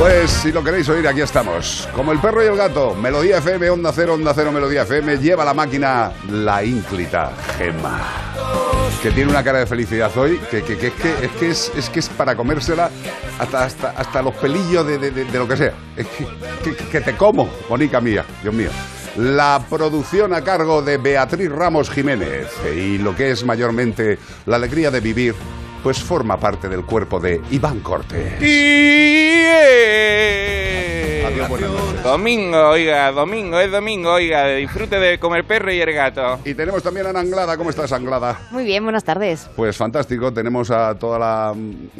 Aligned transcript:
Pues 0.00 0.30
si 0.30 0.50
lo 0.50 0.64
queréis 0.64 0.88
oír, 0.88 1.06
aquí 1.06 1.20
estamos. 1.20 1.86
Como 1.94 2.12
el 2.12 2.18
perro 2.20 2.42
y 2.42 2.46
el 2.46 2.56
gato, 2.56 2.94
Melodía 2.94 3.36
FM, 3.38 3.68
Onda 3.68 3.92
Cero, 3.94 4.14
Onda 4.14 4.32
Cero, 4.34 4.50
Melodía 4.50 4.82
FM, 4.82 5.18
lleva 5.18 5.44
la 5.44 5.52
máquina 5.52 6.10
la 6.30 6.64
ínclita 6.64 7.32
Gema. 7.58 8.00
Que 9.02 9.10
tiene 9.10 9.30
una 9.30 9.44
cara 9.44 9.58
de 9.58 9.66
felicidad 9.66 10.10
hoy, 10.16 10.38
que, 10.50 10.62
que- 10.62 10.78
que 10.78 10.86
es, 10.86 10.92
que, 10.94 11.10
es, 11.26 11.30
que 11.72 11.78
es, 11.78 11.90
que 11.90 11.98
es 12.00 12.08
para 12.08 12.34
comérsela 12.34 12.90
hasta, 13.38 13.64
hasta, 13.64 13.90
hasta 13.90 14.22
los 14.22 14.34
pelillos 14.36 14.86
de, 14.86 15.26
lo 15.34 15.46
que 15.46 15.56
sea. 15.58 15.74
Es 15.96 16.06
que, 16.90 17.00
te 17.02 17.14
como, 17.16 17.50
bonica 17.68 18.00
mía, 18.00 18.24
Dios 18.42 18.54
mío. 18.54 18.70
La 19.16 19.62
producción 19.68 20.32
a 20.32 20.42
cargo 20.42 20.80
de 20.80 20.96
Beatriz 20.96 21.50
Ramos 21.50 21.90
Jiménez 21.90 22.48
y 22.74 22.96
lo 22.98 23.14
que 23.14 23.32
es 23.32 23.44
mayormente 23.44 24.18
la 24.46 24.56
alegría 24.56 24.90
de 24.90 25.00
vivir, 25.00 25.34
pues 25.82 25.98
forma 26.02 26.38
parte 26.38 26.68
del 26.68 26.84
cuerpo 26.84 27.20
de 27.20 27.40
Iván 27.50 27.80
Cortés. 27.80 28.40
Adiós, 31.30 31.48
buenas 31.48 31.70
noches. 31.70 32.02
Domingo, 32.02 32.70
oiga, 32.70 33.12
domingo, 33.12 33.60
es 33.60 33.70
domingo, 33.70 34.12
oiga, 34.12 34.48
disfrute 34.48 34.98
de 34.98 35.20
comer 35.20 35.44
perro 35.44 35.72
y 35.72 35.80
el 35.80 35.92
gato. 35.92 36.40
Y 36.44 36.54
tenemos 36.54 36.82
también 36.82 37.06
a 37.06 37.10
Ana 37.10 37.20
Anglada. 37.20 37.56
¿Cómo 37.56 37.70
estás, 37.70 37.92
Anglada? 37.92 38.40
Muy 38.50 38.64
bien, 38.64 38.82
buenas 38.82 39.04
tardes. 39.04 39.48
Pues 39.54 39.76
fantástico, 39.76 40.32
tenemos 40.32 40.72
a 40.72 40.96
toda 40.96 41.18
la 41.20 41.54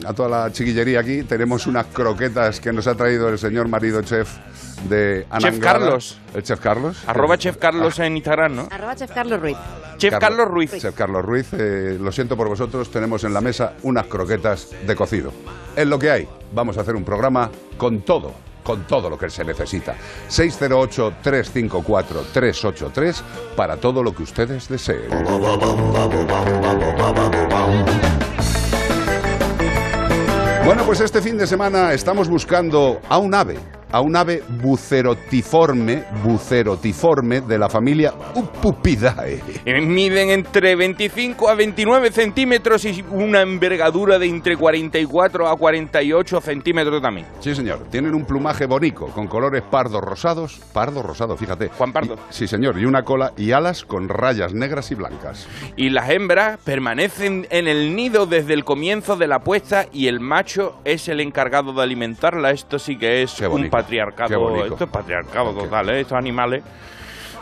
a 0.05 0.13
toda 0.15 0.29
la 0.29 0.53
chiquillería 0.53 1.01
aquí, 1.01 1.23
tenemos 1.23 1.69
unas 1.69 1.87
croquetas 1.87 2.59
que 2.59 2.73
nos 2.73 2.89
ha 2.89 2.97
traído 2.97 3.29
el 3.29 3.39
señor 3.39 3.69
marido 3.69 4.03
chef 4.03 4.37
de 4.89 5.27
Ana 5.31 5.51
Chef. 5.51 5.61
Carlos. 5.61 6.19
El 6.35 6.43
chef 6.43 6.59
Carlos. 6.59 7.05
Arroba 7.07 7.39
Chef 7.39 7.57
Carlos 7.57 7.99
en 8.01 8.17
Instagram, 8.17 8.57
¿no? 8.57 8.69
Arroba 8.71 8.97
Chef 8.97 9.12
Carlos 9.12 9.41
Ruiz. 9.41 9.57
Chef 9.97 10.19
Carlos 10.19 10.49
Ruiz. 10.49 10.73
Chef 10.77 10.95
Carlos 10.95 11.25
Ruiz, 11.25 11.49
eh, 11.53 11.99
lo 12.01 12.11
siento 12.11 12.37
por 12.37 12.49
vosotros, 12.49 12.91
tenemos 12.91 13.23
en 13.23 13.35
la 13.35 13.41
mesa 13.41 13.75
unas 13.83 14.07
croquetas 14.07 14.71
de 14.87 14.97
cocido. 14.97 15.33
Es 15.77 15.87
lo 15.87 15.99
que 15.99 16.11
hay. 16.11 16.29
Vamos 16.53 16.79
a 16.79 16.81
hacer 16.81 16.97
un 16.97 17.05
programa 17.05 17.51
con 17.77 18.01
todo, 18.01 18.35
con 18.70 18.84
todo 18.84 19.10
lo 19.10 19.19
que 19.19 19.28
se 19.28 19.44
necesita. 19.44 19.97
608-354-383 20.28 23.20
para 23.56 23.78
todo 23.78 24.00
lo 24.00 24.14
que 24.14 24.22
ustedes 24.22 24.69
deseen. 24.69 25.10
Bueno, 30.64 30.84
pues 30.86 31.00
este 31.00 31.20
fin 31.20 31.36
de 31.36 31.48
semana 31.48 31.92
estamos 31.92 32.28
buscando 32.28 33.00
a 33.08 33.19
un 33.19 33.34
ave, 33.34 33.58
a 33.93 34.01
un 34.01 34.17
ave 34.17 34.43
bucerotiforme, 34.62 36.05
bucerotiforme 36.25 37.41
de 37.41 37.59
la 37.59 37.69
familia 37.69 38.12
Upupidae. 38.34 39.41
Eh, 39.65 39.81
Miden 39.81 40.31
entre 40.31 40.77
25 40.77 41.49
a 41.49 41.55
29 41.55 42.11
centímetros 42.12 42.84
y 42.84 43.05
una 43.11 43.41
envergadura 43.43 44.19
de 44.19 44.27
entre 44.27 44.56
44 44.56 45.49
a 45.49 45.56
48 45.56 46.41
centímetros 46.41 47.03
también. 47.03 47.27
Sí, 47.41 47.55
señor. 47.55 47.81
Tienen 47.91 48.15
un 48.15 48.25
plumaje 48.25 48.67
bonito, 48.67 49.06
con 49.06 49.27
colores 49.27 49.62
pardos 49.71 50.00
rosados. 50.00 50.61
Pardo 50.73 51.03
rosado, 51.03 51.37
fíjate. 51.37 51.69
Juan 51.69 51.93
Pardo. 51.93 52.15
Y- 52.15 52.19
sí, 52.31 52.47
señor. 52.47 52.79
Y 52.79 52.84
una 52.84 53.03
cola 53.03 53.33
y 53.37 53.53
alas 53.53 53.84
con 53.84 54.09
rayas 54.09 54.55
negras 54.55 54.91
y 54.91 54.95
blancas. 54.95 55.49
Y 55.77 55.91
las 55.91 56.11
hembras 56.11 56.59
permanecen 56.65 57.47
en 57.50 57.67
el 57.69 57.95
nido 57.97 58.27
desde 58.27 58.55
el 58.55 58.65
comienzo 58.65 59.17
de 59.17 59.27
la 59.27 59.41
puesta 59.41 59.87
y 59.93 60.06
el 60.06 60.21
macho 60.21 60.77
es 60.84 61.09
el 61.09 61.21
encargado 61.21 61.73
de 61.73 61.83
alimentarla. 61.83 62.50
Esto 62.50 62.79
sí 62.79 62.97
que 62.97 63.23
es 63.23 63.34
Qué 63.34 63.47
bonito, 63.47 63.71
patriarcado. 63.83 64.65
Esto 64.65 64.85
es 64.85 64.91
patriarcado 64.91 65.53
total, 65.53 65.91
¿eh? 65.91 66.01
Estos 66.01 66.19
animales. 66.19 66.63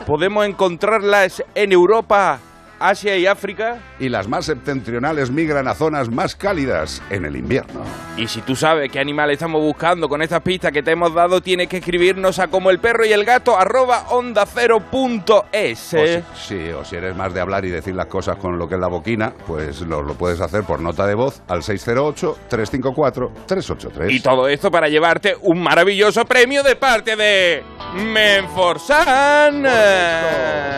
Podemos 0.07 0.47
encontrarlas 0.47 1.43
en 1.55 1.73
Europa, 1.73 2.39
Asia 2.79 3.17
y 3.17 3.27
África. 3.27 3.79
Y 3.99 4.09
las 4.09 4.29
más 4.29 4.47
septentrionales 4.47 5.31
migran 5.31 5.69
a 5.69 5.75
zonas 5.75 6.11
más 6.11 6.37
cálidas 6.37 7.03
en 7.11 7.25
el 7.25 7.37
invierno. 7.37 7.83
Y 8.17 8.27
si 8.27 8.41
tú 8.43 8.55
sabes 8.55 8.91
qué 8.91 9.01
animal 9.01 9.31
estamos 9.31 9.61
buscando 9.61 10.09
con 10.09 10.23
estas 10.23 10.43
pistas 10.43 10.73
que 10.73 10.83
te 10.83 10.93
hemos 10.93 11.15
dado, 11.15 11.41
tienes 11.41 11.69
que 11.69 11.79
escribirnos 11.79 12.39
a 12.39 12.49
como 12.49 12.71
el 12.71 12.79
perro 12.79 13.05
y 13.05 13.13
el 13.13 13.25
gato 13.25 13.59
arroba 13.59 14.05
onda 14.11 14.47
cero 14.47 14.79
punto 14.91 15.47
es. 15.53 15.95
O 15.95 15.99
¿eh? 15.99 16.23
si, 16.35 16.57
sí, 16.57 16.71
o 16.71 16.85
si 16.85 16.97
eres 16.97 17.17
más 17.17 17.33
de 17.35 17.41
hablar 17.41 17.65
y 17.65 17.71
decir 17.71 17.95
las 17.95 18.07
cosas 18.07 18.37
con 18.37 18.59
lo 18.59 18.69
que 18.69 18.77
es 18.77 18.81
la 18.81 18.89
boquina, 18.89 19.33
pues 19.47 19.81
lo, 19.83 20.03
lo 20.03 20.15
puedes 20.15 20.41
hacer 20.41 20.65
por 20.65 20.81
nota 20.81 21.07
de 21.07 21.15
voz 21.15 21.43
al 21.49 21.63
608-354-383. 21.63 24.11
Y 24.11 24.21
todo 24.21 24.49
esto 24.49 24.71
para 24.71 24.89
llevarte 24.89 25.35
un 25.43 25.63
maravilloso 25.63 26.25
premio 26.25 26.63
de 26.63 26.77
parte 26.77 27.17
de 27.17 27.63
Menforsan. 27.95 29.63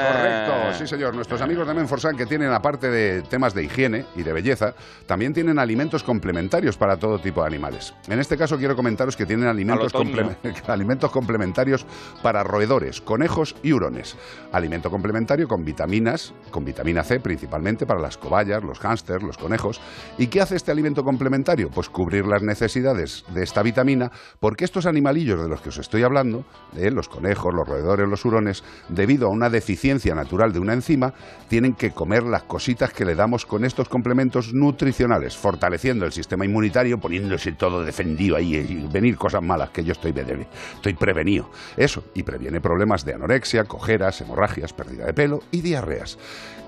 Correcto, 0.06 0.72
sí 0.78 0.86
señor. 0.86 1.14
Nuestros 1.14 1.42
amigos 1.42 1.66
de 1.66 1.74
Menforsan 1.74 1.89
que 2.16 2.26
tienen, 2.26 2.52
aparte 2.52 2.88
de 2.88 3.22
temas 3.22 3.52
de 3.54 3.64
higiene 3.64 4.04
y 4.14 4.22
de 4.22 4.32
belleza, 4.32 4.74
también 5.06 5.32
tienen 5.32 5.58
alimentos 5.58 6.02
complementarios 6.04 6.76
para 6.76 6.96
todo 6.96 7.18
tipo 7.18 7.40
de 7.40 7.48
animales. 7.48 7.92
En 8.08 8.20
este 8.20 8.36
caso 8.36 8.56
quiero 8.56 8.76
comentaros 8.76 9.16
que 9.16 9.26
tienen 9.26 9.48
alimentos, 9.48 9.92
comple- 9.92 10.36
alimentos 10.68 11.10
complementarios 11.10 11.84
para 12.22 12.44
roedores, 12.44 13.00
conejos 13.00 13.56
y 13.62 13.72
hurones. 13.72 14.16
Alimento 14.52 14.90
complementario 14.90 15.48
con 15.48 15.64
vitaminas, 15.64 16.32
con 16.50 16.64
vitamina 16.64 17.02
C 17.02 17.18
principalmente 17.20 17.86
para 17.86 18.00
las 18.00 18.16
cobayas, 18.16 18.62
los 18.62 18.78
hámsters, 18.78 19.22
los 19.24 19.36
conejos. 19.36 19.80
¿Y 20.18 20.28
qué 20.28 20.40
hace 20.40 20.56
este 20.56 20.70
alimento 20.70 21.02
complementario? 21.02 21.70
Pues 21.70 21.88
cubrir 21.88 22.26
las 22.26 22.42
necesidades 22.42 23.24
de 23.34 23.42
esta 23.42 23.62
vitamina 23.62 24.10
porque 24.38 24.64
estos 24.64 24.86
animalillos 24.86 25.42
de 25.42 25.48
los 25.48 25.60
que 25.60 25.70
os 25.70 25.78
estoy 25.78 26.02
hablando, 26.04 26.44
eh, 26.76 26.90
los 26.90 27.08
conejos, 27.08 27.52
los 27.52 27.66
roedores, 27.66 28.08
los 28.08 28.24
hurones, 28.24 28.62
debido 28.88 29.26
a 29.26 29.30
una 29.30 29.50
deficiencia 29.50 30.14
natural 30.14 30.52
de 30.52 30.60
una 30.60 30.72
enzima, 30.72 31.12
tienen 31.48 31.74
que 31.80 31.92
comer 31.92 32.24
las 32.24 32.42
cositas 32.42 32.92
que 32.92 33.06
le 33.06 33.14
damos 33.14 33.46
con 33.46 33.64
estos 33.64 33.88
complementos 33.88 34.52
nutricionales, 34.52 35.34
fortaleciendo 35.34 36.04
el 36.04 36.12
sistema 36.12 36.44
inmunitario, 36.44 36.98
poniéndose 36.98 37.52
todo 37.52 37.82
defendido 37.82 38.36
ahí 38.36 38.54
y 38.54 38.86
venir 38.86 39.16
cosas 39.16 39.42
malas 39.42 39.70
que 39.70 39.82
yo 39.82 39.92
estoy, 39.92 40.12
prevenido. 40.12 41.48
Eso, 41.78 42.04
y 42.12 42.22
previene 42.22 42.60
problemas 42.60 43.06
de 43.06 43.14
anorexia, 43.14 43.64
cojeras, 43.64 44.20
hemorragias, 44.20 44.74
pérdida 44.74 45.06
de 45.06 45.14
pelo 45.14 45.40
y 45.50 45.62
diarreas. 45.62 46.18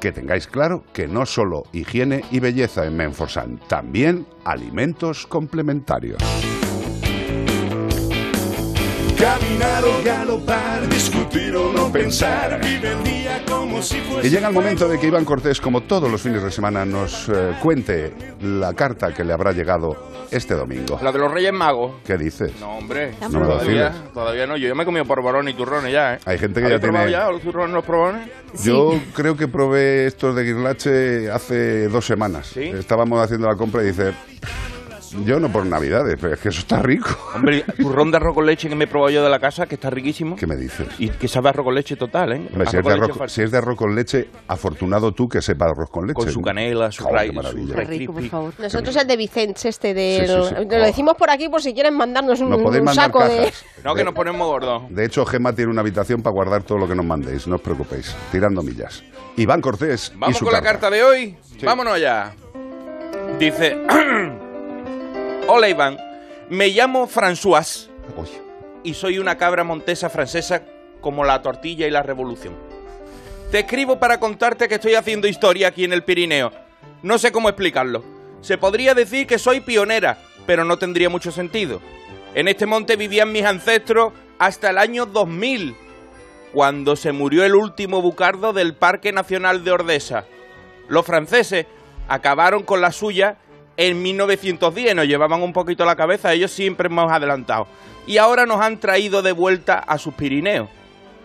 Que 0.00 0.12
tengáis 0.12 0.46
claro 0.46 0.82
que 0.94 1.06
no 1.06 1.26
solo 1.26 1.64
higiene 1.74 2.24
y 2.30 2.40
belleza 2.40 2.86
en 2.86 2.96
Menforsan, 2.96 3.60
también 3.68 4.26
alimentos 4.46 5.26
complementarios. 5.26 6.22
Caminar 9.22 9.84
o 9.84 10.02
galopar, 10.04 10.88
discutir 10.88 11.54
o 11.54 11.72
no 11.72 11.92
pensar, 11.92 12.58
vive 12.60 12.90
el 12.90 13.04
día 13.04 13.40
como 13.48 13.80
si 13.80 14.00
fuese... 14.00 14.26
Y 14.26 14.30
llega 14.32 14.48
el 14.48 14.52
momento 14.52 14.88
de 14.88 14.98
que 14.98 15.06
Iván 15.06 15.24
Cortés, 15.24 15.60
como 15.60 15.82
todos 15.82 16.10
los 16.10 16.20
fines 16.20 16.42
de 16.42 16.50
semana, 16.50 16.84
nos 16.84 17.28
eh, 17.28 17.52
cuente 17.62 18.12
la 18.40 18.74
carta 18.74 19.14
que 19.14 19.22
le 19.22 19.32
habrá 19.32 19.52
llegado 19.52 20.10
este 20.32 20.54
domingo. 20.54 20.98
La 21.00 21.12
de 21.12 21.20
los 21.20 21.30
Reyes 21.30 21.52
Magos. 21.52 21.92
¿Qué 22.04 22.18
dices? 22.18 22.50
No, 22.58 22.78
hombre. 22.78 23.12
No 23.20 23.28
me 23.28 23.38
lo 23.38 23.46
todavía, 23.46 23.90
decides. 23.90 24.12
todavía 24.12 24.46
no. 24.48 24.56
Yo 24.56 24.66
ya 24.66 24.74
me 24.74 24.82
he 24.82 24.86
comido 24.86 25.04
porvarones 25.04 25.54
y 25.54 25.56
turrones 25.56 25.92
ya, 25.92 26.14
¿eh? 26.14 26.18
Hay 26.24 26.38
gente 26.38 26.54
que 26.60 26.62
ya 26.62 26.74
¿Habéis 26.74 26.80
probado 26.80 27.06
tiene- 27.06 27.22
ya 27.24 27.30
los 27.30 27.42
turrones 27.42 27.74
los 27.74 27.84
porvarones? 27.84 28.28
Yo 28.64 29.00
creo 29.14 29.36
que 29.36 29.46
probé 29.46 30.06
estos 30.06 30.34
de 30.34 30.42
Guirlache 30.42 31.30
hace 31.30 31.86
dos 31.86 32.04
semanas. 32.04 32.48
¿Sí? 32.48 32.62
Estábamos 32.64 33.20
haciendo 33.22 33.46
la 33.46 33.54
compra 33.54 33.84
y 33.84 33.86
dice, 33.86 34.14
yo 35.24 35.38
no 35.38 35.50
por 35.50 35.64
Navidades, 35.66 36.16
pero 36.20 36.34
es 36.34 36.40
que 36.40 36.48
eso 36.48 36.60
está 36.60 36.80
rico. 36.80 37.08
Hombre, 37.34 37.64
turrón 37.78 38.10
de 38.10 38.16
arroz 38.16 38.34
con 38.34 38.46
leche 38.46 38.68
que 38.68 38.74
me 38.74 38.84
he 38.84 38.86
probado 38.86 39.10
yo 39.10 39.22
de 39.22 39.30
la 39.30 39.38
casa, 39.38 39.66
que 39.66 39.74
está 39.76 39.90
riquísimo. 39.90 40.36
¿Qué 40.36 40.46
me 40.46 40.56
dices? 40.56 40.88
Y 40.98 41.08
que 41.10 41.28
sabe 41.28 41.48
arroz 41.50 41.64
con 41.64 41.74
leche 41.74 41.96
total, 41.96 42.32
¿eh? 42.32 42.48
Hombre, 42.52 42.66
si, 42.66 42.76
es 42.76 42.84
de 42.84 42.92
arroz, 42.92 43.16
far- 43.16 43.30
si 43.30 43.42
es 43.42 43.50
de 43.50 43.58
arroz 43.58 43.76
con 43.76 43.94
leche, 43.94 44.28
afortunado 44.48 45.12
tú 45.12 45.28
que 45.28 45.40
sepa 45.40 45.66
arroz 45.66 45.90
con 45.90 46.06
leche. 46.06 46.14
Con 46.14 46.30
su 46.30 46.40
canela, 46.40 46.90
su 46.90 47.04
qué 47.04 47.12
raíz, 47.12 47.32
su 47.32 47.72
rico, 47.74 48.12
por 48.12 48.28
favor. 48.28 48.54
Nosotros 48.58 48.96
el 48.96 49.06
de 49.06 49.16
Vicente, 49.16 49.68
este 49.68 49.94
de... 49.94 50.26
Sí, 50.26 50.32
sí, 50.32 50.54
sí. 50.56 50.64
Lo 50.68 50.84
decimos 50.84 51.14
por 51.16 51.30
aquí 51.30 51.48
por 51.48 51.62
si 51.62 51.72
quieren 51.74 51.96
mandarnos 51.96 52.40
un, 52.40 52.50
mandar 52.50 52.94
saco 52.94 53.24
de... 53.24 53.52
No, 53.84 53.94
que 53.94 54.04
nos 54.04 54.14
ponemos 54.14 54.46
gordos. 54.46 54.82
De 54.90 55.04
hecho, 55.04 55.24
Gema 55.24 55.52
tiene 55.52 55.70
una 55.70 55.80
habitación 55.80 56.22
para 56.22 56.32
guardar 56.34 56.62
todo 56.62 56.78
lo 56.78 56.88
que 56.88 56.94
nos 56.94 57.04
mandéis, 57.06 57.46
no 57.46 57.56
os 57.56 57.60
preocupéis, 57.60 58.14
tirando 58.30 58.62
millas. 58.62 59.02
Iván 59.36 59.60
Cortés 59.60 60.12
y 60.14 60.18
Vamos 60.18 60.36
su 60.36 60.44
con 60.44 60.52
la 60.52 60.62
carta 60.62 60.90
de 60.90 61.02
hoy. 61.02 61.36
Vámonos 61.62 62.00
ya. 62.00 62.34
Dice: 63.38 63.76
Hola 65.48 65.68
Iván, 65.68 65.98
me 66.50 66.68
llamo 66.68 67.08
François 67.08 67.88
y 68.84 68.94
soy 68.94 69.18
una 69.18 69.36
cabra 69.36 69.64
montesa 69.64 70.08
francesa 70.08 70.62
como 71.00 71.24
la 71.24 71.42
tortilla 71.42 71.86
y 71.86 71.90
la 71.90 72.02
revolución. 72.02 72.54
Te 73.50 73.60
escribo 73.60 73.98
para 73.98 74.20
contarte 74.20 74.68
que 74.68 74.76
estoy 74.76 74.94
haciendo 74.94 75.26
historia 75.26 75.68
aquí 75.68 75.84
en 75.84 75.92
el 75.92 76.04
Pirineo. 76.04 76.52
No 77.02 77.18
sé 77.18 77.32
cómo 77.32 77.48
explicarlo. 77.48 78.04
Se 78.40 78.56
podría 78.56 78.94
decir 78.94 79.26
que 79.26 79.38
soy 79.38 79.60
pionera, 79.60 80.18
pero 80.46 80.64
no 80.64 80.78
tendría 80.78 81.08
mucho 81.08 81.32
sentido. 81.32 81.80
En 82.34 82.46
este 82.46 82.64
monte 82.64 82.94
vivían 82.96 83.32
mis 83.32 83.44
ancestros 83.44 84.12
hasta 84.38 84.70
el 84.70 84.78
año 84.78 85.06
2000, 85.06 85.76
cuando 86.52 86.94
se 86.94 87.10
murió 87.10 87.44
el 87.44 87.56
último 87.56 88.00
bucardo 88.00 88.52
del 88.52 88.74
Parque 88.74 89.12
Nacional 89.12 89.64
de 89.64 89.72
Ordesa. 89.72 90.24
Los 90.88 91.04
franceses 91.04 91.66
acabaron 92.08 92.62
con 92.62 92.80
la 92.80 92.92
suya 92.92 93.38
en 93.88 94.00
1910, 94.00 94.94
nos 94.94 95.06
llevaban 95.06 95.42
un 95.42 95.52
poquito 95.52 95.84
la 95.84 95.96
cabeza, 95.96 96.32
ellos 96.32 96.52
siempre 96.52 96.86
hemos 96.86 97.10
adelantado. 97.10 97.66
Y 98.06 98.18
ahora 98.18 98.46
nos 98.46 98.60
han 98.60 98.78
traído 98.78 99.22
de 99.22 99.32
vuelta 99.32 99.78
a 99.78 99.98
sus 99.98 100.14
Pirineos. 100.14 100.68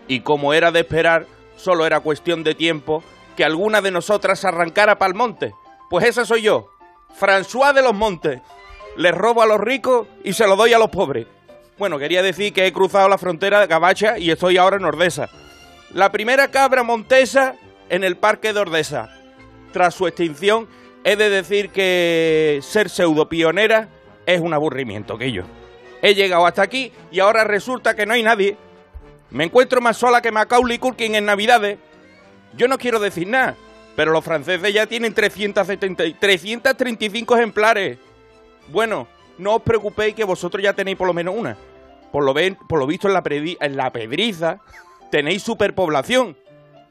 Y 0.07 0.21
como 0.21 0.53
era 0.53 0.71
de 0.71 0.79
esperar, 0.79 1.27
solo 1.55 1.85
era 1.85 1.99
cuestión 1.99 2.43
de 2.43 2.55
tiempo 2.55 3.03
que 3.35 3.43
alguna 3.43 3.81
de 3.81 3.91
nosotras 3.91 4.43
arrancara 4.43 4.97
para 4.97 5.09
el 5.09 5.15
monte. 5.15 5.53
Pues 5.89 6.05
esa 6.05 6.25
soy 6.25 6.41
yo, 6.41 6.67
François 7.19 7.73
de 7.73 7.83
los 7.83 7.93
Montes. 7.93 8.41
Les 8.95 9.13
robo 9.13 9.43
a 9.43 9.45
los 9.45 9.59
ricos 9.59 10.07
y 10.23 10.33
se 10.33 10.47
lo 10.47 10.55
doy 10.55 10.73
a 10.73 10.79
los 10.79 10.89
pobres. 10.89 11.27
Bueno, 11.77 11.99
quería 11.99 12.23
decir 12.23 12.53
que 12.53 12.65
he 12.65 12.73
cruzado 12.73 13.07
la 13.07 13.19
frontera 13.19 13.59
de 13.59 13.67
Cabacha 13.67 14.17
y 14.17 14.31
estoy 14.31 14.57
ahora 14.57 14.77
en 14.77 14.85
Ordesa. 14.85 15.29
La 15.93 16.11
primera 16.11 16.47
cabra 16.49 16.81
montesa 16.81 17.53
en 17.89 18.03
el 18.03 18.17
parque 18.17 18.51
de 18.51 18.61
Ordesa. 18.61 19.09
Tras 19.71 19.93
su 19.93 20.07
extinción, 20.07 20.67
he 21.09 21.15
de 21.15 21.29
decir 21.29 21.69
que 21.69 22.59
ser 22.61 22.89
pseudo 22.89 23.29
pionera 23.29 23.87
es 24.25 24.41
un 24.41 24.53
aburrimiento 24.53 25.17
que 25.17 25.31
yo. 25.31 25.43
He 26.01 26.13
llegado 26.15 26.45
hasta 26.45 26.61
aquí 26.61 26.91
y 27.11 27.19
ahora 27.21 27.43
resulta 27.45 27.95
que 27.95 28.05
no 28.05 28.13
hay 28.13 28.23
nadie. 28.23 28.57
Me 29.31 29.45
encuentro 29.45 29.79
más 29.81 29.95
sola 29.97 30.21
que 30.21 30.31
Macaulay 30.31 30.77
Culkin 30.79 31.15
en 31.15 31.25
Navidades. 31.25 31.77
Yo 32.57 32.67
no 32.67 32.77
quiero 32.77 32.99
decir 32.99 33.27
nada, 33.27 33.55
pero 33.95 34.11
los 34.11 34.23
franceses 34.23 34.73
ya 34.73 34.85
tienen 34.85 35.13
370 35.13 36.05
y 36.05 36.13
335 36.13 37.35
ejemplares. 37.37 37.97
Bueno, 38.67 39.07
no 39.37 39.55
os 39.55 39.61
preocupéis 39.61 40.13
que 40.13 40.23
vosotros 40.25 40.61
ya 40.61 40.73
tenéis 40.73 40.97
por 40.97 41.07
lo 41.07 41.13
menos 41.13 41.35
una. 41.37 41.57
Por 42.11 42.23
lo, 42.23 42.33
ven- 42.33 42.57
por 42.67 42.79
lo 42.79 42.87
visto 42.87 43.07
en 43.07 43.13
la, 43.13 43.23
en 43.25 43.77
la 43.77 43.91
pedriza 43.91 44.59
tenéis 45.09 45.41
superpoblación. 45.43 46.37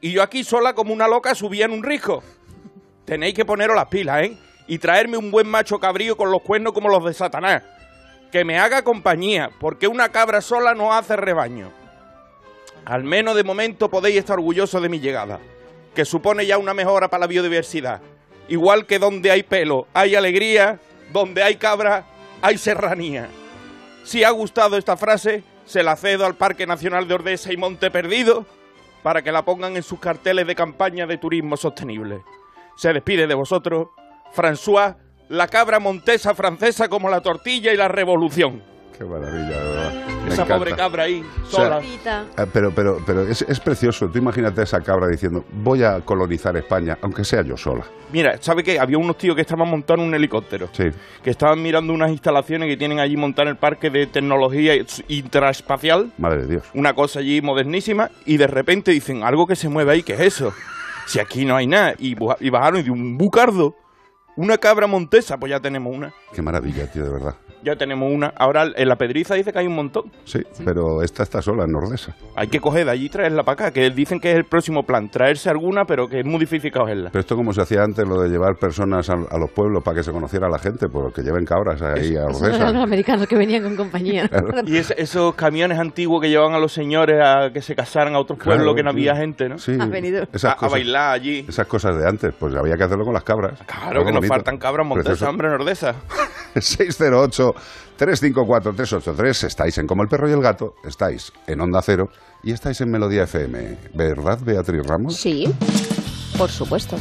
Y 0.01 0.11
yo 0.11 0.23
aquí 0.23 0.43
sola 0.43 0.73
como 0.73 0.91
una 0.93 1.07
loca 1.07 1.35
subía 1.35 1.65
en 1.65 1.71
un 1.71 1.83
risco. 1.83 2.23
Tenéis 3.07 3.35
que 3.35 3.45
poneros 3.45 3.73
las 3.73 3.85
pilas, 3.85 4.23
¿eh? 4.23 4.37
Y 4.67 4.79
traerme 4.79 5.15
un 5.15 5.31
buen 5.31 5.47
macho 5.47 5.79
cabrío 5.79 6.17
con 6.17 6.29
los 6.29 6.41
cuernos 6.41 6.73
como 6.73 6.89
los 6.89 7.05
de 7.05 7.13
Satanás. 7.13 7.63
Que 8.33 8.43
me 8.43 8.59
haga 8.59 8.81
compañía, 8.81 9.49
porque 9.61 9.87
una 9.87 10.09
cabra 10.09 10.41
sola 10.41 10.73
no 10.73 10.93
hace 10.93 11.15
rebaño. 11.15 11.71
Al 12.83 13.05
menos 13.05 13.37
de 13.37 13.45
momento 13.45 13.89
podéis 13.89 14.17
estar 14.17 14.37
orgullosos 14.37 14.81
de 14.81 14.89
mi 14.89 14.99
llegada, 14.99 15.39
que 15.95 16.03
supone 16.03 16.45
ya 16.45 16.57
una 16.57 16.73
mejora 16.73 17.07
para 17.07 17.21
la 17.21 17.27
biodiversidad. 17.27 18.01
Igual 18.49 18.85
que 18.85 18.99
donde 18.99 19.31
hay 19.31 19.43
pelo 19.43 19.87
hay 19.93 20.15
alegría, 20.15 20.77
donde 21.13 21.43
hay 21.43 21.55
cabra 21.55 22.03
hay 22.41 22.57
serranía. 22.57 23.29
Si 24.03 24.25
ha 24.25 24.31
gustado 24.31 24.75
esta 24.75 24.97
frase, 24.97 25.45
se 25.65 25.81
la 25.81 25.95
cedo 25.95 26.25
al 26.25 26.35
Parque 26.35 26.67
Nacional 26.67 27.07
de 27.07 27.13
Ordesa 27.13 27.53
y 27.53 27.57
Monte 27.57 27.89
Perdido 27.89 28.45
para 29.01 29.21
que 29.21 29.31
la 29.31 29.45
pongan 29.45 29.77
en 29.77 29.83
sus 29.83 29.99
carteles 30.01 30.45
de 30.45 30.55
campaña 30.55 31.07
de 31.07 31.17
turismo 31.17 31.55
sostenible. 31.55 32.19
Se 32.77 32.93
despide 32.93 33.27
de 33.27 33.33
vosotros, 33.33 33.87
François, 34.35 34.95
la 35.29 35.47
cabra 35.47 35.79
montesa 35.79 36.33
francesa 36.35 36.87
como 36.87 37.09
la 37.09 37.21
tortilla 37.21 37.73
y 37.73 37.77
la 37.77 37.87
revolución. 37.87 38.61
qué 38.97 39.03
maravilla, 39.03 39.49
de 39.61 39.69
verdad. 39.69 39.93
Me 39.93 40.33
Esa 40.33 40.41
encanta. 40.43 40.57
pobre 40.57 40.75
cabra 40.75 41.03
ahí, 41.03 41.23
sola. 41.49 41.81
Ah, 42.35 42.45
Pero, 42.51 42.71
pero, 42.71 42.97
pero 43.05 43.21
es, 43.27 43.41
es 43.43 43.59
precioso. 43.59 44.09
Tú 44.09 44.17
imagínate 44.19 44.61
a 44.61 44.63
esa 44.65 44.81
cabra 44.81 45.07
diciendo, 45.07 45.43
voy 45.51 45.83
a 45.83 46.01
colonizar 46.01 46.55
España, 46.57 46.97
aunque 47.01 47.23
sea 47.23 47.41
yo 47.43 47.55
sola. 47.57 47.83
Mira, 48.11 48.37
¿sabe 48.41 48.63
qué? 48.63 48.79
Había 48.79 48.97
unos 48.97 49.17
tíos 49.17 49.35
que 49.35 49.41
estaban 49.41 49.69
montando 49.69 50.03
un 50.03 50.13
helicóptero. 50.13 50.69
Sí. 50.73 50.85
Que 51.23 51.29
estaban 51.29 51.61
mirando 51.61 51.93
unas 51.93 52.11
instalaciones 52.11 52.67
que 52.69 52.77
tienen 52.77 52.99
allí 52.99 53.15
montadas 53.17 53.47
en 53.47 53.51
el 53.51 53.57
parque 53.57 53.89
de 53.89 54.07
tecnología 54.07 54.73
intraespacial. 55.07 56.11
Madre 56.17 56.41
de 56.43 56.47
Dios. 56.47 56.63
Una 56.73 56.93
cosa 56.93 57.19
allí 57.19 57.41
modernísima. 57.41 58.09
Y 58.25 58.37
de 58.37 58.47
repente 58.47 58.91
dicen, 58.91 59.23
algo 59.23 59.47
que 59.47 59.55
se 59.55 59.69
mueve 59.69 59.91
ahí, 59.93 60.03
¿qué 60.03 60.13
es 60.13 60.19
eso? 60.21 60.53
Si 61.07 61.19
aquí 61.19 61.45
no 61.45 61.55
hay 61.55 61.67
nada. 61.67 61.95
Y, 61.97 62.15
bajaron 62.15 62.79
y 62.79 62.83
de 62.83 62.91
un 62.91 63.17
bucardo. 63.17 63.75
Una 64.35 64.57
cabra 64.57 64.85
montesa, 64.85 65.37
pues 65.37 65.49
ya 65.49 65.59
tenemos 65.59 65.95
una. 65.95 66.13
Qué 66.33 66.41
maravilla, 66.43 66.91
tío, 66.91 67.03
de 67.03 67.09
verdad. 67.09 67.35
Ya 67.63 67.75
tenemos 67.75 68.11
una. 68.11 68.33
Ahora 68.37 68.65
en 68.75 68.87
la 68.87 68.95
pedriza 68.95 69.35
dice 69.35 69.51
que 69.51 69.59
hay 69.59 69.67
un 69.67 69.75
montón. 69.75 70.03
Sí, 70.25 70.39
pero 70.63 71.01
esta 71.01 71.23
está 71.23 71.41
sola 71.41 71.63
en 71.65 71.71
Nordesa. 71.71 72.15
Hay 72.35 72.47
que 72.47 72.59
coger 72.59 72.85
de 72.85 72.91
allí 72.91 73.05
y 73.05 73.09
traerla 73.09 73.43
para 73.43 73.53
acá. 73.67 73.71
Que 73.71 73.89
dicen 73.89 74.19
que 74.19 74.31
es 74.31 74.37
el 74.37 74.45
próximo 74.45 74.83
plan. 74.83 75.09
Traerse 75.09 75.49
alguna, 75.49 75.85
pero 75.85 76.07
que 76.07 76.19
es 76.19 76.25
muy 76.25 76.39
difícil 76.39 76.71
cogerla. 76.71 77.09
Pero 77.11 77.19
esto 77.19 77.35
como 77.35 77.53
se 77.53 77.61
hacía 77.61 77.83
antes, 77.83 78.07
lo 78.07 78.21
de 78.21 78.29
llevar 78.29 78.55
personas 78.59 79.09
a, 79.09 79.13
a 79.13 79.37
los 79.37 79.51
pueblos 79.51 79.83
para 79.83 79.97
que 79.97 80.03
se 80.03 80.11
conociera 80.11 80.47
la 80.49 80.59
gente, 80.59 80.87
pues 80.87 81.13
que 81.13 81.21
lleven 81.21 81.45
cabras 81.45 81.81
ahí 81.81 82.15
a 82.15 82.25
eran 82.55 82.73
los 82.73 82.83
americanos 82.83 83.27
que 83.27 83.35
venían 83.35 83.63
con 83.63 83.75
compañía. 83.75 84.29
Y 84.65 84.77
es- 84.77 84.93
esos 84.97 85.35
camiones 85.35 85.79
antiguos 85.79 86.21
que 86.21 86.29
llevaban 86.29 86.53
a 86.53 86.59
los 86.59 86.71
señores 86.73 87.19
a 87.23 87.51
que 87.53 87.61
se 87.61 87.75
casaran 87.75 88.15
a 88.15 88.19
otros 88.19 88.37
pueblos 88.37 88.57
Claro, 88.63 88.75
que 88.75 88.83
no 88.83 88.91
sí. 88.91 88.97
había 88.97 89.15
gente, 89.15 89.47
¿no? 89.49 89.57
Sí, 89.57 89.77
Ha 89.79 89.85
venido. 89.85 90.23
A, 90.23 90.27
esas 90.33 90.53
a 90.53 90.55
cosas, 90.55 90.71
bailar 90.71 91.13
allí. 91.13 91.45
esas 91.47 91.67
cosas 91.67 91.97
de 91.97 92.07
antes, 92.07 92.33
pues 92.37 92.53
había 92.55 92.75
que 92.75 92.83
hacerlo 92.83 93.05
con 93.05 93.13
las 93.13 93.23
cabras. 93.23 93.59
Claro 93.65 93.89
Algo 93.91 94.05
que 94.05 94.11
nos 94.11 94.19
bonito. 94.19 94.33
faltan 94.33 94.57
cabras 94.57 94.85
montesas, 94.87 95.11
Precioso. 95.11 95.25
hombre, 97.49 97.61
nordesa. 98.63 98.97
608-354-383. 98.97 99.43
Estáis 99.47 99.77
en 99.77 99.87
Como 99.87 100.03
el 100.03 100.09
Perro 100.09 100.29
y 100.29 100.33
el 100.33 100.41
Gato, 100.41 100.75
estáis 100.83 101.31
en 101.47 101.61
Onda 101.61 101.81
Cero 101.81 102.09
y 102.43 102.51
estáis 102.51 102.81
en 102.81 102.89
Melodía 102.91 103.23
FM. 103.23 103.77
¿Verdad, 103.93 104.39
Beatriz 104.43 104.85
Ramos? 104.85 105.15
Sí, 105.15 105.45
por 106.37 106.49
supuesto. 106.49 106.97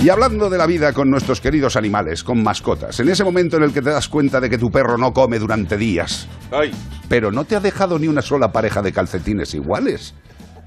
Y 0.00 0.10
hablando 0.10 0.48
de 0.48 0.58
la 0.58 0.66
vida 0.66 0.92
con 0.92 1.10
nuestros 1.10 1.40
queridos 1.40 1.74
animales, 1.74 2.22
con 2.22 2.40
mascotas, 2.40 3.00
en 3.00 3.08
ese 3.08 3.24
momento 3.24 3.56
en 3.56 3.64
el 3.64 3.72
que 3.72 3.82
te 3.82 3.90
das 3.90 4.08
cuenta 4.08 4.40
de 4.40 4.48
que 4.48 4.56
tu 4.56 4.70
perro 4.70 4.96
no 4.96 5.12
come 5.12 5.40
durante 5.40 5.76
días, 5.76 6.28
Ay, 6.52 6.70
pero 7.08 7.32
no 7.32 7.44
te 7.44 7.56
ha 7.56 7.60
dejado 7.60 7.98
ni 7.98 8.06
una 8.06 8.22
sola 8.22 8.52
pareja 8.52 8.80
de 8.80 8.92
calcetines 8.92 9.54
iguales, 9.54 10.14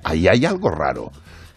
ahí 0.04 0.28
hay 0.28 0.46
algo 0.46 0.70
raro. 0.70 1.12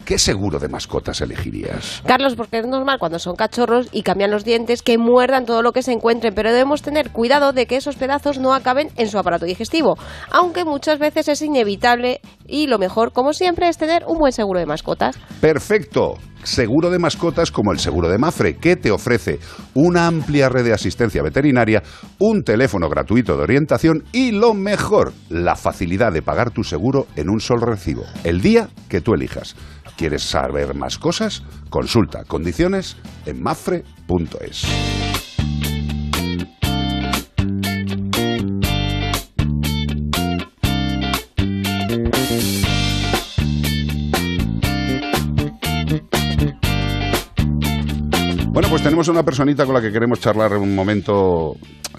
¿Qué 0.05 0.19
seguro 0.19 0.59
de 0.59 0.69
mascotas 0.69 1.19
elegirías? 1.21 2.03
Carlos, 2.05 2.35
porque 2.35 2.59
es 2.59 2.67
normal 2.67 2.99
cuando 2.99 3.17
son 3.17 3.35
cachorros 3.35 3.87
y 3.91 4.03
cambian 4.03 4.29
los 4.29 4.45
dientes 4.45 4.83
que 4.83 4.99
muerdan 4.99 5.47
todo 5.47 5.63
lo 5.63 5.71
que 5.73 5.81
se 5.81 5.93
encuentren, 5.93 6.35
pero 6.35 6.51
debemos 6.51 6.83
tener 6.83 7.09
cuidado 7.09 7.53
de 7.53 7.65
que 7.65 7.75
esos 7.75 7.95
pedazos 7.95 8.37
no 8.37 8.53
acaben 8.53 8.91
en 8.97 9.09
su 9.09 9.17
aparato 9.17 9.45
digestivo, 9.45 9.97
aunque 10.29 10.63
muchas 10.63 10.99
veces 10.99 11.27
es 11.27 11.41
inevitable 11.41 12.21
y 12.45 12.67
lo 12.67 12.77
mejor, 12.77 13.13
como 13.13 13.33
siempre, 13.33 13.67
es 13.67 13.79
tener 13.79 14.03
un 14.05 14.19
buen 14.19 14.31
seguro 14.31 14.59
de 14.59 14.67
mascotas. 14.67 15.17
Perfecto. 15.41 16.19
Seguro 16.45 16.91
de 16.91 16.99
mascotas 16.99 17.51
como 17.51 17.71
el 17.71 17.79
seguro 17.79 18.07
de 18.07 18.19
Mafre, 18.19 18.57
que 18.57 18.75
te 18.75 18.91
ofrece 18.91 19.39
una 19.73 20.05
amplia 20.05 20.47
red 20.47 20.63
de 20.63 20.73
asistencia 20.73 21.23
veterinaria, 21.23 21.81
un 22.19 22.43
teléfono 22.43 22.87
gratuito 22.87 23.35
de 23.35 23.41
orientación 23.41 24.03
y 24.11 24.31
lo 24.31 24.53
mejor, 24.53 25.11
la 25.29 25.55
facilidad 25.55 26.13
de 26.13 26.21
pagar 26.21 26.51
tu 26.51 26.63
seguro 26.63 27.07
en 27.15 27.31
un 27.31 27.39
solo 27.39 27.65
recibo, 27.65 28.03
el 28.23 28.41
día 28.41 28.69
que 28.89 29.01
tú 29.01 29.15
elijas. 29.15 29.55
¿Quieres 29.97 30.21
saber 30.21 30.75
más 30.75 30.99
cosas? 30.99 31.43
Consulta 31.71 32.23
condiciones 32.25 32.95
en 33.25 33.41
mafre.es. 33.41 34.65
When 48.55 48.63
tenemos 48.81 49.07
una 49.07 49.23
personita 49.23 49.65
con 49.65 49.73
la 49.73 49.81
que 49.81 49.91
queremos 49.91 50.19
charlar 50.19 50.53
un 50.57 50.75
momento 50.75 51.53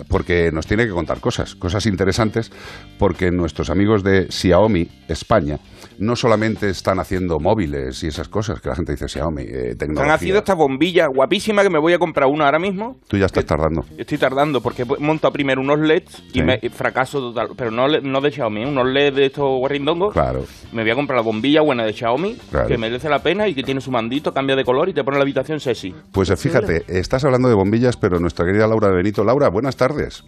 porque 0.08 0.50
nos 0.52 0.66
tiene 0.66 0.84
que 0.84 0.90
contar 0.92 1.20
cosas, 1.20 1.54
cosas 1.54 1.86
interesantes, 1.86 2.52
porque 2.98 3.30
nuestros 3.30 3.70
amigos 3.70 4.02
de 4.02 4.26
Xiaomi 4.30 4.86
España 5.08 5.58
no 5.98 6.14
solamente 6.16 6.68
están 6.68 6.98
haciendo 7.00 7.38
móviles 7.40 8.02
y 8.04 8.08
esas 8.08 8.28
cosas, 8.28 8.60
que 8.60 8.68
la 8.68 8.74
gente 8.76 8.92
dice 8.92 9.08
Xiaomi, 9.08 9.42
eh, 9.42 9.68
Han 9.70 9.78
tecnología. 9.78 10.12
nacido 10.12 10.38
esta 10.38 10.54
bombilla 10.54 11.06
guapísima 11.06 11.62
que 11.62 11.70
me 11.70 11.78
voy 11.78 11.94
a 11.94 11.98
comprar 11.98 12.28
una 12.28 12.44
ahora 12.44 12.58
mismo. 12.58 12.98
Tú 13.08 13.16
ya 13.16 13.24
estás 13.26 13.46
tardando. 13.46 13.86
Estoy 13.96 14.18
tardando 14.18 14.60
porque 14.60 14.82
he 14.82 15.02
montado 15.02 15.32
primero 15.32 15.62
unos 15.62 15.78
LEDs 15.80 16.22
Sí. 16.32 16.40
y 16.40 16.42
me 16.42 16.58
fracaso 16.70 17.18
total. 17.20 17.48
Pero 17.56 17.70
no, 17.70 17.86
no 17.88 18.20
de 18.20 18.30
Xiaomi, 18.30 18.62
¿eh? 18.64 18.66
unos 18.66 18.86
LEDs 18.86 19.14
de 19.16 19.26
estos 19.26 19.44
guarrindongos. 19.58 20.12
Claro. 20.12 20.44
Me 20.72 20.82
voy 20.82 20.90
a 20.90 20.94
comprar 20.94 21.16
la 21.16 21.22
bombilla 21.24 21.62
buena 21.62 21.84
de 21.84 21.94
Xiaomi, 21.94 22.36
Claro. 22.50 22.68
que 22.68 22.76
merece 22.76 23.08
la 23.08 23.20
pena 23.20 23.48
y 23.48 23.54
que 23.54 23.62
tiene 23.62 23.80
su 23.80 23.90
mandito, 23.90 24.34
cambia 24.34 24.54
de 24.56 24.64
color 24.64 24.90
y 24.90 24.92
te 24.92 25.02
pone 25.02 25.16
la 25.16 25.22
habitación 25.22 25.58
sexy. 25.58 25.94
Pues 26.12 26.28
eh, 26.28 26.36
fíjate, 26.66 26.98
estás 26.98 27.24
hablando 27.24 27.48
de 27.48 27.54
bombillas, 27.54 27.96
pero 27.96 28.18
nuestra 28.18 28.44
querida 28.44 28.66
Laura 28.66 28.88
de 28.88 28.96
Benito. 28.96 29.24
Laura, 29.24 29.48
buenas 29.48 29.76
tardes. 29.76 30.24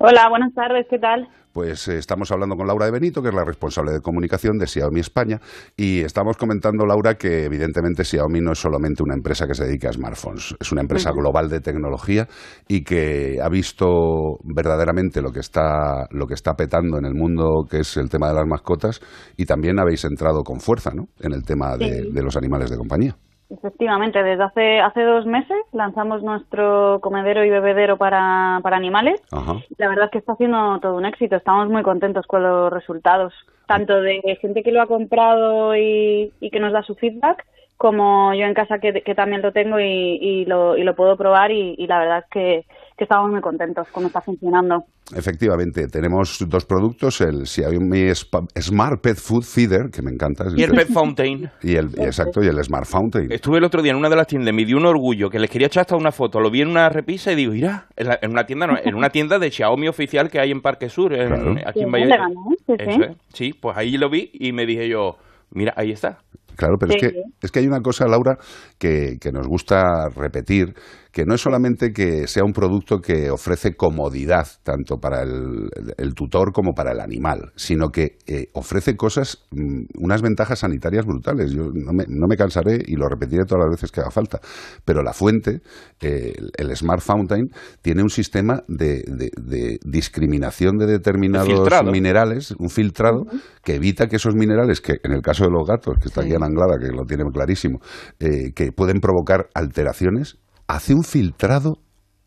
Hola, 0.00 0.28
buenas 0.28 0.54
tardes, 0.54 0.86
¿qué 0.88 0.98
tal? 0.98 1.28
Pues 1.52 1.88
eh, 1.88 1.98
estamos 1.98 2.30
hablando 2.30 2.54
con 2.54 2.68
Laura 2.68 2.86
de 2.86 2.92
Benito, 2.92 3.20
que 3.20 3.30
es 3.30 3.34
la 3.34 3.44
responsable 3.44 3.90
de 3.90 4.00
comunicación 4.00 4.58
de 4.58 4.68
Xiaomi 4.68 5.00
España, 5.00 5.40
y 5.76 6.02
estamos 6.02 6.36
comentando, 6.36 6.86
Laura, 6.86 7.14
que 7.14 7.46
evidentemente 7.46 8.04
Xiaomi 8.04 8.40
no 8.40 8.52
es 8.52 8.60
solamente 8.60 9.02
una 9.02 9.16
empresa 9.16 9.48
que 9.48 9.54
se 9.54 9.64
dedica 9.64 9.88
a 9.88 9.92
smartphones, 9.92 10.54
es 10.60 10.70
una 10.70 10.82
empresa 10.82 11.10
global 11.10 11.48
de 11.48 11.60
tecnología 11.60 12.28
y 12.68 12.84
que 12.84 13.38
ha 13.42 13.48
visto 13.48 14.36
verdaderamente 14.44 15.20
lo 15.20 15.32
que 15.32 15.40
está 15.40 16.06
lo 16.10 16.26
que 16.28 16.34
está 16.34 16.54
petando 16.54 16.96
en 16.98 17.06
el 17.06 17.14
mundo, 17.14 17.64
que 17.68 17.80
es 17.80 17.96
el 17.96 18.08
tema 18.08 18.28
de 18.28 18.34
las 18.34 18.46
mascotas, 18.46 19.00
y 19.36 19.46
también 19.46 19.80
habéis 19.80 20.04
entrado 20.04 20.44
con 20.44 20.60
fuerza, 20.60 20.92
¿no? 20.94 21.06
En 21.18 21.32
el 21.32 21.42
tema 21.42 21.76
de 21.76 22.22
los 22.22 22.36
animales 22.36 22.70
de 22.70 22.76
compañía. 22.76 23.16
Efectivamente, 23.50 24.22
desde 24.22 24.42
hace, 24.42 24.80
hace 24.80 25.02
dos 25.02 25.24
meses 25.24 25.56
lanzamos 25.72 26.22
nuestro 26.22 26.98
comedero 27.00 27.44
y 27.44 27.50
bebedero 27.50 27.96
para, 27.96 28.60
para 28.62 28.76
animales. 28.76 29.22
Ajá. 29.32 29.54
La 29.78 29.88
verdad 29.88 30.06
es 30.06 30.10
que 30.10 30.18
está 30.18 30.32
haciendo 30.32 30.78
todo 30.80 30.96
un 30.96 31.06
éxito. 31.06 31.36
Estamos 31.36 31.68
muy 31.68 31.82
contentos 31.82 32.26
con 32.26 32.42
los 32.42 32.70
resultados, 32.70 33.32
tanto 33.66 34.02
de 34.02 34.38
gente 34.42 34.62
que 34.62 34.72
lo 34.72 34.82
ha 34.82 34.86
comprado 34.86 35.74
y, 35.74 36.32
y 36.40 36.50
que 36.50 36.60
nos 36.60 36.72
da 36.72 36.82
su 36.82 36.94
feedback, 36.94 37.46
como 37.78 38.34
yo 38.34 38.44
en 38.44 38.54
casa 38.54 38.80
que, 38.80 39.02
que 39.02 39.14
también 39.14 39.40
lo 39.40 39.52
tengo 39.52 39.80
y, 39.80 40.18
y 40.20 40.44
lo, 40.44 40.76
y 40.76 40.82
lo 40.82 40.94
puedo 40.94 41.16
probar 41.16 41.50
y, 41.50 41.74
y 41.78 41.86
la 41.86 42.00
verdad 42.00 42.18
es 42.18 42.30
que, 42.30 42.66
que 42.98 43.04
estamos 43.04 43.30
muy 43.30 43.40
contentos 43.40 43.86
cómo 43.92 44.08
está 44.08 44.20
funcionando. 44.20 44.82
Efectivamente, 45.14 45.86
tenemos 45.86 46.44
dos 46.48 46.66
productos, 46.66 47.20
el 47.20 47.46
Xiaomi 47.46 48.12
Smart 48.14 49.00
Pet 49.00 49.16
Food 49.16 49.44
Feeder, 49.44 49.90
que 49.90 50.02
me 50.02 50.10
encanta, 50.10 50.44
es 50.48 50.54
Y 50.56 50.64
el 50.64 50.72
Pet 50.72 50.88
Fountain. 50.92 51.48
y 51.62 51.76
el 51.76 51.86
exacto, 51.98 52.42
y 52.42 52.48
el 52.48 52.62
Smart 52.64 52.84
Fountain. 52.86 53.30
Estuve 53.32 53.58
el 53.58 53.64
otro 53.64 53.80
día 53.82 53.92
en 53.92 53.98
una 53.98 54.08
de 54.10 54.16
las 54.16 54.26
tiendas, 54.26 54.52
me 54.52 54.64
dio 54.64 54.76
un 54.76 54.84
orgullo 54.84 55.30
que 55.30 55.38
les 55.38 55.48
quería 55.48 55.68
echar 55.68 55.82
hasta 55.82 55.96
una 55.96 56.10
foto. 56.12 56.40
Lo 56.40 56.50
vi 56.50 56.60
en 56.62 56.68
una 56.68 56.88
repisa 56.88 57.32
y 57.32 57.36
digo, 57.36 57.52
mira, 57.52 57.86
en, 57.96 58.08
la- 58.08 58.18
en 58.20 58.30
una 58.32 58.44
tienda, 58.44 58.66
no, 58.66 58.74
en 58.82 58.94
una 58.94 59.10
tienda 59.10 59.38
de 59.38 59.50
Xiaomi 59.50 59.88
oficial 59.88 60.28
que 60.28 60.40
hay 60.40 60.50
en 60.50 60.60
Parque 60.60 60.88
Sur, 60.90 61.14
en- 61.14 61.28
Claro. 61.28 61.52
aquí 61.66 61.80
en 61.82 61.86
Sí, 61.86 61.92
Valladolid. 61.92 62.34
sí, 62.48 62.64
sí. 62.66 62.74
Eso 62.78 63.02
es. 63.04 63.16
Sí, 63.32 63.52
pues 63.58 63.76
ahí 63.76 63.96
lo 63.96 64.10
vi 64.10 64.30
y 64.34 64.52
me 64.52 64.66
dije 64.66 64.88
yo, 64.88 65.16
mira, 65.52 65.72
ahí 65.76 65.92
está. 65.92 66.18
Claro, 66.56 66.74
pero 66.76 66.92
es 66.92 67.00
Sí. 67.00 67.06
que, 67.08 67.22
es 67.40 67.52
que 67.52 67.60
hay 67.60 67.68
una 67.68 67.80
cosa, 67.80 68.08
Laura, 68.08 68.36
que, 68.80 69.16
que 69.20 69.30
nos 69.30 69.46
gusta 69.46 70.08
repetir, 70.16 70.74
que 71.18 71.24
no 71.26 71.34
es 71.34 71.40
solamente 71.40 71.90
que 71.92 72.28
sea 72.28 72.44
un 72.44 72.52
producto 72.52 73.00
que 73.00 73.28
ofrece 73.28 73.74
comodidad 73.74 74.46
tanto 74.62 74.98
para 74.98 75.22
el, 75.24 75.68
el 75.96 76.14
tutor 76.14 76.52
como 76.52 76.74
para 76.74 76.92
el 76.92 77.00
animal, 77.00 77.50
sino 77.56 77.88
que 77.88 78.18
eh, 78.28 78.50
ofrece 78.52 78.94
cosas, 78.94 79.38
mm, 79.50 79.86
unas 80.00 80.22
ventajas 80.22 80.60
sanitarias 80.60 81.04
brutales. 81.04 81.50
Yo 81.50 81.72
no 81.74 81.92
me, 81.92 82.04
no 82.06 82.28
me 82.28 82.36
cansaré 82.36 82.78
y 82.86 82.94
lo 82.94 83.08
repetiré 83.08 83.42
todas 83.46 83.64
las 83.64 83.74
veces 83.74 83.90
que 83.90 84.00
haga 84.00 84.12
falta, 84.12 84.38
pero 84.84 85.02
la 85.02 85.12
fuente, 85.12 85.60
eh, 86.00 86.34
el, 86.38 86.52
el 86.56 86.76
Smart 86.76 87.00
Fountain, 87.02 87.48
tiene 87.82 88.04
un 88.04 88.10
sistema 88.10 88.62
de, 88.68 89.02
de- 89.08 89.32
de 89.42 89.80
discriminación 89.84 90.78
de 90.78 90.86
determinados 90.86 91.48
filtrado. 91.48 91.90
minerales, 91.90 92.52
un 92.60 92.70
filtrado, 92.70 93.24
que 93.64 93.74
evita 93.74 94.06
que 94.06 94.14
esos 94.16 94.36
minerales, 94.36 94.80
que 94.80 94.98
en 95.02 95.10
el 95.10 95.22
caso 95.22 95.42
de 95.42 95.50
los 95.50 95.66
gatos, 95.66 95.96
que 96.00 96.06
está 96.10 96.20
aquí 96.20 96.34
en 96.34 96.44
Anglada, 96.44 96.76
que 96.80 96.92
lo 96.96 97.02
tiene 97.06 97.24
clarísimo, 97.32 97.80
eh, 98.20 98.52
que 98.54 98.70
pueden 98.70 99.00
provocar 99.00 99.48
alteraciones, 99.54 100.38
hace 100.68 100.94
un 100.94 101.02
filtrado. 101.04 101.78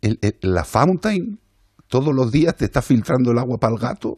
El- 0.01 0.19
la 0.41 0.63
Fountain 0.65 1.39
todos 1.87 2.13
los 2.13 2.31
días 2.31 2.55
te 2.55 2.65
está 2.65 2.81
filtrando 2.81 3.31
el 3.31 3.37
agua 3.37 3.57
para 3.59 3.73
el 3.73 3.79
gato. 3.79 4.17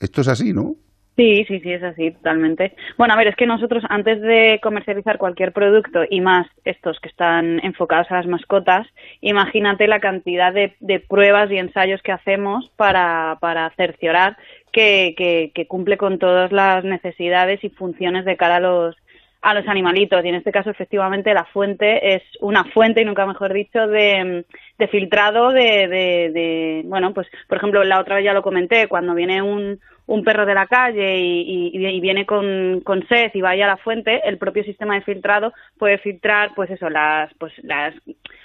Esto 0.00 0.20
es 0.22 0.28
así, 0.28 0.52
¿no? 0.52 0.74
Sí, 1.16 1.44
sí, 1.48 1.58
sí, 1.58 1.72
es 1.72 1.82
así, 1.82 2.12
totalmente. 2.12 2.76
Bueno, 2.96 3.12
a 3.12 3.16
ver, 3.16 3.26
es 3.26 3.34
que 3.34 3.44
nosotros 3.44 3.82
antes 3.88 4.20
de 4.22 4.60
comercializar 4.62 5.18
cualquier 5.18 5.52
producto 5.52 6.02
y 6.08 6.20
más 6.20 6.46
estos 6.64 7.00
que 7.00 7.08
están 7.08 7.58
enfocados 7.64 8.06
a 8.12 8.14
las 8.18 8.26
mascotas, 8.28 8.86
imagínate 9.20 9.88
la 9.88 9.98
cantidad 9.98 10.54
de, 10.54 10.76
de 10.78 11.00
pruebas 11.00 11.50
y 11.50 11.58
ensayos 11.58 12.00
que 12.02 12.12
hacemos 12.12 12.70
para, 12.76 13.36
para 13.40 13.68
cerciorar 13.70 14.36
que, 14.72 15.14
que, 15.18 15.50
que 15.56 15.66
cumple 15.66 15.96
con 15.96 16.20
todas 16.20 16.52
las 16.52 16.84
necesidades 16.84 17.64
y 17.64 17.70
funciones 17.70 18.24
de 18.24 18.36
cara 18.36 18.56
a 18.56 18.60
los 18.60 18.94
a 19.42 19.54
los 19.54 19.66
animalitos. 19.68 20.24
Y 20.24 20.28
en 20.28 20.34
este 20.36 20.52
caso 20.52 20.70
efectivamente 20.70 21.32
la 21.34 21.44
fuente 21.44 22.14
es 22.16 22.22
una 22.40 22.64
fuente 22.64 23.02
y 23.02 23.04
nunca 23.04 23.26
mejor 23.26 23.52
dicho 23.52 23.86
de, 23.86 24.44
de 24.78 24.88
filtrado 24.88 25.50
de, 25.52 25.88
de, 25.88 26.82
bueno 26.84 27.14
pues 27.14 27.26
por 27.48 27.58
ejemplo 27.58 27.84
la 27.84 28.00
otra 28.00 28.16
vez 28.16 28.24
ya 28.24 28.32
lo 28.34 28.42
comenté 28.42 28.88
cuando 28.88 29.14
viene 29.14 29.40
un, 29.42 29.78
un 30.06 30.24
perro 30.24 30.44
de 30.46 30.54
la 30.54 30.66
calle 30.66 31.18
y, 31.18 31.70
y- 31.72 31.86
y 31.86 32.00
viene 32.00 32.26
con, 32.26 32.80
con 32.82 33.06
sed 33.08 33.30
y 33.34 33.40
vaya 33.40 33.64
a 33.66 33.68
la 33.68 33.76
fuente 33.76 34.20
el 34.28 34.38
propio 34.38 34.64
sistema 34.64 34.94
de 34.94 35.02
filtrado 35.02 35.52
puede 35.78 35.98
filtrar 35.98 36.50
pues 36.56 36.70
eso 36.70 36.88
las 36.90 37.32
pues 37.34 37.52
las 37.62 37.94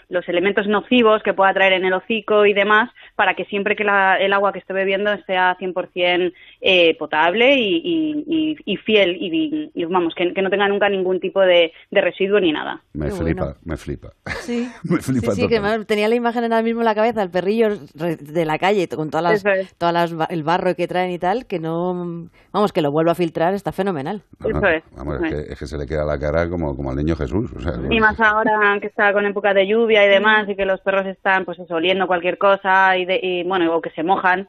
los 0.10 0.28
elementos 0.30 0.68
nocivos 0.68 1.24
que 1.24 1.34
pueda 1.34 1.54
traer 1.54 1.74
en 1.74 1.86
el 1.86 1.94
hocico 1.94 2.46
y 2.46 2.54
demás 2.54 2.90
para 3.16 3.34
que 3.34 3.46
siempre 3.46 3.76
que 3.76 3.84
la- 3.84 4.18
el 4.20 4.34
agua 4.34 4.52
que 4.54 4.60
esté 4.60 4.74
bebiendo 4.74 5.16
sea 5.26 5.56
100% 5.58 6.34
eh, 6.66 6.96
potable 6.98 7.56
y, 7.58 7.76
y, 7.84 8.24
y- 8.26 8.56
y 8.66 8.78
fiel 8.78 9.18
y, 9.20 9.70
y, 9.76 9.84
vamos 9.86 10.16
que, 10.16 10.34
que 10.34 10.42
no 10.42 10.50
tenga 10.50 10.66
nunca 10.70 10.88
ningún 10.88 11.20
tipo 11.20 11.42
de, 11.42 11.74
de 11.92 12.02
residuo 12.02 12.40
ni 12.40 12.54
nada. 12.54 12.82
Me 12.94 13.12
flipa, 13.12 13.44
bueno. 13.44 13.58
me 13.66 13.76
flipa. 13.76 14.14
Sí, 14.40 14.70
Me 14.84 15.02
flipa 15.02 15.34
sí, 15.34 15.48
que 15.50 15.60
me- 15.60 15.84
tenía 15.84 16.08
la 16.08 16.16
imagen 16.16 16.44
ahora 16.44 16.62
mismo 16.62 16.80
en 16.80 16.86
la 16.86 16.96
cabeza, 16.96 17.22
el 17.22 17.30
perrillo 17.30 17.68
de 17.96 18.46
la 18.46 18.58
calle, 18.58 18.88
con 18.88 19.10
todas 19.10 19.44
las, 19.44 19.46
es. 19.46 19.74
todas 19.76 19.94
las 19.94 20.14
ba- 20.16 20.28
el 20.30 20.44
barro 20.44 20.74
que 20.76 20.88
traen 20.88 21.12
y 21.12 21.20
tal, 21.20 21.48
que 21.48 21.60
no, 21.60 22.30
vamos, 22.54 22.72
que 22.72 22.82
lo 22.82 22.92
vuelvo 22.94 23.12
a 23.12 23.16
filtrar, 23.16 23.54
está 23.54 23.74
fenomenal. 23.74 24.22
No, 24.40 24.48
no, 24.50 24.58
Eso 24.60 24.68
es, 24.70 24.84
Vamos, 24.96 25.16
eso 25.18 25.26
es, 25.26 25.32
que, 25.48 25.54
es 25.54 25.60
que 25.60 25.68
se 25.68 25.78
le 25.78 25.86
queda 25.86 26.06
la 26.06 26.18
cara 26.18 26.50
como, 26.50 26.78
como 26.78 26.92
al 26.92 26.96
niño 26.96 27.18
Jesús. 27.18 27.52
o 27.58 27.60
sea, 27.60 27.74
Y 27.90 28.00
más 28.00 28.18
ahora 28.22 28.78
que 28.80 28.88
está 28.88 29.12
con 29.12 29.26
época 29.26 29.54
de 29.54 29.68
lluvia 29.68 30.06
y 30.06 30.10
demás 30.10 30.48
y 30.48 30.56
que 30.56 30.66
los 30.66 30.80
perros 30.80 31.06
están 31.08 31.44
pues 31.44 31.60
eso, 31.60 31.76
oliendo 31.76 32.08
cualquier 32.08 32.38
cosa 32.38 32.98
y, 32.98 33.04
de, 33.06 33.20
y 33.22 33.44
bueno, 33.44 33.76
o 33.76 33.82
que 33.82 33.90
se 33.90 34.04
mojan, 34.04 34.48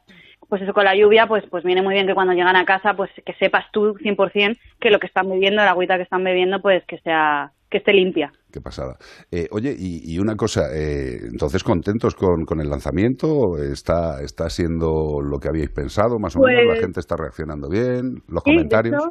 pues 0.49 0.63
eso 0.63 0.73
con 0.73 0.85
la 0.85 0.95
lluvia 0.97 1.27
pues 1.27 1.45
pues 1.51 1.65
viene 1.65 1.83
muy 1.83 1.95
bien 1.95 2.07
que 2.07 2.15
cuando 2.15 2.33
llegan 2.35 2.57
a 2.57 2.65
casa 2.65 2.95
pues 2.95 3.11
que 3.25 3.33
sepas 3.35 3.65
tú 3.73 3.95
100% 3.95 4.57
que 4.81 4.91
lo 4.91 4.99
que 4.99 5.07
están 5.07 5.29
bebiendo, 5.29 5.63
el 5.63 5.69
agüita 5.69 5.97
que 5.97 6.03
están 6.03 6.25
bebiendo 6.25 6.61
pues 6.61 6.85
que 6.87 6.99
sea 6.99 7.51
que 7.71 7.79
esté 7.79 7.93
limpia. 7.93 8.31
Qué 8.53 8.61
pasada. 8.61 8.95
Eh, 9.33 9.49
oye, 9.51 9.75
y, 9.77 10.15
y 10.15 10.21
una 10.21 10.37
cosa, 10.37 10.61
eh, 10.73 11.19
entonces 11.33 11.65
contentos 11.65 12.15
con, 12.15 12.45
con 12.45 12.61
el 12.61 12.69
lanzamiento, 12.71 13.57
está, 13.59 14.23
está 14.23 14.49
siendo 14.49 15.21
lo 15.21 15.39
que 15.41 15.49
habíais 15.49 15.71
pensado, 15.71 16.21
más 16.21 16.37
o 16.37 16.41
menos, 16.41 16.63
Pues- 16.67 16.77
la 16.77 16.81
gente 16.81 17.01
está 17.01 17.17
reaccionando 17.17 17.69
bien, 17.69 18.23
los 18.29 18.45
Sí, 18.45 18.53
comentarios. 18.53 19.03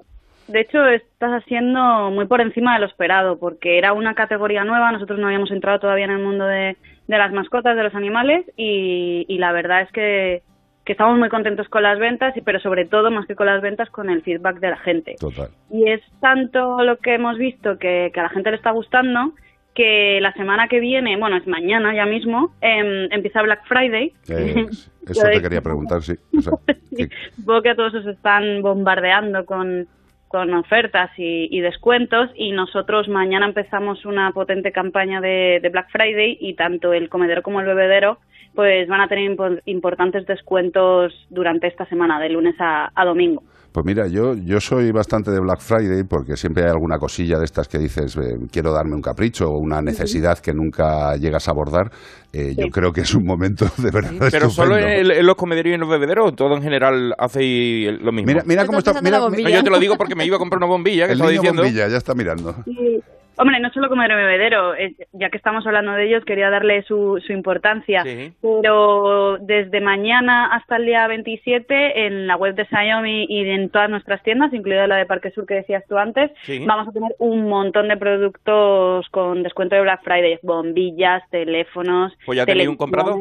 De 0.48 0.62
hecho, 0.62 0.78
de 0.80 0.96
hecho, 0.96 1.04
estás 1.06 1.32
haciendo 1.44 2.10
muy 2.12 2.26
por 2.26 2.40
encima 2.40 2.76
de 2.76 2.82
lo 2.82 2.86
esperado, 2.86 3.38
porque 3.38 3.78
era 3.78 3.92
una 3.92 4.14
categoría 4.14 4.64
nueva, 4.64 4.94
nosotros 4.94 5.20
no 5.20 5.28
habíamos 5.28 5.52
entrado 5.52 5.80
todavía 5.80 6.06
en 6.06 6.12
el 6.12 6.24
mundo 6.24 6.46
de, 6.46 6.78
de 7.08 7.18
las 7.18 7.34
mascotas, 7.34 7.76
de 7.76 7.84
los 7.84 7.96
animales, 7.96 8.46
y, 8.56 9.26
y 9.28 9.38
la 9.40 9.52
verdad 9.52 9.82
es 9.82 9.92
que, 9.92 10.42
que 10.86 10.92
estamos 10.94 11.18
muy 11.18 11.30
contentos 11.30 11.70
con 11.70 11.84
las 11.84 11.98
ventas, 11.98 12.36
y 12.36 12.42
pero 12.42 12.60
sobre 12.60 12.86
todo, 12.86 13.10
más 13.12 13.26
que 13.26 13.36
con 13.36 13.48
las 13.48 13.62
ventas, 13.62 13.90
con 13.90 14.10
el 14.10 14.22
feedback 14.22 14.60
de 14.60 14.70
la 14.70 14.78
gente. 14.78 15.16
Total. 15.20 15.50
Y 15.72 15.90
es 15.90 16.02
tanto 16.20 16.84
lo 16.84 16.98
que 16.98 17.14
hemos 17.16 17.38
visto 17.38 17.78
que, 17.78 18.12
que 18.14 18.20
a 18.20 18.24
la 18.24 18.30
gente 18.30 18.50
le 18.52 18.58
está 18.58 18.72
gustando, 18.72 19.32
que 19.74 20.20
la 20.22 20.34
semana 20.34 20.68
que 20.68 20.80
viene, 20.80 21.18
bueno, 21.18 21.38
es 21.38 21.48
mañana 21.48 21.96
ya 21.96 22.06
mismo, 22.06 22.54
em, 22.62 23.08
empieza 23.12 23.42
Black 23.42 23.66
Friday. 23.66 24.14
Eh, 24.30 24.66
eso 25.10 25.28
te 25.32 25.42
quería 25.42 25.62
preguntar, 25.62 26.02
sí. 26.04 26.14
O 26.38 26.42
sea, 26.42 26.54
Sí, 26.90 27.08
que- 27.08 27.16
Supongo 27.36 27.62
que 27.62 27.70
a 27.70 27.76
todos 27.76 27.94
os 27.96 28.06
están 28.06 28.62
bombardeando 28.62 29.46
con, 29.46 29.88
con 30.34 30.52
ofertas 30.56 31.12
y, 31.16 31.48
y 31.56 31.62
descuentos 31.62 32.32
y 32.36 32.54
nosotros 32.54 33.08
mañana 33.08 33.46
empezamos 33.46 34.04
una 34.04 34.32
potente 34.32 34.72
campaña 34.72 35.22
de, 35.22 35.60
Black 35.72 35.92
Friday 35.92 36.40
y 36.42 36.56
tanto 36.56 36.92
el 36.92 37.08
comedero 37.08 37.44
como 37.44 37.60
el 37.60 37.68
bebedero 37.68 38.18
pues 38.56 38.88
van 38.88 39.02
a 39.02 39.08
tener 39.08 39.30
impo- 39.30 39.62
importantes 39.66 40.26
descuentos 40.26 41.14
durante 41.30 41.68
esta 41.68 41.86
semana, 41.86 42.20
de 42.20 42.30
lunes 42.30 42.56
a 42.60 43.06
domingo. 43.06 43.44
Pues 43.74 43.86
mira, 43.88 44.06
yo, 44.08 44.36
yo 44.36 44.60
soy 44.60 44.92
bastante 44.92 45.32
de 45.32 45.40
Black 45.40 45.60
Friday 45.60 46.04
porque 46.04 46.38
siempre 46.38 46.64
hay 46.64 46.70
alguna 46.70 47.00
cosilla 47.00 47.40
de 47.40 47.46
estas 47.46 47.68
que 47.68 47.80
dices, 47.80 48.16
eh, 48.18 48.38
quiero 48.52 48.72
darme 48.72 48.94
un 48.96 49.02
capricho 49.02 49.50
o 49.50 49.58
una 49.58 49.82
necesidad 49.82 50.38
que 50.38 50.54
nunca 50.54 51.16
llegas 51.18 51.48
a 51.48 51.52
abordar. 51.52 51.92
Eh, 52.32 52.54
Yo 52.56 52.68
creo 52.68 52.92
que 52.94 53.02
es 53.02 53.14
un 53.16 53.26
momento 53.26 53.66
de 53.78 53.90
verdad 53.90 54.12
Pero 54.32 54.50
solo 54.52 54.78
en, 54.78 54.84
estupendo. 54.84 55.12
el- 55.14 55.20
en 55.20 55.26
los 55.26 55.36
comederos 55.36 55.72
y 55.72 55.74
en 55.74 55.80
los 55.82 55.90
bebederos, 55.90 56.30
o 56.30 56.32
todo 56.36 56.56
en 56.56 56.62
general 56.62 57.16
hacéis 57.18 58.00
lo 58.00 58.12
mismo. 58.12 58.28
Mira, 58.28 58.44
mira 58.46 58.66
cómo 58.68 58.78
está. 58.78 58.94
Mira, 59.02 59.18
No, 59.18 59.30
yo 59.36 59.64
te 59.64 59.70
lo 59.72 59.80
digo 59.80 59.96
porque 59.98 60.14
me 60.16 60.24
iba 60.26 60.36
a 60.36 60.40
comprar 60.40 60.58
una 60.60 60.68
bombilla 60.68 61.08
que 61.08 61.14
el 61.14 61.18
niño 61.20 61.32
diciendo. 61.32 61.64
bombilla, 61.64 61.88
ya 61.88 61.98
está 61.98 62.14
mirando. 62.14 62.56
Sí, 62.66 63.00
Hombre, 63.38 63.60
no 63.60 63.70
solo 63.72 63.90
como 63.90 64.04
bebedero, 64.04 64.76
eh, 64.76 64.96
ya 65.12 65.30
que 65.30 65.38
estamos 65.38 65.66
hablando 65.66 65.94
de 65.94 66.06
ellos, 66.06 66.24
quería 66.26 66.50
darle 66.50 66.84
su, 66.84 67.22
su 67.26 67.34
importancia. 67.34 68.04
Sí. 68.04 68.32
Pero 68.42 69.38
desde 69.40 69.82
mañana 69.82 70.54
hasta 70.54 70.76
el 70.78 70.86
día 70.86 71.08
27, 71.08 72.06
en 72.06 72.28
la 72.28 72.36
web 72.36 72.56
de 72.56 72.66
Xiaomi 72.66 73.26
y 73.28 73.50
en 73.50 73.70
todas 73.70 73.90
nuestras 73.90 74.22
tiendas, 74.24 74.54
incluida 74.54 74.88
la 74.88 74.98
de 74.98 75.06
Parque 75.06 75.32
Sur 75.32 75.46
que 75.46 75.56
decías 75.56 75.84
tú 75.88 75.98
antes, 75.98 76.32
Sí. 76.44 76.64
vamos 76.66 76.88
a 76.88 76.92
tener 76.92 77.16
un 77.20 77.48
montón 77.50 77.88
de 77.88 77.98
productos 77.98 79.08
con 79.10 79.44
descuento 79.44 79.76
de 79.76 79.82
Black 79.82 80.04
Friday. 80.04 80.40
Bombillas, 80.44 81.24
teléfonos. 81.30 82.14
Pues 82.26 82.38
ya 82.38 82.46
tenéis 82.46 82.70
un 82.70 82.78
comprador. 82.78 83.16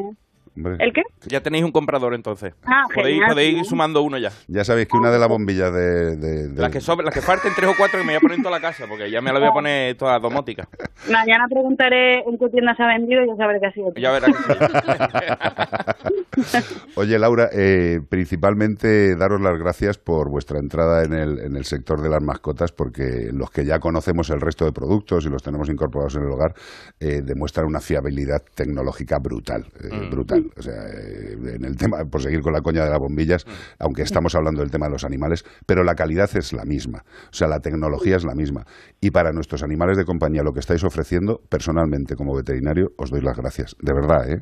Hombre, 0.55 0.75
¿El 0.79 0.93
qué? 0.93 1.01
Ya 1.25 1.41
tenéis 1.41 1.63
un 1.63 1.71
comprador 1.71 2.13
entonces. 2.13 2.53
Ah, 2.65 2.83
podéis, 2.93 3.15
genial, 3.15 3.29
podéis 3.31 3.57
ir 3.57 3.65
sumando 3.65 4.03
uno 4.03 4.17
ya. 4.19 4.31
Ya 4.47 4.63
sabéis 4.63 4.87
que 4.87 4.95
una 4.97 5.09
de 5.09 5.17
las 5.17 5.27
bombillas 5.27 5.73
de... 5.73 6.15
de- 6.15 6.47
de- 6.49 6.61
Las 6.61 6.71
que, 6.71 6.79
sobre, 6.79 7.03
las 7.05 7.13
que 7.13 7.21
falten 7.21 7.51
tres 7.55 7.71
o 7.71 7.73
cuatro 7.75 7.97
que 7.99 8.05
me 8.05 8.11
voy 8.13 8.17
a 8.17 8.19
poner 8.19 8.37
en 8.37 8.43
toda 8.43 8.55
la 8.59 8.61
casa, 8.61 8.85
porque 8.87 9.09
ya 9.09 9.19
me 9.21 9.33
la 9.33 9.39
voy 9.39 9.47
a 9.47 9.51
poner 9.51 9.95
toda 9.97 10.19
domótica. 10.19 10.67
Mañana 11.09 11.45
preguntaré 11.49 12.19
en 12.19 12.37
qué 12.37 12.49
tienda 12.49 12.75
se 12.75 12.83
ha 12.83 12.87
vendido 12.87 13.23
y 13.23 13.27
ya 13.27 13.35
sabré 13.35 13.59
qué 13.59 13.65
ha 13.65 13.71
sido. 13.73 13.93
Ya 13.95 14.11
verás. 14.11 14.29
Oye, 16.95 17.17
Laura, 17.19 17.49
eh, 17.51 17.99
principalmente 18.09 19.15
daros 19.15 19.41
las 19.41 19.57
gracias 19.59 19.97
por 19.97 20.29
vuestra 20.29 20.59
entrada 20.59 21.03
en 21.03 21.13
el, 21.13 21.39
en 21.39 21.55
el 21.55 21.65
sector 21.65 22.01
de 22.01 22.09
las 22.09 22.21
mascotas, 22.21 22.71
porque 22.71 23.29
los 23.31 23.49
que 23.51 23.65
ya 23.65 23.79
conocemos 23.79 24.29
el 24.29 24.41
resto 24.41 24.65
de 24.65 24.71
productos 24.71 25.25
y 25.25 25.29
los 25.29 25.43
tenemos 25.43 25.69
incorporados 25.69 26.15
en 26.15 26.23
el 26.23 26.31
hogar, 26.31 26.53
eh, 26.99 27.21
demuestran 27.23 27.65
una 27.65 27.79
fiabilidad 27.79 28.41
tecnológica 28.55 29.19
brutal, 29.19 29.65
eh, 29.83 29.89
Mm. 30.07 30.09
brutal. 30.11 30.51
O 30.57 30.61
sea, 30.61 30.73
eh, 30.87 31.37
en 31.55 31.65
el 31.65 31.75
tema, 31.77 32.03
por 32.05 32.21
seguir 32.21 32.41
con 32.41 32.53
la 32.53 32.61
coña 32.61 32.83
de 32.83 32.89
las 32.89 32.99
bombillas, 32.99 33.45
aunque 33.79 34.01
estamos 34.01 34.35
hablando 34.35 34.61
del 34.61 34.71
tema 34.71 34.87
de 34.87 34.93
los 34.93 35.03
animales, 35.03 35.45
pero 35.65 35.83
la 35.83 35.95
calidad 35.95 36.29
es 36.35 36.53
la 36.53 36.65
misma. 36.65 37.03
O 37.31 37.33
sea, 37.33 37.47
la 37.47 37.59
tecnología 37.59 38.15
es 38.15 38.23
la 38.25 38.35
misma. 38.35 38.65
Y 39.01 39.11
para 39.11 39.31
nuestros 39.31 39.63
animales 39.63 39.97
de 39.97 40.05
compañía, 40.05 40.43
lo 40.43 40.53
que 40.53 40.59
estáis 40.59 40.83
ofreciendo, 40.83 41.41
personalmente, 41.49 42.15
como 42.15 42.35
veterinario, 42.35 42.91
os 42.97 43.09
doy 43.11 43.21
las 43.21 43.37
gracias. 43.37 43.75
De 43.81 43.93
verdad, 43.93 44.29
¿eh? 44.29 44.39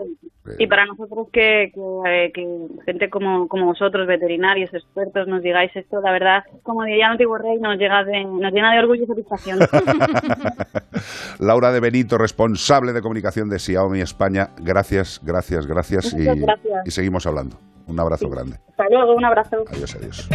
Y 0.57 0.67
para 0.67 0.86
nosotros 0.86 1.27
que, 1.31 1.71
que, 1.74 1.81
eh, 2.07 2.31
que 2.33 2.67
gente 2.86 3.10
como, 3.10 3.48
como 3.48 3.67
vosotros, 3.67 4.07
veterinarios, 4.07 4.74
expertos, 4.74 5.27
nos 5.27 5.43
digáis 5.43 5.71
esto, 5.75 6.01
la 6.01 6.12
verdad, 6.12 6.43
como 6.63 6.83
diría 6.83 7.05
el 7.05 7.12
antiguo 7.12 7.38
rey, 7.38 7.60
nos, 7.60 7.77
llega 7.77 8.03
de, 8.03 8.24
nos 8.25 8.51
llena 8.51 8.74
de 8.74 8.79
orgullo 8.79 9.03
y 9.03 9.07
satisfacción. 9.07 9.60
Laura 11.39 11.71
de 11.71 11.79
Benito, 11.79 12.17
responsable 12.17 12.91
de 12.91 13.01
comunicación 13.01 13.50
de 13.50 13.60
Xiaomi 13.60 14.01
España, 14.01 14.50
gracias, 14.57 15.21
gracias, 15.24 15.67
gracias 15.67 16.13
y, 16.13 16.17
Muchas 16.17 16.39
gracias. 16.39 16.88
y 16.88 16.91
seguimos 16.91 17.25
hablando. 17.27 17.57
Un 17.88 18.00
abrazo 18.00 18.29
grande. 18.29 18.57
Hasta 18.69 18.89
luego, 18.89 19.15
un 19.15 19.25
abrazo. 19.25 19.63
Adiós, 19.69 19.95
adiós. 19.95 20.29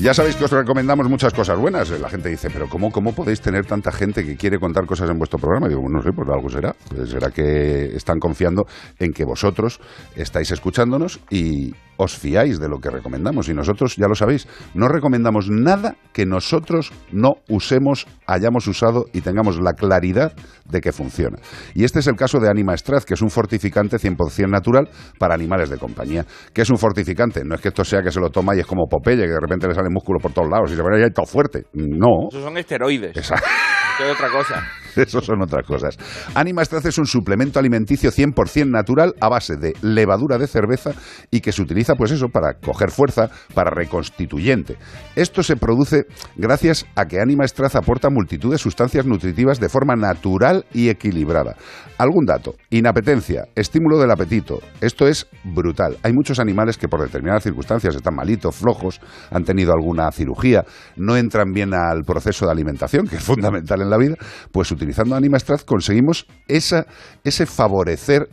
Ya 0.00 0.14
sabéis 0.14 0.34
que 0.34 0.44
os 0.44 0.50
recomendamos 0.50 1.10
muchas 1.10 1.34
cosas 1.34 1.58
buenas. 1.58 1.90
La 1.90 2.08
gente 2.08 2.30
dice, 2.30 2.48
pero 2.50 2.70
¿cómo, 2.70 2.90
cómo 2.90 3.12
podéis 3.14 3.42
tener 3.42 3.66
tanta 3.66 3.92
gente 3.92 4.24
que 4.24 4.34
quiere 4.34 4.58
contar 4.58 4.86
cosas 4.86 5.10
en 5.10 5.18
vuestro 5.18 5.38
programa? 5.38 5.68
Digo, 5.68 5.82
no 5.90 6.00
sé, 6.00 6.08
pues 6.12 6.26
algo 6.30 6.48
será. 6.48 6.74
Pues 6.88 7.10
será 7.10 7.30
que 7.30 7.94
están 7.94 8.18
confiando 8.18 8.64
en 8.98 9.12
que 9.12 9.26
vosotros 9.26 9.78
estáis 10.16 10.52
escuchándonos 10.52 11.20
y 11.28 11.74
os 12.00 12.16
fiáis 12.16 12.58
de 12.58 12.68
lo 12.68 12.78
que 12.78 12.90
recomendamos. 12.90 13.48
Y 13.48 13.54
nosotros, 13.54 13.96
ya 13.96 14.08
lo 14.08 14.14
sabéis, 14.14 14.48
no 14.74 14.88
recomendamos 14.88 15.50
nada 15.50 15.96
que 16.12 16.24
nosotros 16.24 16.92
no 17.12 17.34
usemos, 17.48 18.06
hayamos 18.26 18.66
usado 18.66 19.04
y 19.12 19.20
tengamos 19.20 19.60
la 19.60 19.74
claridad 19.74 20.32
de 20.64 20.80
que 20.80 20.92
funciona. 20.92 21.38
Y 21.74 21.84
este 21.84 21.98
es 21.98 22.06
el 22.06 22.16
caso 22.16 22.40
de 22.40 22.48
Anima 22.48 22.76
Straz, 22.76 23.04
que 23.04 23.14
es 23.14 23.22
un 23.22 23.30
fortificante 23.30 23.98
100% 23.98 24.48
natural 24.48 24.88
para 25.18 25.34
animales 25.34 25.68
de 25.68 25.78
compañía. 25.78 26.24
¿Qué 26.54 26.62
es 26.62 26.70
un 26.70 26.78
fortificante? 26.78 27.42
No 27.44 27.54
es 27.54 27.60
que 27.60 27.68
esto 27.68 27.84
sea 27.84 28.02
que 28.02 28.10
se 28.10 28.20
lo 28.20 28.30
toma 28.30 28.56
y 28.56 28.60
es 28.60 28.66
como 28.66 28.86
Popeye, 28.88 29.24
que 29.24 29.32
de 29.32 29.40
repente 29.40 29.68
le 29.68 29.74
sale 29.74 29.90
músculo 29.90 30.18
por 30.20 30.32
todos 30.32 30.48
lados 30.48 30.72
y 30.72 30.76
se 30.76 30.82
ve 30.82 31.04
ahí 31.04 31.10
todo 31.10 31.26
fuerte. 31.26 31.66
No. 31.74 32.28
Esos 32.30 32.42
son 32.42 32.56
esteroides. 32.56 33.16
Exacto. 33.16 33.46
Esto 34.00 34.12
es 34.12 34.18
otra 34.18 34.30
cosa. 34.30 34.64
Eso 34.96 35.20
son 35.20 35.42
otras 35.42 35.66
cosas. 35.66 35.96
Anima 36.34 36.64
Straz 36.64 36.84
es 36.86 36.98
un 36.98 37.06
suplemento 37.06 37.58
alimenticio 37.58 38.10
100% 38.10 38.70
natural 38.70 39.14
a 39.20 39.28
base 39.28 39.56
de 39.56 39.74
levadura 39.82 40.38
de 40.38 40.46
cerveza 40.46 40.92
y 41.30 41.40
que 41.40 41.52
se 41.52 41.62
utiliza, 41.62 41.94
pues 41.94 42.10
eso, 42.10 42.28
para 42.28 42.54
coger 42.54 42.90
fuerza, 42.90 43.30
para 43.54 43.70
reconstituyente. 43.70 44.76
Esto 45.16 45.42
se 45.42 45.56
produce 45.56 46.06
gracias 46.36 46.86
a 46.96 47.06
que 47.06 47.20
Anima 47.20 47.46
Straz 47.46 47.76
aporta 47.76 48.10
multitud 48.10 48.50
de 48.52 48.58
sustancias 48.58 49.06
nutritivas 49.06 49.60
de 49.60 49.68
forma 49.68 49.96
natural 49.96 50.64
y 50.72 50.88
equilibrada. 50.88 51.56
Algún 51.98 52.24
dato. 52.24 52.54
Inapetencia, 52.70 53.44
estímulo 53.54 53.98
del 53.98 54.10
apetito. 54.10 54.60
Esto 54.80 55.06
es 55.06 55.26
brutal. 55.44 55.98
Hay 56.02 56.12
muchos 56.12 56.38
animales 56.38 56.78
que 56.78 56.88
por 56.88 57.02
determinadas 57.02 57.42
circunstancias 57.42 57.94
están 57.94 58.14
malitos, 58.14 58.56
flojos, 58.56 59.00
han 59.30 59.44
tenido 59.44 59.72
alguna 59.72 60.10
cirugía, 60.10 60.64
no 60.96 61.16
entran 61.16 61.52
bien 61.52 61.74
al 61.74 62.02
proceso 62.04 62.46
de 62.46 62.52
alimentación, 62.52 63.06
que 63.06 63.16
es 63.16 63.22
fundamental 63.22 63.82
en 63.82 63.89
la 63.90 63.98
vida, 63.98 64.16
pues 64.52 64.70
utilizando 64.70 65.14
Anima 65.14 65.38
Straz 65.38 65.64
conseguimos 65.64 66.26
ese 66.48 67.46
favorecer 67.46 68.28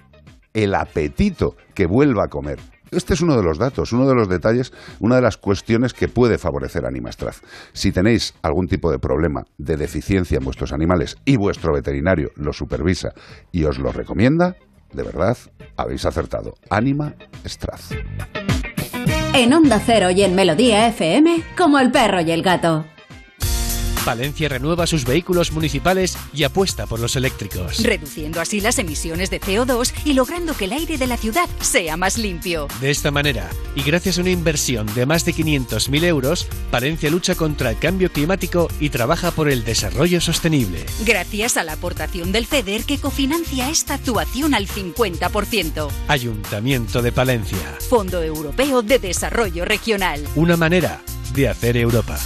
el 0.53 0.73
apetito 0.73 1.55
que 1.73 1.85
vuelva 1.85 2.25
a 2.25 2.27
comer. 2.29 2.59
Este 2.91 3.13
es 3.13 3.21
uno 3.21 3.35
de 3.35 3.43
los 3.43 3.57
datos, 3.57 3.91
uno 3.91 4.07
de 4.07 4.15
los 4.15 4.29
detalles, 4.29 4.71
una 4.99 5.17
de 5.17 5.21
las 5.21 5.37
cuestiones 5.37 5.93
que 5.93 6.07
puede 6.07 6.37
favorecer 6.37 6.85
Anima 6.85 7.11
Straz. 7.11 7.41
Si 7.73 7.91
tenéis 7.91 8.33
algún 8.41 8.67
tipo 8.67 8.91
de 8.91 8.99
problema 8.99 9.45
de 9.57 9.75
deficiencia 9.75 10.37
en 10.37 10.45
vuestros 10.45 10.71
animales 10.71 11.17
y 11.25 11.35
vuestro 11.35 11.73
veterinario 11.73 12.31
lo 12.35 12.53
supervisa 12.53 13.13
y 13.51 13.65
os 13.65 13.77
lo 13.77 13.91
recomienda, 13.91 14.55
de 14.93 15.03
verdad, 15.03 15.37
habéis 15.75 16.05
acertado. 16.05 16.55
Anima 16.69 17.13
Straz. 17.45 17.91
En 19.33 19.53
Onda 19.53 19.79
Cero 19.85 20.09
y 20.09 20.23
en 20.23 20.33
Melodía 20.33 20.87
FM, 20.87 21.43
como 21.57 21.79
el 21.79 21.91
perro 21.91 22.21
y 22.21 22.31
el 22.31 22.41
gato. 22.41 22.85
Valencia 24.07 24.47
renueva 24.47 24.87
sus 24.87 25.03
vehículos 25.03 25.51
municipales 25.51 26.17
y 26.33 26.43
apuesta 26.43 26.85
por 26.85 27.01
los 27.01 27.17
eléctricos. 27.17 27.83
reduciendo 27.83 28.39
así 28.39 28.61
las 28.61 28.79
emisiones 28.79 29.29
de 29.29 29.41
CO2 29.41 29.91
y 30.05 30.13
logrando 30.13 30.53
que 30.53 30.63
el 30.63 30.71
aire 30.71 30.97
de 30.97 31.07
la 31.07 31.17
ciudad 31.17 31.49
sea 31.59 31.97
más 31.97 32.17
limpio. 32.17 32.69
De 32.79 32.89
esta 32.89 33.11
manera, 33.11 33.49
y 33.75 33.81
gracias 33.81 34.17
a 34.17 34.21
una 34.21 34.29
inversión 34.29 34.87
de 34.95 35.05
más 35.05 35.25
de 35.25 35.33
500.000 35.33 36.05
euros, 36.05 36.47
Valencia 36.71 37.09
lucha 37.09 37.35
contra 37.35 37.71
el 37.71 37.79
cambio 37.79 38.09
climático 38.09 38.69
y 38.79 38.91
trabaja 38.91 39.31
por 39.31 39.49
el 39.49 39.65
desarrollo 39.65 40.21
sostenible. 40.21 40.85
Gracias 41.05 41.57
a 41.57 41.65
la 41.65 41.73
aportación 41.73 42.31
del 42.31 42.45
FEDER 42.45 42.85
que 42.85 42.99
cofinancia 42.99 43.69
esta 43.69 43.95
actuación 43.95 44.53
al 44.53 44.67
50%. 44.69 45.89
Ayuntamiento 46.07 47.01
de 47.01 47.11
Palencia. 47.11 47.77
Fondo 47.89 48.23
Europeo 48.23 48.83
de 48.83 48.99
Desarrollo 48.99 49.65
Regional. 49.65 50.23
Una 50.35 50.55
manera 50.55 51.01
de 51.33 51.49
hacer 51.49 51.75
Europa. 51.75 52.17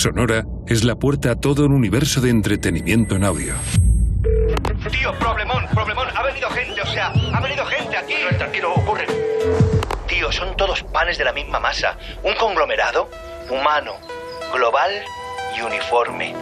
Sonora 0.00 0.46
es 0.66 0.82
la 0.82 0.94
puerta 0.94 1.32
a 1.32 1.34
todo 1.34 1.66
un 1.66 1.74
universo 1.74 2.22
de 2.22 2.30
entretenimiento 2.30 3.16
en 3.16 3.24
audio. 3.24 3.54
Tío, 4.90 5.12
problemón, 5.18 5.66
problemón. 5.74 6.08
Ha 6.16 6.22
venido 6.22 6.48
gente, 6.48 6.80
o 6.80 6.86
sea, 6.86 7.12
ha 7.34 7.40
venido 7.42 7.66
gente 7.66 7.98
aquí. 7.98 8.14
tranquilo, 8.38 8.72
ocurre. 8.72 9.06
Tío, 10.06 10.32
son 10.32 10.56
todos 10.56 10.82
panes 10.84 11.18
de 11.18 11.24
la 11.24 11.34
misma 11.34 11.60
masa. 11.60 11.98
Un 12.22 12.32
conglomerado 12.36 13.10
humano, 13.50 13.92
global 14.54 14.90
y 15.54 15.60
uniforme. 15.60 16.34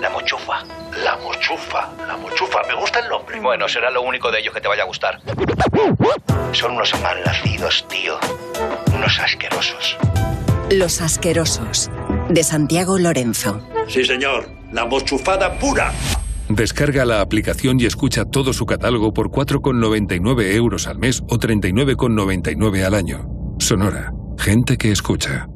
La 0.00 0.10
mochufa. 0.10 0.64
La 0.96 1.16
mochufa, 1.18 1.88
la 2.08 2.16
mochufa. 2.16 2.62
Me 2.66 2.74
gusta 2.74 2.98
el 2.98 3.08
nombre. 3.08 3.38
Bueno, 3.38 3.68
será 3.68 3.88
lo 3.88 4.02
único 4.02 4.32
de 4.32 4.40
ellos 4.40 4.52
que 4.52 4.60
te 4.60 4.66
vaya 4.66 4.82
a 4.82 4.86
gustar. 4.86 5.20
Son 6.50 6.72
unos 6.72 7.00
malnacidos, 7.00 7.86
tío. 7.86 8.18
Unos 8.92 9.16
asquerosos. 9.20 9.96
Los 10.72 11.00
asquerosos, 11.00 11.88
de 12.28 12.42
Santiago 12.42 12.98
Lorenzo. 12.98 13.60
Sí, 13.88 14.04
señor. 14.04 14.48
La 14.72 14.84
mochufada 14.86 15.58
pura. 15.58 15.92
Descarga 16.48 17.04
la 17.04 17.20
aplicación 17.20 17.80
y 17.80 17.86
escucha 17.86 18.24
todo 18.24 18.52
su 18.52 18.66
catálogo 18.66 19.12
por 19.12 19.30
4,99 19.30 20.54
euros 20.54 20.86
al 20.86 20.98
mes 20.98 21.22
o 21.28 21.38
39,99 21.38 22.84
al 22.84 22.94
año. 22.94 23.28
Sonora. 23.58 24.12
Gente 24.38 24.76
que 24.76 24.92
escucha. 24.92 25.48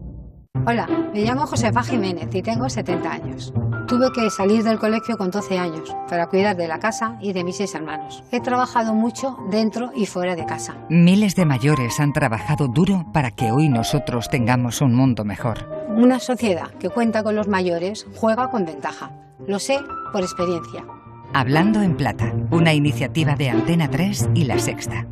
Hola, 0.67 0.89
me 1.13 1.23
llamo 1.23 1.47
Josefa 1.47 1.83
Jiménez 1.83 2.29
y 2.33 2.43
tengo 2.43 2.69
70 2.69 3.13
años. 3.13 3.53
Tuve 3.91 4.13
que 4.13 4.31
salir 4.31 4.63
del 4.63 4.79
colegio 4.79 5.19
con 5.19 5.33
12 5.33 5.59
años 5.59 5.93
para 6.09 6.29
cuidar 6.29 6.57
de 6.57 6.69
la 6.69 6.79
casa 6.79 7.17
y 7.21 7.33
de 7.33 7.43
mis 7.43 7.57
seis 7.57 7.75
hermanos. 7.75 8.23
He 8.31 8.39
trabajado 8.39 8.95
mucho 8.95 9.37
dentro 9.51 9.91
y 9.97 10.07
fuera 10.07 10.37
de 10.37 10.47
casa. 10.47 10.77
Miles 10.89 11.35
de 11.35 11.45
mayores 11.45 11.99
han 11.99 12.13
trabajado 12.13 12.69
duro 12.69 13.05
para 13.13 13.33
que 13.33 13.51
hoy 13.51 13.69
nosotros 13.69 14.31
tengamos 14.31 14.81
un 14.81 14.95
mundo 14.95 15.25
mejor. 15.25 15.69
Una 15.89 16.21
sociedad 16.21 16.71
que 16.79 16.89
cuenta 16.89 17.25
con 17.25 17.35
los 17.35 17.49
mayores 17.49 18.07
juega 18.15 18.49
con 18.49 18.65
ventaja. 18.65 19.11
Lo 19.49 19.59
sé 19.59 19.81
por 20.13 20.23
experiencia. 20.23 20.85
Hablando 21.35 21.83
en 21.83 21.97
Plata, 21.97 22.33
una 22.53 22.73
iniciativa 22.73 23.35
de 23.35 23.49
Antena 23.49 23.91
3 23.91 24.29
y 24.35 24.45
La 24.45 24.61
Sexta. 24.61 25.09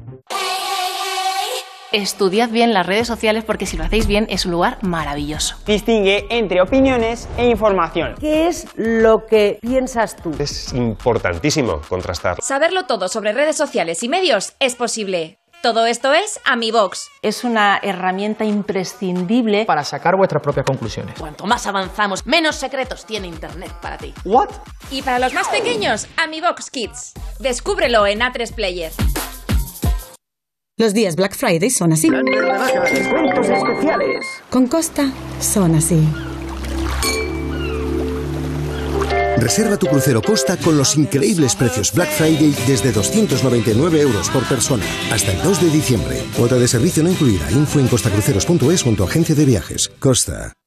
Estudiad 1.92 2.50
bien 2.50 2.74
las 2.74 2.84
redes 2.86 3.06
sociales 3.06 3.44
porque 3.44 3.64
si 3.64 3.78
lo 3.78 3.84
hacéis 3.84 4.06
bien 4.06 4.26
es 4.28 4.44
un 4.44 4.52
lugar 4.52 4.76
maravilloso. 4.82 5.56
Distingue 5.64 6.26
entre 6.28 6.60
opiniones 6.60 7.26
e 7.38 7.46
información. 7.48 8.14
¿Qué 8.20 8.46
es 8.46 8.66
lo 8.76 9.24
que 9.24 9.58
piensas 9.62 10.14
tú? 10.16 10.34
Es 10.38 10.74
importantísimo 10.74 11.80
contrastar. 11.88 12.36
Saberlo 12.42 12.84
todo 12.84 13.08
sobre 13.08 13.32
redes 13.32 13.56
sociales 13.56 14.02
y 14.02 14.10
medios 14.10 14.52
es 14.60 14.74
posible. 14.74 15.38
Todo 15.62 15.86
esto 15.86 16.12
es 16.12 16.38
AmiBox. 16.44 17.08
Es 17.22 17.42
una 17.42 17.80
herramienta 17.82 18.44
imprescindible 18.44 19.64
Para 19.64 19.82
sacar 19.82 20.14
vuestras 20.16 20.42
propias 20.42 20.66
conclusiones. 20.66 21.18
Cuanto 21.18 21.46
más 21.46 21.66
avanzamos, 21.66 22.26
menos 22.26 22.56
secretos 22.56 23.06
tiene 23.06 23.28
Internet 23.28 23.72
para 23.80 23.96
ti. 23.96 24.12
¿What? 24.26 24.50
Y 24.90 25.00
para 25.00 25.18
los 25.18 25.32
más 25.32 25.48
pequeños, 25.48 26.06
AmiBox 26.18 26.68
Kids. 26.70 27.14
Descúbrelo 27.40 28.06
en 28.06 28.20
A3 28.20 28.54
Player. 28.54 28.92
Los 30.78 30.94
días 30.94 31.16
Black 31.16 31.34
Friday 31.34 31.70
son 31.70 31.92
así. 31.92 32.08
Descuentos 32.08 33.48
especiales. 33.48 34.24
Con 34.48 34.68
Costa 34.68 35.12
son 35.40 35.74
así. 35.74 35.98
Reserva 39.38 39.76
tu 39.76 39.88
crucero 39.88 40.22
Costa 40.22 40.56
con 40.56 40.78
los 40.78 40.96
increíbles 40.96 41.56
precios 41.56 41.92
Black 41.92 42.10
Friday 42.10 42.54
desde 42.68 42.92
299 42.92 44.00
euros 44.00 44.30
por 44.30 44.44
persona 44.44 44.84
hasta 45.12 45.32
el 45.32 45.42
2 45.42 45.62
de 45.62 45.70
diciembre. 45.70 46.22
Cuota 46.36 46.54
de 46.54 46.68
servicio 46.68 47.02
no 47.02 47.10
incluida. 47.10 47.50
Info 47.50 47.80
en 47.80 47.88
costacruceros.es 47.88 48.86
o 48.86 48.88
en 48.88 48.96
tu 48.96 49.02
agencia 49.02 49.34
de 49.34 49.44
viajes. 49.44 49.88
Costa. 49.98 50.57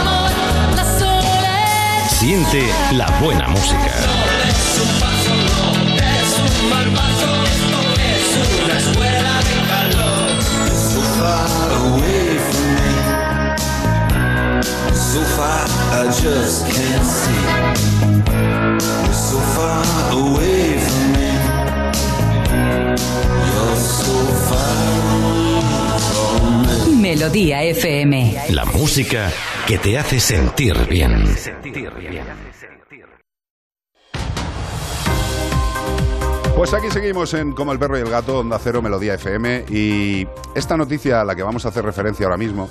Amor. 0.00 0.30
La 0.76 0.84
soledad. 0.98 2.08
Siente 2.08 2.70
la 2.92 3.06
buena 3.20 3.48
música. 3.48 4.15
I 15.98 16.04
just 16.08 16.66
can't 16.66 17.06
see. 17.06 17.32
You're 18.76 19.14
so 19.14 19.38
far 19.56 19.82
away 20.12 20.76
from 20.84 21.12
me. 21.16 21.30
You're 23.48 23.76
so 23.76 24.12
far 24.46 24.76
from 26.12 26.90
me. 26.90 27.00
Melodía 27.00 27.62
FM. 27.62 28.34
La 28.50 28.66
música 28.66 29.32
que 29.66 29.78
te 29.78 29.98
hace 29.98 30.20
sentir 30.20 30.76
bien. 30.86 31.24
Pues 36.54 36.74
aquí 36.74 36.90
seguimos 36.90 37.32
en 37.32 37.52
Como 37.52 37.72
el 37.72 37.78
perro 37.78 37.96
y 37.96 38.02
el 38.02 38.10
gato, 38.10 38.40
Onda 38.40 38.58
Cero, 38.62 38.82
Melodía 38.82 39.14
FM. 39.14 39.64
Y 39.70 40.28
esta 40.54 40.76
noticia 40.76 41.22
a 41.22 41.24
la 41.24 41.34
que 41.34 41.42
vamos 41.42 41.64
a 41.64 41.70
hacer 41.70 41.86
referencia 41.86 42.26
ahora 42.26 42.36
mismo, 42.36 42.68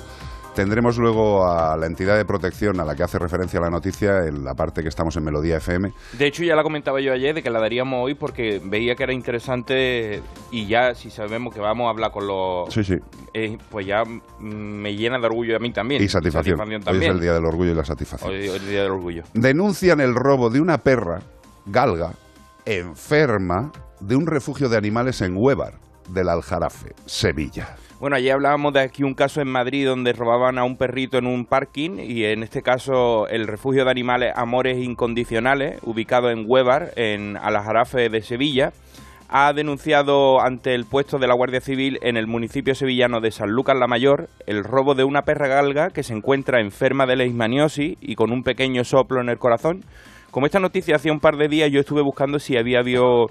tendremos 0.56 0.96
luego 0.98 1.46
a 1.46 1.76
la 1.76 1.86
entidad 1.86 2.16
de 2.16 2.24
protección 2.24 2.80
a 2.80 2.84
la 2.84 2.96
que 2.96 3.02
hace 3.04 3.18
referencia 3.18 3.60
la 3.60 3.70
noticia 3.70 4.24
en 4.26 4.42
la 4.42 4.54
parte 4.54 4.82
que 4.82 4.88
estamos 4.88 5.14
en 5.16 5.22
Melodía 5.22 5.58
FM. 5.58 5.92
De 6.18 6.26
hecho, 6.26 6.42
ya 6.42 6.56
la 6.56 6.62
comentaba 6.62 6.98
yo 7.00 7.12
ayer 7.12 7.34
de 7.34 7.42
que 7.42 7.50
la 7.50 7.60
daríamos 7.60 8.02
hoy 8.02 8.14
porque 8.14 8.60
veía 8.64 8.94
que 8.96 9.04
era 9.04 9.12
interesante 9.12 10.22
y 10.50 10.66
ya 10.66 10.94
si 10.94 11.10
sabemos 11.10 11.54
que 11.54 11.60
vamos 11.60 11.86
a 11.86 11.90
hablar 11.90 12.10
con 12.10 12.26
los... 12.26 12.72
Sí, 12.72 12.82
sí. 12.82 12.94
eh, 13.34 13.58
pues 13.70 13.86
ya 13.86 14.02
me 14.40 14.96
llena 14.96 15.18
de 15.18 15.26
orgullo 15.26 15.56
a 15.56 15.58
mí 15.60 15.70
también. 15.72 16.02
Y 16.02 16.08
satisfacción. 16.08 16.58
Hoy 16.58 16.74
es 16.76 16.84
también. 16.84 17.12
el 17.12 17.20
Día 17.20 17.34
del 17.34 17.44
Orgullo 17.44 17.72
y 17.72 17.74
la 17.74 17.84
Satisfacción. 17.84 18.30
Hoy- 18.32 18.48
hoy 18.48 18.56
es 18.56 18.62
el 18.62 18.68
Día 18.68 18.82
del 18.82 18.92
Orgullo. 18.92 19.22
Denuncian 19.34 20.00
el 20.00 20.14
robo 20.14 20.48
de 20.50 20.60
una 20.60 20.78
perra 20.78 21.20
galga 21.66 22.12
enferma 22.64 23.70
de 24.00 24.16
un 24.16 24.26
refugio 24.26 24.68
de 24.68 24.76
animales 24.76 25.20
en 25.20 25.34
Huévar, 25.36 25.74
del 26.08 26.28
Aljarafe, 26.28 26.94
Sevilla. 27.06 27.76
Bueno, 27.98 28.16
ayer 28.16 28.34
hablábamos 28.34 28.74
de 28.74 28.80
aquí 28.80 29.04
un 29.04 29.14
caso 29.14 29.40
en 29.40 29.48
Madrid 29.48 29.86
donde 29.86 30.12
robaban 30.12 30.58
a 30.58 30.64
un 30.64 30.76
perrito 30.76 31.16
en 31.16 31.26
un 31.26 31.46
parking 31.46 31.98
y 31.98 32.24
en 32.24 32.42
este 32.42 32.60
caso 32.60 33.26
el 33.28 33.46
refugio 33.46 33.86
de 33.86 33.90
animales 33.90 34.34
Amores 34.36 34.76
Incondicionales, 34.76 35.80
ubicado 35.82 36.28
en 36.28 36.44
Huévar, 36.46 36.92
en 36.96 37.38
Aljarafe 37.38 38.10
de 38.10 38.20
Sevilla, 38.20 38.72
ha 39.30 39.50
denunciado 39.54 40.42
ante 40.42 40.74
el 40.74 40.84
puesto 40.84 41.16
de 41.18 41.26
la 41.26 41.34
Guardia 41.34 41.62
Civil 41.62 41.98
en 42.02 42.18
el 42.18 42.26
municipio 42.26 42.74
sevillano 42.74 43.20
de 43.20 43.30
San 43.30 43.48
Lucas 43.48 43.78
la 43.78 43.86
Mayor 43.86 44.28
el 44.46 44.62
robo 44.62 44.94
de 44.94 45.04
una 45.04 45.22
perra 45.22 45.48
galga 45.48 45.88
que 45.88 46.02
se 46.02 46.12
encuentra 46.12 46.60
enferma 46.60 47.06
de 47.06 47.16
leishmaniosis 47.16 47.96
y 47.98 48.14
con 48.14 48.30
un 48.30 48.42
pequeño 48.42 48.84
soplo 48.84 49.22
en 49.22 49.30
el 49.30 49.38
corazón. 49.38 49.86
Como 50.30 50.44
esta 50.44 50.60
noticia 50.60 50.96
hacía 50.96 51.12
un 51.12 51.20
par 51.20 51.38
de 51.38 51.48
días 51.48 51.70
yo 51.72 51.80
estuve 51.80 52.02
buscando 52.02 52.38
si 52.38 52.58
había 52.58 52.80
habido 52.80 53.28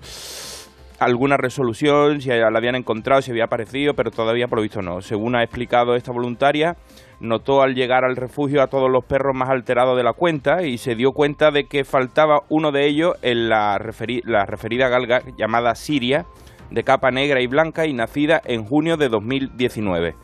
alguna 0.99 1.37
resolución, 1.37 2.21
si 2.21 2.29
la 2.29 2.47
habían 2.47 2.75
encontrado, 2.75 3.21
si 3.21 3.31
había 3.31 3.45
aparecido, 3.45 3.93
pero 3.95 4.11
todavía 4.11 4.47
por 4.47 4.59
lo 4.59 4.63
visto 4.63 4.81
no. 4.81 5.01
Según 5.01 5.35
ha 5.35 5.43
explicado 5.43 5.95
esta 5.95 6.11
voluntaria, 6.11 6.77
notó 7.19 7.61
al 7.61 7.75
llegar 7.75 8.05
al 8.05 8.15
refugio 8.15 8.61
a 8.61 8.67
todos 8.67 8.89
los 8.89 9.03
perros 9.05 9.35
más 9.35 9.49
alterados 9.49 9.97
de 9.97 10.03
la 10.03 10.13
cuenta 10.13 10.63
y 10.63 10.77
se 10.77 10.95
dio 10.95 11.11
cuenta 11.11 11.51
de 11.51 11.65
que 11.65 11.83
faltaba 11.83 12.43
uno 12.49 12.71
de 12.71 12.85
ellos 12.87 13.15
en 13.21 13.49
la, 13.49 13.79
la 14.23 14.45
referida 14.45 14.89
galga 14.89 15.21
llamada 15.37 15.75
Siria, 15.75 16.25
de 16.71 16.83
capa 16.83 17.11
negra 17.11 17.41
y 17.41 17.47
blanca 17.47 17.85
y 17.85 17.93
nacida 17.93 18.41
en 18.45 18.65
junio 18.65 18.97
de 18.97 19.09
2019. 19.09 20.15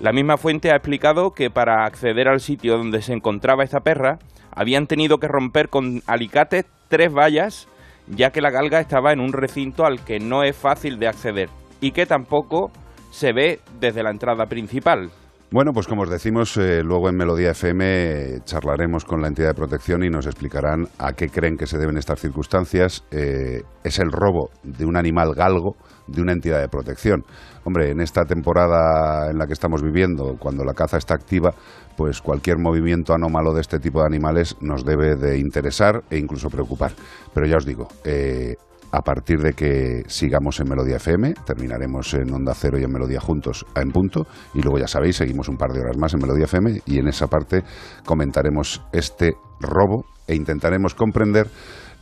La 0.00 0.12
misma 0.12 0.36
fuente 0.36 0.70
ha 0.70 0.76
explicado 0.76 1.32
que 1.32 1.50
para 1.50 1.86
acceder 1.86 2.28
al 2.28 2.40
sitio 2.40 2.76
donde 2.76 3.00
se 3.00 3.14
encontraba 3.14 3.64
esta 3.64 3.80
perra, 3.80 4.18
habían 4.50 4.86
tenido 4.86 5.18
que 5.18 5.28
romper 5.28 5.68
con 5.68 6.02
alicates 6.06 6.66
tres 6.88 7.12
vallas 7.12 7.68
ya 8.08 8.30
que 8.30 8.40
la 8.40 8.50
galga 8.50 8.80
estaba 8.80 9.12
en 9.12 9.20
un 9.20 9.32
recinto 9.32 9.84
al 9.84 10.04
que 10.04 10.18
no 10.18 10.42
es 10.42 10.56
fácil 10.56 10.98
de 10.98 11.08
acceder 11.08 11.48
y 11.80 11.92
que 11.92 12.06
tampoco 12.06 12.70
se 13.10 13.32
ve 13.32 13.60
desde 13.80 14.02
la 14.02 14.10
entrada 14.10 14.46
principal. 14.46 15.10
Bueno, 15.52 15.72
pues 15.72 15.86
como 15.86 16.02
os 16.02 16.10
decimos, 16.10 16.56
eh, 16.56 16.82
luego 16.82 17.08
en 17.08 17.16
Melodía 17.16 17.52
FM 17.52 17.84
eh, 17.84 18.40
charlaremos 18.44 19.04
con 19.04 19.22
la 19.22 19.28
entidad 19.28 19.48
de 19.48 19.54
protección 19.54 20.02
y 20.02 20.10
nos 20.10 20.26
explicarán 20.26 20.88
a 20.98 21.12
qué 21.12 21.28
creen 21.28 21.56
que 21.56 21.68
se 21.68 21.78
deben 21.78 21.96
estas 21.96 22.20
circunstancias. 22.20 23.04
Eh, 23.12 23.62
es 23.84 23.98
el 24.00 24.10
robo 24.10 24.50
de 24.64 24.84
un 24.84 24.96
animal 24.96 25.34
galgo 25.36 25.76
de 26.08 26.20
una 26.20 26.32
entidad 26.32 26.60
de 26.60 26.68
protección. 26.68 27.22
Hombre, 27.62 27.90
en 27.90 28.00
esta 28.00 28.24
temporada 28.24 29.30
en 29.30 29.38
la 29.38 29.46
que 29.46 29.52
estamos 29.52 29.82
viviendo, 29.82 30.34
cuando 30.36 30.64
la 30.64 30.74
caza 30.74 30.96
está 30.96 31.14
activa, 31.14 31.54
pues 31.96 32.20
cualquier 32.20 32.58
movimiento 32.58 33.14
anómalo 33.14 33.54
de 33.54 33.60
este 33.60 33.78
tipo 33.78 34.00
de 34.00 34.06
animales 34.06 34.56
nos 34.60 34.84
debe 34.84 35.14
de 35.14 35.38
interesar 35.38 36.02
e 36.10 36.18
incluso 36.18 36.50
preocupar. 36.50 36.90
Pero 37.32 37.46
ya 37.46 37.56
os 37.56 37.64
digo, 37.64 37.86
eh, 38.04 38.56
a 38.96 39.02
partir 39.02 39.40
de 39.40 39.52
que 39.52 40.04
sigamos 40.06 40.58
en 40.58 40.70
Melodía 40.70 40.96
FM, 40.96 41.34
terminaremos 41.44 42.14
en 42.14 42.32
Onda 42.32 42.54
Cero 42.54 42.78
y 42.78 42.84
en 42.84 42.90
Melodía 42.90 43.20
juntos 43.20 43.66
en 43.74 43.90
punto, 43.90 44.26
y 44.54 44.62
luego 44.62 44.78
ya 44.78 44.88
sabéis, 44.88 45.16
seguimos 45.16 45.50
un 45.50 45.58
par 45.58 45.72
de 45.72 45.80
horas 45.80 45.98
más 45.98 46.14
en 46.14 46.20
Melodía 46.20 46.46
FM 46.46 46.80
y 46.86 46.98
en 46.98 47.06
esa 47.06 47.26
parte 47.26 47.62
comentaremos 48.06 48.82
este 48.92 49.34
robo 49.60 50.06
e 50.26 50.34
intentaremos 50.34 50.94
comprender 50.94 51.46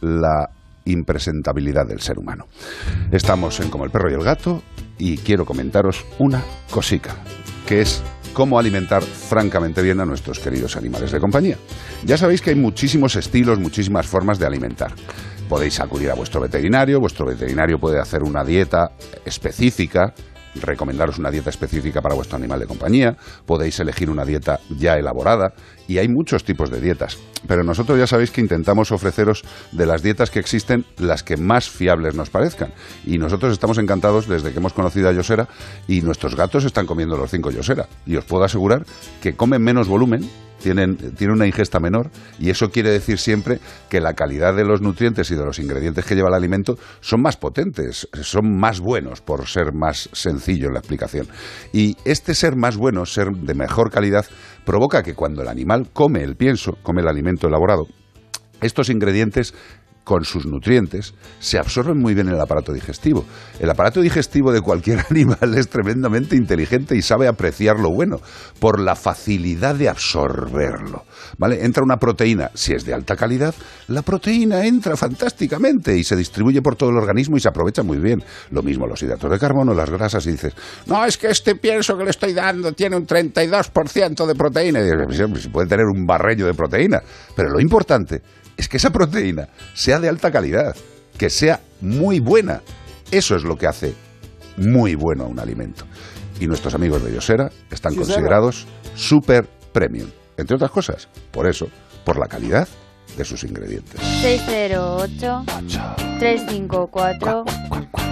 la 0.03 0.51
impresentabilidad 0.85 1.85
del 1.85 2.01
ser 2.01 2.17
humano. 2.17 2.47
Estamos 3.11 3.59
en 3.59 3.71
Como 3.71 3.85
el 3.85 3.91
perro 3.91 4.11
y 4.11 4.15
el 4.15 4.23
gato 4.23 4.63
y 4.97 5.17
quiero 5.17 5.45
comentaros 5.45 6.07
una 6.21 6.45
cosica, 6.71 7.17
que 7.67 7.81
es 7.81 8.05
cómo 8.35 8.59
alimentar 8.59 9.03
francamente 9.03 9.83
bien 9.83 10.01
a 10.01 10.05
nuestros 10.05 10.39
queridos 10.39 10.77
animales 10.77 11.11
de 11.11 11.19
compañía. 11.19 11.57
Ya 12.05 12.19
sabéis 12.19 12.41
que 12.41 12.51
hay 12.51 12.57
muchísimos 12.57 13.17
estilos, 13.17 13.59
muchísimas 13.59 14.07
formas 14.07 14.39
de 14.39 14.47
alimentar. 14.47 14.93
Podéis 15.49 15.79
acudir 15.81 16.11
a 16.11 16.15
vuestro 16.15 16.41
veterinario, 16.41 17.01
vuestro 17.01 17.27
veterinario 17.27 17.79
puede 17.79 18.01
hacer 18.01 18.23
una 18.23 18.43
dieta 18.45 18.93
específica, 19.25 20.15
recomendaros 20.55 21.19
una 21.19 21.31
dieta 21.31 21.51
específica 21.51 22.01
para 22.01 22.15
vuestro 22.15 22.37
animal 22.37 22.61
de 22.61 22.67
compañía, 22.67 23.17
podéis 23.45 23.79
elegir 23.81 24.09
una 24.11 24.25
dieta 24.25 24.61
ya 24.71 24.97
elaborada 24.97 25.53
y 25.89 25.99
hay 25.99 26.09
muchos 26.09 26.45
tipos 26.45 26.71
de 26.71 26.81
dietas. 26.81 27.19
Pero 27.47 27.63
nosotros 27.63 27.99
ya 27.99 28.07
sabéis 28.07 28.31
que 28.31 28.41
intentamos 28.41 28.91
ofreceros 28.93 29.45
de 29.73 29.87
las 29.87 30.03
dietas 30.03 30.31
que 30.31 30.39
existen 30.39 30.85
las 30.99 31.23
que 31.23 31.37
más 31.37 31.69
fiables 31.69 32.15
nos 32.15 32.31
parezcan. 32.31 32.73
Y 33.05 33.19
nosotros 33.19 33.53
estamos 33.53 33.79
encantados 33.79 34.29
desde 34.29 34.53
que 34.53 34.59
hemos 34.59 34.73
conocido 34.73 35.09
a 35.09 35.13
Yosera 35.13 35.49
y 35.87 36.01
nuestros 36.01 36.37
gatos 36.37 36.65
están 36.65 36.87
comiendo 36.87 37.17
los 37.17 37.31
cinco 37.31 37.51
Yosera. 37.51 37.87
Y 38.07 38.17
os 38.17 38.25
puedo 38.25 38.45
asegurar 38.45 38.85
que 39.21 39.35
comen 39.35 39.63
menos 39.63 39.89
volumen, 39.89 40.29
tienen, 40.65 40.97
tienen 40.97 41.37
una 41.37 41.47
ingesta 41.47 41.79
menor 41.79 42.11
y 42.39 42.49
eso 42.49 42.71
quiere 42.71 42.91
decir 42.91 43.19
siempre 43.19 43.61
que 43.91 44.01
la 44.01 44.15
calidad 44.15 44.55
de 44.55 44.65
los 44.65 44.81
nutrientes 44.81 45.31
y 45.31 45.35
de 45.35 45.45
los 45.45 45.59
ingredientes 45.59 46.07
que 46.07 46.15
lleva 46.15 46.29
el 46.29 46.35
alimento 46.35 46.79
son 47.01 47.21
más 47.21 47.37
potentes, 47.37 48.09
son 48.23 48.57
más 48.59 48.81
buenos 48.81 49.21
por 49.21 49.47
ser 49.47 49.75
más 49.75 50.09
sencillo 50.13 50.69
en 50.69 50.75
la 50.75 50.79
explicación. 50.79 51.29
Y 51.73 51.97
este 52.07 52.35
ser 52.35 52.57
más 52.57 52.79
bueno, 52.79 53.05
ser 53.05 53.29
de 53.33 53.55
mejor 53.55 53.91
calidad, 53.91 54.25
provoca 54.65 55.03
que 55.03 55.15
cuando 55.15 55.43
el 55.43 55.49
animal 55.49 55.74
come 55.83 56.23
el 56.23 56.37
pienso, 56.37 56.79
come 56.83 57.03
el 57.03 57.09
alimento 57.09 57.49
elaborado, 57.49 57.87
estos 58.61 58.89
ingredientes 58.89 59.55
con 60.05 60.25
sus 60.25 60.47
nutrientes, 60.47 61.15
se 61.41 61.59
absorben 61.59 61.99
muy 61.99 62.15
bien 62.15 62.29
en 62.29 62.35
el 62.35 62.41
aparato 62.41 62.73
digestivo. 62.73 63.25
El 63.59 63.71
aparato 63.71 64.01
digestivo 64.01 64.53
de 64.53 64.61
cualquier 64.61 65.05
animal 65.11 65.55
es 65.57 65.69
tremendamente 65.69 66.37
inteligente 66.37 66.97
y 66.97 67.03
sabe 67.03 67.27
apreciar 67.27 67.81
lo 67.81 67.91
bueno 67.91 68.21
por 68.61 68.79
la 68.79 68.95
facilidad 68.95 69.75
de 69.75 69.89
absorberlo. 69.89 71.05
¿Vale? 71.39 71.65
Entra 71.65 71.83
una 71.83 71.97
proteína, 71.97 72.51
si 72.55 72.75
es 72.75 72.85
de 72.85 72.95
alta 72.95 73.17
calidad, 73.17 73.55
la 73.89 74.03
proteína 74.03 74.65
entra 74.65 74.97
fantásticamente 74.97 75.97
y 75.97 76.05
se 76.05 76.17
distribuye 76.17 76.63
por 76.63 76.77
todo 76.77 76.91
el 76.91 76.97
organismo 76.97 77.37
y 77.37 77.41
se 77.41 77.49
aprovecha 77.49 77.83
muy 77.83 77.99
bien. 77.99 78.23
Lo 78.51 78.63
mismo 78.63 78.87
los 78.87 79.03
hidratos 79.03 79.31
de 79.31 79.39
carbono, 79.39 79.75
las 79.75 79.91
grasas, 79.91 80.27
y 80.27 80.33
dices, 80.33 80.55
no, 80.87 81.05
es 81.05 81.17
que 81.17 81.29
este 81.29 81.57
pienso 81.57 81.97
que 81.97 82.05
le 82.05 82.11
estoy 82.11 82.35
dando 82.35 82.73
tiene 82.73 82.97
un 82.97 83.07
32% 83.07 84.27
de 84.27 84.35
proteína. 84.35 84.81
Y 84.81 84.85
dices, 84.85 85.17
"Sí, 85.17 85.23
hombre, 85.23 85.41
si 85.41 85.49
puede 85.49 85.67
tener 85.67 85.87
un 85.87 86.05
barreño 86.07 86.47
de 86.47 86.55
proteína. 86.55 87.01
Pero 87.35 87.51
lo 87.51 87.61
importante 87.61 88.23
es 88.57 88.69
que 88.69 88.77
esa 88.77 88.91
proteína 88.91 89.49
sea 89.75 89.99
de 89.99 90.09
alta 90.09 90.31
calidad, 90.31 90.75
que 91.19 91.31
sea 91.31 91.61
muy 91.81 92.21
buena. 92.21 92.63
Eso 93.11 93.37
es 93.37 93.45
lo 93.45 93.57
que 93.57 93.67
hace 93.67 93.95
muy 94.57 94.95
bueno 94.95 95.25
a 95.25 95.27
un 95.29 95.39
alimento. 95.39 95.85
Y 96.41 96.47
nuestros 96.47 96.75
amigos 96.75 97.05
de 97.05 97.13
Yosera 97.13 97.51
están 97.71 97.95
Yosera. 97.95 98.15
considerados 98.15 98.67
super 98.95 99.49
premium. 99.73 100.09
Entre 100.37 100.57
otras 100.57 100.71
cosas, 100.71 101.09
por 101.31 101.47
eso, 101.47 101.69
por 102.05 102.19
la 102.19 102.27
calidad 102.27 102.69
de 103.17 103.25
sus 103.25 103.45
ingredientes. 103.45 104.01
608 104.01 105.45
354 106.19 107.45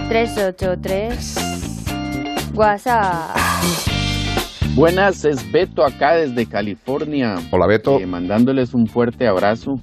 383 0.07 1.35
WhatsApp. 2.53 3.35
Buenas, 4.75 5.25
es 5.25 5.51
Beto 5.51 5.83
acá 5.85 6.15
desde 6.15 6.45
California. 6.45 7.35
Hola 7.51 7.67
Beto. 7.67 7.99
Eh, 7.99 8.05
mandándoles 8.05 8.73
un 8.73 8.87
fuerte 8.87 9.27
abrazo. 9.27 9.73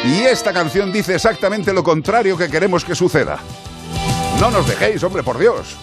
Y 0.05 0.23
esta 0.23 0.53
canción 0.53 0.93
dice 0.93 1.15
exactamente 1.15 1.73
lo 1.73 1.85
contrario 1.85 2.37
que 2.37 2.49
queremos 2.49 2.85
que 2.85 2.97
suceda. 2.97 3.39
No 4.41 4.51
nos 4.51 4.67
dejéis, 4.67 5.01
hombre, 5.05 5.23
por 5.23 5.39
Dios. 5.39 5.77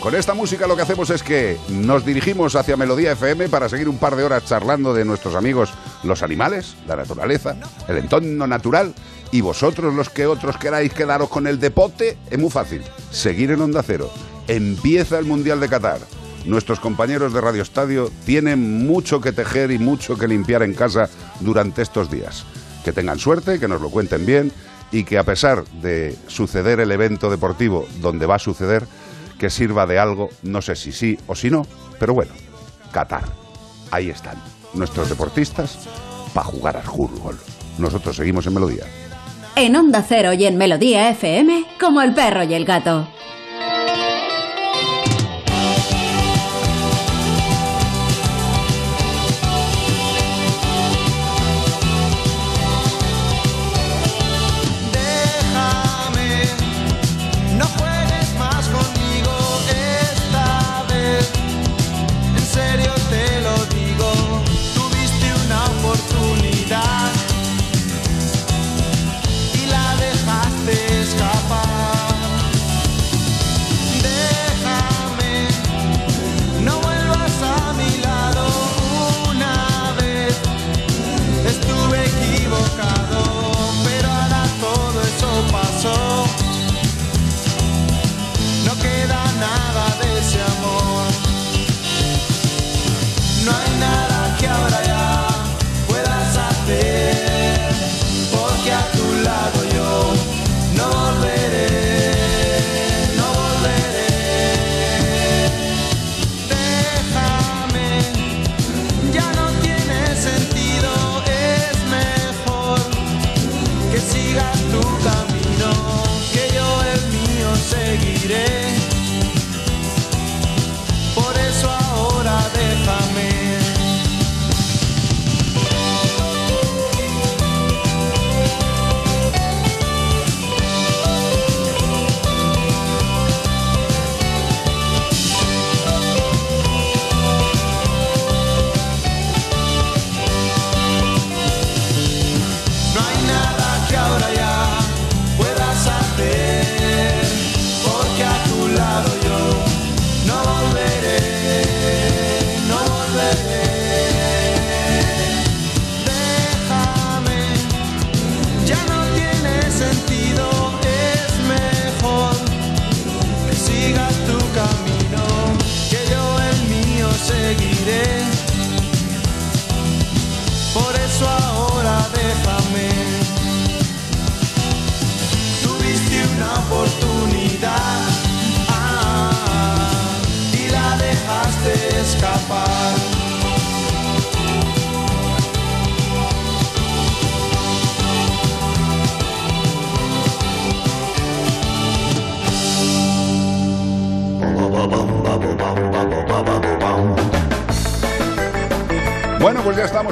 Con 0.00 0.14
esta 0.14 0.34
música 0.34 0.66
lo 0.66 0.76
que 0.76 0.82
hacemos 0.82 1.10
es 1.10 1.22
que 1.22 1.56
nos 1.68 2.04
dirigimos 2.04 2.54
hacia 2.54 2.76
Melodía 2.76 3.12
FM 3.12 3.48
para 3.48 3.68
seguir 3.68 3.88
un 3.88 3.98
par 3.98 4.16
de 4.16 4.24
horas 4.24 4.44
charlando 4.44 4.94
de 4.94 5.04
nuestros 5.04 5.34
amigos 5.34 5.72
los 6.02 6.22
animales, 6.22 6.76
la 6.86 6.96
naturaleza, 6.96 7.56
el 7.88 7.98
entorno 7.98 8.46
natural 8.46 8.94
y 9.32 9.40
vosotros 9.40 9.94
los 9.94 10.08
que 10.08 10.26
otros 10.26 10.56
queráis 10.56 10.92
quedaros 10.92 11.28
con 11.28 11.46
el 11.46 11.58
deporte, 11.58 12.16
es 12.30 12.38
muy 12.38 12.50
fácil. 12.50 12.82
Seguir 13.10 13.50
en 13.50 13.60
Onda 13.60 13.82
Cero. 13.82 14.10
Empieza 14.48 15.18
el 15.18 15.24
Mundial 15.24 15.60
de 15.60 15.68
Qatar. 15.68 15.98
Nuestros 16.44 16.78
compañeros 16.78 17.32
de 17.32 17.40
Radio 17.40 17.62
Estadio 17.62 18.10
tienen 18.24 18.86
mucho 18.86 19.20
que 19.20 19.32
tejer 19.32 19.72
y 19.72 19.78
mucho 19.78 20.16
que 20.16 20.28
limpiar 20.28 20.62
en 20.62 20.74
casa 20.74 21.10
durante 21.40 21.82
estos 21.82 22.10
días. 22.10 22.44
Que 22.84 22.92
tengan 22.92 23.18
suerte, 23.18 23.58
que 23.58 23.66
nos 23.66 23.80
lo 23.80 23.90
cuenten 23.90 24.24
bien 24.24 24.52
y 24.92 25.02
que 25.02 25.18
a 25.18 25.24
pesar 25.24 25.64
de 25.82 26.16
suceder 26.28 26.78
el 26.78 26.92
evento 26.92 27.30
deportivo 27.30 27.86
donde 28.00 28.26
va 28.26 28.36
a 28.36 28.38
suceder, 28.38 28.86
que 29.40 29.50
sirva 29.50 29.86
de 29.86 29.98
algo, 29.98 30.30
no 30.42 30.62
sé 30.62 30.76
si 30.76 30.92
sí 30.92 31.18
o 31.26 31.34
si 31.34 31.50
no, 31.50 31.66
pero 31.98 32.14
bueno, 32.14 32.32
Qatar. 32.92 33.24
Ahí 33.90 34.10
están, 34.10 34.40
nuestros 34.74 35.08
deportistas 35.08 35.88
para 36.32 36.46
jugar 36.46 36.76
al 36.76 36.84
fútbol. 36.84 37.36
Nosotros 37.78 38.16
seguimos 38.16 38.46
en 38.46 38.54
Melodía. 38.54 38.84
En 39.58 39.74
Onda 39.74 40.04
Cero 40.06 40.34
y 40.34 40.44
en 40.44 40.58
Melodía 40.58 41.08
FM, 41.08 41.64
como 41.80 42.02
el 42.02 42.12
perro 42.12 42.44
y 42.44 42.52
el 42.52 42.66
gato. 42.66 43.08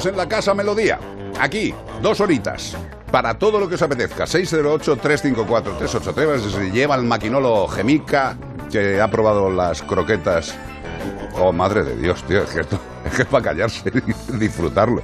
Estamos 0.05 0.07
en 0.07 0.17
la 0.17 0.29
Casa 0.29 0.55
Melodía. 0.55 0.99
Aquí, 1.41 1.75
dos 2.03 2.21
horitas. 2.21 2.77
Para 3.11 3.37
todo 3.39 3.59
lo 3.59 3.67
que 3.69 3.77
os 3.77 3.83
apetezca. 3.83 4.25
608-354-383. 4.25 6.39
Se 6.39 6.71
lleva 6.71 6.97
el 6.97 7.05
maquinolo 7.05 7.67
Gemica, 7.69 8.37
que 8.71 9.01
ha 9.01 9.09
probado 9.09 9.49
las 9.51 9.81
croquetas. 9.83 10.55
Oh, 11.37 11.53
madre 11.53 11.83
de 11.85 11.97
Dios, 11.97 12.23
tío. 12.25 12.43
Es 12.43 12.51
que 12.51 12.61
esto 12.61 12.79
es, 13.05 13.15
que 13.15 13.23
es 13.23 13.29
para 13.29 13.45
callarse 13.45 13.89
y 13.89 14.01
disfrutarlo. 14.39 15.03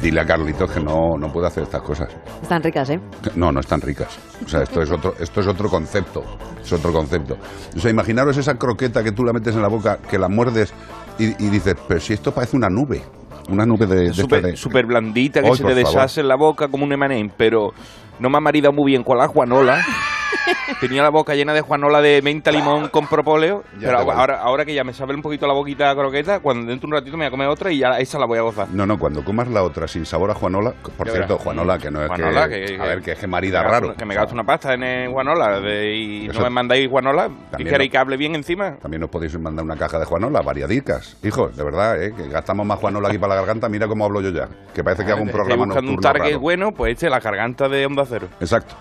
Dile 0.00 0.20
a 0.20 0.26
Carlitos 0.26 0.70
que 0.70 0.80
no, 0.80 1.16
no 1.18 1.32
puede 1.32 1.48
hacer 1.48 1.64
estas 1.64 1.82
cosas. 1.82 2.08
Están 2.42 2.62
ricas, 2.62 2.88
¿eh? 2.90 3.00
No, 3.34 3.50
no 3.52 3.60
están 3.60 3.80
ricas. 3.80 4.16
O 4.44 4.48
sea, 4.48 4.62
esto 4.62 4.82
es 4.82 4.90
otro, 4.90 5.14
esto 5.18 5.40
es 5.40 5.46
otro 5.46 5.68
concepto. 5.68 6.22
Es 6.62 6.72
otro 6.72 6.92
concepto. 6.92 7.36
O 7.76 7.80
sea, 7.80 7.90
imaginaros 7.90 8.36
esa 8.36 8.54
croqueta 8.54 9.02
que 9.02 9.12
tú 9.12 9.24
la 9.24 9.32
metes 9.32 9.54
en 9.54 9.62
la 9.62 9.68
boca, 9.68 9.98
que 9.98 10.18
la 10.18 10.28
muerdes 10.28 10.72
y, 11.18 11.44
y 11.44 11.50
dices, 11.50 11.74
pero 11.88 12.00
si 12.00 12.12
esto 12.12 12.32
parece 12.32 12.56
una 12.56 12.68
nube. 12.68 13.02
Una 13.48 13.66
nube 13.66 13.86
de... 13.86 14.12
Súper 14.12 14.56
súper 14.56 14.86
blandita, 14.86 15.42
que 15.42 15.54
se 15.54 15.64
te 15.64 15.74
deshace 15.74 16.20
en 16.20 16.28
la 16.28 16.34
boca 16.34 16.68
como 16.68 16.84
un 16.84 16.92
emanem, 16.92 17.30
pero 17.36 17.72
no 18.18 18.30
me 18.30 18.38
ha 18.38 18.40
maridado 18.40 18.72
muy 18.72 18.92
bien 18.92 19.04
con 19.04 19.18
la 19.18 19.28
juanola. 19.28 19.84
Tenía 20.80 21.02
la 21.02 21.08
boca 21.10 21.34
llena 21.34 21.52
de 21.54 21.60
juanola 21.60 22.00
de 22.00 22.20
menta 22.22 22.50
limón 22.50 22.88
con 22.88 23.06
propóleo, 23.06 23.64
Ya 23.78 23.88
pero 23.88 24.12
ahora, 24.12 24.40
ahora 24.40 24.64
que 24.64 24.74
ya 24.74 24.84
me 24.84 24.92
sabe 24.92 25.14
un 25.14 25.22
poquito 25.22 25.46
la 25.46 25.52
boquita 25.54 25.94
croqueta, 25.94 26.40
cuando 26.40 26.68
dentro 26.70 26.86
de 26.88 26.94
un 26.94 26.98
ratito 27.00 27.16
me 27.16 27.24
voy 27.24 27.28
a 27.28 27.30
comer 27.30 27.48
otra 27.48 27.70
y 27.72 27.78
ya 27.78 27.98
esa 27.98 28.18
la 28.18 28.26
voy 28.26 28.38
a 28.38 28.42
gozar. 28.42 28.68
No, 28.70 28.86
no, 28.86 28.98
cuando 28.98 29.24
comas 29.24 29.48
la 29.48 29.62
otra 29.62 29.88
sin 29.88 30.04
sabor 30.06 30.30
a 30.30 30.34
Juanola, 30.34 30.72
por 30.96 31.08
cierto, 31.08 31.34
verás. 31.34 31.42
Juanola, 31.44 31.78
que 31.78 31.90
no 31.90 32.02
es 32.02 32.08
Juanola, 32.08 32.48
que, 32.48 32.64
que- 32.66 32.80
A 32.80 32.84
ver, 32.84 33.02
que 33.02 33.12
es 33.12 33.18
que 33.18 33.26
marida 33.26 33.62
raro. 33.62 33.94
Que 33.96 34.04
me 34.04 34.14
gasto 34.14 34.34
una 34.34 34.44
pasta 34.44 34.74
en 34.74 35.10
guanola 35.10 35.60
de- 35.60 35.94
y 35.94 36.24
Eso- 36.28 36.38
no 36.38 36.44
me 36.44 36.50
mandáis 36.50 36.88
guanola. 36.88 37.30
¿Y 37.58 37.64
queréis 37.64 37.90
que 37.90 37.98
hable 37.98 38.16
bien 38.16 38.34
encima? 38.34 38.76
También 38.76 39.00
nos 39.00 39.10
podéis 39.10 39.38
mandar 39.38 39.64
una 39.64 39.76
caja 39.76 39.98
de 39.98 40.04
Juanola, 40.04 40.40
variadicas. 40.42 41.16
Hijos, 41.22 41.56
de 41.56 41.64
verdad, 41.64 42.02
¿eh? 42.02 42.12
que 42.16 42.28
gastamos 42.28 42.66
más 42.66 42.78
Juanola 42.78 43.08
aquí 43.08 43.18
para 43.18 43.34
la 43.34 43.40
garganta. 43.40 43.68
Mira 43.68 43.86
cómo 43.88 44.04
hablo 44.04 44.20
yo 44.20 44.30
ya. 44.30 44.48
Que 44.74 44.84
parece 44.84 45.04
que 45.04 45.12
hago 45.12 45.22
un 45.22 45.28
Estoy 45.28 45.38
programa 45.40 45.64
buscando 45.66 45.90
un 45.92 46.00
target 46.00 46.36
bueno, 46.38 46.72
pues 46.72 46.92
este, 46.92 47.08
la 47.08 47.20
garganta 47.20 47.68
de 47.68 47.86
Onda 47.86 48.04
Cero. 48.08 48.28
Exacto. 48.40 48.74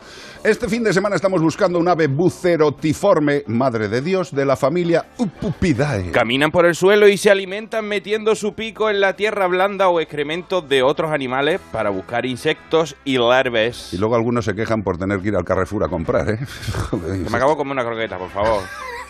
Este 0.45 0.69
fin 0.69 0.83
de 0.83 0.93
semana 0.93 1.15
estamos 1.15 1.41
buscando 1.41 1.79
un 1.79 1.87
ave 1.87 2.05
bucerotiforme, 2.05 3.41
madre 3.47 3.87
de 3.87 3.99
Dios, 3.99 4.31
de 4.31 4.45
la 4.45 4.55
familia 4.55 5.07
Upupidae. 5.17 6.11
Caminan 6.11 6.51
por 6.51 6.67
el 6.67 6.75
suelo 6.75 7.07
y 7.07 7.17
se 7.17 7.31
alimentan 7.31 7.87
metiendo 7.87 8.35
su 8.35 8.53
pico 8.53 8.91
en 8.91 9.01
la 9.01 9.15
tierra 9.15 9.47
blanda 9.47 9.89
o 9.89 9.99
excrementos 9.99 10.69
de 10.69 10.83
otros 10.83 11.11
animales 11.11 11.59
para 11.71 11.89
buscar 11.89 12.27
insectos 12.27 12.95
y 13.05 13.17
larves. 13.17 13.91
Y 13.91 13.97
luego 13.97 14.13
algunos 14.13 14.45
se 14.45 14.53
quejan 14.53 14.83
por 14.83 14.99
tener 14.99 15.19
que 15.19 15.29
ir 15.29 15.35
al 15.35 15.43
Carrefour 15.43 15.83
a 15.83 15.87
comprar, 15.87 16.29
¿eh? 16.29 16.37
Joder, 16.91 17.27
me 17.27 17.37
acabo 17.37 17.57
comer 17.57 17.71
una 17.71 17.83
croqueta, 17.83 18.19
por 18.19 18.29
favor. 18.29 18.61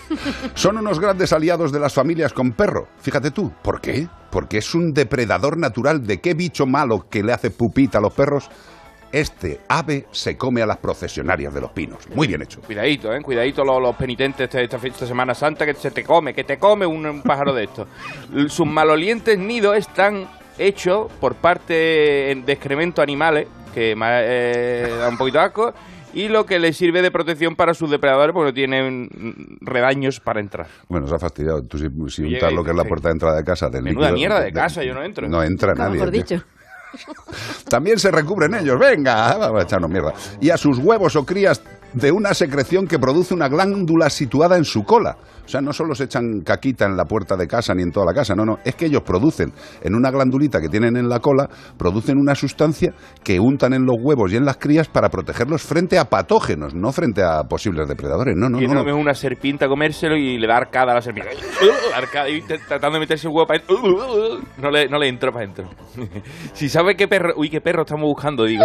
Son 0.54 0.78
unos 0.78 1.02
grandes 1.02 1.34
aliados 1.34 1.74
de 1.74 1.82
las 1.82 1.94
familias 1.94 2.32
con 2.32 2.54
perro. 2.54 2.88
Fíjate 3.00 3.32
tú, 3.32 3.52
¿por 3.62 3.82
qué? 3.82 4.08
Porque 4.32 4.60
es 4.60 4.74
un 4.74 4.94
depredador 4.94 5.58
natural. 5.58 6.08
¿De 6.08 6.22
qué 6.22 6.34
bicho 6.34 6.66
malo 6.66 7.08
que 7.10 7.24
le 7.24 7.34
hace 7.34 7.52
pupita 7.52 7.98
a 7.98 8.02
los 8.02 8.14
perros? 8.14 8.50
Este 9.12 9.62
ave 9.70 10.06
se 10.12 10.36
come 10.38 10.62
a 10.62 10.66
las 10.66 10.78
procesionarias 10.78 11.54
de 11.54 11.62
los 11.62 11.72
pinos. 11.72 12.00
Muy 12.14 12.28
bien 12.28 12.42
hecho. 12.42 12.60
Cuidadito, 12.62 13.14
eh. 13.14 13.22
Cuidadito 13.22 13.64
los, 13.64 13.82
los 13.82 13.96
penitentes 13.96 14.50
de 14.52 14.64
esta, 14.64 14.78
esta 14.86 15.06
Semana 15.08 15.34
Santa 15.34 15.66
que 15.66 15.74
se 15.74 15.92
te 15.92 16.04
come, 16.04 16.34
que 16.34 16.44
te 16.44 16.58
come 16.58 16.86
un, 16.86 17.06
un 17.06 17.22
pájaro 17.22 17.54
de 17.54 17.64
estos. 17.66 17.88
Sus 18.48 18.68
malolientes 18.68 19.38
nidos 19.40 19.78
están 19.78 20.28
hechos 20.58 21.12
por 21.22 21.36
parte 21.36 21.74
de 21.74 22.52
excremento 22.54 23.02
animales, 23.02 23.48
que 23.74 23.96
eh, 23.98 24.94
da 25.00 25.10
un 25.10 25.18
poquito 25.18 25.38
de 25.40 25.44
asco, 25.46 25.74
y 26.14 26.30
lo 26.30 26.46
que 26.46 26.60
les 26.60 26.78
sirve 26.78 27.02
de 27.02 27.12
protección 27.12 27.56
para 27.58 27.74
sus 27.74 27.90
depredadores 27.92 28.34
porque 28.34 28.52
no 28.52 28.54
tienen 28.54 29.04
mm, 29.04 29.66
redaños 29.66 30.20
para 30.22 30.40
entrar. 30.40 30.68
Bueno, 30.88 31.08
se 31.08 31.16
ha 31.16 31.20
fastidiado. 31.20 31.62
Tú 31.64 31.78
si, 31.78 31.88
si 32.10 32.24
untas 32.34 32.54
lo 32.54 32.64
que 32.64 32.72
es 32.72 32.78
la 32.78 32.86
puerta 32.86 33.10
de 33.10 33.14
entrada 33.14 33.36
de 33.38 33.44
casa 33.44 33.70
del 33.70 33.84
Menuda 33.84 34.12
líquido- 34.12 34.16
mierda 34.16 34.40
de 34.42 34.54
casa, 34.54 34.82
yo 34.84 34.94
no 34.94 35.04
entro. 35.04 35.28
No 35.28 35.44
entra 35.44 35.74
nadie. 35.74 35.96
mejor 35.96 36.12
tío. 36.12 36.42
También 37.70 38.00
se 38.00 38.12
recubren 38.12 38.56
ellos, 38.56 38.80
venga, 38.80 39.36
vamos 39.38 39.62
a 39.62 39.64
echarnos 39.64 39.90
mierda. 39.90 40.14
Y 40.40 40.50
a 40.50 40.58
sus 40.58 40.78
huevos 40.78 41.16
o 41.16 41.26
crías 41.26 41.62
de 41.94 42.12
una 42.12 42.34
secreción 42.34 42.88
que 42.88 43.00
produce 43.00 43.34
una 43.34 43.48
glándula 43.48 44.10
situada 44.10 44.58
en 44.58 44.66
su 44.66 44.84
cola. 44.84 45.18
O 45.46 45.48
sea, 45.48 45.62
no 45.62 45.72
solo 45.74 45.94
se 45.94 46.06
echan 46.06 46.42
caquita 46.44 46.86
en 46.86 46.98
la 46.98 47.06
puerta 47.06 47.36
de 47.36 47.48
casa 47.48 47.74
ni 47.74 47.84
en 47.84 47.92
toda 47.92 48.06
la 48.06 48.14
casa, 48.14 48.36
no, 48.36 48.46
no, 48.46 48.58
es 48.64 48.76
que 48.76 48.86
ellos 48.86 49.02
producen 49.04 49.54
en 49.82 49.96
una 49.96 50.12
glandulita 50.12 50.60
que 50.60 50.70
tienen 50.70 50.98
en 50.98 51.08
la 51.08 51.20
cola, 51.20 51.48
producen 51.78 52.18
una 52.18 52.36
sustancia 52.36 52.94
que 53.24 53.40
untan 53.40 53.74
en 53.74 53.86
los 53.86 53.96
huevos 54.00 54.32
y 54.34 54.38
en 54.38 54.46
las 54.46 54.58
crías 54.58 54.88
para 54.88 55.10
protegerlos 55.10 55.62
frente 55.62 56.00
a 56.00 56.06
patógenos, 56.06 56.74
no 56.74 56.92
frente 56.92 57.24
a 57.24 57.44
posibles 57.44 57.88
depredadores. 57.88 58.36
No, 58.36 58.50
no, 58.50 58.62
y 58.62 58.68
no. 58.68 58.96
una 58.96 59.14
serpiente 59.14 59.66
a 59.66 59.68
comérselo 59.68 60.16
y 60.16 60.38
le 60.38 60.48
da 60.48 60.58
arcada 60.58 60.92
a 60.92 60.96
la 60.96 61.02
serpiente. 61.02 61.36
arcada 61.96 62.30
y 62.30 62.42
tratando 62.42 62.96
de 62.96 63.00
meterse 63.00 63.28
el 63.28 63.34
huevo 63.34 63.48
para 63.48 63.60
dentro. 63.60 63.76
No 64.58 64.72
le, 64.72 64.88
no 64.88 64.98
le 64.98 65.10
entró 65.10 65.32
para 65.32 65.46
adentro. 65.46 65.70
si 66.54 66.70
sabe 66.70 66.96
qué 66.96 67.08
perro... 67.08 67.34
Uy, 67.36 67.50
qué 67.50 67.62
perro 67.62 67.82
estamos 67.82 68.06
buscando, 68.06 68.46
digo. 68.46 68.64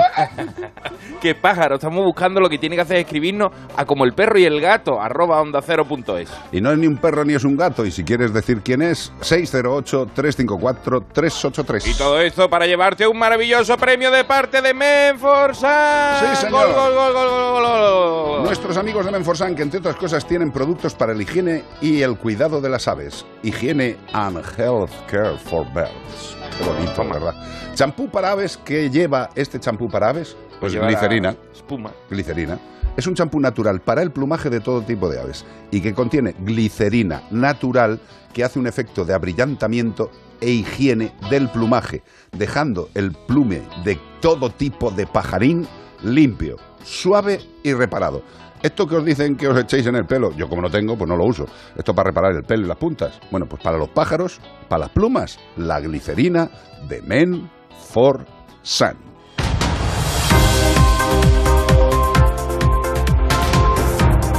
qué 1.20 1.34
pájaro 1.34 1.74
estamos 1.74 2.04
buscando, 2.04 2.40
lo 2.40 2.48
que 2.48 2.58
tiene 2.58 2.76
que 2.76 2.82
hacer 2.82 2.96
es 2.98 3.04
escribirnos 3.04 3.50
a 3.76 3.84
como 3.84 4.04
el 4.04 4.12
perro 4.12 4.38
y 4.38 4.44
el 4.44 4.60
gato, 4.60 5.00
arroba 5.00 5.40
onda 5.40 5.60
cero 5.62 5.84
punto 5.86 6.16
es. 6.16 6.32
Y 6.52 6.60
no 6.60 6.69
es 6.72 6.78
ni 6.78 6.86
un 6.86 6.96
perro 6.96 7.24
ni 7.24 7.34
es 7.34 7.44
un 7.44 7.56
gato. 7.56 7.84
Y 7.84 7.90
si 7.90 8.04
quieres 8.04 8.32
decir 8.32 8.62
quién 8.62 8.82
es, 8.82 9.12
608-354-383. 9.20 11.86
Y 11.86 11.94
todo 11.94 12.20
esto 12.20 12.48
para 12.48 12.66
llevarte 12.66 13.06
un 13.06 13.18
maravilloso 13.18 13.76
premio 13.76 14.10
de 14.10 14.24
parte 14.24 14.62
de 14.62 14.74
Menforsan. 14.74 16.20
Sí, 16.20 16.26
señor. 16.46 16.72
Gol, 16.72 16.94
gol, 16.94 17.12
gol. 17.12 18.42
Nuestros 18.44 18.76
amigos 18.76 19.06
de 19.06 19.12
Menforsan, 19.12 19.54
que 19.54 19.62
entre 19.62 19.78
otras 19.80 19.96
cosas 19.96 20.26
tienen 20.26 20.50
productos 20.50 20.94
para 20.94 21.14
la 21.14 21.22
higiene 21.22 21.64
y 21.80 22.02
el 22.02 22.16
cuidado 22.16 22.60
de 22.60 22.68
las 22.68 22.88
aves. 22.88 23.24
Higiene 23.42 23.96
and 24.12 24.36
Health 24.58 24.90
Care 25.08 25.38
for 25.38 25.66
Birds. 25.72 26.36
Qué 26.58 26.64
bonito, 26.64 27.08
¿verdad? 27.08 27.34
Champú 27.74 28.10
para 28.10 28.32
aves, 28.32 28.58
¿qué 28.64 28.90
lleva 28.90 29.30
este 29.34 29.58
champú 29.58 29.88
para 29.88 30.10
aves? 30.10 30.36
Pues 30.60 30.74
glicerina. 30.74 31.34
Espuma. 31.54 31.90
Glicerina. 32.10 32.58
Es 33.00 33.06
un 33.06 33.14
champú 33.14 33.40
natural 33.40 33.80
para 33.80 34.02
el 34.02 34.10
plumaje 34.10 34.50
de 34.50 34.60
todo 34.60 34.82
tipo 34.82 35.08
de 35.08 35.18
aves 35.18 35.46
y 35.70 35.80
que 35.80 35.94
contiene 35.94 36.34
glicerina 36.38 37.22
natural 37.30 37.98
que 38.34 38.44
hace 38.44 38.58
un 38.58 38.66
efecto 38.66 39.06
de 39.06 39.14
abrillantamiento 39.14 40.10
e 40.38 40.50
higiene 40.50 41.14
del 41.30 41.48
plumaje, 41.48 42.02
dejando 42.36 42.90
el 42.92 43.12
plume 43.26 43.62
de 43.86 43.98
todo 44.20 44.50
tipo 44.50 44.90
de 44.90 45.06
pajarín 45.06 45.66
limpio, 46.02 46.56
suave 46.84 47.40
y 47.62 47.72
reparado. 47.72 48.22
Esto 48.62 48.86
que 48.86 48.96
os 48.96 49.04
dicen 49.06 49.34
que 49.34 49.48
os 49.48 49.58
echéis 49.58 49.86
en 49.86 49.96
el 49.96 50.04
pelo, 50.04 50.36
yo 50.36 50.46
como 50.50 50.60
no 50.60 50.68
tengo, 50.68 50.98
pues 50.98 51.08
no 51.08 51.16
lo 51.16 51.24
uso. 51.24 51.46
Esto 51.74 51.94
para 51.94 52.10
reparar 52.10 52.36
el 52.36 52.42
pelo 52.42 52.66
y 52.66 52.68
las 52.68 52.76
puntas. 52.76 53.18
Bueno, 53.30 53.46
pues 53.46 53.62
para 53.62 53.78
los 53.78 53.88
pájaros, 53.88 54.42
para 54.68 54.80
las 54.80 54.90
plumas, 54.90 55.38
la 55.56 55.80
glicerina 55.80 56.50
de 56.86 57.00
Men 57.00 57.50
for 57.72 58.26
Sun. 58.60 59.09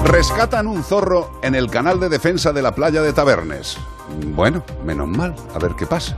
Rescatan 0.05 0.67
un 0.67 0.83
zorro 0.83 1.31
en 1.41 1.55
el 1.55 1.69
canal 1.69 1.99
de 1.99 2.09
defensa 2.09 2.51
de 2.51 2.61
la 2.61 2.73
playa 2.73 3.01
de 3.01 3.13
Tabernes. 3.13 3.77
Bueno, 4.35 4.63
menos 4.83 5.07
mal, 5.07 5.35
a 5.55 5.59
ver 5.59 5.73
qué 5.75 5.85
pasa. 5.85 6.17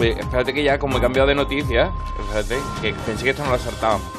Oye, 0.00 0.18
espérate 0.18 0.54
que 0.54 0.62
ya 0.62 0.78
como 0.78 0.98
he 0.98 1.00
cambiado 1.00 1.28
de 1.28 1.34
noticia, 1.34 1.90
espérate, 2.18 2.56
que 2.80 2.94
pensé 3.04 3.24
que 3.24 3.30
esto 3.30 3.42
no 3.42 3.50
lo 3.50 3.56
acertábamos. 3.56 4.17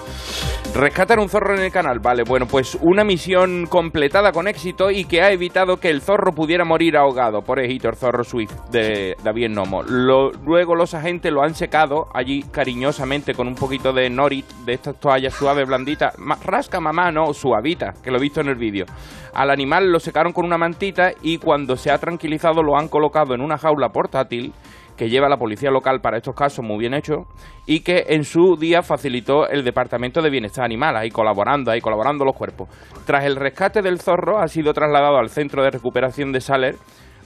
Rescatan 0.75 1.19
un 1.19 1.29
zorro 1.29 1.55
en 1.55 1.63
el 1.63 1.71
canal, 1.71 1.99
vale, 1.99 2.23
bueno, 2.23 2.45
pues 2.45 2.77
una 2.81 3.03
misión 3.03 3.65
completada 3.65 4.31
con 4.31 4.47
éxito 4.47 4.91
y 4.91 5.05
que 5.05 5.21
ha 5.21 5.31
evitado 5.31 5.77
que 5.77 5.89
el 5.89 6.01
zorro 6.01 6.31
pudiera 6.33 6.63
morir 6.63 6.95
ahogado, 6.95 7.41
por 7.41 7.59
el 7.59 7.79
zorro 7.95 8.23
Swift 8.23 8.53
de 8.71 9.15
David 9.23 9.49
Nomo. 9.49 9.81
Lo- 9.83 10.31
luego 10.31 10.75
los 10.75 10.93
agentes 10.93 11.31
lo 11.31 11.41
han 11.41 11.55
secado 11.55 12.07
allí 12.13 12.43
cariñosamente 12.43 13.33
con 13.33 13.47
un 13.47 13.55
poquito 13.55 13.91
de 13.93 14.09
norit, 14.09 14.45
de 14.65 14.73
estas 14.73 14.99
toallas 14.99 15.33
suaves, 15.33 15.67
blanditas, 15.67 16.13
rasca 16.45 16.79
mamá, 16.79 17.11
no, 17.11 17.33
suavita, 17.33 17.93
que 18.03 18.11
lo 18.11 18.17
he 18.17 18.21
visto 18.21 18.41
en 18.41 18.49
el 18.49 18.55
vídeo. 18.55 18.85
Al 19.33 19.49
animal 19.49 19.91
lo 19.91 19.99
secaron 19.99 20.33
con 20.33 20.45
una 20.45 20.57
mantita 20.57 21.11
y 21.21 21.37
cuando 21.37 21.75
se 21.75 21.91
ha 21.91 21.97
tranquilizado 21.97 22.61
lo 22.63 22.77
han 22.77 22.87
colocado 22.87 23.33
en 23.33 23.41
una 23.41 23.57
jaula 23.57 23.89
portátil 23.89 24.53
que 24.99 25.09
lleva 25.09 25.29
la 25.29 25.37
policía 25.37 25.71
local 25.71 26.01
para 26.01 26.17
estos 26.17 26.35
casos 26.35 26.65
muy 26.65 26.77
bien 26.77 26.93
hecho 26.93 27.23
y 27.65 27.79
que 27.79 28.03
en 28.09 28.25
su 28.25 28.57
día 28.59 28.81
facilitó 28.81 29.47
el 29.47 29.63
Departamento 29.63 30.21
de 30.21 30.29
Bienestar 30.29 30.65
Animal, 30.65 30.97
ahí 30.97 31.09
colaborando, 31.09 31.71
ahí 31.71 31.79
colaborando 31.79 32.25
los 32.25 32.35
cuerpos. 32.35 32.67
Tras 33.05 33.23
el 33.23 33.37
rescate 33.37 33.81
del 33.81 34.01
zorro 34.01 34.39
ha 34.39 34.47
sido 34.49 34.73
trasladado 34.73 35.17
al 35.17 35.29
Centro 35.29 35.63
de 35.63 35.71
Recuperación 35.71 36.33
de 36.33 36.41
Saler 36.41 36.75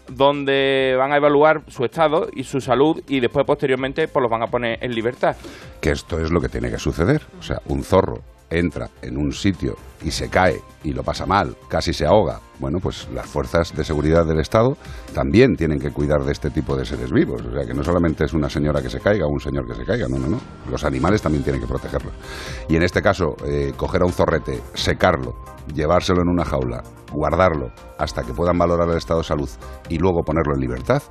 donde 0.08 0.96
van 1.00 1.14
a 1.14 1.18
evaluar 1.18 1.64
su 1.68 1.84
estado 1.84 2.28
y 2.32 2.44
su 2.44 2.60
salud 2.60 3.02
y 3.08 3.22
después 3.22 3.44
posteriormente 3.44 4.08
pues 4.08 4.22
los 4.22 4.30
van 4.30 4.44
a 4.44 4.52
poner 4.52 4.78
en 4.80 4.94
libertad. 4.94 5.36
Que 5.82 5.92
esto 5.92 6.20
es 6.20 6.30
lo 6.30 6.42
que 6.42 6.50
tiene 6.50 6.70
que 6.70 6.78
suceder. 6.78 7.24
O 7.40 7.42
sea, 7.42 7.58
un 7.70 7.84
zorro 7.84 8.20
entra 8.60 8.90
en 9.02 9.18
un 9.18 9.32
sitio 9.32 9.76
y 10.04 10.12
se 10.12 10.30
cae 10.30 10.62
y 10.84 10.92
lo 10.94 11.04
pasa 11.04 11.26
mal, 11.26 11.56
casi 11.70 11.94
se 11.94 12.06
ahoga, 12.06 12.42
bueno, 12.60 12.80
pues 12.80 13.08
las 13.14 13.26
fuerzas 13.26 13.76
de 13.76 13.84
seguridad 13.84 14.26
del 14.26 14.40
Estado 14.40 14.78
también 15.14 15.56
tienen 15.56 15.80
que 15.80 15.92
cuidar 15.92 16.24
de 16.24 16.32
este 16.32 16.50
tipo 16.50 16.78
de 16.78 16.86
seres 16.86 17.12
vivos. 17.12 17.42
O 17.42 17.52
sea, 17.52 17.66
que 17.66 17.74
no 17.74 17.84
solamente 17.84 18.26
es 18.26 18.34
una 18.34 18.50
señora 18.50 18.82
que 18.82 18.90
se 18.90 19.00
caiga 19.00 19.26
o 19.26 19.30
un 19.30 19.40
señor 19.40 19.68
que 19.68 19.76
se 19.76 19.84
caiga, 19.84 20.08
no, 20.08 20.18
no, 20.18 20.28
no. 20.28 20.40
Los 20.70 20.84
animales 20.84 21.22
también 21.22 21.44
tienen 21.44 21.62
que 21.62 21.68
protegerlos. 21.68 22.14
Y 22.70 22.76
en 22.76 22.84
este 22.84 23.02
caso, 23.02 23.36
eh, 23.46 23.74
coger 23.76 24.04
a 24.04 24.06
un 24.06 24.14
zorrete, 24.14 24.62
secarlo, 24.74 25.36
llevárselo 25.74 26.22
en 26.22 26.30
una 26.30 26.46
jaula, 26.46 26.84
guardarlo 27.12 27.72
hasta 27.98 28.24
que 28.24 28.34
puedan 28.34 28.58
valorar 28.58 28.90
el 28.90 28.98
estado 28.98 29.20
de 29.20 29.26
salud 29.26 29.50
y 29.90 29.98
luego 29.98 30.24
ponerlo 30.24 30.54
en 30.54 30.62
libertad, 30.62 31.04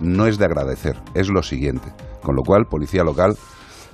no 0.00 0.26
es 0.26 0.38
de 0.38 0.44
agradecer, 0.44 0.96
es 1.14 1.28
lo 1.28 1.42
siguiente. 1.42 1.88
Con 2.22 2.36
lo 2.36 2.42
cual, 2.42 2.66
policía 2.66 3.04
local 3.04 3.36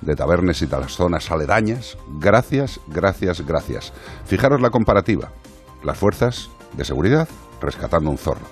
de 0.01 0.15
Tabernes 0.15 0.61
y 0.61 0.65
de 0.65 0.79
las 0.79 0.93
zonas 0.93 1.31
aledañas, 1.31 1.97
gracias, 2.19 2.79
gracias, 2.87 3.45
gracias. 3.45 3.93
Fijaros 4.25 4.61
la 4.61 4.69
comparativa. 4.69 5.31
Las 5.83 5.97
fuerzas 5.97 6.49
de 6.73 6.85
seguridad 6.85 7.27
rescatando 7.61 8.09
un 8.09 8.17
zorro. 8.17 8.45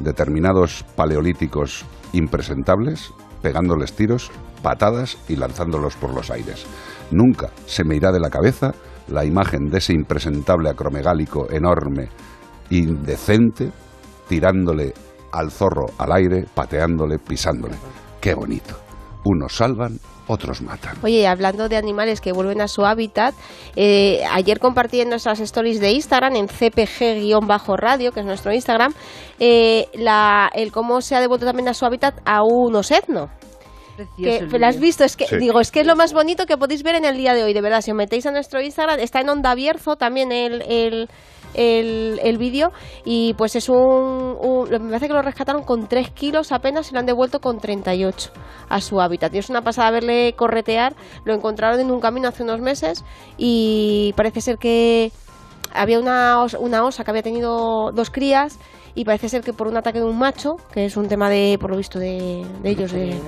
Determinados 0.00 0.84
paleolíticos 0.96 1.84
impresentables 2.12 3.12
pegándoles 3.42 3.94
tiros, 3.94 4.30
patadas 4.62 5.18
y 5.28 5.36
lanzándolos 5.36 5.96
por 5.96 6.14
los 6.14 6.30
aires. 6.30 6.66
Nunca 7.10 7.50
se 7.66 7.84
me 7.84 7.96
irá 7.96 8.12
de 8.12 8.20
la 8.20 8.30
cabeza 8.30 8.72
la 9.08 9.24
imagen 9.24 9.70
de 9.70 9.78
ese 9.78 9.92
impresentable 9.92 10.70
acromegálico 10.70 11.50
enorme, 11.50 12.08
indecente, 12.70 13.72
tirándole 14.28 14.94
al 15.32 15.50
zorro 15.50 15.86
al 15.98 16.12
aire, 16.12 16.46
pateándole, 16.54 17.18
pisándole. 17.18 17.76
Qué 18.20 18.34
bonito. 18.34 18.76
Unos 19.24 19.56
salvan, 19.56 19.98
otros 20.30 20.62
matan. 20.62 20.96
Oye, 21.02 21.20
y 21.20 21.24
hablando 21.24 21.68
de 21.68 21.76
animales 21.76 22.20
que 22.20 22.32
vuelven 22.32 22.60
a 22.60 22.68
su 22.68 22.84
hábitat, 22.84 23.34
eh, 23.76 24.22
ayer 24.30 24.58
compartí 24.58 25.00
en 25.00 25.08
nuestras 25.10 25.40
stories 25.40 25.80
de 25.80 25.90
Instagram, 25.92 26.36
en 26.36 26.48
cpg-radio, 26.48 28.12
que 28.12 28.20
es 28.20 28.26
nuestro 28.26 28.52
Instagram, 28.52 28.94
eh, 29.38 29.88
la, 29.94 30.50
el 30.54 30.72
cómo 30.72 31.00
se 31.00 31.16
ha 31.16 31.20
devuelto 31.20 31.46
también 31.46 31.68
a 31.68 31.74
su 31.74 31.84
hábitat 31.86 32.14
a 32.24 32.42
un 32.42 32.74
osetno. 32.76 33.30
Que, 34.16 34.40
¿Lo 34.40 34.66
has 34.66 34.80
visto? 34.80 35.04
Es 35.04 35.14
que 35.14 35.26
Sí. 35.26 35.36
digo, 35.36 35.60
es 35.60 35.70
que 35.70 35.80
es 35.80 35.86
lo 35.86 35.94
más 35.94 36.14
bonito 36.14 36.46
que 36.46 36.56
podéis 36.56 36.82
ver 36.82 36.94
en 36.94 37.04
el 37.04 37.18
día 37.18 37.34
de 37.34 37.42
hoy, 37.42 37.52
de 37.52 37.60
verdad. 37.60 37.82
Si 37.82 37.90
os 37.90 37.96
metéis 37.96 38.24
a 38.24 38.30
nuestro 38.30 38.62
Instagram, 38.62 38.98
está 38.98 39.20
en 39.20 39.28
Onda 39.28 39.54
Bierzo 39.54 39.96
también 39.96 40.32
el, 40.32 40.62
el, 40.62 41.08
el, 41.54 42.20
el 42.22 42.38
vídeo. 42.38 42.72
Y 43.04 43.34
pues 43.34 43.56
es 43.56 43.68
un, 43.68 44.36
Me 44.70 44.78
parece 44.78 45.08
que 45.08 45.14
lo 45.14 45.22
rescataron 45.22 45.62
con 45.64 45.86
3 45.88 46.10
kilos 46.10 46.52
apenas 46.52 46.90
y 46.90 46.94
lo 46.94 47.00
han 47.00 47.06
devuelto 47.06 47.40
con 47.40 47.58
38 47.60 48.30
a 48.68 48.80
su 48.80 49.00
hábitat. 49.00 49.34
Y 49.34 49.38
es 49.38 49.50
una 49.50 49.62
pasada 49.62 49.90
verle 49.90 50.34
corretear. 50.36 50.94
Lo 51.24 51.34
encontraron 51.34 51.80
en 51.80 51.90
un 51.90 52.00
camino 52.00 52.28
hace 52.28 52.42
unos 52.42 52.60
meses 52.60 53.04
y 53.36 54.12
parece 54.16 54.40
ser 54.40 54.58
que 54.58 55.12
había 55.72 56.00
una, 56.00 56.42
os- 56.42 56.54
una 56.58 56.84
osa 56.84 57.04
que 57.04 57.10
había 57.10 57.22
tenido 57.22 57.92
dos 57.92 58.10
crías 58.10 58.58
y 58.94 59.04
parece 59.04 59.28
ser 59.28 59.42
que 59.42 59.52
por 59.52 59.68
un 59.68 59.76
ataque 59.76 59.98
de 60.00 60.04
un 60.04 60.18
macho, 60.18 60.56
que 60.72 60.84
es 60.86 60.96
un 60.96 61.08
tema 61.08 61.28
de, 61.30 61.56
por 61.60 61.70
lo 61.70 61.76
visto, 61.76 61.98
de, 61.98 62.44
de 62.62 62.70
ellos, 62.70 62.92
de, 62.92 63.18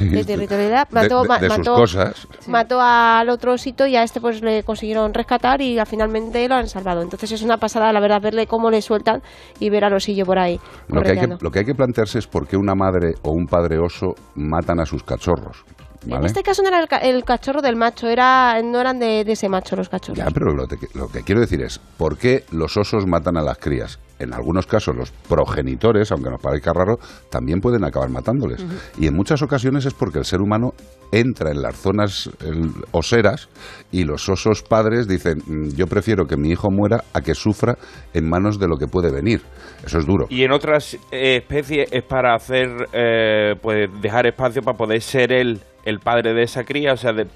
de 0.00 0.24
territorialidad, 0.24 0.88
De- 0.88 0.94
mató, 0.94 1.22
de- 1.24 1.50
sus 1.50 1.66
cosas. 1.68 2.28
mató 2.46 2.80
al 2.80 3.28
otro 3.28 3.52
osito 3.52 3.86
y 3.86 3.96
a 3.96 4.02
este 4.02 4.20
pues 4.20 4.40
le 4.42 4.62
consiguieron 4.62 5.12
rescatar 5.14 5.60
y 5.60 5.78
ah, 5.78 5.86
finalmente 5.86 6.48
lo 6.48 6.54
han 6.54 6.68
salvado. 6.68 7.02
Entonces 7.02 7.32
es 7.32 7.42
una 7.42 7.56
pasada, 7.58 7.92
la 7.92 8.00
verdad, 8.00 8.20
verle 8.20 8.46
cómo 8.46 8.70
le 8.70 8.80
sueltan 8.82 9.22
y 9.58 9.70
ver 9.70 9.84
al 9.84 9.94
osillo 9.94 10.24
por 10.26 10.38
ahí. 10.38 10.60
Lo 10.88 11.02
que, 11.02 11.10
hay 11.10 11.18
que, 11.18 11.36
lo 11.40 11.50
que 11.50 11.58
hay 11.60 11.64
que 11.64 11.74
plantearse 11.74 12.18
es 12.18 12.26
por 12.26 12.46
qué 12.46 12.56
una 12.56 12.74
madre 12.74 13.14
o 13.22 13.30
un 13.32 13.46
padre 13.46 13.78
oso 13.78 14.14
matan 14.34 14.80
a 14.80 14.86
sus 14.86 15.02
cachorros. 15.02 15.64
En 16.06 16.24
este 16.24 16.42
caso 16.44 16.62
no 16.62 16.68
era 16.68 16.80
el, 16.80 16.86
ca- 16.88 16.98
el 16.98 17.24
cachorro 17.24 17.60
del 17.60 17.74
macho, 17.76 18.06
era 18.08 18.62
no 18.62 18.80
eran 18.80 18.98
de, 19.00 19.24
de 19.24 19.32
ese 19.32 19.48
macho 19.48 19.74
los 19.76 19.88
cachorros. 19.88 20.16
Ya, 20.18 20.30
pero 20.32 20.54
lo, 20.54 20.66
te- 20.66 20.78
lo 20.94 21.08
que 21.08 21.22
quiero 21.22 21.40
decir 21.40 21.60
es, 21.60 21.80
¿por 21.98 22.16
qué 22.16 22.44
los 22.52 22.76
osos 22.76 23.04
matan 23.06 23.36
a 23.36 23.42
las 23.42 23.58
crías? 23.58 23.98
En 24.18 24.34
algunos 24.34 24.66
casos 24.66 24.96
los 24.96 25.10
progenitores, 25.10 26.10
aunque 26.12 26.30
nos 26.30 26.40
parezca 26.40 26.72
raro, 26.72 26.98
también 27.30 27.60
pueden 27.60 27.84
acabar 27.84 28.10
matándoles. 28.10 28.64
Y 28.98 29.06
en 29.06 29.14
muchas 29.14 29.42
ocasiones 29.42 29.86
es 29.86 29.94
porque 29.94 30.18
el 30.18 30.24
ser 30.24 30.40
humano 30.40 30.72
entra 31.12 31.50
en 31.50 31.62
las 31.62 31.76
zonas 31.76 32.30
el, 32.40 32.70
oseras 32.92 33.48
y 33.90 34.04
los 34.04 34.28
osos 34.28 34.62
padres 34.62 35.08
dicen, 35.08 35.38
"Mm, 35.46 35.68
yo 35.74 35.86
prefiero 35.86 36.26
que 36.26 36.36
mi 36.36 36.50
hijo 36.50 36.68
muera 36.70 37.04
a 37.12 37.20
que 37.20 37.34
sufra 37.34 37.76
en 38.12 38.28
manos 38.28 38.58
de 38.58 38.68
lo 38.68 38.76
que 38.76 38.86
puede 38.86 39.10
venir. 39.10 39.40
Eso 39.84 39.98
es 39.98 40.06
duro. 40.06 40.26
Y 40.28 40.42
en 40.42 40.52
otras 40.52 40.94
eh, 41.12 41.36
especies 41.36 41.90
es 41.92 42.02
para 42.04 42.34
hacer, 42.34 42.68
eh, 42.92 43.54
pues 43.62 43.88
dejar 44.02 44.26
espacio 44.26 44.62
para 44.62 44.76
poder 44.76 45.00
ser 45.00 45.32
él 45.32 45.60
el 45.84 46.00
padre 46.00 46.34
de 46.34 46.42
esa 46.42 46.64
cría, 46.64 46.92
o 46.92 46.96
sea, 46.96 47.12
de, 47.12 47.26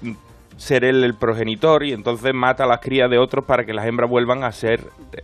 ser 0.57 0.83
él 0.83 1.03
el 1.03 1.15
progenitor 1.15 1.83
y 1.83 1.93
entonces 1.93 2.33
mata 2.33 2.63
a 2.63 2.67
las 2.67 2.79
crías 2.79 3.09
de 3.09 3.17
otros 3.17 3.45
para 3.45 3.65
que 3.65 3.73
las 3.73 3.85
hembras 3.85 4.09
vuelvan 4.09 4.43
a 4.43 4.51
ser 4.51 4.81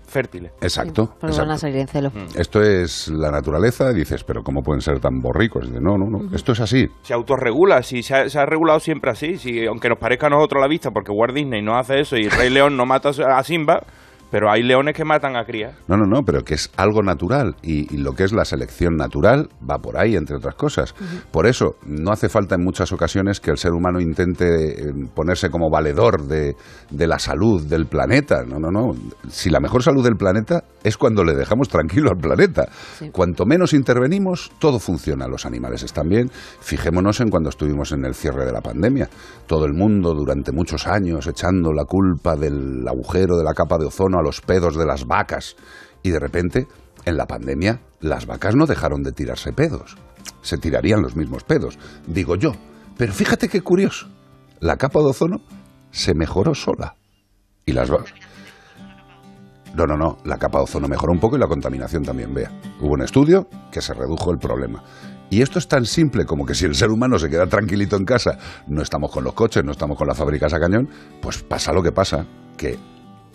fértiles. 0.07 0.51
Exacto. 0.61 1.15
Pues 1.19 1.37
van 1.37 1.51
a 1.51 1.53
exacto. 1.53 1.57
salir 1.57 1.77
en 1.77 1.87
celo. 1.87 2.11
Esto 2.35 2.61
es 2.61 3.07
la 3.09 3.31
naturaleza, 3.31 3.91
dices, 3.91 4.23
pero 4.23 4.43
¿cómo 4.43 4.61
pueden 4.61 4.81
ser 4.81 4.99
tan 4.99 5.19
borricos? 5.19 5.67
Dice, 5.67 5.79
no, 5.81 5.97
no, 5.97 6.09
no, 6.09 6.35
esto 6.35 6.51
es 6.51 6.59
así. 6.59 6.87
Se 7.03 7.13
autorregula, 7.13 7.81
si 7.83 8.03
se 8.03 8.15
ha, 8.15 8.29
se 8.29 8.39
ha 8.39 8.45
regulado 8.45 8.79
siempre 8.79 9.11
así, 9.11 9.37
si 9.37 9.65
aunque 9.65 9.89
nos 9.89 9.99
parezca 9.99 10.27
a 10.27 10.29
nosotros 10.29 10.61
a 10.61 10.65
la 10.65 10.69
vista, 10.69 10.91
porque 10.91 11.11
Walt 11.11 11.33
Disney 11.33 11.61
no 11.61 11.77
hace 11.77 11.99
eso 11.99 12.17
y 12.17 12.25
el 12.25 12.31
Rey 12.31 12.49
León 12.49 12.75
no 12.75 12.85
mata 12.85 13.09
a 13.09 13.43
Simba, 13.43 13.81
pero 14.31 14.51
hay 14.51 14.63
leones 14.63 14.95
que 14.95 15.05
matan 15.05 15.35
a 15.35 15.45
crías. 15.45 15.75
No, 15.87 15.97
no, 15.97 16.05
no, 16.05 16.23
pero 16.23 16.43
que 16.43 16.55
es 16.55 16.71
algo 16.77 17.01
natural 17.01 17.55
y, 17.61 17.93
y 17.93 17.97
lo 17.97 18.13
que 18.13 18.23
es 18.23 18.33
la 18.33 18.45
selección 18.45 18.95
natural 18.95 19.49
va 19.69 19.77
por 19.77 19.97
ahí, 19.97 20.15
entre 20.15 20.35
otras 20.37 20.55
cosas. 20.55 20.93
Por 21.31 21.47
eso, 21.47 21.75
no 21.85 22.11
hace 22.11 22.29
falta 22.29 22.55
en 22.55 22.63
muchas 22.63 22.91
ocasiones 22.91 23.39
que 23.39 23.51
el 23.51 23.57
ser 23.57 23.71
humano 23.71 23.99
intente 23.99 24.89
eh, 24.89 24.93
ponerse 25.13 25.49
como 25.49 25.69
valedor 25.69 26.27
de, 26.27 26.55
de 26.89 27.07
la 27.07 27.19
salud 27.19 27.65
del 27.65 27.85
planeta. 27.87 28.43
No, 28.45 28.59
no, 28.59 28.71
no. 28.71 28.93
Si 29.29 29.49
la 29.49 29.59
mejor 29.59 29.83
salud 29.83 30.03
del 30.03 30.15
planeta 30.15 30.63
es 30.83 30.97
cuando 30.97 31.23
le 31.23 31.35
dejamos 31.35 31.67
tranquilo 31.67 32.11
al 32.11 32.17
planeta. 32.17 32.69
Cuanto 33.11 33.45
menos 33.45 33.73
intervenimos, 33.73 34.51
todo 34.59 34.79
funciona. 34.79 35.27
Los 35.27 35.45
animales 35.45 35.83
están 35.83 36.07
bien. 36.07 36.29
Fijémonos 36.31 37.19
en 37.21 37.29
cuando 37.29 37.49
estuvimos 37.49 37.91
en 37.91 38.05
el 38.05 38.13
cierre 38.13 38.45
de 38.45 38.51
la 38.51 38.61
pandemia. 38.61 39.09
Todo 39.47 39.65
el 39.65 39.73
mundo 39.73 40.13
durante 40.13 40.51
muchos 40.51 40.87
años 40.87 41.27
echando 41.27 41.73
la 41.73 41.85
culpa 41.85 42.35
del 42.35 42.87
agujero 42.87 43.37
de 43.37 43.43
la 43.43 43.53
capa 43.53 43.77
de 43.77 43.87
ozono 43.87 44.18
a 44.19 44.23
los 44.23 44.41
pedos 44.41 44.77
de 44.77 44.85
las 44.85 45.05
vacas. 45.05 45.55
Y 46.03 46.11
de 46.11 46.19
repente, 46.19 46.67
en 47.05 47.17
la 47.17 47.25
pandemia, 47.25 47.81
las 47.99 48.25
vacas 48.25 48.55
no 48.55 48.65
dejaron 48.65 49.03
de 49.03 49.11
tirarse 49.11 49.53
pedos. 49.53 49.97
Se 50.41 50.57
tirarían 50.57 51.01
los 51.01 51.15
mismos 51.15 51.43
pedos, 51.43 51.77
digo 52.07 52.35
yo. 52.35 52.53
Pero 52.97 53.13
fíjate 53.13 53.49
qué 53.49 53.61
curioso. 53.61 54.07
La 54.59 54.77
capa 54.77 54.99
de 54.99 55.07
ozono 55.07 55.41
se 55.91 56.13
mejoró 56.13 56.53
sola. 56.53 56.95
Y 57.65 57.73
las 57.73 57.89
vacas... 57.89 58.13
No, 59.75 59.85
no, 59.85 59.95
no. 59.95 60.17
La 60.25 60.37
capa 60.37 60.57
de 60.57 60.63
ozono 60.63 60.87
mejoró 60.87 61.13
un 61.13 61.19
poco 61.19 61.35
y 61.35 61.39
la 61.39 61.47
contaminación 61.47 62.03
también, 62.03 62.33
vea. 62.33 62.51
Hubo 62.81 62.93
un 62.93 63.01
estudio 63.01 63.47
que 63.71 63.81
se 63.81 63.93
redujo 63.93 64.31
el 64.31 64.39
problema. 64.39 64.83
Y 65.29 65.43
esto 65.43 65.59
es 65.59 65.67
tan 65.67 65.85
simple 65.85 66.25
como 66.25 66.45
que 66.45 66.55
si 66.55 66.65
el 66.65 66.73
ser 66.73 66.89
humano 66.89 67.19
se 67.19 67.29
queda 67.29 67.45
tranquilito 67.45 67.95
en 67.95 68.05
casa, 68.05 68.37
no 68.67 68.81
estamos 68.81 69.11
con 69.11 69.23
los 69.23 69.33
coches, 69.33 69.63
no 69.63 69.71
estamos 69.71 69.97
con 69.97 70.07
las 70.07 70.17
fábricas 70.17 70.53
a 70.53 70.59
cañón, 70.59 70.89
pues 71.21 71.43
pasa 71.43 71.71
lo 71.71 71.83
que 71.83 71.91
pasa, 71.91 72.25
que 72.57 72.79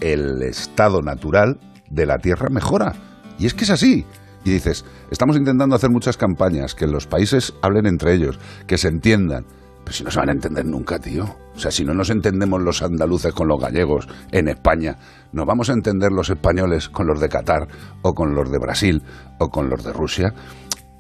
el 0.01 0.43
estado 0.43 1.03
natural 1.03 1.59
de 1.91 2.07
la 2.07 2.19
Tierra 2.19 2.49
mejora. 2.51 2.95
Y 3.39 3.47
es 3.47 3.55
que 3.55 3.65
es 3.65 3.71
así. 3.71 4.07
Y 4.45 4.51
dices, 4.51 4.85
estamos 5.11 5.37
intentando 5.37 5.75
hacer 5.75 5.91
muchas 5.91 6.17
campañas, 6.17 6.75
que 6.75 6.87
los 6.87 7.07
países 7.07 7.55
hablen 7.63 7.87
entre 7.87 8.15
ellos, 8.15 8.39
que 8.67 8.79
se 8.79 8.89
entiendan. 8.89 9.47
Pero 9.85 9.97
si 9.97 10.05
no 10.05 10.11
se 10.11 10.19
van 10.19 10.31
a 10.31 10.33
entender 10.33 10.65
nunca, 10.65 10.99
tío. 10.99 11.25
O 11.55 11.59
sea, 11.59 11.71
si 11.71 11.85
no 11.85 11.95
nos 11.95 12.11
entendemos 12.11 12.61
los 12.61 12.83
andaluces 12.83 13.33
con 13.33 13.49
los 13.49 13.61
gallegos 13.61 14.09
en 14.33 14.49
España, 14.49 14.97
¿nos 15.33 15.47
vamos 15.47 15.71
a 15.71 15.75
entender 15.75 16.11
los 16.11 16.31
españoles 16.31 16.89
con 16.89 17.07
los 17.07 17.21
de 17.21 17.29
Qatar 17.29 17.69
o 18.03 18.15
con 18.15 18.35
los 18.35 18.51
de 18.51 18.59
Brasil 18.59 19.03
o 19.39 19.51
con 19.51 19.69
los 19.69 19.85
de 19.85 19.93
Rusia? 19.93 20.35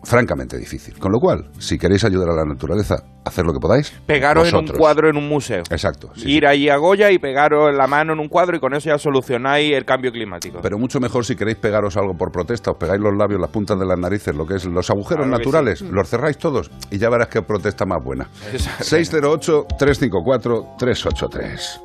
Francamente 0.04 0.58
difícil. 0.58 0.98
Con 0.98 1.12
lo 1.12 1.18
cual, 1.18 1.50
si 1.58 1.78
queréis 1.78 2.04
ayudar 2.04 2.30
a 2.30 2.34
la 2.34 2.44
naturaleza, 2.44 2.96
hacer 3.24 3.44
lo 3.44 3.52
que 3.52 3.58
podáis. 3.60 3.92
Pegaros 4.06 4.48
en 4.48 4.56
un 4.56 4.66
cuadro 4.68 5.08
en 5.08 5.16
un 5.16 5.28
museo. 5.28 5.62
Exacto. 5.70 6.10
sí, 6.14 6.30
Ir 6.30 6.46
ahí 6.46 6.68
a 6.68 6.76
Goya 6.76 7.10
y 7.10 7.18
pegaros 7.18 7.74
la 7.74 7.86
mano 7.86 8.12
en 8.12 8.20
un 8.20 8.28
cuadro 8.28 8.56
y 8.56 8.60
con 8.60 8.74
eso 8.74 8.90
ya 8.90 8.98
solucionáis 8.98 9.72
el 9.74 9.84
cambio 9.84 10.12
climático. 10.12 10.58
Pero 10.62 10.78
mucho 10.78 11.00
mejor 11.00 11.24
si 11.24 11.34
queréis 11.36 11.56
pegaros 11.58 11.96
algo 11.96 12.14
por 12.14 12.30
protesta, 12.30 12.70
os 12.70 12.76
pegáis 12.76 13.00
los 13.00 13.14
labios, 13.16 13.40
las 13.40 13.50
puntas 13.50 13.78
de 13.78 13.86
las 13.86 13.98
narices, 13.98 14.34
lo 14.34 14.46
que 14.46 14.54
es 14.56 14.64
los 14.66 14.90
agujeros 14.90 15.26
Claro 15.26 15.38
naturales, 15.38 15.78
sí. 15.78 15.88
los 15.90 16.08
cerráis 16.08 16.36
todos 16.38 16.70
y 16.90 16.98
ya 16.98 17.08
verás 17.08 17.28
qué 17.28 17.40
protesta 17.42 17.86
más 17.86 18.02
buena. 18.04 18.28
Exacto. 18.52 18.84
608-354-383. 18.84 21.80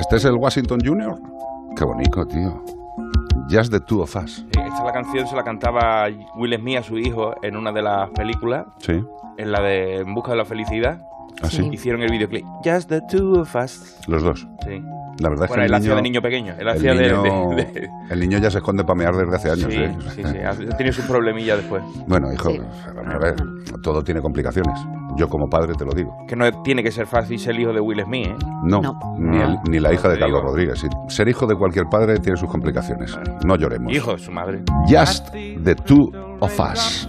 ¿Este 0.00 0.16
es 0.16 0.24
el 0.24 0.34
Washington 0.38 0.78
Junior? 0.84 1.14
Qué 1.76 1.84
bonito, 1.84 2.24
tío. 2.26 2.62
Just 3.48 3.70
the 3.70 3.80
two 3.80 4.02
of 4.02 4.14
us. 4.16 4.36
Sí, 4.36 4.60
Esta 4.60 4.84
la 4.84 4.92
canción 4.92 5.26
se 5.26 5.36
la 5.36 5.44
cantaba 5.44 6.06
Will 6.36 6.54
Smith 6.58 6.78
a 6.78 6.82
su 6.82 6.98
hijo 6.98 7.34
en 7.42 7.56
una 7.56 7.70
de 7.72 7.82
las 7.82 8.10
películas, 8.10 8.66
Sí. 8.78 9.00
en 9.38 9.52
la 9.52 9.60
de 9.60 9.98
En 9.98 10.14
busca 10.14 10.32
de 10.32 10.36
la 10.38 10.44
felicidad. 10.44 11.00
¿Ah, 11.42 11.48
sí? 11.50 11.68
Hicieron 11.72 12.02
el 12.02 12.10
videoclip. 12.10 12.44
Just 12.64 12.88
the 12.88 13.00
two 13.10 13.40
of 13.40 13.54
us. 13.54 13.96
Los 14.08 14.22
dos. 14.22 14.46
Sí. 14.64 14.82
La 15.18 15.30
verdad 15.30 15.44
es 15.44 15.48
Bueno, 15.48 15.62
que 15.62 15.66
él 15.66 15.70
el 15.70 15.74
hacía 15.74 15.88
niño, 15.88 15.96
de 15.96 16.02
niño 16.02 16.20
pequeño. 16.22 16.52
Él 16.52 16.60
el 16.60 16.68
hacía 16.68 16.92
de- 16.94 17.08
niño- 17.08 17.48
de- 17.56 17.64
de- 17.64 17.88
el 18.10 18.20
niño 18.20 18.36
ya 18.38 18.50
se 18.50 18.58
esconde 18.58 18.84
para 18.84 18.98
mear 18.98 19.14
desde 19.16 19.34
hace 19.34 19.50
años. 19.50 19.72
Sí, 19.72 19.78
¿eh? 19.80 19.96
sí, 20.14 20.22
sí. 20.22 20.38
Ha 20.38 20.76
tenido 20.76 20.92
sus 20.92 21.06
problemillas 21.06 21.56
después. 21.56 21.82
Bueno, 22.06 22.30
hijo, 22.34 22.50
Sí. 22.50 22.60
a 23.06 23.18
ver, 23.18 23.34
todo 23.82 24.02
tiene 24.04 24.20
complicaciones. 24.20 24.78
Yo 25.16 25.26
como 25.30 25.48
padre 25.48 25.72
te 25.72 25.86
lo 25.86 25.92
digo. 25.94 26.14
Que 26.28 26.36
no 26.36 26.50
tiene 26.62 26.82
que 26.82 26.90
ser 26.92 27.06
fácil 27.06 27.38
ser 27.38 27.54
el 27.54 27.62
hijo 27.62 27.72
de 27.72 27.80
Will 27.80 28.02
Smith, 28.04 28.26
¿eh? 28.26 28.36
No, 28.64 28.82
Ni, 29.18 29.38
el- 29.40 29.58
ni 29.70 29.80
la 29.80 29.94
hija 29.94 30.10
de 30.10 30.18
Carlos 30.18 30.40
digo. 30.42 30.50
Rodríguez. 30.52 30.84
Ser 31.08 31.28
hijo 31.28 31.46
de 31.46 31.54
cualquier 31.56 31.86
padre 31.86 32.18
tiene 32.18 32.36
sus 32.36 32.50
complicaciones. 32.50 33.18
No 33.42 33.56
lloremos. 33.56 33.90
Hijo 33.94 34.12
de 34.12 34.18
su 34.18 34.30
madre. 34.30 34.62
Just 34.86 35.30
the 35.32 35.74
two 35.76 36.10
of 36.40 36.60
us. 36.60 37.08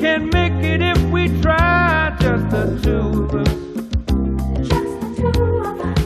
Can 0.00 0.28
make 0.30 0.52
it 0.62 0.82
if 0.82 1.02
we 1.10 1.28
try, 1.40 2.14
just 2.20 2.50
the 2.50 2.64
two 2.82 3.24
of 3.24 3.34
us. 3.34 3.48
just 4.68 5.00
the 5.00 5.08
two 5.16 5.44
of 5.64 5.80
us. 5.80 5.98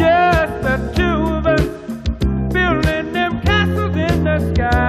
Just 0.00 0.54
the 0.66 0.76
two 0.96 1.18
of 1.36 1.46
us. 1.46 1.66
Building 2.52 3.12
them 3.12 3.40
castles 3.42 3.96
in 3.96 4.24
the 4.24 4.38
sky, 4.54 4.85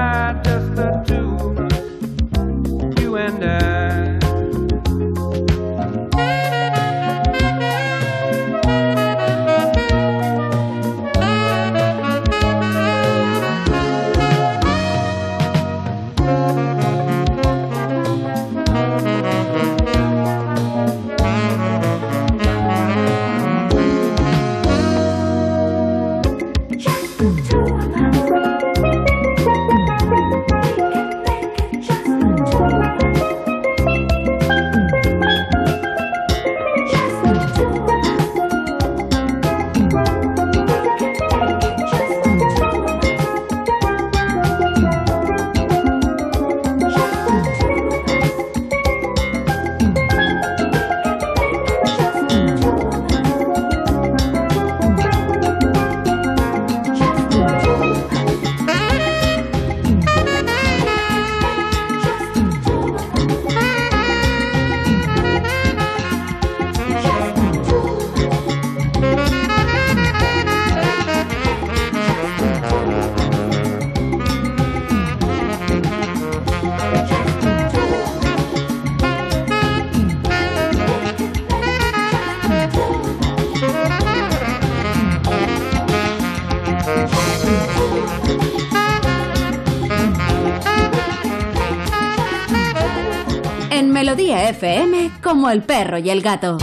FM, 94.49 95.11
como 95.21 95.49
el 95.49 95.61
perro 95.63 95.97
y 95.97 96.09
el 96.09 96.21
gato. 96.21 96.57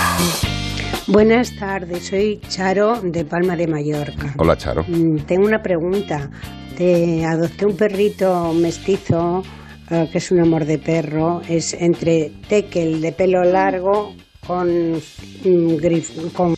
Buenas 1.07 1.55
tardes, 1.57 2.05
soy 2.07 2.39
Charo 2.47 3.01
de 3.01 3.25
Palma 3.25 3.55
de 3.55 3.65
Mallorca. 3.67 4.33
Hola, 4.37 4.55
Charo. 4.55 4.85
Mm, 4.87 5.17
Tengo 5.25 5.47
una 5.47 5.61
pregunta. 5.63 6.29
Te 6.77 7.25
adopté 7.25 7.65
un 7.65 7.75
perrito 7.75 8.53
mestizo 8.53 9.41
eh, 9.89 10.07
que 10.11 10.19
es 10.19 10.29
un 10.31 10.39
amor 10.41 10.65
de 10.65 10.77
perro. 10.77 11.41
Es 11.49 11.73
entre 11.73 12.31
tekel 12.47 13.01
de 13.01 13.11
pelo 13.11 13.43
largo 13.43 14.13
con, 14.45 14.93
mm, 14.93 15.77
grif- 15.81 16.31
con 16.33 16.53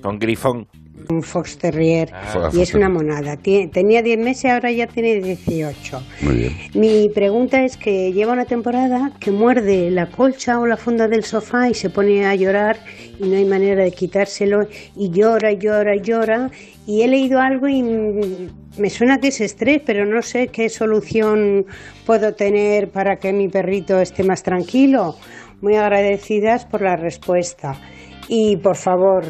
Con 0.00 0.18
grifón. 0.20 0.68
Un 1.10 1.22
fox 1.22 1.56
terrier 1.58 2.10
Ah. 2.12 2.50
y 2.52 2.60
es 2.60 2.74
una 2.74 2.88
monada. 2.88 3.36
Tenía 3.36 4.02
10 4.02 4.18
meses, 4.18 4.50
ahora 4.50 4.70
ya 4.70 4.86
tiene 4.86 5.20
18. 5.20 6.00
Muy 6.22 6.36
bien. 6.36 6.52
Mi 6.74 7.08
pregunta 7.08 7.64
es 7.64 7.76
que 7.76 8.12
lleva 8.12 8.32
una 8.32 8.44
temporada 8.44 9.12
que 9.18 9.30
muerde 9.30 9.90
la 9.90 10.06
colcha 10.10 10.58
o 10.58 10.66
la 10.66 10.76
funda 10.76 11.08
del 11.08 11.24
sofá 11.24 11.68
y 11.68 11.74
se 11.74 11.90
pone 11.90 12.26
a 12.26 12.34
llorar 12.34 12.76
y 13.18 13.26
no 13.28 13.36
hay 13.36 13.44
manera 13.44 13.82
de 13.84 13.90
quitárselo 13.90 14.68
y 14.96 15.10
llora 15.10 15.52
llora 15.52 15.96
llora 15.96 16.50
y 16.86 17.02
he 17.02 17.08
leído 17.08 17.40
algo 17.40 17.68
y 17.68 17.82
me 17.82 18.90
suena 18.90 19.18
que 19.18 19.28
es 19.28 19.40
estrés, 19.40 19.80
pero 19.84 20.04
no 20.04 20.22
sé 20.22 20.48
qué 20.48 20.68
solución 20.68 21.64
puedo 22.06 22.34
tener 22.34 22.90
para 22.90 23.16
que 23.16 23.32
mi 23.32 23.48
perrito 23.48 23.98
esté 24.00 24.22
más 24.24 24.42
tranquilo. 24.42 25.14
Muy 25.60 25.74
agradecidas 25.74 26.66
por 26.66 26.82
la 26.82 26.94
respuesta 26.96 27.74
y 28.28 28.56
por 28.58 28.76
favor 28.76 29.24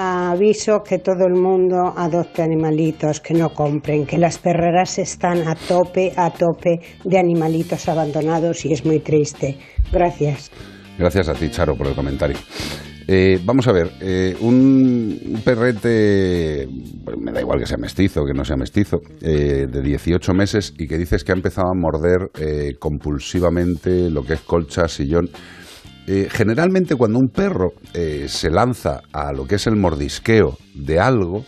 aviso 0.00 0.80
que 0.82 0.98
todo 0.98 1.26
el 1.26 1.34
mundo 1.34 1.92
adopte 1.96 2.42
animalitos, 2.42 3.20
que 3.20 3.34
no 3.34 3.50
compren, 3.50 4.06
que 4.06 4.18
las 4.18 4.38
perreras 4.38 4.98
están 4.98 5.46
a 5.46 5.54
tope, 5.54 6.12
a 6.16 6.30
tope 6.30 6.80
de 7.04 7.18
animalitos 7.18 7.88
abandonados 7.88 8.64
y 8.64 8.72
es 8.72 8.84
muy 8.84 9.00
triste. 9.00 9.58
Gracias. 9.92 10.50
Gracias 10.98 11.28
a 11.28 11.34
ti, 11.34 11.50
Charo, 11.50 11.76
por 11.76 11.86
el 11.86 11.94
comentario. 11.94 12.36
Eh, 13.12 13.40
vamos 13.44 13.66
a 13.66 13.72
ver, 13.72 13.90
eh, 14.00 14.36
un, 14.40 15.40
perrete, 15.44 16.68
me 17.18 17.32
da 17.32 17.40
igual 17.40 17.58
que 17.58 17.66
sea 17.66 17.76
mestizo, 17.76 18.24
que 18.24 18.32
no 18.32 18.44
sea 18.44 18.56
mestizo, 18.56 19.00
eh, 19.20 19.66
de 19.68 19.82
18 19.82 20.32
meses 20.32 20.74
y 20.78 20.86
que 20.86 20.96
dices 20.96 21.24
que 21.24 21.32
ha 21.32 21.34
empezado 21.34 21.68
a 21.68 21.74
morder 21.74 22.30
compulsivamente 22.78 24.10
lo 24.10 24.22
que 24.22 24.34
es 24.34 24.40
colcha, 24.42 24.86
sillón. 24.86 25.28
Eh, 26.12 26.26
generalmente 26.28 26.96
cuando 26.96 27.20
un 27.20 27.28
perro 27.28 27.74
eh, 27.94 28.24
se 28.26 28.50
lanza 28.50 29.00
a 29.12 29.32
lo 29.32 29.46
que 29.46 29.54
es 29.54 29.68
el 29.68 29.76
mordisqueo 29.76 30.58
de 30.74 30.98
algo, 30.98 31.44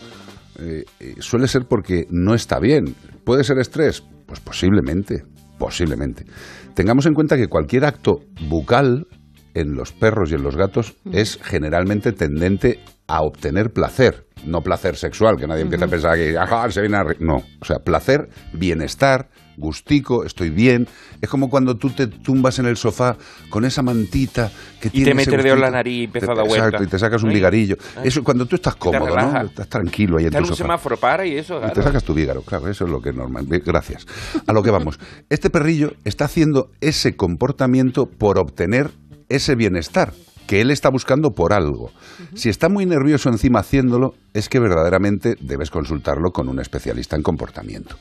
eh, 0.60 0.84
suele 1.18 1.48
ser 1.48 1.62
porque 1.68 2.06
no 2.10 2.32
está 2.32 2.60
bien. 2.60 2.94
¿Puede 3.24 3.42
ser 3.42 3.58
estrés? 3.58 4.04
Pues 4.24 4.38
posiblemente, 4.38 5.24
posiblemente. 5.58 6.26
Tengamos 6.74 7.06
en 7.06 7.14
cuenta 7.14 7.36
que 7.36 7.48
cualquier 7.48 7.84
acto 7.84 8.20
bucal 8.48 9.08
en 9.54 9.74
los 9.74 9.90
perros 9.90 10.30
y 10.30 10.36
en 10.36 10.44
los 10.44 10.54
gatos 10.54 10.94
es 11.12 11.40
generalmente 11.42 12.12
tendente 12.12 12.78
a 13.08 13.22
obtener 13.22 13.72
placer. 13.72 14.28
No 14.44 14.60
placer 14.60 14.96
sexual, 14.96 15.36
que 15.36 15.46
nadie 15.46 15.62
empieza 15.62 15.84
a 15.84 15.88
pensar 15.88 16.16
que 16.16 16.36
ajá, 16.36 16.70
se 16.70 16.80
viene 16.80 16.96
a 16.96 17.04
re-". 17.04 17.16
No, 17.20 17.36
o 17.60 17.64
sea, 17.64 17.78
placer, 17.78 18.28
bienestar, 18.52 19.28
gustico, 19.56 20.24
estoy 20.24 20.50
bien. 20.50 20.88
Es 21.20 21.28
como 21.28 21.48
cuando 21.48 21.76
tú 21.76 21.90
te 21.90 22.06
tumbas 22.06 22.58
en 22.58 22.66
el 22.66 22.76
sofá 22.76 23.16
con 23.50 23.64
esa 23.64 23.82
mantita 23.82 24.50
que 24.80 24.90
Y 24.92 25.04
te 25.04 25.14
metes 25.14 25.44
en 25.44 25.60
la 25.60 25.70
nariz 25.70 26.00
y 26.00 26.04
empieza 26.04 26.32
a 26.32 26.34
dar 26.34 26.46
vueltas. 26.46 26.66
Exacto, 26.68 26.84
y 26.84 26.86
te 26.88 26.98
sacas 26.98 27.22
un 27.22 27.28
Ay. 27.30 27.34
vigarillo. 27.36 27.76
Ay. 27.96 28.08
Eso 28.08 28.24
cuando 28.24 28.46
tú 28.46 28.56
estás 28.56 28.74
cómodo, 28.76 29.14
¿no? 29.14 29.42
Estás 29.42 29.68
tranquilo 29.68 30.18
ahí 30.18 30.24
en 30.26 30.32
tu 30.32 30.38
un 30.38 30.46
sofá. 30.46 30.56
semáforo, 30.56 30.96
para 30.96 31.26
y 31.26 31.36
eso. 31.36 31.60
Y 31.64 31.72
te 31.72 31.82
sacas 31.82 32.02
tu 32.04 32.14
vígaro, 32.14 32.42
claro, 32.42 32.68
eso 32.68 32.84
es 32.84 32.90
lo 32.90 33.00
que 33.00 33.10
es 33.10 33.14
normal. 33.14 33.46
Gracias. 33.48 34.06
A 34.46 34.52
lo 34.52 34.62
que 34.62 34.70
vamos. 34.70 34.98
Este 35.28 35.50
perrillo 35.50 35.92
está 36.04 36.24
haciendo 36.24 36.70
ese 36.80 37.16
comportamiento 37.16 38.06
por 38.06 38.38
obtener 38.38 38.90
ese 39.28 39.54
bienestar 39.54 40.12
que 40.52 40.60
él 40.60 40.70
está 40.70 40.90
buscando 40.90 41.30
por 41.30 41.54
algo. 41.54 41.92
Si 42.34 42.50
está 42.50 42.68
muy 42.68 42.84
nervioso 42.84 43.30
encima 43.30 43.60
haciéndolo, 43.60 44.16
es 44.34 44.50
que 44.50 44.60
verdaderamente 44.60 45.34
debes 45.40 45.70
consultarlo 45.70 46.30
con 46.30 46.46
un 46.50 46.60
especialista 46.60 47.16
en 47.16 47.22
comportamiento. 47.22 47.96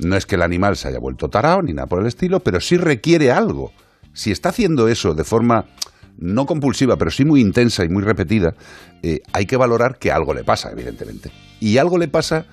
No 0.00 0.16
es 0.16 0.26
que 0.26 0.34
el 0.34 0.42
animal 0.42 0.76
se 0.76 0.88
haya 0.88 0.98
vuelto 0.98 1.28
tarao 1.28 1.62
ni 1.62 1.72
nada 1.72 1.86
por 1.86 2.00
el 2.00 2.08
estilo, 2.08 2.40
pero 2.40 2.60
sí 2.60 2.76
requiere 2.76 3.30
algo. 3.30 3.70
Si 4.14 4.32
está 4.32 4.48
haciendo 4.48 4.88
eso 4.88 5.14
de 5.14 5.22
forma 5.22 5.66
no 6.18 6.44
compulsiva, 6.44 6.96
pero 6.96 7.12
sí 7.12 7.24
muy 7.24 7.40
intensa 7.40 7.84
y 7.84 7.88
muy 7.88 8.02
repetida, 8.02 8.56
eh, 9.04 9.20
hay 9.32 9.46
que 9.46 9.56
valorar 9.56 10.00
que 10.00 10.10
algo 10.10 10.34
le 10.34 10.42
pasa, 10.42 10.72
evidentemente. 10.72 11.30
Y 11.60 11.78
algo 11.78 11.98
le 11.98 12.08
pasa 12.08 12.46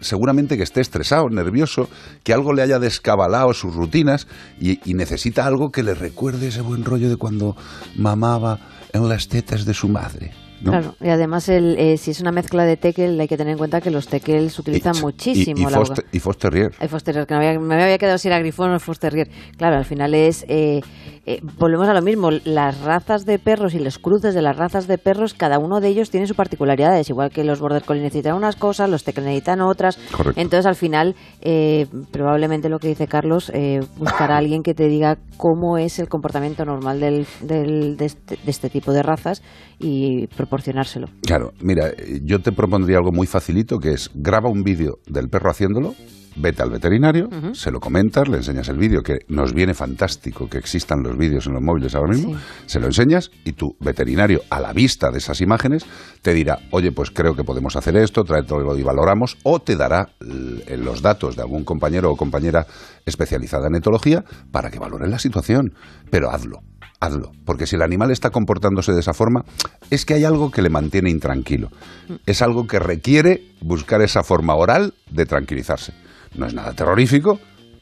seguramente 0.00 0.56
que 0.56 0.64
esté 0.64 0.80
estresado, 0.80 1.30
nervioso, 1.30 1.88
que 2.24 2.32
algo 2.32 2.52
le 2.52 2.62
haya 2.62 2.80
descabalado 2.80 3.54
sus 3.54 3.72
rutinas 3.72 4.26
y, 4.60 4.80
y 4.84 4.94
necesita 4.94 5.46
algo 5.46 5.70
que 5.70 5.84
le 5.84 5.94
recuerde 5.94 6.48
ese 6.48 6.60
buen 6.60 6.84
rollo 6.84 7.08
de 7.08 7.16
cuando 7.16 7.56
mamaba 7.94 8.58
en 8.96 9.08
las 9.08 9.28
tetas 9.28 9.64
de 9.64 9.74
su 9.74 9.88
madre. 9.88 10.32
¿no? 10.62 10.70
Claro, 10.70 10.94
y 11.02 11.08
además 11.10 11.50
el, 11.50 11.76
eh, 11.78 11.98
si 11.98 12.10
es 12.12 12.20
una 12.20 12.32
mezcla 12.32 12.64
de 12.64 12.78
tekel, 12.78 13.20
hay 13.20 13.28
que 13.28 13.36
tener 13.36 13.52
en 13.52 13.58
cuenta 13.58 13.82
que 13.82 13.90
los 13.90 14.08
tekels 14.08 14.54
se 14.54 14.62
utilizan 14.62 14.96
Y- 14.96 15.00
muchísimo. 15.02 15.58
y, 15.58 15.62
y, 15.62 15.64
la 15.64 15.70
Foster, 15.70 16.04
y 16.12 16.18
Foster 16.18 16.72
Foster, 16.88 17.26
que 17.26 17.34
me 17.34 17.46
había, 17.46 17.60
me 17.60 17.74
había 17.82 17.98
quedado 17.98 18.16
si 18.16 18.28
era 18.28 18.38
Grifón 18.38 18.72
o 18.72 18.80
Foster 18.80 19.28
Claro, 19.58 19.76
al 19.76 19.84
final 19.84 20.14
es. 20.14 20.46
eh, 20.48 20.80
eh, 21.26 21.40
volvemos 21.58 21.88
a 21.88 21.94
lo 21.94 22.02
mismo. 22.02 22.30
Las 22.44 22.80
razas 22.82 23.26
de 23.26 23.38
perros 23.38 23.74
y 23.74 23.78
los 23.80 23.98
cruces 23.98 24.34
de 24.34 24.42
las 24.42 24.56
razas 24.56 24.86
de 24.86 24.96
perros, 24.98 25.34
cada 25.34 25.58
uno 25.58 25.80
de 25.80 25.88
ellos 25.88 26.10
tiene 26.10 26.26
sus 26.26 26.36
particularidades. 26.36 27.10
Igual 27.10 27.30
que 27.30 27.44
los 27.44 27.60
Border 27.60 27.82
Collie 27.82 28.02
necesitan 28.02 28.36
unas 28.36 28.56
cosas, 28.56 28.88
los 28.88 29.04
Tekel 29.04 29.24
necesitan 29.24 29.60
otras. 29.60 29.96
Correcto. 30.16 30.40
Entonces, 30.40 30.66
al 30.66 30.76
final, 30.76 31.14
eh, 31.42 31.86
probablemente 32.12 32.68
lo 32.68 32.78
que 32.78 32.88
dice 32.88 33.06
Carlos, 33.06 33.50
eh, 33.54 33.80
buscar 33.98 34.30
a 34.32 34.36
alguien 34.38 34.62
que 34.62 34.74
te 34.74 34.88
diga 34.88 35.18
cómo 35.36 35.78
es 35.78 35.98
el 35.98 36.08
comportamiento 36.08 36.64
normal 36.64 37.00
del, 37.00 37.26
del- 37.42 37.96
de, 37.96 38.04
este, 38.06 38.36
de 38.42 38.50
este 38.50 38.70
tipo 38.70 38.92
de 38.92 39.02
razas 39.02 39.42
y 39.78 40.26
proporcionárselo. 40.28 41.08
Claro, 41.26 41.52
mira, 41.60 41.88
eh, 41.88 42.20
yo 42.24 42.40
te 42.40 42.52
propondría 42.52 42.98
algo 42.98 43.10
muy 43.12 43.26
facilito 43.26 43.78
que 43.78 43.90
es 43.90 44.10
graba 44.14 44.48
un 44.48 44.62
vídeo 44.62 44.98
del 45.06 45.28
perro 45.28 45.50
haciéndolo, 45.50 45.94
vete 46.36 46.62
al 46.62 46.70
veterinario, 46.70 47.28
se 47.52 47.70
lo 47.70 47.80
comentas, 47.80 48.28
le 48.28 48.36
enseñas 48.38 48.68
el 48.68 48.76
vídeo, 48.78 49.02
que 49.02 49.18
nos 49.28 49.52
viene 49.54 49.74
fantástico 49.74 50.48
que 50.48 50.58
existan 50.58 51.02
los 51.02 51.16
vídeos 51.16 51.46
en 51.46 51.54
los 51.54 51.62
móviles 51.62 51.94
ahora 51.94 52.12
mismo, 52.12 52.34
Sí. 52.34 52.40
se 52.66 52.80
lo 52.80 52.86
enseñas 52.86 53.30
y 53.44 53.52
tu 53.52 53.76
veterinario, 53.80 54.42
a 54.50 54.60
la 54.60 54.72
vista 54.72 55.10
de 55.10 55.18
esas 55.18 55.40
imágenes, 55.40 55.84
te 56.22 56.32
dirá, 56.34 56.58
oye, 56.70 56.92
pues 56.92 57.10
creo 57.10 57.34
que 57.34 57.44
podemos 57.44 57.76
hacer 57.76 57.96
esto, 57.96 58.24
tráetelo 58.24 58.76
y 58.76 58.82
valoramos, 58.82 59.38
o 59.42 59.60
te 59.60 59.76
dará 59.76 60.08
l- 60.20 60.76
los 60.78 61.02
datos 61.02 61.36
de 61.36 61.42
algún 61.42 61.64
compañero 61.64 62.10
o 62.10 62.16
compañera 62.16 62.66
especializada 63.06 63.68
en 63.68 63.76
etología 63.76 64.24
para 64.50 64.70
que 64.70 64.78
valoren 64.78 65.10
la 65.10 65.18
situación. 65.18 65.74
Pero 66.10 66.30
hazlo, 66.30 66.60
hazlo, 67.00 67.32
porque 67.44 67.66
si 67.66 67.76
el 67.76 67.82
animal 67.82 68.10
está 68.10 68.30
comportándose 68.30 68.92
de 68.92 69.00
esa 69.00 69.14
forma, 69.14 69.44
es 69.90 70.04
que 70.04 70.14
hay 70.14 70.24
algo 70.24 70.50
que 70.50 70.62
le 70.62 70.70
mantiene 70.70 71.10
intranquilo. 71.10 71.70
Es 72.26 72.42
algo 72.42 72.66
que 72.66 72.78
requiere 72.78 73.42
buscar 73.60 74.02
esa 74.02 74.22
forma 74.22 74.54
oral 74.54 74.94
de 75.10 75.26
tranquilizarse. 75.26 75.92
No 76.36 76.46
es 76.46 76.54
nada 76.54 76.72
terrorífico, 76.72 77.38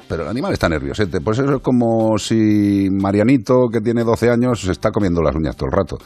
pero 0.08 0.22
el 0.22 0.28
animal 0.28 0.52
está 0.52 0.68
nerviosete. 0.68 1.20
Pues 1.20 1.38
eso 1.38 1.56
es 1.56 1.62
como 1.62 2.18
si 2.18 2.88
Marianito, 2.90 3.68
que 3.72 3.80
tiene 3.80 4.04
12 4.04 4.30
años, 4.30 4.60
se 4.60 4.72
está 4.72 4.90
comiendo 4.90 5.22
las 5.22 5.34
uñas 5.34 5.56
todo 5.56 5.70
el 5.70 5.76
rato. 5.76 5.98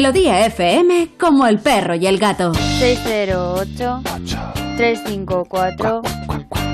Melodía 0.00 0.46
FM, 0.46 1.10
como 1.18 1.46
el 1.46 1.58
perro 1.58 1.94
y 1.94 2.06
el 2.06 2.16
gato. 2.16 2.54
608 2.54 4.00
354 4.78 6.00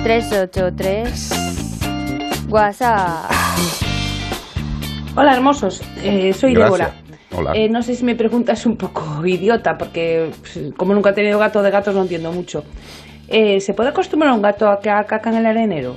383 0.05 2.47
WhatsApp. 2.49 3.29
Hola 5.17 5.35
hermosos, 5.35 5.83
Eh, 6.05 6.33
soy 6.35 6.55
Gracias. 6.55 6.79
Débora. 6.79 6.95
Hola. 7.37 7.53
Eh, 7.57 7.69
no 7.69 7.83
sé 7.83 7.97
si 7.97 8.05
mi 8.05 8.15
pregunta 8.15 8.53
es 8.53 8.65
un 8.65 8.77
poco 8.77 9.27
idiota, 9.35 9.77
porque 9.77 10.31
pues, 10.41 10.61
como 10.77 10.95
nunca 10.95 11.11
he 11.11 11.15
tenido 11.15 11.41
gato 11.41 11.65
de 11.65 11.73
gatos 11.73 11.97
no 11.97 12.03
entiendo 12.03 12.31
mucho. 12.31 12.63
Eh, 13.27 13.61
¿Se 13.61 13.75
puede 13.75 13.89
acostumbrar 13.89 14.31
a 14.31 14.35
un 14.35 14.43
gato 14.43 14.71
a 14.71 14.79
que 14.79 14.89
haga 14.89 15.05
caca 15.05 15.31
en 15.31 15.39
el 15.39 15.47
arenero? 15.47 15.97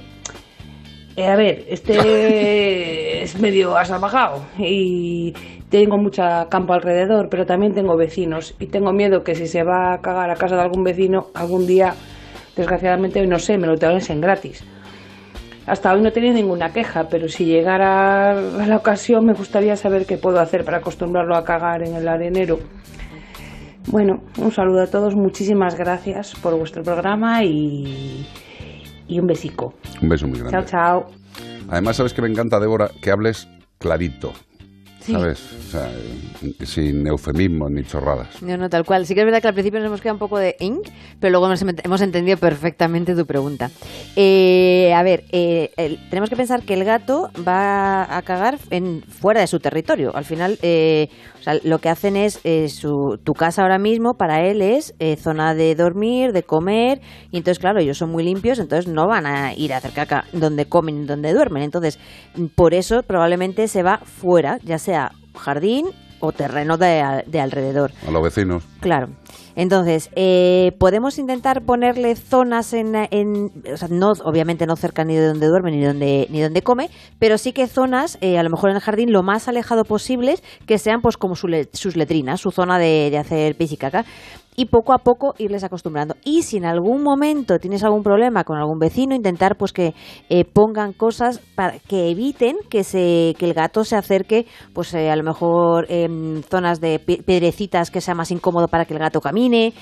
Eh, 1.15 1.27
a 1.27 1.35
ver, 1.35 1.63
este 1.69 3.21
es 3.23 3.39
medio 3.39 3.77
asalvajado 3.77 4.43
y 4.57 5.35
tengo 5.69 5.97
mucha 5.97 6.47
campo 6.49 6.73
alrededor, 6.73 7.29
pero 7.29 7.45
también 7.45 7.73
tengo 7.73 7.95
vecinos 7.95 8.55
y 8.59 8.67
tengo 8.67 8.91
miedo 8.91 9.23
que 9.23 9.35
si 9.35 9.47
se 9.47 9.63
va 9.63 9.93
a 9.93 9.97
cagar 9.99 10.29
a 10.29 10.35
casa 10.35 10.55
de 10.55 10.61
algún 10.61 10.83
vecino, 10.83 11.27
algún 11.35 11.67
día, 11.67 11.93
desgraciadamente, 12.55 13.25
no 13.27 13.37
sé, 13.39 13.57
me 13.57 13.67
lo 13.67 13.75
en 13.75 14.21
gratis. 14.21 14.63
Hasta 15.67 15.93
hoy 15.93 16.01
no 16.01 16.09
he 16.09 16.11
tenido 16.11 16.33
ninguna 16.33 16.73
queja, 16.73 17.07
pero 17.09 17.27
si 17.27 17.45
llegara 17.45 18.33
la 18.33 18.77
ocasión 18.77 19.25
me 19.25 19.33
gustaría 19.33 19.75
saber 19.75 20.07
qué 20.07 20.17
puedo 20.17 20.39
hacer 20.39 20.65
para 20.65 20.77
acostumbrarlo 20.77 21.35
a 21.35 21.43
cagar 21.43 21.83
en 21.83 21.95
el 21.95 22.07
arenero. 22.07 22.57
Bueno, 23.91 24.23
un 24.39 24.51
saludo 24.51 24.81
a 24.81 24.87
todos, 24.87 25.15
muchísimas 25.15 25.77
gracias 25.77 26.33
por 26.41 26.57
vuestro 26.57 26.81
programa 26.81 27.43
y, 27.43 28.25
y 29.07 29.19
un 29.19 29.27
besico. 29.27 29.75
Un 30.01 30.09
beso 30.09 30.27
muy 30.27 30.39
grande. 30.39 30.57
Chao, 30.57 30.65
chao. 30.65 31.05
Además, 31.69 31.97
sabes 31.97 32.13
que 32.13 32.21
me 32.23 32.29
encanta, 32.29 32.59
Débora, 32.59 32.89
que 33.01 33.11
hables 33.11 33.47
clarito. 33.77 34.33
Sí. 34.99 35.13
¿Sabes? 35.13 35.41
O 35.53 35.71
sea, 35.71 35.89
sin 36.65 37.07
eufemismos 37.07 37.71
ni 37.71 37.83
chorradas. 37.83 38.41
No, 38.41 38.57
no, 38.57 38.69
tal 38.69 38.85
cual. 38.85 39.05
Sí 39.05 39.13
que 39.15 39.21
es 39.21 39.25
verdad 39.25 39.41
que 39.41 39.47
al 39.47 39.53
principio 39.53 39.79
nos 39.79 39.87
hemos 39.87 40.01
quedado 40.01 40.15
un 40.15 40.19
poco 40.19 40.37
de 40.37 40.55
ing, 40.59 40.81
pero 41.19 41.31
luego 41.31 41.45
hemos, 41.47 41.61
hemos 41.83 42.01
entendido 42.01 42.37
perfectamente 42.37 43.15
tu 43.15 43.25
pregunta. 43.25 43.69
Eh, 44.15 44.93
a 44.93 45.01
ver, 45.03 45.23
eh, 45.31 45.71
el- 45.77 45.97
tenemos 46.09 46.29
que 46.29 46.35
pensar 46.35 46.63
que 46.63 46.73
el 46.73 46.83
gato 46.83 47.29
va 47.47 48.17
a 48.17 48.21
cagar 48.23 48.57
en, 48.69 49.01
fuera 49.03 49.39
de 49.41 49.47
su 49.47 49.59
territorio. 49.59 50.15
Al 50.15 50.25
final, 50.25 50.57
eh, 50.61 51.07
o 51.39 51.41
sea, 51.43 51.53
lo 51.63 51.79
que 51.79 51.87
hacen 51.87 52.17
es 52.17 52.41
eh, 52.43 52.67
su, 52.67 53.17
tu 53.23 53.31
casa 53.33 53.61
ahora 53.61 53.79
mismo 53.79 54.15
para 54.15 54.45
él 54.45 54.61
es 54.61 54.93
eh, 54.99 55.15
zona 55.15 55.55
de 55.55 55.73
dormir, 55.75 56.33
de 56.33 56.43
comer, 56.43 56.99
y 57.31 57.37
entonces, 57.37 57.59
claro, 57.59 57.79
ellos 57.79 57.97
son 57.97 58.11
muy 58.11 58.23
limpios, 58.25 58.59
entonces 58.59 58.91
no 58.91 59.07
van 59.07 59.25
a 59.25 59.53
ir 59.53 59.73
a 59.73 59.77
hacer 59.77 59.91
caca 59.91 60.25
donde 60.33 60.65
comen 60.65 61.05
donde 61.07 61.31
duermen. 61.31 61.63
Entonces, 61.63 61.97
por 62.55 62.73
eso 62.73 63.03
probablemente 63.03 63.67
se 63.69 63.83
va 63.83 63.99
fuera, 63.99 64.57
ya 64.63 64.77
sea 64.77 64.88
jardín 65.35 65.87
o 66.21 66.31
terreno 66.33 66.77
de, 66.77 67.23
de 67.27 67.39
alrededor. 67.39 67.91
A 68.07 68.11
los 68.11 68.21
vecinos. 68.21 68.63
Claro. 68.81 69.07
Entonces, 69.55 70.09
eh, 70.15 70.73
podemos 70.77 71.17
intentar 71.17 71.61
ponerle 71.63 72.15
zonas 72.15 72.73
en, 72.73 72.93
en- 73.11 73.51
o 73.73 73.77
sea, 73.77 73.87
no, 73.89 74.11
obviamente 74.23 74.65
no 74.65 74.75
cerca 74.75 75.03
ni 75.03 75.15
de 75.15 75.27
donde 75.27 75.47
duerme 75.47 75.71
ni 75.71 75.81
donde 75.83 76.27
ni 76.29 76.41
donde 76.41 76.61
come, 76.61 76.89
pero 77.19 77.37
sí 77.37 77.51
que 77.51 77.67
zonas, 77.67 78.17
eh, 78.21 78.37
a 78.37 78.43
lo 78.43 78.49
mejor 78.49 78.69
en 78.69 78.75
el 78.77 78.81
jardín 78.81 79.11
lo 79.11 79.23
más 79.23 79.47
alejado 79.47 79.83
posibles, 79.85 80.43
que 80.65 80.77
sean 80.77 81.01
pues 81.01 81.17
como 81.17 81.35
su 81.35 81.47
le- 81.47 81.69
sus 81.73 81.95
letrinas, 81.95 82.39
su 82.41 82.51
zona 82.51 82.77
de, 82.79 83.09
de 83.11 83.17
hacer 83.17 83.55
pis 83.55 83.71
y 83.73 83.77
caca. 83.77 84.05
Y 84.55 84.65
poco 84.65 84.91
a 84.91 84.97
poco 84.97 85.35
irles 85.37 85.63
acostumbrando. 85.63 86.15
Y 86.25 86.41
si 86.41 86.57
en 86.57 86.65
algún 86.65 87.01
momento 87.01 87.59
tienes 87.59 87.83
algún 87.83 88.03
problema 88.03 88.43
con 88.43 88.57
algún 88.57 88.77
vecino, 88.77 89.15
intentar 89.15 89.55
pues 89.57 89.71
que 89.71 89.93
eh, 90.29 90.43
pongan 90.43 90.91
cosas 90.91 91.39
para 91.55 91.79
que 91.79 92.09
eviten 92.09 92.57
que 92.69 92.83
se 92.83 93.35
que 93.37 93.45
el 93.45 93.53
gato 93.53 93.85
se 93.85 93.95
acerque, 93.95 94.47
pues 94.73 94.93
eh, 94.93 95.09
a 95.09 95.15
lo 95.15 95.23
mejor 95.23 95.85
en 95.89 96.43
zonas 96.43 96.81
de 96.81 96.99
pi- 96.99 97.21
piedrecitas 97.21 97.89
que 97.89 98.01
sea 98.01 98.15
más 98.15 98.31
incómodo 98.31 98.67
para 98.67 98.83
que 98.83 98.93
el 98.93 98.99
gato 98.99 99.21
camine. 99.21 99.73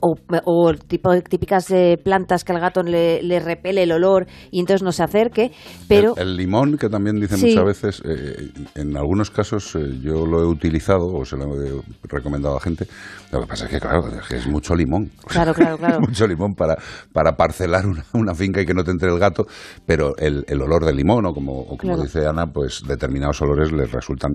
O, 0.00 0.14
o 0.44 0.74
tipo, 0.74 1.10
típicas 1.22 1.70
eh, 1.70 1.96
plantas 2.02 2.44
que 2.44 2.52
al 2.52 2.60
gato 2.60 2.82
le, 2.82 3.22
le 3.22 3.40
repele 3.40 3.82
el 3.84 3.92
olor 3.92 4.26
y 4.50 4.60
entonces 4.60 4.82
no 4.82 4.92
se 4.92 5.02
acerque, 5.02 5.52
pero 5.88 6.14
El, 6.16 6.28
el 6.28 6.36
limón, 6.36 6.76
que 6.76 6.88
también 6.88 7.20
dicen 7.20 7.38
Sí. 7.38 7.46
muchas 7.48 7.64
veces, 7.64 8.02
eh, 8.04 8.50
en 8.74 8.96
algunos 8.96 9.30
casos 9.30 9.74
eh, 9.76 9.98
yo 10.02 10.26
lo 10.26 10.40
he 10.42 10.46
utilizado 10.46 11.06
o 11.06 11.24
se 11.24 11.36
lo 11.36 11.44
he 11.62 11.80
recomendado 12.08 12.56
a 12.56 12.60
gente. 12.60 12.86
Lo 13.32 13.40
que 13.42 13.46
pasa 13.46 13.64
es 13.66 13.70
que, 13.70 13.80
claro, 13.80 14.06
es 14.08 14.26
que 14.28 14.36
es 14.36 14.46
mucho 14.46 14.74
limón. 14.74 15.10
Claro, 15.26 15.54
claro, 15.54 15.78
claro. 15.78 16.00
mucho 16.08 16.26
limón 16.26 16.54
para, 16.54 16.76
para 17.12 17.36
parcelar 17.36 17.86
una, 17.86 18.04
una 18.14 18.34
finca 18.34 18.60
y 18.60 18.66
que 18.66 18.74
no 18.74 18.82
te 18.84 18.90
entre 18.90 19.08
el 19.10 19.18
gato, 19.18 19.46
pero 19.86 20.16
el, 20.18 20.44
el 20.48 20.60
olor 20.62 20.84
del 20.84 20.96
limón, 20.96 21.26
o 21.26 21.32
como, 21.32 21.52
o 21.60 21.76
como 21.76 21.78
Claro. 21.94 22.02
dice 22.02 22.26
Ana, 22.26 22.46
pues 22.46 22.82
determinados 22.86 23.40
olores 23.42 23.72
les 23.72 23.90
resultan 23.92 24.32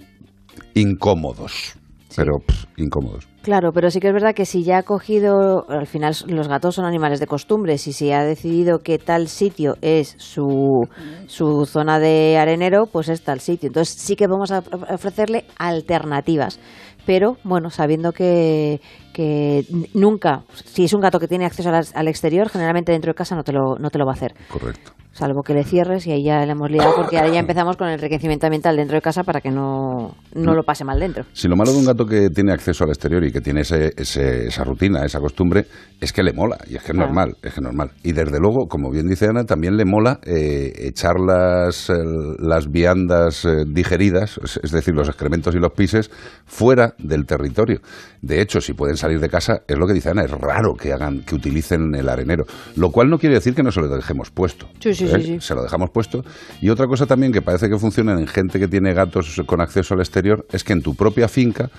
incómodos. 0.74 1.76
Pero 2.16 2.40
pff, 2.40 2.66
incómodos. 2.78 3.28
Claro, 3.42 3.72
pero 3.74 3.92
sí 3.92 4.00
que 4.00 4.08
es 4.08 4.14
verdad 4.14 4.34
que 4.34 4.46
si 4.46 4.64
ya 4.64 4.80
ha 4.80 4.84
cogido, 4.84 5.66
al 5.70 5.86
final 5.86 6.16
los 6.28 6.48
gatos 6.48 6.76
son 6.76 6.86
animales 6.86 7.20
de 7.20 7.28
costumbres 7.28 7.86
y 7.88 7.94
si 7.94 8.12
ha 8.12 8.24
decidido 8.24 8.80
que 8.80 8.98
tal 8.98 9.28
sitio 9.28 9.76
es 9.82 10.16
su, 10.18 10.88
su 11.28 11.66
zona 11.66 12.00
de 12.00 12.38
arenero, 12.40 12.88
pues 12.88 13.10
es 13.10 13.22
tal 13.22 13.40
sitio. 13.40 13.68
Entonces 13.68 13.96
sí 13.96 14.16
que 14.16 14.28
vamos 14.28 14.52
a 14.52 14.64
ofrecerle 14.90 15.46
alternativas. 15.58 16.60
Pero 17.06 17.38
bueno, 17.44 17.70
sabiendo 17.70 18.12
que, 18.14 18.82
que 19.14 19.64
nunca, 19.94 20.44
si 20.66 20.86
es 20.86 20.94
un 20.94 21.02
gato 21.02 21.20
que 21.20 21.28
tiene 21.28 21.46
acceso 21.46 21.70
al, 21.70 21.86
al 21.94 22.08
exterior, 22.08 22.50
generalmente 22.50 22.94
dentro 22.94 23.12
de 23.12 23.16
casa 23.16 23.36
no 23.36 23.44
te 23.44 23.52
lo, 23.52 23.76
no 23.78 23.92
te 23.92 24.00
lo 24.00 24.06
va 24.06 24.14
a 24.14 24.16
hacer. 24.16 24.34
Correcto. 24.50 24.92
Salvo 25.18 25.44
que 25.44 25.54
le 25.54 25.64
cierres 25.64 26.06
y 26.08 26.12
ahí 26.12 26.26
ya 26.26 26.46
le 26.46 26.52
hemos 26.52 26.70
liado 26.70 26.94
porque 26.94 27.18
ahora 27.18 27.32
ya 27.32 27.40
empezamos 27.40 27.78
con 27.78 27.88
el 27.88 27.94
enriquecimiento 27.94 28.48
ambiental 28.48 28.76
dentro 28.76 28.96
de 28.98 29.02
casa 29.02 29.24
para 29.24 29.40
que 29.40 29.50
no, 29.50 30.14
no 30.34 30.54
lo 30.54 30.64
pase 30.64 30.84
mal 30.84 31.00
dentro. 31.00 31.24
Si 31.32 31.48
lo 31.48 31.56
malo 31.56 31.72
de 31.72 31.78
un 31.78 31.86
gato 31.86 32.06
que 32.06 32.30
tiene 32.30 32.52
acceso 32.52 32.84
al 32.84 32.90
exterior 32.90 33.24
y 33.24 33.32
que 33.32 33.40
tiene 33.40 33.62
ese, 33.62 33.94
ese- 33.96 34.48
esa 34.48 34.66
rutina, 34.66 35.06
esa 35.06 35.22
costumbre, 35.22 35.68
es 36.02 36.12
que 36.12 36.22
le 36.22 36.34
mola, 36.34 36.58
y 36.68 36.76
es 36.76 36.82
que 36.84 36.92
es 36.92 36.98
Claro. 36.98 37.06
normal, 37.08 37.30
es 37.42 37.54
que 37.54 37.60
es 37.60 37.62
normal. 37.62 37.92
Y 38.04 38.12
desde 38.12 38.40
luego, 38.42 38.68
como 38.68 38.92
bien 38.92 39.08
dice 39.08 39.28
Ana, 39.28 39.46
también 39.46 39.78
le 39.78 39.86
mola 39.86 40.20
eh, 40.26 40.74
echar 40.80 41.14
las, 41.26 41.90
el- 41.90 42.36
las 42.40 42.70
viandas 42.70 43.46
eh, 43.46 43.64
digeridas, 43.66 44.38
es, 44.44 44.60
es 44.64 44.72
decir, 44.72 44.94
los 44.94 45.08
excrementos 45.08 45.56
y 45.56 45.60
los 45.60 45.72
pises, 45.72 46.12
fuera 46.46 46.94
del 46.98 47.26
territorio. 47.26 47.80
De 48.22 48.42
hecho, 48.42 48.60
si 48.60 48.74
pueden 48.74 48.98
salir 48.98 49.22
de 49.22 49.30
casa, 49.30 49.62
es 49.66 49.78
lo 49.78 49.88
que 49.88 49.94
dice 49.94 50.10
Ana, 50.10 50.24
es 50.26 50.32
raro 50.32 50.74
que 50.74 50.92
hagan, 50.92 51.22
que 51.22 51.36
utilicen 51.36 51.96
el 51.96 52.10
arenero. 52.10 52.44
Lo 52.76 52.90
cual 52.92 53.08
no 53.10 53.18
quiere 53.18 53.36
decir 53.36 53.56
que 53.56 53.64
no 53.64 53.72
se 53.72 53.80
lo 53.80 53.88
dejemos 53.88 54.30
puesto. 54.32 54.68
Sí, 54.82 54.94
sí, 54.94 55.05
¿eh? 55.06 55.22
sí. 55.22 55.38
Se 55.40 55.56
lo 55.56 55.64
dejamos 55.64 55.90
puesto. 55.92 56.24
Y 56.62 56.70
otra 56.70 56.88
cosa 56.88 57.06
también 57.06 57.32
que 57.32 57.42
parece 57.42 57.70
que 57.70 57.78
funciona 57.78 58.14
en 58.14 58.28
gente 58.28 58.60
que 58.60 58.68
tiene 58.68 58.94
gatos 58.94 59.42
con 59.46 59.62
acceso 59.62 59.94
al 59.94 60.02
exterior 60.02 60.46
es 60.52 60.64
que 60.64 60.74
en 60.74 60.82
tu 60.82 60.96
propia 60.96 61.28
finca 61.28 61.70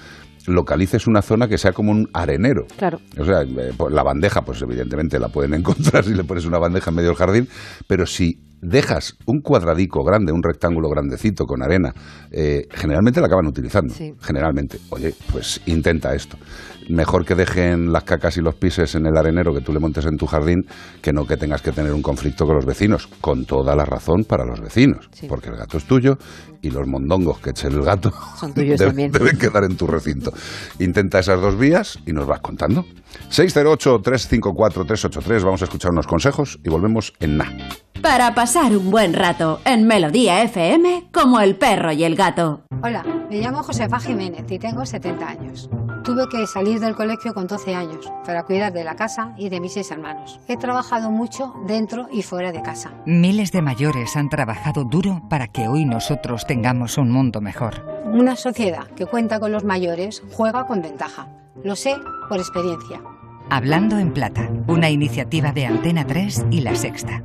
localices 0.47 1.07
una 1.07 1.22
zona 1.22 1.49
que 1.49 1.59
sea 1.59 1.72
como 1.72 1.91
un 1.91 2.09
arenero. 2.12 2.66
Claro. 2.77 3.01
O 3.18 3.24
sea, 3.24 3.43
eh, 3.43 3.72
pues 3.77 3.93
la 3.93 4.03
bandeja, 4.03 4.43
pues 4.43 4.62
evidentemente 4.62 5.18
la 5.18 5.29
pueden 5.29 5.55
encontrar 5.55 6.05
si 6.05 6.14
le 6.14 6.24
pones 6.24 6.45
una 6.45 6.59
bandeja 6.59 6.91
en 6.91 6.97
medio 6.97 7.09
del 7.11 7.18
jardín, 7.18 7.49
pero 7.87 8.07
si 8.07 8.39
dejas 8.61 9.16
un 9.27 9.41
cuadradico 9.41 10.03
grande, 10.03 10.33
un 10.33 10.43
rectángulo 10.43 10.89
grandecito 10.89 11.45
con 11.45 11.62
arena, 11.62 11.93
eh, 12.31 12.66
generalmente 12.70 13.20
la 13.20 13.27
acaban 13.27 13.47
utilizando. 13.47 13.93
Sí. 13.95 14.14
Generalmente. 14.20 14.79
Oye, 14.91 15.14
pues 15.33 15.61
intenta 15.66 16.14
esto. 16.14 16.37
Mejor 16.89 17.24
que 17.24 17.34
dejen 17.34 17.93
las 17.93 18.05
cacas 18.05 18.37
y 18.37 18.41
los 18.41 18.55
pises 18.55 18.95
en 18.95 19.07
el 19.07 19.16
arenero 19.16 19.53
que 19.53 19.61
tú 19.61 19.72
le 19.72 19.80
montes 19.80 20.05
en 20.07 20.16
tu 20.16 20.26
jardín, 20.26 20.66
que 21.03 21.12
no 21.12 21.26
que 21.26 21.37
tengas 21.37 21.62
que 21.62 21.72
tener 21.72 21.93
un 21.93 22.03
conflicto 22.03 22.47
con 22.47 22.55
los 22.57 22.64
vecinos. 22.64 23.09
Con 23.20 23.45
toda 23.45 23.74
la 23.74 23.84
razón 23.84 24.24
para 24.24 24.45
los 24.45 24.61
vecinos. 24.61 25.09
Porque 25.28 25.49
el 25.49 25.57
gato 25.57 25.78
es 25.78 25.84
tuyo 25.84 26.18
y 26.62 26.70
los 26.70 26.87
mondongos 26.87 27.39
que 27.41 27.51
eche 27.51 27.68
el 27.68 27.82
gato 27.82 28.12
Son 28.39 28.55
tuyos 28.55 28.78
deben- 28.80 28.87
también. 28.89 29.12
deben 29.12 29.39
quedar 29.39 29.64
en 29.64 29.76
tu 29.76 29.87
recinto. 29.87 30.32
Intenta 30.78 31.18
esas 31.18 31.41
dos 31.41 31.59
vías 31.59 31.99
y 32.07 32.12
nos 32.12 32.26
vas 32.26 32.41
contando. 32.41 32.84
608-354-383. 33.30 35.43
Vamos 35.45 35.62
a 35.62 35.64
escuchar 35.64 35.91
unos 35.93 36.07
consejos 36.07 36.59
y 36.64 36.68
volvemos 36.68 37.12
en 37.20 37.39
na. 37.39 37.53
Para 38.07 38.37
pasar 38.37 38.71
un 38.77 38.93
buen 38.93 39.15
rato 39.15 39.59
en 39.65 39.85
Melodía 39.85 40.41
FM 40.45 41.09
como 41.13 41.41
el 41.41 41.57
perro 41.57 41.91
y 41.91 42.05
el 42.05 42.15
gato. 42.15 42.61
Hola, 42.85 43.03
me 43.29 43.41
llamo 43.41 43.65
Josefa 43.65 43.99
Jiménez 43.99 44.45
y 44.49 44.61
tengo 44.61 44.87
70 44.87 45.29
años. 45.29 45.69
Tuve 46.05 46.29
que 46.29 46.47
salir 46.47 46.79
del 46.79 46.95
colegio 46.95 47.35
con 47.35 47.49
12 47.49 47.75
años 47.75 48.09
para 48.25 48.45
cuidar 48.45 48.73
de 48.73 48.85
la 48.85 48.95
casa 48.95 49.35
y 49.37 49.49
de 49.49 49.59
mis 49.59 49.73
seis 49.73 49.91
hermanos. 49.91 50.39
He 50.47 50.57
trabajado 50.57 51.11
mucho 51.11 51.53
dentro 51.67 52.07
y 52.13 52.23
fuera 52.23 52.53
de 52.53 52.63
casa. 52.63 52.93
Miles 53.07 53.51
de 53.51 53.61
mayores 53.61 54.17
han 54.17 54.29
trabajado 54.29 54.85
duro 54.85 55.23
para 55.29 55.49
que 55.49 55.67
hoy 55.67 55.85
nosotros 55.85 56.47
tengamos 56.47 56.99
un 56.99 57.11
mundo 57.11 57.41
mejor. 57.41 57.85
Una 58.05 58.37
sociedad 58.37 58.87
que 58.95 59.07
cuenta 59.07 59.41
con 59.41 59.51
los 59.51 59.65
mayores 59.65 60.23
juega 60.31 60.65
con 60.69 60.81
ventaja. 60.81 61.27
Lo 61.65 61.75
sé 61.75 61.97
por 62.29 62.39
experiencia. 62.39 63.01
Hablando 63.51 63.99
en 63.99 64.13
Plata, 64.13 64.49
una 64.69 64.91
iniciativa 64.91 65.51
de 65.51 65.67
Antena 65.67 66.07
3 66.07 66.47
y 66.53 66.61
La 66.61 66.77
Sexta. 66.77 67.25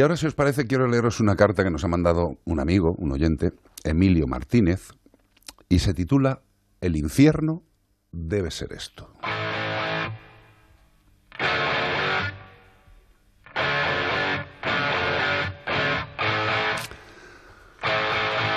Y 0.00 0.02
ahora, 0.02 0.16
si 0.16 0.26
os 0.26 0.32
parece, 0.32 0.66
quiero 0.66 0.88
leeros 0.88 1.20
una 1.20 1.36
carta 1.36 1.62
que 1.62 1.70
nos 1.70 1.84
ha 1.84 1.86
mandado 1.86 2.38
un 2.46 2.58
amigo, 2.58 2.94
un 2.96 3.12
oyente, 3.12 3.52
Emilio 3.84 4.26
Martínez, 4.26 4.94
y 5.68 5.80
se 5.80 5.92
titula 5.92 6.40
El 6.80 6.96
infierno 6.96 7.64
debe 8.10 8.50
ser 8.50 8.72
esto. 8.72 9.12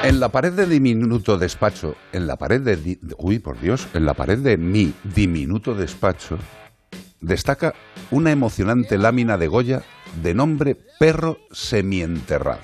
En 0.06 0.22
la 0.22 0.30
pared 0.30 0.54
de 0.54 0.66
diminuto 0.66 1.38
despacho, 1.38 1.98
en 2.14 2.26
la 2.26 2.38
pared 2.38 2.62
de... 2.62 3.00
uy, 3.18 3.40
por 3.40 3.60
Dios, 3.60 3.90
en 3.94 4.06
la 4.06 4.14
pared 4.14 4.40
de 4.40 4.56
mi 4.56 4.94
diminuto 5.14 5.76
despacho, 5.76 6.38
destaca 7.20 7.74
una 8.12 8.32
emocionante 8.32 8.98
lámina 8.98 9.38
de 9.38 9.48
Goya 9.50 9.84
de 10.22 10.34
nombre 10.34 10.76
perro 11.00 11.38
semienterrado. 11.52 12.62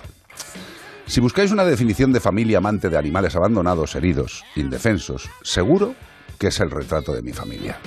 Si 1.06 1.20
buscáis 1.22 1.52
una 1.52 1.66
definición 1.66 2.14
de 2.14 2.20
familia 2.20 2.60
amante 2.60 2.90
de 2.90 2.98
animales 2.98 3.36
abandonados, 3.36 3.96
heridos, 3.96 4.44
indefensos, 4.56 5.30
seguro 5.42 5.96
que 6.38 6.48
es 6.48 6.60
el 6.60 6.70
retrato 6.70 7.14
de 7.14 7.22
mi 7.22 7.34
familia. 7.34 7.80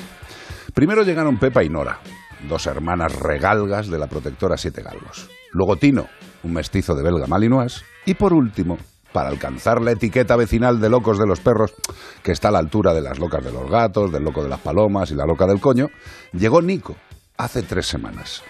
Primero 0.75 1.03
llegaron 1.03 1.39
Pepa 1.39 1.63
y 1.63 1.69
Nora, 1.69 2.01
dos 2.49 2.67
hermanas 2.67 3.15
regalgas 3.15 3.89
de 3.89 3.99
la 3.99 4.09
protectora 4.09 4.57
Siete 4.57 4.83
Galgos. 4.83 5.29
Luego 5.53 5.77
Tino, 5.77 6.09
un 6.43 6.53
mestizo 6.53 6.95
de 6.95 7.03
belga 7.03 7.27
malinois. 7.27 7.85
Y 8.05 8.15
por 8.15 8.33
último, 8.33 8.79
para 9.13 9.29
alcanzar 9.29 9.81
la 9.81 9.93
etiqueta 9.93 10.37
vecinal 10.37 10.81
de 10.81 10.89
locos 10.89 11.19
de 11.19 11.27
los 11.27 11.41
perros, 11.41 11.75
que 12.23 12.33
está 12.33 12.49
a 12.49 12.53
la 12.53 12.59
altura 12.59 12.95
de 12.95 13.03
las 13.03 13.19
locas 13.19 13.45
de 13.45 13.53
los 13.53 13.71
gatos, 13.71 14.11
del 14.11 14.25
loco 14.25 14.43
de 14.43 14.49
las 14.49 14.61
palomas 14.61 15.11
y 15.11 15.15
la 15.15 15.27
loca 15.27 15.47
del 15.47 15.61
coño, 15.61 15.89
llegó 16.33 16.61
Nico 16.63 16.97
hace 17.37 17.63
tres 17.63 17.87
semanas. 17.87 18.43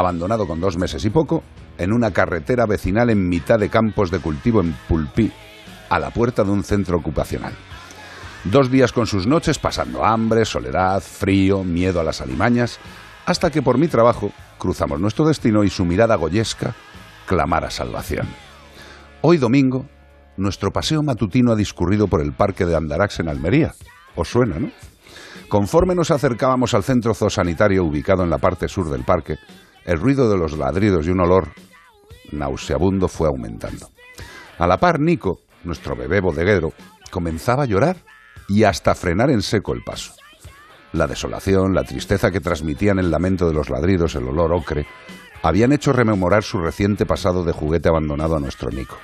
Abandonado 0.00 0.46
con 0.46 0.62
dos 0.62 0.78
meses 0.78 1.04
y 1.04 1.10
poco, 1.10 1.42
en 1.76 1.92
una 1.92 2.10
carretera 2.10 2.64
vecinal 2.64 3.10
en 3.10 3.28
mitad 3.28 3.58
de 3.58 3.68
campos 3.68 4.10
de 4.10 4.18
cultivo 4.18 4.62
en 4.62 4.74
Pulpí, 4.88 5.30
a 5.90 5.98
la 5.98 6.08
puerta 6.08 6.42
de 6.42 6.50
un 6.50 6.64
centro 6.64 6.96
ocupacional. 6.96 7.52
Dos 8.44 8.70
días 8.70 8.92
con 8.92 9.06
sus 9.06 9.26
noches 9.26 9.58
pasando 9.58 10.02
hambre, 10.02 10.46
soledad, 10.46 11.02
frío, 11.02 11.64
miedo 11.64 12.00
a 12.00 12.04
las 12.04 12.22
alimañas, 12.22 12.78
hasta 13.26 13.50
que 13.50 13.60
por 13.60 13.76
mi 13.76 13.88
trabajo 13.88 14.32
cruzamos 14.56 14.98
nuestro 15.00 15.26
destino 15.26 15.64
y 15.64 15.68
su 15.68 15.84
mirada 15.84 16.14
goyesca 16.14 16.74
clamara 17.26 17.70
salvación. 17.70 18.26
Hoy 19.20 19.36
domingo, 19.36 19.84
nuestro 20.38 20.70
paseo 20.70 21.02
matutino 21.02 21.52
ha 21.52 21.56
discurrido 21.56 22.08
por 22.08 22.22
el 22.22 22.32
parque 22.32 22.64
de 22.64 22.74
Andarax 22.74 23.20
en 23.20 23.28
Almería. 23.28 23.74
¿Os 24.16 24.30
suena, 24.30 24.58
no? 24.58 24.70
Conforme 25.50 25.94
nos 25.94 26.10
acercábamos 26.10 26.72
al 26.72 26.84
centro 26.84 27.12
zoosanitario 27.12 27.84
ubicado 27.84 28.22
en 28.22 28.30
la 28.30 28.38
parte 28.38 28.66
sur 28.66 28.88
del 28.88 29.04
parque, 29.04 29.36
el 29.84 29.98
ruido 29.98 30.30
de 30.30 30.36
los 30.36 30.56
ladridos 30.56 31.06
y 31.06 31.10
un 31.10 31.20
olor 31.20 31.48
nauseabundo 32.32 33.08
fue 33.08 33.28
aumentando. 33.28 33.90
A 34.58 34.66
la 34.66 34.78
par, 34.78 35.00
Nico, 35.00 35.40
nuestro 35.64 35.96
bebé 35.96 36.20
bodeguero, 36.20 36.72
comenzaba 37.10 37.64
a 37.64 37.66
llorar 37.66 37.96
y 38.48 38.64
hasta 38.64 38.94
frenar 38.94 39.30
en 39.30 39.42
seco 39.42 39.72
el 39.72 39.82
paso. 39.82 40.12
La 40.92 41.06
desolación, 41.06 41.72
la 41.74 41.84
tristeza 41.84 42.30
que 42.30 42.40
transmitían 42.40 42.98
el 42.98 43.10
lamento 43.10 43.46
de 43.46 43.54
los 43.54 43.70
ladridos, 43.70 44.16
el 44.16 44.26
olor 44.26 44.52
ocre, 44.52 44.86
habían 45.42 45.72
hecho 45.72 45.92
rememorar 45.92 46.42
su 46.42 46.58
reciente 46.58 47.06
pasado 47.06 47.44
de 47.44 47.52
juguete 47.52 47.88
abandonado 47.88 48.36
a 48.36 48.40
nuestro 48.40 48.70
Nico. 48.70 48.96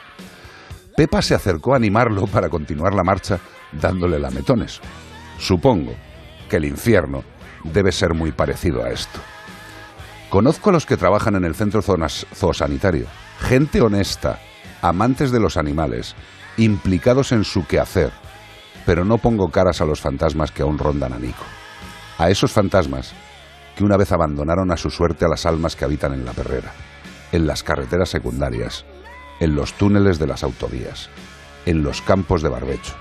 Pepa 0.97 1.23
se 1.23 1.35
acercó 1.35 1.75
a 1.75 1.77
animarlo 1.77 2.27
para 2.27 2.49
continuar 2.49 2.95
la 2.95 3.05
marcha 3.05 3.39
dándole 3.73 4.19
lametones. 4.19 4.81
Supongo 5.39 5.95
que 6.49 6.57
el 6.57 6.65
infierno 6.65 7.23
debe 7.65 7.93
ser 7.93 8.15
muy 8.15 8.33
parecido 8.33 8.83
a 8.83 8.91
esto. 8.91 9.21
Conozco 10.31 10.71
a 10.71 10.73
los 10.73 10.87
que 10.87 10.97
trabajan 10.97 11.37
en 11.37 11.45
el 11.45 11.55
centro 11.55 11.83
zoosanitario, 11.83 13.07
gente 13.41 13.81
honesta, 13.81 14.41
amantes 14.83 15.31
de 15.31 15.39
los 15.39 15.57
animales, 15.57 16.17
implicados 16.57 17.31
en 17.31 17.45
su 17.45 17.65
quehacer, 17.65 18.11
pero 18.85 19.05
no 19.05 19.19
pongo 19.19 19.51
caras 19.51 19.81
a 19.81 19.85
los 19.85 20.01
fantasmas 20.01 20.51
que 20.51 20.63
aún 20.63 20.79
rondan 20.79 21.13
a 21.13 21.19
Nico. 21.19 21.45
A 22.19 22.29
esos 22.29 22.51
fantasmas 22.51 23.13
que 23.77 23.85
una 23.85 23.97
vez 23.97 24.11
abandonaron 24.11 24.73
a 24.73 24.77
su 24.77 24.91
suerte 24.91 25.25
a 25.25 25.29
las 25.29 25.47
almas 25.47 25.77
que 25.77 25.85
habitan 25.85 26.13
en 26.13 26.25
la 26.25 26.33
perrera, 26.33 26.73
en 27.31 27.47
las 27.47 27.63
carreteras 27.63 28.09
secundarias, 28.09 28.85
en 29.39 29.55
los 29.55 29.75
túneles 29.75 30.19
de 30.19 30.27
las 30.27 30.43
autovías, 30.43 31.09
en 31.67 31.85
los 31.85 32.03
campos 32.03 32.43
de 32.43 32.49
barbecho, 32.49 32.95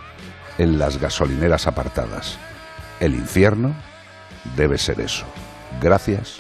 en 0.60 0.78
las 0.78 1.00
gasolineras 1.00 1.66
apartadas. 1.66 2.38
El 3.00 3.16
infierno 3.16 3.74
debe 4.56 4.78
ser 4.78 5.00
eso. 5.00 5.26
Gracias 5.82 6.40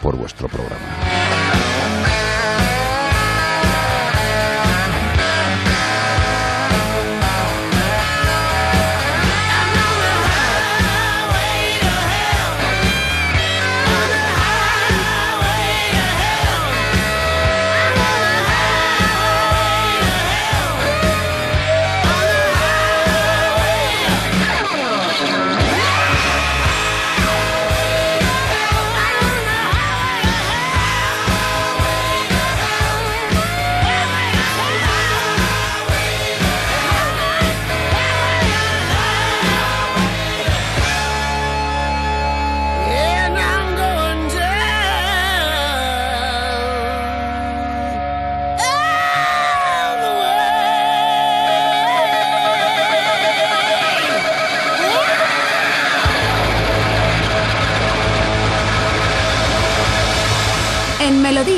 por 0.00 0.16
vuestro 0.16 0.48
programa. 0.48 1.75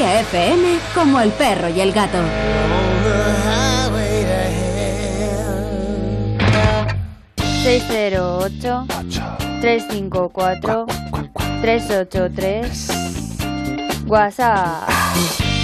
Melodía 0.09 0.21
FM, 0.21 0.79
como 0.95 1.21
el 1.21 1.31
perro 1.33 1.69
y 1.69 1.81
el 1.81 1.93
gato. 1.93 2.17
highway 3.45 4.25
to 4.25 4.33
hell. 6.43 7.59
608 7.63 8.87
354 9.61 10.87
383 11.61 12.89
WhatsApp. 14.07 14.89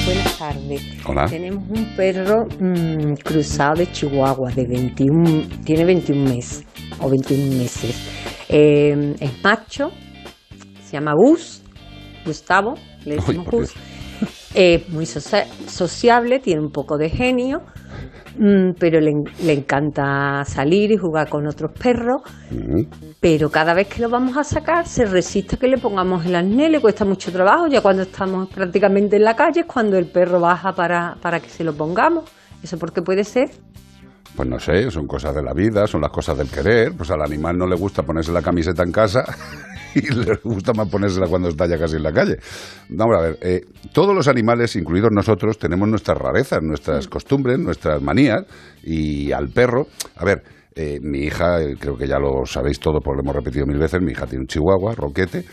Buenas 0.05 0.39
tardes. 0.39 0.83
Hola. 1.07 1.27
Tenemos 1.27 1.65
un 1.71 1.97
perro 1.97 2.47
mm, 2.61 3.15
cruzado 3.25 3.77
de 3.77 3.91
Chihuahua 3.91 4.51
de 4.51 4.67
21, 4.67 5.49
tiene 5.65 5.85
21 5.87 6.23
meses 6.23 6.67
o 7.01 7.09
21 7.09 7.57
meses. 7.57 7.97
Eh, 8.51 9.15
es 9.21 9.43
macho, 9.43 9.91
se 10.85 10.93
llama 10.93 11.15
Gus, 11.15 11.63
Gustavo, 12.27 12.75
le 13.07 13.15
decimos 13.17 13.47
Gus. 13.47 13.75
Es 14.55 14.89
muy 14.89 15.05
socia- 15.07 15.47
sociable, 15.67 16.39
tiene 16.39 16.61
un 16.61 16.71
poco 16.71 16.97
de 16.97 17.11
genio, 17.11 17.63
mm, 18.39 18.71
pero 18.79 19.01
le, 19.01 19.25
le 19.43 19.53
encanta 19.53 20.45
salir 20.47 20.93
y 20.93 20.97
jugar 20.97 21.29
con 21.29 21.47
otros 21.47 21.73
perros. 21.73 22.23
Pero 23.21 23.51
cada 23.51 23.75
vez 23.75 23.89
que 23.89 24.01
lo 24.03 24.09
vamos 24.09 24.37
a 24.37 24.45
sacar 24.45 24.87
se 24.87 25.07
resiste 25.07 25.57
a 25.57 25.59
que 25.59 25.67
le 25.69 25.79
pongamos 25.79 26.25
el 26.27 26.35
arnés, 26.37 26.71
le 26.71 26.81
cuesta 26.81 27.05
mucho 27.05 27.33
trabajo. 27.33 27.67
Ya 27.67 27.81
cuando 27.81 28.03
estamos 28.03 28.49
prácticamente 28.49 29.17
en 29.17 29.25
la 29.25 29.35
calle 29.35 29.61
es 29.61 29.67
cuando 29.67 29.99
el 29.99 30.07
perro 30.07 30.39
baja 30.41 30.73
para, 30.75 31.17
para 31.21 31.41
que 31.41 31.49
se 31.49 31.65
lo 31.65 31.73
pongamos. 31.75 32.25
¿Eso 32.63 32.79
por 32.79 32.93
qué 32.93 33.03
puede 33.03 33.25
ser? 33.25 33.51
Pues 34.37 34.49
no 34.49 34.59
sé, 34.59 34.91
son 34.91 35.07
cosas 35.07 35.35
de 35.35 35.43
la 35.43 35.53
vida, 35.53 35.87
son 35.87 36.01
las 36.01 36.11
cosas 36.11 36.37
del 36.37 36.49
querer. 36.49 36.93
Pues 36.97 37.11
al 37.11 37.23
animal 37.23 37.57
no 37.57 37.67
le 37.67 37.77
gusta 37.77 38.03
ponerse 38.03 38.33
la 38.33 38.43
camiseta 38.43 38.83
en 38.83 38.91
casa 38.91 39.25
y 39.95 40.13
le 40.13 40.37
gusta 40.43 40.73
más 40.73 40.89
ponérsela 40.89 41.29
cuando 41.29 41.49
está 41.49 41.67
ya 41.67 41.79
casi 41.79 41.97
en 41.97 42.03
la 42.03 42.13
calle. 42.13 42.39
Vamos 42.89 43.17
a 43.17 43.23
ver, 43.23 43.39
eh, 43.43 43.61
todos 43.93 44.15
los 44.15 44.27
animales, 44.27 44.75
incluidos 44.77 45.11
nosotros, 45.13 45.59
tenemos 45.59 45.89
nuestras 45.89 46.19
rarezas, 46.19 46.61
nuestras 46.63 47.07
costumbres, 47.07 47.59
nuestras 47.59 48.03
manías. 48.03 48.45
Y 48.83 49.31
al 49.31 49.49
perro, 49.51 49.87
a 50.17 50.25
ver, 50.25 50.43
eh, 50.75 50.99
mi 51.01 51.21
hija, 51.21 51.63
eh, 51.63 51.77
creo 51.79 51.97
que 51.97 52.09
ya 52.09 52.19
lo 52.19 52.45
sabéis 52.47 52.81
todo, 52.81 53.01
porque 53.01 53.19
lo 53.19 53.23
hemos 53.23 53.37
repetido 53.37 53.67
mil 53.67 53.79
veces, 53.79 54.01
mi 54.03 54.13
hija 54.13 54.27
tiene 54.27 54.43
un 54.43 54.49
chihuahua, 54.49 54.95
Roquete, 54.97 55.45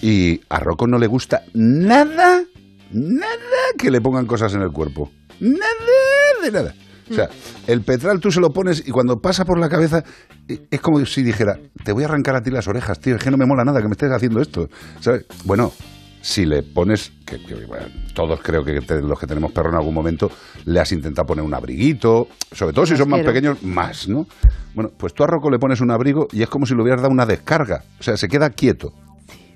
y 0.00 0.40
a 0.48 0.60
Rocco 0.60 0.86
no 0.86 0.98
le 0.98 1.08
gusta 1.08 1.42
nada, 1.54 2.44
nada 2.92 3.62
que 3.76 3.90
le 3.90 4.00
pongan 4.00 4.26
cosas 4.26 4.54
en 4.54 4.62
el 4.62 4.70
cuerpo. 4.70 5.10
Nada 5.40 6.44
de 6.44 6.52
nada. 6.52 6.74
O 7.10 7.14
sea, 7.14 7.28
el 7.66 7.82
petral 7.82 8.20
tú 8.20 8.30
se 8.30 8.40
lo 8.40 8.50
pones 8.52 8.86
y 8.86 8.90
cuando 8.90 9.20
pasa 9.20 9.44
por 9.44 9.58
la 9.58 9.68
cabeza 9.68 10.04
eh, 10.48 10.66
es 10.70 10.80
como 10.80 11.04
si 11.06 11.22
dijera, 11.22 11.58
te 11.84 11.92
voy 11.92 12.02
a 12.04 12.06
arrancar 12.06 12.36
a 12.36 12.42
ti 12.42 12.50
las 12.50 12.68
orejas, 12.68 12.98
tío, 13.00 13.16
es 13.16 13.22
que 13.22 13.30
no 13.30 13.36
me 13.36 13.46
mola 13.46 13.64
nada 13.64 13.80
que 13.80 13.86
me 13.88 13.92
estés 13.92 14.10
haciendo 14.12 14.40
esto. 14.40 14.68
¿Sabes? 15.00 15.24
Bueno, 15.44 15.72
si 16.20 16.44
le 16.44 16.62
pones, 16.62 17.12
que, 17.24 17.42
que, 17.44 17.54
bueno, 17.66 17.86
todos 18.14 18.40
creo 18.42 18.64
que 18.64 18.80
te- 18.80 19.00
los 19.00 19.18
que 19.18 19.26
tenemos 19.26 19.52
perro 19.52 19.70
en 19.70 19.76
algún 19.76 19.94
momento, 19.94 20.30
le 20.64 20.80
has 20.80 20.90
intentado 20.92 21.26
poner 21.26 21.44
un 21.44 21.54
abriguito, 21.54 22.28
sobre 22.52 22.72
todo 22.74 22.84
si 22.86 22.96
son 22.96 23.08
más 23.08 23.20
pequeños, 23.22 23.62
más, 23.62 24.08
¿no? 24.08 24.26
Bueno, 24.74 24.90
pues 24.96 25.14
tú 25.14 25.22
a 25.24 25.26
Rocco 25.26 25.50
le 25.50 25.58
pones 25.58 25.80
un 25.80 25.90
abrigo 25.90 26.28
y 26.32 26.42
es 26.42 26.48
como 26.48 26.66
si 26.66 26.74
le 26.74 26.82
hubieras 26.82 27.00
dado 27.00 27.12
una 27.12 27.24
descarga, 27.24 27.84
o 27.98 28.02
sea, 28.02 28.16
se 28.16 28.28
queda 28.28 28.50
quieto, 28.50 28.92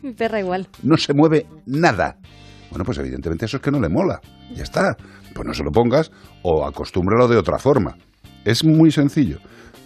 Mi 0.03 0.13
perra 0.13 0.41
igual. 0.41 0.69
no 0.83 0.97
se 0.97 1.13
mueve 1.13 1.47
nada. 1.67 2.17
Bueno, 2.71 2.85
pues 2.87 2.97
evidentemente 2.99 3.45
eso 3.45 3.59
es 3.59 3.63
que 3.63 3.71
no 3.71 3.79
le 3.81 3.89
mola, 3.91 4.21
ya 4.55 4.63
está. 4.63 4.97
Pues 5.35 5.47
no 5.47 5.55
se 5.55 5.65
lo 5.65 5.71
pongas 5.71 6.11
o 6.43 6.67
acostúmbralo 6.67 7.29
de 7.29 7.37
otra 7.37 7.59
forma. 7.59 7.97
Es 8.45 8.65
muy 8.65 8.91
sencillo. 8.91 9.39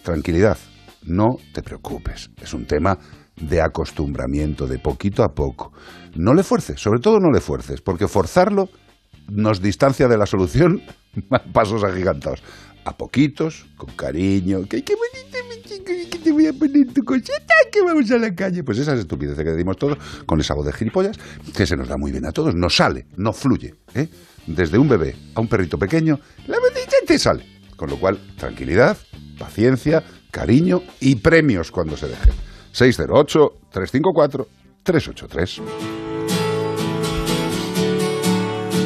Tranquilidad, 0.02 0.58
no 1.04 1.36
te 1.52 1.62
preocupes. 1.62 2.30
Es 2.40 2.54
un 2.54 2.66
tema 2.66 2.98
de 3.36 3.60
acostumbramiento, 3.60 4.66
de 4.66 4.78
poquito 4.78 5.22
a 5.22 5.28
poco. 5.28 5.72
No 6.14 6.34
le 6.34 6.42
fuerces, 6.42 6.80
sobre 6.80 7.00
todo 7.00 7.20
no 7.20 7.30
le 7.30 7.40
fuerces, 7.40 7.80
porque 7.80 8.08
forzarlo 8.08 8.68
nos 9.28 9.60
distancia 9.60 10.08
de 10.08 10.16
la 10.16 10.26
solución 10.26 10.82
pasos 11.52 11.84
agigantados. 11.84 12.42
A 12.84 12.96
poquitos, 12.96 13.66
con 13.76 13.94
cariño, 13.96 14.62
que 14.62 14.84
qué 14.84 14.94
bonito 14.94 15.38
mi 15.50 15.60
chico, 15.68 15.92
que 16.08 16.18
te 16.18 16.30
voy 16.30 16.46
a 16.46 16.52
poner 16.52 16.92
tu 16.94 17.02
cosita, 17.02 17.54
que 17.72 17.82
vamos 17.82 18.08
a 18.12 18.16
la 18.16 18.32
calle. 18.32 18.62
Pues 18.62 18.78
esas 18.78 19.00
estupideces 19.00 19.42
que 19.42 19.50
decimos 19.50 19.76
todos, 19.76 19.98
con 20.24 20.40
esa 20.40 20.54
voz 20.54 20.66
de 20.66 20.72
gilipollas, 20.72 21.18
que 21.56 21.66
se 21.66 21.76
nos 21.76 21.88
da 21.88 21.96
muy 21.98 22.12
bien 22.12 22.24
a 22.26 22.30
todos, 22.30 22.54
nos 22.54 22.76
sale, 22.76 23.06
no 23.16 23.32
fluye. 23.32 23.74
¿eh? 23.92 24.08
Desde 24.46 24.78
un 24.78 24.88
bebé 24.88 25.16
a 25.34 25.40
un 25.40 25.48
perrito 25.48 25.76
pequeño, 25.78 26.20
la 26.46 26.60
vocecita 26.60 26.96
te 27.06 27.18
sale. 27.18 27.44
Con 27.76 27.90
lo 27.90 27.98
cual, 27.98 28.18
tranquilidad, 28.36 28.96
paciencia, 29.38 30.04
cariño 30.30 30.82
y 31.00 31.16
premios 31.16 31.70
cuando 31.70 31.96
se 31.96 32.08
dejen. 32.08 32.32
608-354-383. 32.74 35.62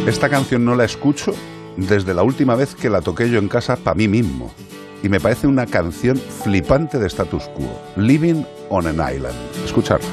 Esta 0.07 0.29
canción 0.29 0.65
no 0.65 0.75
la 0.75 0.85
escucho 0.85 1.33
desde 1.77 2.15
la 2.15 2.23
última 2.23 2.55
vez 2.57 2.75
que 2.75 2.89
la 2.91 3.03
toqué 3.03 3.31
yo 3.31 3.39
en 3.39 3.49
casa 3.49 3.77
para 3.77 3.95
mí 3.95 4.09
mismo. 4.09 4.53
Y 5.03 5.09
me 5.09 5.21
parece 5.21 5.47
una 5.47 5.67
canción 5.67 6.17
flipante 6.17 6.99
de 6.99 7.07
status 7.07 7.45
quo. 7.49 7.81
Living 7.97 8.45
on 8.69 8.87
an 8.87 8.97
Island. 8.97 9.35
Escucharla. 9.65 10.09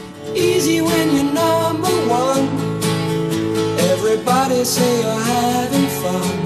Everybody 4.38 4.66
say 4.66 5.02
you're 5.02 5.24
having 5.34 5.88
fun. 6.02 6.38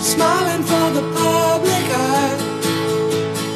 Smiling 0.00 0.62
for 0.62 0.86
the 0.96 1.02
public 1.14 1.86
eye. 2.08 2.38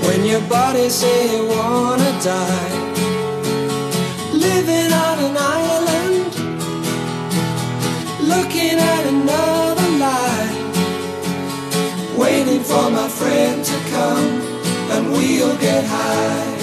When 0.05 0.27
your 0.27 0.43
body 0.43 0.91
say 0.91 1.35
you 1.35 1.47
wanna 1.47 2.13
die. 2.23 2.73
Living 4.35 4.93
on 4.93 5.17
an 5.29 5.37
island. 5.65 6.35
Looking 8.33 8.77
at 8.93 9.03
another 9.15 9.91
life. 10.07 10.59
Waiting 12.19 12.63
for 12.63 12.91
my 12.91 13.09
friend 13.09 13.65
to 13.65 13.77
come. 13.95 14.29
And 14.95 15.11
we'll 15.11 15.57
get 15.57 15.85
high. 15.87 16.55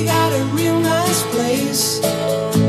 We 0.00 0.06
got 0.06 0.32
a 0.32 0.42
real 0.54 0.78
nice 0.80 1.09
place. 1.30 2.59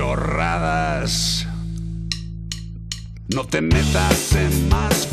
chorradas. 0.00 1.46
No 3.28 3.44
te 3.44 3.60
metas 3.60 4.34
en 4.34 4.68
más 4.70 5.06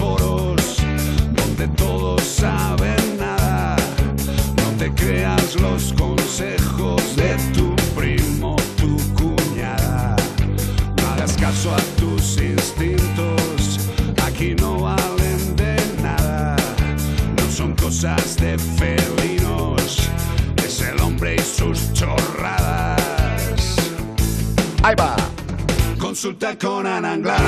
Consulta 26.28 26.58
con 26.58 26.86
Ananglar. 26.86 27.40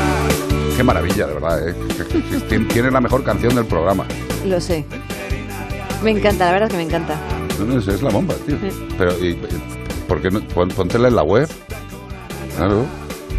Qué 0.77 0.84
maravilla, 0.84 1.27
de 1.27 1.34
verdad, 1.34 1.67
¿eh? 1.67 1.73
Tien- 2.49 2.65
Tiene 2.69 2.89
la 2.89 3.01
mejor 3.01 3.25
canción 3.25 3.53
del 3.53 3.65
programa. 3.65 4.05
Lo 4.45 4.61
sé. 4.61 4.86
Me 6.01 6.11
encanta, 6.11 6.45
la 6.45 6.53
verdad 6.53 6.67
es 6.69 6.71
que 6.71 6.77
me 6.77 6.84
encanta. 6.84 7.19
No, 7.59 7.65
no, 7.65 7.77
es, 7.80 7.88
es 7.89 8.01
la 8.01 8.09
bomba, 8.09 8.36
tío. 8.45 8.55
Pero, 8.97 9.11
y, 9.21 9.38
¿por 10.07 10.21
qué 10.21 10.32
no? 10.32 10.39
Póntela 10.47 11.09
en 11.09 11.15
la 11.17 11.23
web. 11.23 11.49
Claro. 12.55 12.86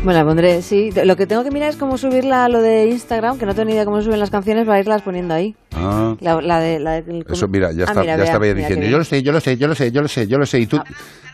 Bueno, 0.04 0.18
la 0.20 0.26
pondré, 0.26 0.60
sí. 0.60 0.90
Lo 1.04 1.16
que 1.16 1.26
tengo 1.26 1.42
que 1.42 1.50
mirar 1.50 1.70
es 1.70 1.76
cómo 1.76 1.96
subirla 1.96 2.44
a 2.44 2.48
lo 2.50 2.60
de 2.60 2.88
Instagram, 2.88 3.38
que 3.38 3.46
no 3.46 3.54
tengo 3.54 3.64
ni 3.68 3.72
idea 3.72 3.86
cómo 3.86 4.02
suben 4.02 4.20
las 4.20 4.28
canciones 4.30 4.66
para 4.66 4.78
irlas 4.78 5.00
poniendo 5.00 5.32
ahí. 5.32 5.54
Ah. 5.82 6.16
La, 6.20 6.40
la 6.40 6.60
de, 6.60 6.78
la 6.80 7.02
de- 7.02 7.24
Eso, 7.28 7.48
mira, 7.48 7.72
ya, 7.72 7.84
Ah, 7.84 7.88
está, 7.88 8.00
mira, 8.00 8.12
ya 8.12 8.16
vea, 8.16 8.24
estaba 8.26 8.46
ella 8.46 8.54
mira 8.54 8.68
qué 8.68 8.74
diciendo, 8.74 8.90
yo 8.92 8.98
lo 8.98 9.04
sé, 9.04 9.22
yo 9.22 9.32
lo 9.32 9.40
sé, 9.40 9.56
yo 9.56 9.66
lo 9.68 9.74
sé, 9.74 9.90
yo 9.92 10.02
lo 10.02 10.08
sé, 10.08 10.26
yo 10.26 10.38
lo 10.38 10.46
sé, 10.46 10.58
y 10.60 10.66
tú, 10.66 10.80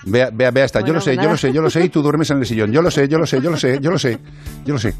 vea, 0.04 0.30
vea, 0.32 0.50
vea 0.50 0.64
esta, 0.64 0.80
yo 0.80 0.92
lo 0.92 1.00
sé, 1.00 1.14
pues 1.14 1.24
yo 1.24 1.30
lo 1.30 1.36
sé, 1.36 1.52
yo 1.52 1.62
lo 1.62 1.70
sé, 1.70 1.84
y 1.84 1.88
tú 1.88 2.02
duermes 2.02 2.30
en 2.30 2.38
el 2.38 2.46
sillón, 2.46 2.72
yo 2.72 2.82
lo 2.82 2.90
sé, 2.90 3.08
yo 3.08 3.18
lo 3.18 3.26
sé, 3.26 3.40
yo 3.40 3.50
lo 3.50 3.56
sé, 3.56 3.78
yo 3.80 3.90
lo 3.90 3.98
sé, 3.98 4.18
yo 4.64 4.72
lo 4.74 4.78
sé. 4.78 4.94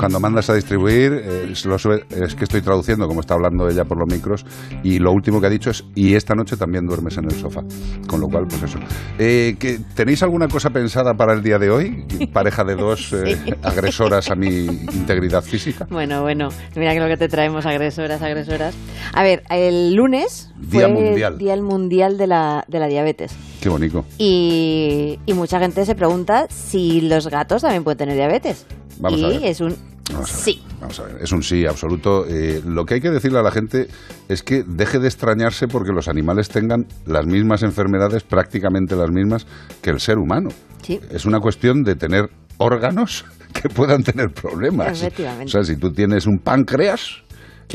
Cuando 0.00 0.18
mandas 0.18 0.48
a 0.48 0.54
distribuir, 0.54 1.12
eh, 1.24 1.50
se 1.54 1.68
lo 1.68 1.78
sube- 1.78 2.04
es 2.10 2.34
que 2.34 2.44
estoy 2.44 2.62
traduciendo, 2.62 3.06
como 3.06 3.20
está 3.20 3.34
hablando 3.34 3.68
ella 3.68 3.84
por 3.84 3.98
los 3.98 4.08
micros, 4.08 4.46
y 4.82 4.98
lo 4.98 5.12
último 5.12 5.40
que 5.40 5.46
ha 5.46 5.50
dicho 5.50 5.70
es, 5.70 5.84
y 5.94 6.14
esta 6.14 6.34
noche 6.34 6.56
también 6.56 6.86
duermes 6.86 7.18
en 7.18 7.26
el 7.26 7.32
sofá. 7.32 7.62
Con 8.06 8.20
lo 8.20 8.28
cual, 8.28 8.46
pues 8.48 8.62
eso. 8.62 8.78
Eh, 9.18 9.56
¿que- 9.58 9.78
¿Tenéis 9.94 10.22
alguna 10.22 10.48
cosa 10.48 10.70
pensada 10.70 11.12
para 11.14 11.34
el 11.34 11.42
día 11.42 11.58
de 11.58 11.70
hoy? 11.70 12.06
Pareja 12.32 12.64
de 12.64 12.76
dos 12.76 13.12
eh, 13.12 13.36
agresoras 13.62 14.30
a 14.30 14.34
mi 14.34 14.46
integridad 14.64 15.42
física. 15.42 15.86
Bueno, 15.90 16.22
bueno, 16.22 16.48
mira 16.76 16.94
que 16.94 17.00
lo 17.00 17.06
que 17.08 17.18
te 17.18 17.28
traemos, 17.28 17.66
agresoras, 17.66 18.22
agresoras. 18.22 18.74
A 19.12 19.22
ver, 19.22 19.42
el 19.50 19.94
lunes 19.94 20.50
Día 20.56 20.88
fue 20.88 20.88
mundial. 20.88 21.32
el 21.34 21.38
Día 21.38 21.56
Mundial 21.60 22.16
de 22.16 22.26
la, 22.26 22.64
de 22.68 22.78
la 22.78 22.86
Diabetes. 22.86 23.32
Qué 23.60 23.68
bonito. 23.68 24.06
Y, 24.18 25.18
y 25.26 25.34
mucha 25.34 25.58
gente 25.60 25.84
se 25.84 25.94
pregunta 25.94 26.46
si 26.48 27.02
los 27.02 27.26
gatos 27.28 27.60
también 27.62 27.84
pueden 27.84 27.98
tener 27.98 28.14
diabetes. 28.16 28.64
Vamos 29.00 29.20
y 29.20 29.24
a 29.24 29.28
ver. 29.28 29.44
es 29.44 29.60
un 29.60 29.74
Vamos 30.12 30.30
a 30.30 30.34
ver, 30.34 30.42
sí. 30.42 30.62
Vamos 30.80 31.00
a 31.00 31.04
ver, 31.04 31.16
es 31.22 31.32
un 31.32 31.42
sí 31.42 31.66
absoluto. 31.66 32.26
Eh, 32.26 32.62
lo 32.66 32.84
que 32.84 32.94
hay 32.94 33.00
que 33.00 33.10
decirle 33.10 33.38
a 33.38 33.42
la 33.42 33.50
gente 33.50 33.88
es 34.28 34.42
que 34.42 34.64
deje 34.66 34.98
de 34.98 35.06
extrañarse 35.06 35.68
porque 35.68 35.92
los 35.92 36.08
animales 36.08 36.48
tengan 36.48 36.86
las 37.06 37.26
mismas 37.26 37.62
enfermedades, 37.62 38.22
prácticamente 38.24 38.96
las 38.96 39.10
mismas, 39.10 39.46
que 39.82 39.90
el 39.90 40.00
ser 40.00 40.18
humano. 40.18 40.50
Sí. 40.82 41.00
Es 41.10 41.26
una 41.26 41.38
cuestión 41.38 41.82
de 41.82 41.94
tener 41.94 42.30
órganos 42.58 43.24
que 43.52 43.68
puedan 43.68 44.02
tener 44.02 44.30
problemas. 44.30 45.00
Efectivamente. 45.00 45.46
O 45.46 45.48
sea, 45.48 45.62
si 45.62 45.76
tú 45.76 45.92
tienes 45.92 46.26
un 46.26 46.38
páncreas, 46.38 47.22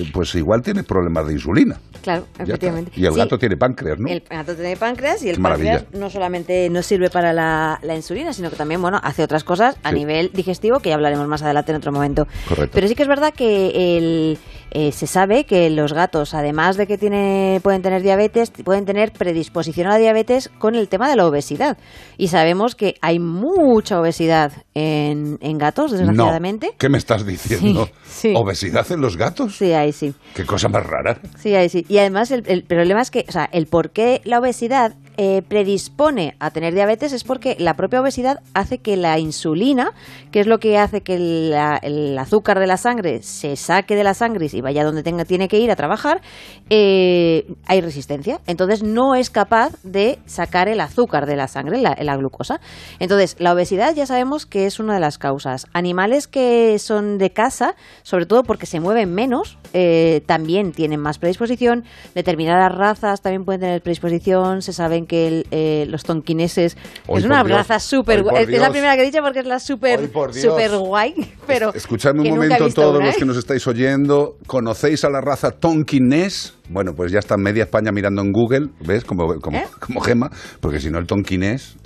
pues 0.04 0.34
igual 0.36 0.62
tienes 0.62 0.84
problemas 0.86 1.28
de 1.28 1.34
insulina. 1.34 1.80
Claro, 2.02 2.28
efectivamente. 2.38 2.92
Y 2.96 3.06
el 3.06 3.14
Sí, 3.14 3.18
gato 3.20 3.40
tiene 3.40 3.58
páncreas, 3.58 3.98
¿no? 4.00 4.08
El 4.08 4.22
gato 4.30 4.54
tiene 4.56 4.76
páncreas 4.78 5.24
y 5.24 5.30
el 5.30 5.40
maravilla. 5.40 5.80
páncreas 5.80 6.00
no 6.00 6.10
solamente 6.10 6.70
nos 6.70 6.86
sirve 6.86 7.10
para 7.10 7.34
la, 7.34 7.80
la 7.82 7.96
insulina, 7.96 8.32
sino 8.34 8.50
que 8.52 8.56
también, 8.56 8.82
bueno, 8.82 9.00
hace 9.04 9.24
otras 9.24 9.44
cosas 9.44 9.76
a 9.84 9.90
Sí. 9.90 9.96
nivel 9.96 10.32
digestivo 10.34 10.80
que 10.80 10.90
ya 10.90 10.96
hablaremos 10.96 11.28
más 11.28 11.42
adelante 11.42 11.72
en 11.72 11.78
otro 11.78 11.92
momento. 11.92 12.28
Correcto. 12.48 12.72
Pero 12.76 12.88
sí 12.88 12.96
que 12.96 13.04
es 13.04 13.10
verdad 13.10 13.34
que 13.34 13.98
el, 13.98 14.38
eh, 14.78 14.92
se 14.92 15.08
sabe 15.08 15.46
que 15.46 15.70
los 15.70 15.94
gatos, 15.94 16.34
además 16.34 16.76
de 16.76 16.86
que 16.86 16.98
tiene, 16.98 17.62
pueden 17.64 17.82
tener 17.82 18.02
diabetes, 18.02 18.52
pueden 18.52 18.84
tener 18.86 19.14
predisposición 19.14 19.88
a 19.88 19.92
la 19.92 19.98
diabetes 19.98 20.50
con 20.60 20.76
el 20.76 20.90
tema 20.90 21.10
de 21.10 21.16
la 21.16 21.26
obesidad. 21.26 21.78
Y 22.18 22.28
sabemos 22.28 22.76
que 22.76 22.96
hay 23.02 23.20
mucha 23.20 24.00
obesidad 24.02 24.52
en, 24.74 25.38
en 25.42 25.58
gatos, 25.58 25.92
desgraciadamente. 25.92 26.68
No. 26.68 26.74
¿Qué 26.78 26.90
me 26.90 26.98
estás 26.98 27.26
diciendo? 27.26 27.86
Sí, 28.04 28.30
sí. 28.30 28.34
¿Obesidad 28.36 28.86
en 28.92 29.00
los 29.00 29.16
gatos? 29.16 29.56
Sí, 29.58 29.72
ahí 29.72 29.94
sí. 29.94 30.14
Qué 30.36 30.46
cosa 30.46 30.68
más 30.68 30.86
rara. 30.86 31.20
Sí, 31.38 31.56
ahí 31.56 31.70
sí. 31.70 31.86
Y 31.88 31.98
además 32.00 32.32
el, 32.32 32.44
el 32.48 32.64
problema 32.64 33.02
es 33.02 33.12
que, 33.12 33.26
o 33.28 33.32
sea, 33.32 33.50
el 33.54 33.68
por 33.68 33.92
qué 33.92 34.20
la 34.26 34.40
obesidad 34.40 34.94
eh, 35.18 35.42
predispone 35.48 36.36
a 36.40 36.52
tener 36.52 36.74
diabetes 36.74 37.14
es 37.14 37.24
porque 37.24 37.56
la 37.58 37.76
propia 37.76 38.02
obesidad 38.02 38.42
hace 38.54 38.80
que 38.80 38.98
la 38.98 39.18
insulina, 39.20 39.94
que 40.32 40.42
es 40.42 40.48
lo 40.48 40.60
que 40.60 40.78
hace 40.78 41.02
que 41.02 41.18
la- 41.18 41.78
el 41.82 42.18
azúcar 42.18 42.60
de 42.60 42.68
la 42.68 42.76
sangre 42.78 43.24
se 43.24 43.56
saque 43.56 43.96
de 43.96 44.04
la 44.04 44.14
sangre 44.14 44.46
y 44.46 44.50
vaya 44.66 44.84
donde 44.84 45.04
tenga, 45.04 45.24
tiene 45.24 45.48
que 45.48 45.60
ir 45.60 45.72
a 45.72 45.78
trabajar, 45.78 46.22
eh, 46.70 47.46
hay 47.66 47.80
resistencia. 47.80 48.40
Entonces 48.48 48.84
no 48.84 49.16
es 49.16 49.30
capaz 49.30 49.72
de 49.84 50.20
sacar 50.26 50.68
el 50.68 50.82
azúcar 50.82 51.26
de 51.26 51.38
la 51.38 51.48
sangre, 51.48 51.78
la, 51.82 51.96
la 52.02 52.18
glucosa. 52.18 52.60
Entonces, 53.00 53.36
la 53.40 53.54
obesidad 53.54 53.96
ya 53.96 54.06
sabemos 54.06 54.46
que 54.46 54.66
es 54.66 54.80
una 54.80 54.96
de 54.96 55.00
las 55.00 55.18
causas. 55.18 55.68
Animales 55.74 56.28
que 56.28 56.78
son 56.80 57.18
de 57.18 57.30
casa, 57.30 57.76
sobre 58.04 58.26
todo 58.26 58.44
porque 58.44 58.66
se 58.66 58.80
mueven 58.80 59.14
menos, 59.14 59.58
eh, 59.74 60.22
también 60.26 60.72
tienen 60.72 61.00
más 61.00 61.20
predisposición. 61.20 61.84
Determinadas 62.16 62.74
razas 62.74 63.22
también 63.22 63.46
pueden 63.46 63.62
tener 63.62 63.82
predisposición. 63.82 64.62
Se 64.62 64.74
saben 64.74 65.06
que 65.06 65.28
el, 65.28 65.48
eh, 65.52 65.86
los 65.90 66.04
tonquineses 66.04 66.78
Hoy, 67.08 67.20
es 67.20 67.26
una 67.26 67.44
Dios. 67.44 67.58
raza 67.58 67.80
súper 67.80 68.24
guay. 68.24 68.44
Es 68.44 68.60
la 68.60 68.72
primera 68.72 68.96
que 68.96 69.04
he 69.04 69.06
dicho 69.06 69.22
porque 69.22 69.40
es 69.40 69.46
la 69.46 69.60
súper 69.60 70.10
súper 70.34 70.78
guay. 70.78 71.14
Pero 71.48 71.74
Escuchadme 71.74 72.22
un 72.22 72.30
momento 72.30 72.68
todos 72.70 72.98
una, 72.98 73.08
los 73.08 73.18
que 73.18 73.26
nos 73.26 73.38
estáis 73.38 73.66
oyendo. 73.68 74.38
¿Conocéis 74.48 75.04
a 75.04 75.10
la 75.10 75.22
raza 75.22 75.52
tonquinés? 75.52 76.54
Bueno, 76.70 76.94
pues 76.96 77.12
ya 77.12 77.20
está 77.20 77.38
media 77.38 77.64
España 77.66 77.92
mirando 77.92 78.24
en 78.24 78.32
Google, 78.32 78.70
¿ves? 78.80 79.04
Como, 79.06 79.36
como, 79.40 79.58
¿Eh? 79.58 79.68
como 79.80 80.02
gema, 80.02 80.32
porque 80.62 80.80
si 80.80 80.90
no 80.90 80.98
el 80.98 81.06
tonquinés, 81.06 81.78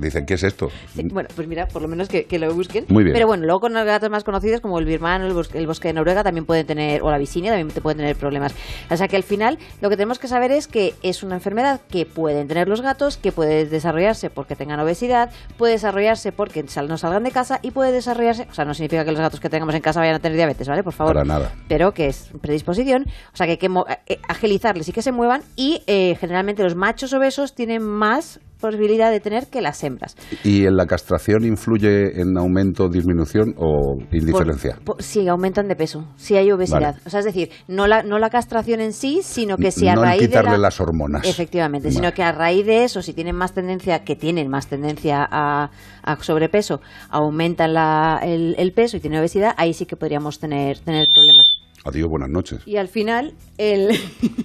dicen, 0.00 0.24
¿qué 0.24 0.34
es 0.34 0.44
esto? 0.44 0.68
Sí, 0.94 1.02
bueno, 1.12 1.28
pues 1.34 1.48
mira, 1.48 1.66
por 1.66 1.82
lo 1.82 1.88
menos 1.88 2.08
que, 2.08 2.24
que 2.26 2.38
lo 2.38 2.52
busquen. 2.54 2.84
Muy 2.88 3.02
bien. 3.02 3.12
Pero 3.14 3.26
bueno, 3.26 3.44
luego 3.44 3.58
con 3.60 3.72
los 3.74 3.84
gatos 3.84 4.08
más 4.08 4.22
conocidos 4.22 4.60
como 4.60 4.78
el 4.78 4.84
birmano, 4.84 5.26
el 5.26 5.34
bosque, 5.34 5.58
el 5.58 5.66
bosque 5.66 5.88
de 5.88 5.94
Noruega 5.94 6.22
también 6.22 6.46
pueden 6.46 6.64
tener, 6.64 7.02
o 7.02 7.10
la 7.10 7.18
visinia 7.18 7.50
también 7.50 7.68
te 7.74 7.80
pueden 7.80 7.98
tener 7.98 8.14
problemas. 8.16 8.54
O 8.88 8.96
sea 8.96 9.08
que 9.08 9.16
al 9.16 9.24
final 9.24 9.58
lo 9.80 9.88
que 9.90 9.96
tenemos 9.96 10.20
que 10.20 10.28
saber 10.28 10.52
es 10.52 10.68
que 10.68 10.94
es 11.02 11.24
una 11.24 11.34
enfermedad 11.34 11.80
que 11.90 12.06
pueden 12.06 12.46
tener 12.46 12.68
los 12.68 12.82
gatos, 12.82 13.16
que 13.16 13.32
puede 13.32 13.66
desarrollarse 13.66 14.30
porque 14.30 14.54
tengan 14.54 14.78
obesidad, 14.78 15.30
puede 15.58 15.72
desarrollarse 15.72 16.30
porque 16.30 16.64
sal- 16.68 16.86
no 16.88 16.98
salgan 16.98 17.24
de 17.24 17.32
casa 17.32 17.58
y 17.62 17.72
puede 17.72 17.90
desarrollarse, 17.90 18.46
o 18.48 18.54
sea, 18.54 18.64
no 18.64 18.74
significa 18.74 19.04
que 19.04 19.10
los 19.10 19.20
gatos 19.20 19.40
que 19.40 19.48
tengamos 19.48 19.74
en 19.74 19.80
casa 19.82 19.98
vayan 20.00 20.14
a 20.16 20.18
tener 20.20 20.36
diabetes, 20.36 20.68
¿vale? 20.68 20.84
Por 20.84 20.92
favor. 20.92 21.14
Para 21.14 21.24
nada. 21.24 21.52
Pero 21.66 21.92
que 21.92 21.99
es 22.08 22.30
predisposición, 22.40 23.06
o 23.32 23.36
sea 23.36 23.46
que 23.46 23.52
hay 23.52 23.58
que 23.58 23.66
eh, 24.06 24.18
agilizarles 24.28 24.88
y 24.88 24.92
que 24.92 25.02
se 25.02 25.12
muevan 25.12 25.42
y 25.56 25.82
eh, 25.86 26.16
generalmente 26.20 26.62
los 26.62 26.74
machos 26.76 27.12
obesos 27.12 27.54
tienen 27.54 27.82
más 27.82 28.40
posibilidad 28.60 29.10
de 29.10 29.20
tener 29.20 29.46
que 29.46 29.62
las 29.62 29.82
hembras. 29.84 30.16
¿Y 30.44 30.66
en 30.66 30.76
la 30.76 30.84
castración 30.84 31.44
influye 31.46 32.20
en 32.20 32.36
aumento, 32.36 32.90
disminución 32.90 33.54
o 33.56 33.96
indiferencia? 34.12 34.74
Por- 34.84 34.96
por- 34.96 35.02
sí, 35.02 35.26
aumentan 35.28 35.66
de 35.66 35.76
peso, 35.76 36.04
si 36.18 36.36
hay 36.36 36.52
obesidad. 36.52 36.80
Vale. 36.96 36.98
O 37.06 37.08
sea, 37.08 37.20
es 37.20 37.24
decir, 37.24 37.48
no 37.68 37.86
la, 37.86 38.02
no 38.02 38.18
la 38.18 38.28
castración 38.28 38.80
en 38.82 38.92
sí, 38.92 39.20
sino 39.22 39.56
que 39.56 39.70
si 39.70 39.88
a 39.88 39.94
no 39.94 40.02
raíz 40.02 40.20
quitarle 40.20 40.50
de 40.50 40.56
la... 40.58 40.62
las 40.64 40.78
hormonas. 40.78 41.26
Efectivamente, 41.26 41.88
Vale. 41.88 41.96
sino 41.96 42.12
que 42.12 42.22
a 42.22 42.32
raíz 42.32 42.66
de 42.66 42.84
eso, 42.84 43.00
si 43.00 43.14
tienen 43.14 43.34
más 43.34 43.54
tendencia, 43.54 44.04
que 44.04 44.14
tienen 44.14 44.48
más 44.48 44.66
tendencia 44.66 45.26
a, 45.30 45.70
a 46.02 46.22
sobrepeso, 46.22 46.82
aumentan 47.08 47.72
la- 47.72 48.20
el, 48.22 48.56
el 48.58 48.72
peso 48.72 48.98
y 48.98 49.00
tienen 49.00 49.20
obesidad, 49.20 49.54
ahí 49.56 49.72
sí 49.72 49.86
que 49.86 49.96
podríamos 49.96 50.38
tener, 50.38 50.78
tener 50.80 51.06
problemas. 51.14 51.59
Adiós, 51.84 52.08
buenas 52.08 52.28
noches. 52.28 52.60
Y 52.66 52.76
al 52.76 52.88
final, 52.88 53.34
el, 53.58 53.98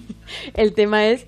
el 0.54 0.74
tema 0.74 1.08
es... 1.08 1.26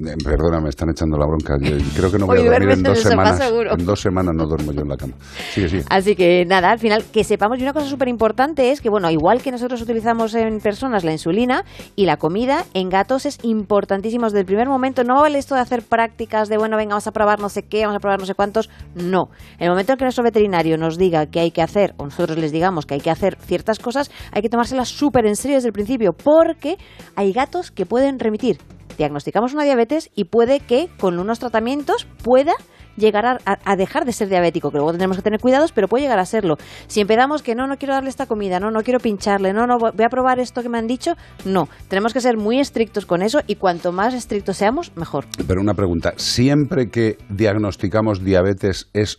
Eh, 0.00 0.16
Perdona, 0.24 0.60
me 0.60 0.70
están 0.70 0.88
echando 0.90 1.18
la 1.18 1.26
bronca. 1.26 1.58
Yo 1.60 1.76
creo 1.94 2.10
que 2.10 2.18
no 2.18 2.26
voy 2.26 2.38
Hoy 2.38 2.46
a 2.46 2.50
dormir 2.52 2.70
en 2.70 2.82
dos 2.82 3.00
semanas. 3.00 3.40
En 3.78 3.84
dos 3.84 4.00
semanas 4.00 4.34
no 4.34 4.46
duermo 4.46 4.72
yo 4.72 4.80
en 4.80 4.88
la 4.88 4.96
cama. 4.96 5.12
Sigue, 5.52 5.68
sigue. 5.68 5.84
Así 5.90 6.16
que 6.16 6.44
nada, 6.46 6.70
al 6.70 6.78
final 6.78 7.04
que 7.12 7.22
sepamos 7.22 7.58
y 7.58 7.62
una 7.62 7.74
cosa 7.74 7.86
súper 7.86 8.08
importante 8.08 8.70
es 8.70 8.80
que, 8.80 8.88
bueno, 8.88 9.10
igual 9.10 9.42
que 9.42 9.50
nosotros 9.50 9.82
utilizamos 9.82 10.34
en 10.34 10.60
personas 10.60 11.04
la 11.04 11.12
insulina 11.12 11.64
y 11.96 12.06
la 12.06 12.16
comida, 12.16 12.64
en 12.72 12.88
gatos 12.88 13.26
es 13.26 13.38
importantísimo 13.42 14.24
desde 14.24 14.40
el 14.40 14.46
primer 14.46 14.68
momento. 14.68 15.04
No 15.04 15.20
vale 15.20 15.38
esto 15.38 15.54
de 15.54 15.60
hacer 15.60 15.82
prácticas 15.82 16.48
de, 16.48 16.56
bueno, 16.56 16.78
venga, 16.78 16.90
vamos 16.90 17.06
a 17.06 17.12
probar 17.12 17.38
no 17.40 17.50
sé 17.50 17.64
qué, 17.64 17.82
vamos 17.82 17.96
a 17.96 18.00
probar 18.00 18.20
no 18.20 18.26
sé 18.26 18.34
cuántos. 18.34 18.70
No. 18.94 19.28
En 19.58 19.64
el 19.64 19.70
momento 19.70 19.92
en 19.92 19.98
que 19.98 20.04
nuestro 20.04 20.24
veterinario 20.24 20.78
nos 20.78 20.96
diga 20.96 21.26
que 21.26 21.40
hay 21.40 21.50
que 21.50 21.60
hacer, 21.60 21.94
o 21.98 22.04
nosotros 22.04 22.38
les 22.38 22.52
digamos 22.52 22.86
que 22.86 22.94
hay 22.94 23.00
que 23.00 23.10
hacer 23.10 23.36
ciertas 23.38 23.78
cosas, 23.78 24.10
hay 24.32 24.40
que 24.40 24.48
tomárselas 24.48 24.88
súper 24.88 25.26
en 25.26 25.36
serio 25.36 25.56
desde 25.56 25.68
el 25.68 25.74
principio, 25.74 26.12
porque 26.12 26.78
hay 27.16 27.32
gatos 27.32 27.70
que 27.70 27.84
pueden 27.84 28.18
remitir. 28.18 28.58
Diagnosticamos 28.98 29.54
una 29.54 29.64
diabetes 29.64 30.10
y 30.14 30.24
puede 30.24 30.60
que 30.60 30.88
con 30.98 31.18
unos 31.18 31.38
tratamientos 31.38 32.06
pueda 32.22 32.54
llegar 32.96 33.38
a, 33.44 33.76
dejar 33.76 34.04
de 34.04 34.12
ser 34.12 34.28
diabético, 34.28 34.70
que 34.70 34.76
luego 34.76 34.90
tendremos 34.92 35.16
que 35.16 35.22
tener 35.22 35.40
cuidados, 35.40 35.72
pero 35.72 35.88
puede 35.88 36.02
llegar 36.02 36.18
a 36.18 36.26
serlo. 36.26 36.56
Si 36.86 37.00
empezamos 37.00 37.42
que 37.42 37.54
no, 37.54 37.66
no 37.66 37.76
quiero 37.76 37.94
darle 37.94 38.10
esta 38.10 38.26
comida, 38.26 38.60
no, 38.60 38.70
no 38.70 38.82
quiero 38.82 39.00
pincharle, 39.00 39.52
no, 39.52 39.66
no, 39.66 39.78
voy 39.78 40.04
a 40.04 40.08
probar 40.08 40.38
esto 40.38 40.62
que 40.62 40.68
me 40.68 40.78
han 40.78 40.86
dicho, 40.86 41.14
no. 41.44 41.68
Tenemos 41.88 42.12
que 42.12 42.20
ser 42.20 42.36
muy 42.36 42.60
estrictos 42.60 43.06
con 43.06 43.22
eso 43.22 43.40
y 43.46 43.56
cuanto 43.56 43.92
más 43.92 44.14
estrictos 44.14 44.56
seamos, 44.56 44.92
mejor. 44.96 45.24
Pero 45.46 45.60
una 45.60 45.74
pregunta. 45.74 46.12
¿Siempre 46.16 46.90
que 46.90 47.16
diagnosticamos 47.28 48.24
diabetes 48.24 48.90
es 48.92 49.18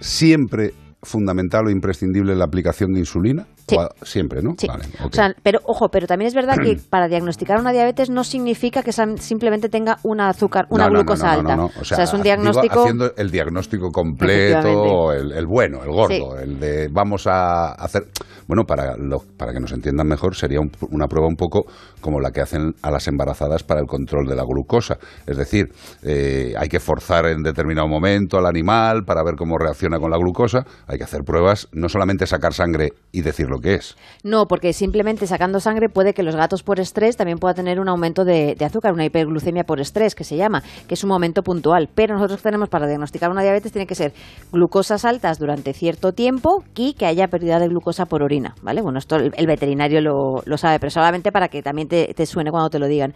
siempre 0.00 0.74
fundamental 1.02 1.66
o 1.66 1.70
imprescindible 1.70 2.36
la 2.36 2.44
aplicación 2.44 2.92
de 2.92 3.00
insulina? 3.00 3.46
Sí. 3.68 3.76
Siempre, 4.02 4.42
¿no? 4.42 4.54
Sí. 4.58 4.66
Vale, 4.66 4.84
ok. 5.00 5.06
O 5.12 5.14
sea, 5.14 5.34
pero 5.42 5.60
ojo, 5.64 5.88
pero 5.90 6.06
también 6.06 6.28
es 6.28 6.34
verdad 6.34 6.56
que 6.62 6.76
para 6.90 7.08
diagnosticar 7.08 7.60
una 7.60 7.72
diabetes 7.72 8.10
no 8.10 8.24
significa 8.24 8.82
que 8.82 8.92
simplemente 8.92 9.68
tenga 9.68 9.98
una 10.02 10.28
azúcar, 10.28 10.66
una 10.70 10.86
No, 10.86 10.90
glucosa 10.94 11.26
no, 11.26 11.32
no, 11.32 11.38
alta. 11.50 11.56
no. 11.56 11.70
O 11.80 11.84
sea, 11.84 12.02
es 12.04 12.12
un 12.12 12.18
digo, 12.22 12.24
diagnóstico 12.24 12.80
haciendo 12.80 13.12
el 13.16 13.30
diagnóstico 13.30 13.90
completo, 13.90 15.12
el, 15.12 15.32
el 15.32 15.46
bueno, 15.46 15.82
el 15.82 15.90
gordo, 15.90 16.08
Sí. 16.08 16.22
el 16.42 16.58
de 16.60 16.88
vamos 16.90 17.26
a 17.26 17.72
hacer. 17.72 18.04
Bueno, 18.46 18.64
para, 18.64 18.96
lo- 18.96 19.22
para 19.36 19.52
que 19.52 19.60
nos 19.60 19.72
entiendan 19.72 20.06
mejor, 20.06 20.34
sería 20.34 20.60
un- 20.60 20.70
una 20.90 21.06
prueba 21.06 21.28
un 21.28 21.36
poco 21.36 21.64
como 22.00 22.20
la 22.20 22.30
que 22.30 22.40
hacen 22.40 22.72
a 22.82 22.90
las 22.90 23.06
embarazadas 23.08 23.62
para 23.62 23.80
el 23.80 23.86
control 23.86 24.26
de 24.26 24.34
la 24.36 24.44
glucosa. 24.44 24.96
Es 25.26 25.36
decir, 25.36 25.66
eh, 26.02 26.54
hay 26.56 26.68
que 26.68 26.80
forzar 26.80 27.26
en 27.26 27.42
determinado 27.42 27.88
momento 27.88 28.38
al 28.38 28.46
animal 28.46 29.04
para 29.04 29.22
ver 29.22 29.34
cómo 29.36 29.58
reacciona 29.58 29.98
con 29.98 30.10
la 30.10 30.16
glucosa. 30.16 30.64
Hay 30.86 30.96
que 30.98 31.04
hacer 31.04 31.22
pruebas, 31.24 31.68
no 31.72 31.88
solamente 31.88 32.26
sacar 32.26 32.54
sangre 32.54 32.92
y 33.12 33.20
decir 33.20 33.46
lo 33.60 33.74
es. 33.74 33.96
No, 34.22 34.46
porque 34.46 34.72
simplemente 34.72 35.26
sacando 35.26 35.60
sangre 35.60 35.88
puede 35.88 36.14
que 36.14 36.22
los 36.22 36.36
gatos 36.36 36.62
por 36.62 36.80
estrés 36.80 37.16
también 37.16 37.38
pueda 37.38 37.54
tener 37.54 37.80
un 37.80 37.88
aumento 37.88 38.24
de, 38.24 38.56
azúcar, 38.64 38.92
una 38.92 39.04
hiperglucemia 39.04 39.64
por 39.64 39.80
estrés, 39.80 40.14
que 40.14 40.24
se 40.24 40.36
llama, 40.36 40.62
que 40.86 40.94
es 40.94 41.04
un 41.04 41.08
momento 41.08 41.42
puntual. 41.42 41.88
Pero 41.94 42.14
nosotros 42.14 42.42
tenemos 42.42 42.68
para 42.68 42.86
diagnosticar 42.86 43.30
una 43.30 43.42
diabetes 43.42 43.72
tiene 43.72 43.86
que 43.86 43.94
ser 43.94 44.12
glucosas 44.52 45.04
altas 45.04 45.38
durante 45.38 45.72
cierto 45.72 46.12
tiempo 46.12 46.64
y 46.74 46.94
que 46.94 47.06
haya 47.06 47.28
pérdida 47.28 47.58
de 47.58 47.68
glucosa 47.68 48.06
por 48.06 48.22
orina, 48.22 48.54
¿vale? 48.62 48.82
Bueno, 48.82 48.98
esto 48.98 49.16
el, 49.16 49.46
veterinario 49.46 50.00
lo, 50.00 50.42
lo 50.44 50.58
sabe, 50.58 50.78
pero 50.78 50.90
solamente 50.90 51.32
para 51.32 51.48
que 51.48 51.62
también 51.62 51.88
te, 51.88 52.12
te 52.14 52.26
suene 52.26 52.50
cuando 52.50 52.70
te 52.70 52.78
lo 52.78 52.86
digan. 52.86 53.14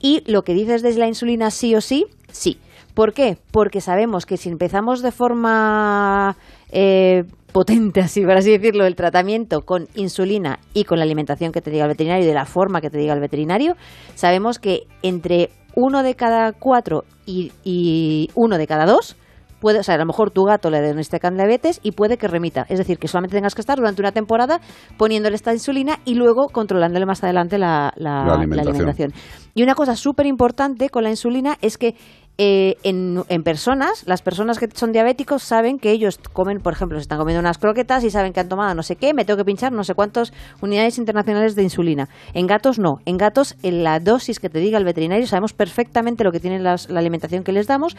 Y 0.00 0.22
lo 0.30 0.42
que 0.42 0.54
dices 0.54 0.82
de 0.82 0.94
la 0.94 1.06
insulina 1.06 1.50
sí 1.50 1.74
o 1.74 1.80
sí, 1.80 2.06
sí. 2.30 2.58
¿Por 2.94 3.12
qué? 3.12 3.38
Porque 3.52 3.80
sabemos 3.80 4.26
que 4.26 4.36
si 4.36 4.48
empezamos 4.48 5.00
de 5.00 5.12
forma 5.12 6.36
eh, 6.72 7.24
potente, 7.52 8.00
así 8.00 8.22
por 8.22 8.36
así 8.36 8.50
decirlo, 8.50 8.86
el 8.86 8.94
tratamiento 8.94 9.62
con 9.62 9.88
insulina 9.96 10.58
y 10.74 10.84
con 10.84 10.98
la 10.98 11.04
alimentación 11.04 11.52
que 11.52 11.60
te 11.60 11.70
diga 11.70 11.84
el 11.84 11.90
veterinario 11.90 12.24
y 12.24 12.28
de 12.28 12.34
la 12.34 12.44
forma 12.44 12.80
que 12.80 12.90
te 12.90 12.98
diga 12.98 13.12
el 13.14 13.20
veterinario, 13.20 13.74
sabemos 14.14 14.58
que 14.58 14.84
entre 15.02 15.50
uno 15.74 16.02
de 16.02 16.14
cada 16.14 16.52
cuatro 16.52 17.04
y, 17.26 17.52
y 17.64 18.28
uno 18.34 18.58
de 18.58 18.66
cada 18.66 18.86
dos 18.86 19.16
puede, 19.60 19.78
o 19.80 19.82
sea, 19.82 19.96
a 19.96 19.98
lo 19.98 20.06
mejor 20.06 20.30
tu 20.30 20.44
gato 20.44 20.70
le 20.70 20.80
diagnostican 20.80 21.36
diabetes 21.36 21.80
y 21.82 21.92
puede 21.92 22.16
que 22.16 22.26
remita. 22.28 22.64
Es 22.70 22.78
decir, 22.78 22.98
que 22.98 23.08
solamente 23.08 23.36
tengas 23.36 23.54
que 23.54 23.60
estar 23.60 23.76
durante 23.76 24.00
una 24.00 24.10
temporada 24.10 24.58
poniéndole 24.96 25.36
esta 25.36 25.52
insulina 25.52 25.98
y 26.06 26.14
luego 26.14 26.46
controlándole 26.50 27.04
más 27.04 27.22
adelante 27.22 27.58
la, 27.58 27.92
la- 27.96 28.20
La 28.20 28.26
la 28.26 28.34
alimentación. 28.36 28.74
alimentación. 28.76 29.12
Y 29.54 29.62
una 29.62 29.74
cosa 29.74 29.96
súper 29.96 30.24
importante 30.26 30.88
con 30.88 31.02
la 31.04 31.10
insulina 31.10 31.58
es 31.60 31.76
que 31.76 31.94
eh, 32.42 32.76
en, 32.84 33.22
en 33.28 33.42
personas, 33.42 34.02
las 34.06 34.22
personas 34.22 34.58
que 34.58 34.66
son 34.72 34.92
diabéticos 34.92 35.42
saben 35.42 35.78
que 35.78 35.90
ellos 35.90 36.18
comen, 36.32 36.60
por 36.60 36.72
ejemplo, 36.72 36.96
se 36.96 37.02
están 37.02 37.18
comiendo 37.18 37.38
unas 37.40 37.58
croquetas 37.58 38.02
y 38.02 38.08
saben 38.10 38.32
que 38.32 38.40
han 38.40 38.48
tomado 38.48 38.74
no 38.74 38.82
sé 38.82 38.96
qué, 38.96 39.12
me 39.12 39.26
tengo 39.26 39.36
que 39.36 39.44
pinchar 39.44 39.72
no 39.72 39.84
sé 39.84 39.92
cuántas 39.94 40.32
unidades 40.62 40.96
internacionales 40.96 41.54
de 41.54 41.64
insulina. 41.64 42.08
En 42.32 42.46
gatos 42.46 42.78
no. 42.78 42.94
En 43.04 43.18
gatos, 43.18 43.56
en 43.62 43.84
la 43.84 44.00
dosis 44.00 44.40
que 44.40 44.48
te 44.48 44.58
diga 44.58 44.78
el 44.78 44.86
veterinario, 44.86 45.26
sabemos 45.26 45.52
perfectamente 45.52 46.24
lo 46.24 46.32
que 46.32 46.40
tiene 46.40 46.58
las- 46.60 46.88
la 46.88 47.00
alimentación 47.00 47.44
que 47.44 47.52
les 47.52 47.66
damos, 47.66 47.94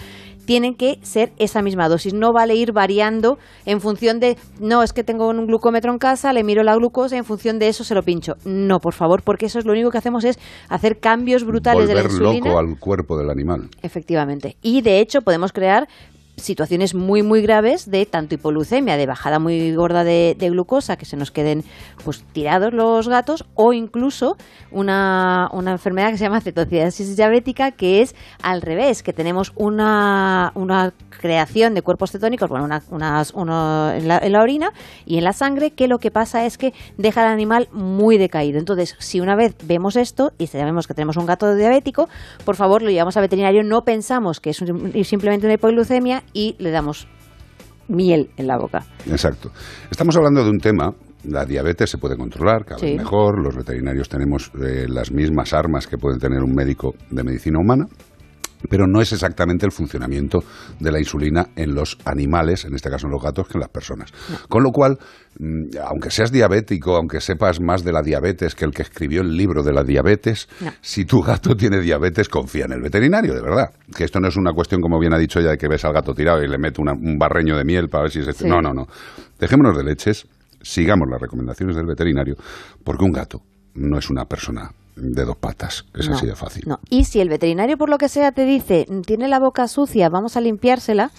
tienen 0.46 0.74
que 0.74 0.98
ser 1.04 1.32
esa 1.38 1.62
misma 1.62 1.88
dosis. 1.88 2.16
No 2.16 2.32
vale 2.34 2.56
ir 2.56 2.72
variando 2.74 3.38
en 3.68 3.80
función 3.80 4.20
de, 4.20 4.38
no, 4.60 4.82
es 4.82 4.92
que 4.92 5.04
tengo 5.04 5.28
un 5.30 5.46
glucómetro 5.46 5.92
en 5.92 6.00
casa, 6.00 6.34
le 6.34 6.44
miro 6.44 6.64
la 6.64 6.76
glucosa 6.76 7.14
y 7.16 7.20
en 7.20 7.26
función 7.26 7.60
de 7.60 7.68
eso 7.68 7.84
se 7.84 7.94
lo 7.94 8.02
pincho. 8.02 8.34
No, 8.44 8.80
por 8.80 8.94
favor, 8.96 9.22
porque 9.22 9.46
eso 9.46 9.60
es 9.60 9.66
lo 9.66 9.74
único 9.74 9.92
que 9.92 10.00
hacemos 10.00 10.24
es 10.26 10.40
hacer 10.68 11.00
cambios 11.00 11.44
brutales 11.46 11.88
de 11.88 11.94
la 11.94 12.02
Volver 12.02 12.12
insulina. 12.12 12.48
loco 12.48 12.58
al 12.60 12.80
cuerpo 12.80 13.18
del 13.20 13.30
animal. 13.30 13.70
Efectivamente. 13.84 14.31
Y 14.62 14.82
de 14.82 15.00
hecho 15.00 15.22
podemos 15.22 15.52
crear 15.52 15.88
situaciones 16.38 16.96
muy 16.96 17.24
muy 17.24 17.42
graves 17.42 17.90
de 17.90 18.06
tanto 18.06 18.36
hipoglucemia, 18.36 18.98
de 18.98 19.06
bajada 19.06 19.40
muy 19.40 19.74
gorda 19.76 20.04
de, 20.04 20.36
de 20.38 20.50
glucosa, 20.50 20.98
que 20.98 21.06
se 21.06 21.18
nos 21.18 21.32
queden 21.32 21.64
pues 22.04 22.24
tirados 22.34 22.74
los 22.74 23.08
gatos, 23.08 23.46
o 23.56 23.74
incluso 23.74 24.38
una, 24.72 25.50
una 25.54 25.72
enfermedad 25.72 26.12
que 26.12 26.18
se 26.18 26.24
llama 26.24 26.42
cetocidasis 26.42 27.16
diabética, 27.16 27.72
que 27.72 28.02
es 28.02 28.16
al 28.42 28.62
revés, 28.62 29.04
que 29.04 29.14
tenemos 29.14 29.54
una, 29.56 30.52
una 30.56 30.94
creación 31.20 31.74
de 31.76 31.82
cuerpos 31.84 32.12
cetónicos, 32.12 32.50
bueno, 32.50 32.66
una, 32.66 32.82
unas- 32.90 33.34
uno 33.36 33.92
en, 33.92 34.08
la, 34.08 34.18
en 34.18 34.32
la 34.32 34.42
orina 34.42 34.72
y 35.06 35.18
en 35.18 35.24
la 35.24 35.34
sangre, 35.34 35.72
que 35.72 35.88
lo 35.88 35.98
que 36.00 36.10
pasa 36.12 36.46
es 36.46 36.58
que 36.58 36.74
deja 36.98 37.22
al 37.22 37.28
animal 37.32 37.68
muy 37.72 38.18
decaído. 38.18 38.58
Entonces, 38.58 38.96
si 39.00 39.20
una 39.20 39.36
vez 39.36 39.56
vemos 39.66 39.96
esto 39.96 40.32
y 40.38 40.48
sabemos 40.48 40.88
que 40.88 40.94
tenemos 40.94 41.18
un 41.18 41.26
gato 41.26 41.54
diabético, 41.56 42.10
por 42.46 42.56
favor 42.56 42.82
lo 42.82 42.90
llevamos 42.90 43.16
al 43.18 43.22
veterinario, 43.24 43.62
no 43.64 43.82
pensamos 43.82 44.40
que 44.40 44.50
es 44.52 44.62
un- 44.62 44.92
simplemente 45.04 45.46
una 45.46 45.54
hipoglucemia 45.56 46.24
y 46.34 46.56
le 46.60 46.72
damos 46.72 47.08
miel 47.88 48.30
en 48.38 48.48
la 48.48 48.58
boca. 48.58 48.86
Exacto. 49.10 49.52
Estamos 49.90 50.16
hablando 50.16 50.44
de 50.44 50.50
un 50.50 50.60
tema. 50.60 50.94
La 51.26 51.46
diabetes 51.46 51.90
se 51.90 51.98
puede 52.00 52.18
controlar 52.18 52.66
cada 52.66 52.80
Sí. 52.80 52.86
vez 52.88 52.98
mejor. 52.98 53.44
Los 53.44 53.56
veterinarios 53.56 54.10
tenemos 54.10 54.52
eh, 54.60 54.88
las 54.90 55.12
mismas 55.12 55.54
armas 55.54 55.86
que 55.86 55.98
puede 55.98 56.18
tener 56.18 56.42
un 56.42 56.54
médico 56.56 56.96
de 57.12 57.24
medicina 57.24 57.60
humana. 57.60 57.86
Pero 58.70 58.88
no 58.88 59.02
es 59.02 59.12
exactamente 59.14 59.66
el 59.66 59.72
funcionamiento 59.72 60.44
de 60.80 60.92
la 60.92 61.00
insulina 61.00 61.48
en 61.56 61.74
los 61.76 61.98
animales, 62.06 62.66
en 62.66 62.76
este 62.76 62.90
caso 62.90 63.08
en 63.08 63.12
los 63.14 63.22
gatos, 63.22 63.48
que 63.48 63.54
en 63.56 63.62
las 63.62 63.70
personas. 63.70 64.12
Con 64.50 64.64
lo 64.64 64.72
cual, 64.72 64.98
mm, 65.40 65.78
aunque 65.88 66.12
seas 66.12 66.32
diabético, 66.32 66.96
aunque 66.96 67.22
sepas 67.22 67.60
más 67.60 67.84
de 67.84 67.92
la 67.92 68.02
diabetes 68.02 68.56
que 68.56 68.66
el 68.66 68.72
que 68.72 68.82
escribió 68.84 69.22
el 69.22 69.36
libro 69.36 69.64
de 69.64 69.74
la 69.74 69.84
diabetes, 69.84 70.48
No. 70.60 70.72
si 70.82 71.06
tu 71.06 71.22
gato 71.22 71.56
tiene 71.58 71.80
diabetes, 71.80 72.30
confía 72.30 72.66
en 72.66 72.74
el 72.74 72.82
veterinario, 72.82 73.34
de 73.34 73.42
verdad. 73.42 73.72
Que 73.96 74.04
esto 74.04 74.20
no 74.20 74.28
es 74.28 74.36
una 74.38 74.54
cuestión, 74.54 74.82
como 74.82 75.00
bien 75.00 75.14
ha 75.14 75.18
dicho 75.18 75.40
ella, 75.40 75.52
de 75.52 75.58
que 75.58 75.68
ves 75.68 75.84
al 75.86 75.94
gato 75.94 76.14
tirado 76.14 76.44
y 76.44 76.48
le 76.48 76.58
mete 76.58 76.82
una- 76.82 76.94
un 76.94 77.18
barreño 77.18 77.58
de 77.58 77.64
miel 77.66 77.90
para 77.90 78.04
ver 78.04 78.12
si 78.12 78.24
se... 78.24 78.34
Sí. 78.34 78.46
No, 78.48 78.62
no, 78.62 78.74
no. 78.74 78.88
Dejémonos 79.40 79.76
de 79.78 79.84
leches, 79.84 80.28
sigamos 80.62 81.08
las 81.10 81.20
recomendaciones 81.20 81.76
del 81.76 81.86
veterinario, 81.88 82.36
porque 82.84 83.04
un 83.04 83.12
gato 83.12 83.42
no 83.74 83.98
es 83.98 84.10
una 84.10 84.26
persona 84.26 84.70
de 84.96 85.26
dos 85.26 85.38
patas. 85.38 85.86
Es 85.94 86.10
No, 86.10 86.16
así 86.16 86.26
de 86.26 86.36
fácil. 86.36 86.64
No. 86.68 86.80
Y 86.90 87.06
si 87.06 87.20
el 87.20 87.30
veterinario, 87.30 87.78
por 87.78 87.90
lo 87.90 87.98
que 87.98 88.10
sea, 88.10 88.32
te 88.32 88.46
dice, 88.46 88.88
tiene 89.06 89.28
la 89.28 89.40
boca 89.40 89.68
sucia, 89.68 90.10
vamos 90.10 90.38
a 90.38 90.42
limpiársela, 90.42 91.12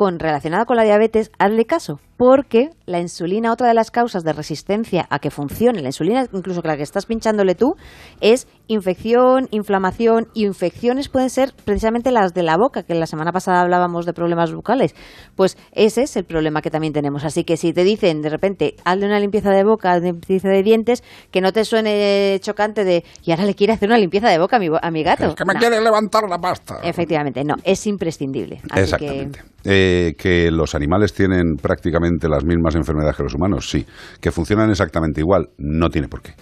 con 0.00 0.18
relacionada 0.18 0.64
con 0.64 0.78
la 0.78 0.84
diabetes, 0.84 1.30
hazle 1.38 1.66
caso, 1.66 2.00
porque 2.16 2.70
la 2.86 3.00
insulina, 3.00 3.52
otra 3.52 3.68
de 3.68 3.74
las 3.74 3.90
causas 3.90 4.24
de 4.24 4.32
resistencia 4.32 5.06
a 5.10 5.18
que 5.18 5.30
funcione, 5.30 5.82
la 5.82 5.88
insulina, 5.90 6.26
incluso 6.32 6.62
que 6.62 6.68
la 6.68 6.78
que 6.78 6.82
estás 6.82 7.04
pinchándole 7.04 7.54
tú, 7.54 7.74
es 8.22 8.48
infección, 8.66 9.48
inflamación, 9.50 10.28
y 10.32 10.46
infecciones 10.46 11.10
pueden 11.10 11.28
ser 11.28 11.52
precisamente 11.66 12.12
las 12.12 12.32
de 12.32 12.42
la 12.42 12.56
boca, 12.56 12.82
que 12.82 12.94
la 12.94 13.04
semana 13.06 13.30
pasada 13.30 13.60
hablábamos 13.60 14.06
de 14.06 14.14
problemas 14.14 14.54
bucales. 14.54 14.94
Pues 15.36 15.58
ese 15.72 16.04
es 16.04 16.16
el 16.16 16.24
problema 16.24 16.62
que 16.62 16.70
también 16.70 16.94
tenemos. 16.94 17.24
Así 17.24 17.44
que 17.44 17.58
si 17.58 17.74
te 17.74 17.84
dicen 17.84 18.22
de 18.22 18.30
repente, 18.30 18.76
hazle 18.86 19.04
una 19.04 19.20
limpieza 19.20 19.50
de 19.50 19.64
boca, 19.64 19.98
una 19.98 20.06
limpieza 20.06 20.48
de 20.48 20.62
dientes, 20.62 21.04
que 21.30 21.42
no 21.42 21.52
te 21.52 21.66
suene 21.66 22.38
chocante 22.40 22.84
de, 22.84 23.04
y 23.22 23.32
ahora 23.32 23.44
le 23.44 23.54
quiere 23.54 23.74
hacer 23.74 23.90
una 23.90 23.98
limpieza 23.98 24.30
de 24.30 24.38
boca 24.38 24.56
a 24.56 24.60
mi, 24.60 24.68
a 24.80 24.90
mi 24.90 25.02
gato. 25.02 25.26
Es 25.26 25.34
que 25.34 25.44
me 25.44 25.52
No. 25.52 25.60
quiere 25.60 25.78
levantar 25.82 26.22
la 26.26 26.38
pasta. 26.38 26.78
Efectivamente, 26.82 27.44
no, 27.44 27.56
es 27.64 27.86
imprescindible. 27.86 28.62
Así 28.70 28.80
Exactamente. 28.80 29.40
Eh, 29.64 30.14
que 30.16 30.50
los 30.50 30.74
animales 30.74 31.12
tienen 31.12 31.56
prácticamente 31.60 32.28
las 32.28 32.44
mismas 32.44 32.74
enfermedades 32.76 33.16
que 33.16 33.22
los 33.22 33.34
humanos, 33.34 33.68
sí. 33.68 33.84
Que 34.20 34.30
funcionan 34.30 34.70
exactamente 34.70 35.20
igual, 35.20 35.50
no 35.58 35.88
tiene 35.90 36.08
por 36.08 36.22
qué. 36.22 36.32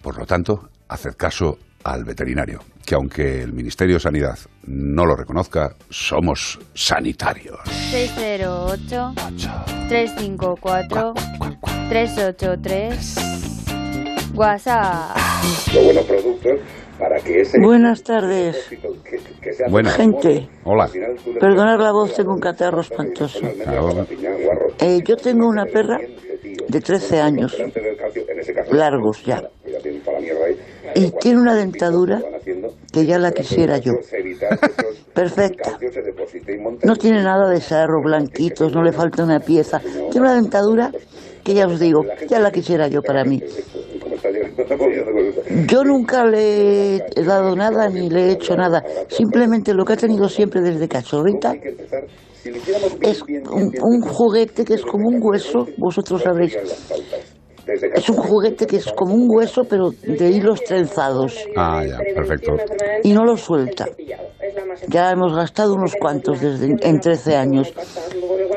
Por 0.00 0.18
lo 0.18 0.26
tanto, 0.26 0.68
haced 0.88 1.14
caso 1.16 1.58
al 1.84 2.04
veterinario, 2.04 2.60
que 2.86 2.94
aunque 2.94 3.42
el 3.42 3.52
Ministerio 3.52 3.96
de 3.96 4.00
Sanidad 4.00 4.38
no 4.66 5.04
lo 5.04 5.16
reconozca, 5.16 5.74
somos 5.90 6.60
sanitarios. 6.74 7.58
608 7.90 9.14
354 9.88 11.14
383 11.88 13.16
WhatsApp. 14.34 15.16
buenos 15.74 16.04
productos 16.06 16.60
para 17.02 17.18
que 17.18 17.40
ese 17.40 17.58
Buenas 17.58 18.04
tardes. 18.04 18.56
que 19.40 19.52
sea 19.52 19.66
Buenas. 19.68 19.96
Gente, 19.96 20.48
Hola. 20.64 20.88
perdonad 21.40 21.80
la 21.80 21.90
voz, 21.90 22.14
tengo 22.14 22.32
un 22.32 22.38
catarro 22.38 22.80
espantoso. 22.80 23.40
Eh, 24.78 25.00
yo 25.04 25.16
tengo 25.16 25.48
una 25.48 25.64
perra 25.66 25.98
de 26.68 26.80
13 26.80 27.20
años, 27.20 27.58
largos 28.70 29.24
ya, 29.24 29.42
y 30.94 31.10
tiene 31.18 31.40
una 31.40 31.56
dentadura 31.56 32.22
que 32.92 33.04
ya 33.04 33.18
la 33.18 33.32
quisiera 33.32 33.78
yo. 33.78 33.94
Perfecta. 35.12 35.78
No 36.84 36.94
tiene 36.94 37.22
nada 37.24 37.50
de 37.50 37.60
sarro, 37.60 38.00
blanquitos, 38.00 38.72
no 38.72 38.82
le 38.84 38.92
falta 38.92 39.24
una 39.24 39.40
pieza. 39.40 39.80
Tiene 39.80 40.20
una 40.20 40.34
dentadura 40.34 40.92
que 41.44 41.54
ya 41.54 41.66
os 41.66 41.78
digo, 41.78 42.02
ya 42.28 42.38
la 42.38 42.50
quisiera 42.50 42.88
yo 42.88 43.02
para 43.02 43.24
mí. 43.24 43.40
Yo 45.68 45.84
nunca 45.84 46.24
le 46.24 46.96
he 46.96 47.24
dado 47.24 47.54
nada 47.56 47.88
ni 47.88 48.08
le 48.08 48.28
he 48.28 48.32
hecho 48.32 48.54
nada. 48.56 48.82
Simplemente 49.08 49.74
lo 49.74 49.84
que 49.84 49.94
ha 49.94 49.96
tenido 49.96 50.28
siempre 50.28 50.60
desde 50.60 50.88
cachorrita 50.88 51.52
es 53.00 53.22
un, 53.50 53.72
un 53.82 54.00
juguete 54.02 54.64
que 54.64 54.74
es 54.74 54.82
como 54.82 55.08
un 55.08 55.18
hueso, 55.20 55.66
vosotros 55.78 56.22
sabréis. 56.22 56.56
Es 57.94 58.08
un 58.08 58.16
juguete 58.16 58.66
que 58.66 58.76
es 58.76 58.92
como 58.92 59.14
un 59.14 59.28
hueso, 59.28 59.64
pero 59.64 59.90
de 59.90 60.30
hilos 60.30 60.62
trenzados. 60.64 61.36
Ah, 61.56 61.82
ya, 61.84 61.98
perfecto. 62.14 62.52
Y 63.02 63.12
no 63.12 63.24
lo 63.24 63.36
suelta. 63.36 63.86
Ya 64.88 65.10
hemos 65.10 65.34
gastado 65.34 65.74
unos 65.74 65.94
cuantos 65.94 66.40
desde 66.40 66.74
en 66.80 67.00
13 67.00 67.36
años. 67.36 67.72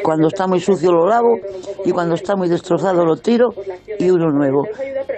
Cuando 0.03 0.27
está 0.27 0.47
muy 0.47 0.59
sucio 0.59 0.91
lo 0.91 1.07
lavo 1.07 1.37
y 1.83 1.91
cuando 1.91 2.15
está 2.15 2.35
muy 2.35 2.47
destrozado 2.47 3.05
lo 3.05 3.15
tiro 3.15 3.49
y 3.99 4.09
uno 4.09 4.29
nuevo. 4.29 4.63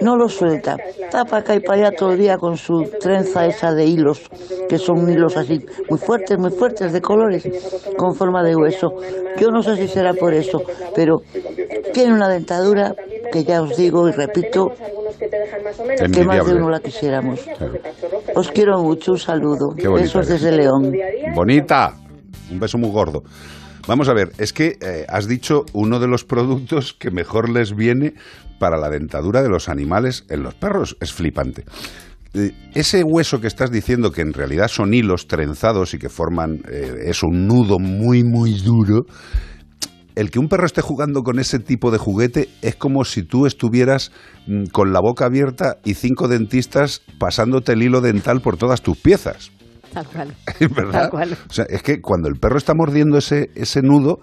No 0.00 0.16
lo 0.16 0.28
suelta. 0.28 0.76
Está 0.98 1.24
para 1.24 1.38
acá 1.38 1.54
y 1.54 1.60
para 1.60 1.88
allá 1.88 1.96
todo 1.96 2.12
el 2.12 2.18
día 2.18 2.36
con 2.36 2.56
su 2.56 2.84
trenza 3.00 3.46
esa 3.46 3.72
de 3.74 3.84
hilos, 3.84 4.28
que 4.68 4.78
son 4.78 5.10
hilos 5.10 5.36
así 5.36 5.58
muy 5.90 5.98
fuertes, 5.98 6.38
muy 6.38 6.50
fuertes, 6.50 6.92
de 6.92 7.00
colores, 7.00 7.48
con 7.96 8.14
forma 8.14 8.42
de 8.42 8.54
hueso. 8.56 8.88
Yo 9.38 9.50
no 9.50 9.62
sé 9.62 9.76
si 9.76 9.88
será 9.88 10.14
por 10.14 10.32
eso, 10.32 10.62
pero 10.94 11.18
tiene 11.92 12.12
una 12.12 12.28
dentadura 12.28 12.94
que 13.32 13.44
ya 13.44 13.62
os 13.62 13.76
digo 13.78 14.08
y 14.08 14.12
repito, 14.12 14.72
que 16.12 16.24
más 16.24 16.44
de 16.46 16.54
uno 16.54 16.68
la 16.68 16.80
quisiéramos. 16.80 17.40
Os 18.34 18.50
quiero 18.50 18.82
mucho, 18.82 19.12
un 19.12 19.18
saludo. 19.18 19.74
Besos 19.74 20.28
eres. 20.28 20.42
desde 20.42 20.56
León. 20.56 20.92
Bonita. 21.34 21.94
Un 22.50 22.58
beso 22.58 22.78
muy 22.78 22.90
gordo. 22.90 23.22
Vamos 23.86 24.08
a 24.10 24.12
ver, 24.12 24.32
es 24.38 24.52
que 24.52 24.76
eh, 24.82 25.06
has 25.08 25.26
dicho 25.26 25.64
uno 25.72 25.98
de 25.98 26.08
los 26.08 26.24
productos 26.24 26.92
que 26.92 27.10
mejor 27.10 27.48
les 27.48 27.74
viene 27.74 28.12
para 28.58 28.76
la 28.76 28.90
dentadura 28.90 29.42
de 29.42 29.48
los 29.48 29.70
animales 29.70 30.26
en 30.28 30.42
los 30.42 30.54
perros. 30.54 30.96
Es 31.00 31.12
flipante. 31.12 31.64
Eh, 32.34 32.52
Ese 32.74 33.02
hueso 33.02 33.40
que 33.40 33.46
estás 33.46 33.70
diciendo, 33.70 34.12
que 34.12 34.20
en 34.20 34.34
realidad 34.34 34.68
son 34.68 34.92
hilos 34.92 35.26
trenzados 35.26 35.94
y 35.94 35.98
que 35.98 36.10
forman 36.10 36.60
eh, 36.70 37.04
es 37.06 37.22
un 37.22 37.46
nudo 37.46 37.78
muy, 37.78 38.24
muy 38.24 38.60
duro, 38.60 39.06
el 40.18 40.32
que 40.32 40.40
un 40.40 40.48
perro 40.48 40.66
esté 40.66 40.82
jugando 40.82 41.22
con 41.22 41.38
ese 41.38 41.60
tipo 41.60 41.92
de 41.92 41.98
juguete 41.98 42.48
es 42.60 42.74
como 42.74 43.04
si 43.04 43.22
tú 43.22 43.46
estuvieras 43.46 44.10
mm, 44.48 44.64
con 44.72 44.92
la 44.92 44.98
boca 45.00 45.26
abierta 45.26 45.76
y 45.84 45.94
cinco 45.94 46.26
dentistas 46.26 47.02
pasándote 47.20 47.74
el 47.74 47.84
hilo 47.84 48.00
dental 48.00 48.40
por 48.40 48.56
todas 48.56 48.82
tus 48.82 48.98
piezas. 48.98 49.52
Tal 49.92 50.06
cual. 50.06 50.34
¿verdad? 50.74 51.02
Tal 51.02 51.10
cual. 51.10 51.38
O 51.48 51.52
sea, 51.52 51.66
es 51.68 51.84
que 51.84 52.00
cuando 52.00 52.28
el 52.28 52.34
perro 52.34 52.58
está 52.58 52.72
mordiendo 52.74 53.16
ese, 53.16 53.50
ese 53.54 53.80
nudo, 53.80 54.18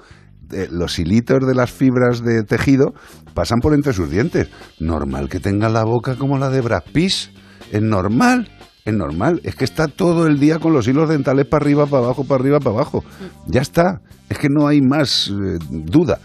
eh, 0.51 0.67
los 0.69 0.99
hilitos 0.99 1.47
de 1.47 1.55
las 1.55 1.71
fibras 1.71 2.21
de 2.21 2.43
tejido 2.43 2.93
pasan 3.33 3.59
por 3.61 3.73
entre 3.73 3.93
sus 3.93 4.09
dientes. 4.09 4.49
Normal 4.81 5.29
que 5.29 5.39
tenga 5.39 5.69
la 5.69 5.85
boca 5.85 6.17
como 6.17 6.37
la 6.37 6.49
de 6.49 6.59
Brad 6.59 6.83
Pitt. 6.91 7.31
Es 7.71 7.81
normal. 7.81 8.49
Es 8.85 8.93
normal. 8.93 9.41
Es 9.43 9.55
que 9.55 9.65
está 9.65 9.87
todo 9.87 10.27
el 10.27 10.39
día 10.39 10.59
con 10.59 10.71
los 10.71 10.87
hilos 10.87 11.09
dentales 11.09 11.45
para 11.47 11.63
arriba, 11.63 11.87
para 11.87 12.05
abajo, 12.05 12.23
para 12.23 12.41
arriba, 12.41 12.59
para 12.59 12.75
abajo. 12.75 13.03
Ya 13.47 13.61
está. 13.61 14.01
Es 14.29 14.37
que 14.37 14.47
no 14.49 14.67
hay 14.67 14.79
más 14.81 15.29
eh, 15.29 15.57
duda. 15.69 16.19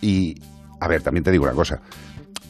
Y, 0.00 0.34
a 0.80 0.88
ver, 0.88 1.02
también 1.02 1.24
te 1.24 1.30
digo 1.30 1.44
una 1.44 1.52
cosa. 1.52 1.80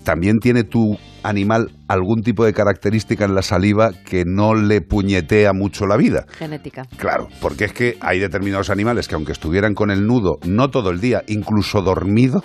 ¿También 0.04 0.38
tiene 0.38 0.62
tu 0.62 0.96
animal 1.24 1.72
algún 1.88 2.22
tipo 2.22 2.44
de 2.44 2.52
característica 2.52 3.24
en 3.24 3.34
la 3.34 3.42
saliva 3.42 3.90
que 4.04 4.22
no 4.24 4.54
le 4.54 4.80
puñetea 4.82 5.52
mucho 5.52 5.84
la 5.86 5.96
vida? 5.96 6.26
Genética. 6.38 6.84
Claro, 6.96 7.26
porque 7.40 7.64
es 7.64 7.72
que 7.72 7.96
hay 8.00 8.20
determinados 8.20 8.70
animales 8.70 9.08
que 9.08 9.16
aunque 9.16 9.32
estuvieran 9.32 9.74
con 9.74 9.90
el 9.90 10.06
nudo 10.06 10.38
no 10.46 10.70
todo 10.70 10.90
el 10.90 11.00
día, 11.00 11.24
incluso 11.26 11.82
dormido, 11.82 12.44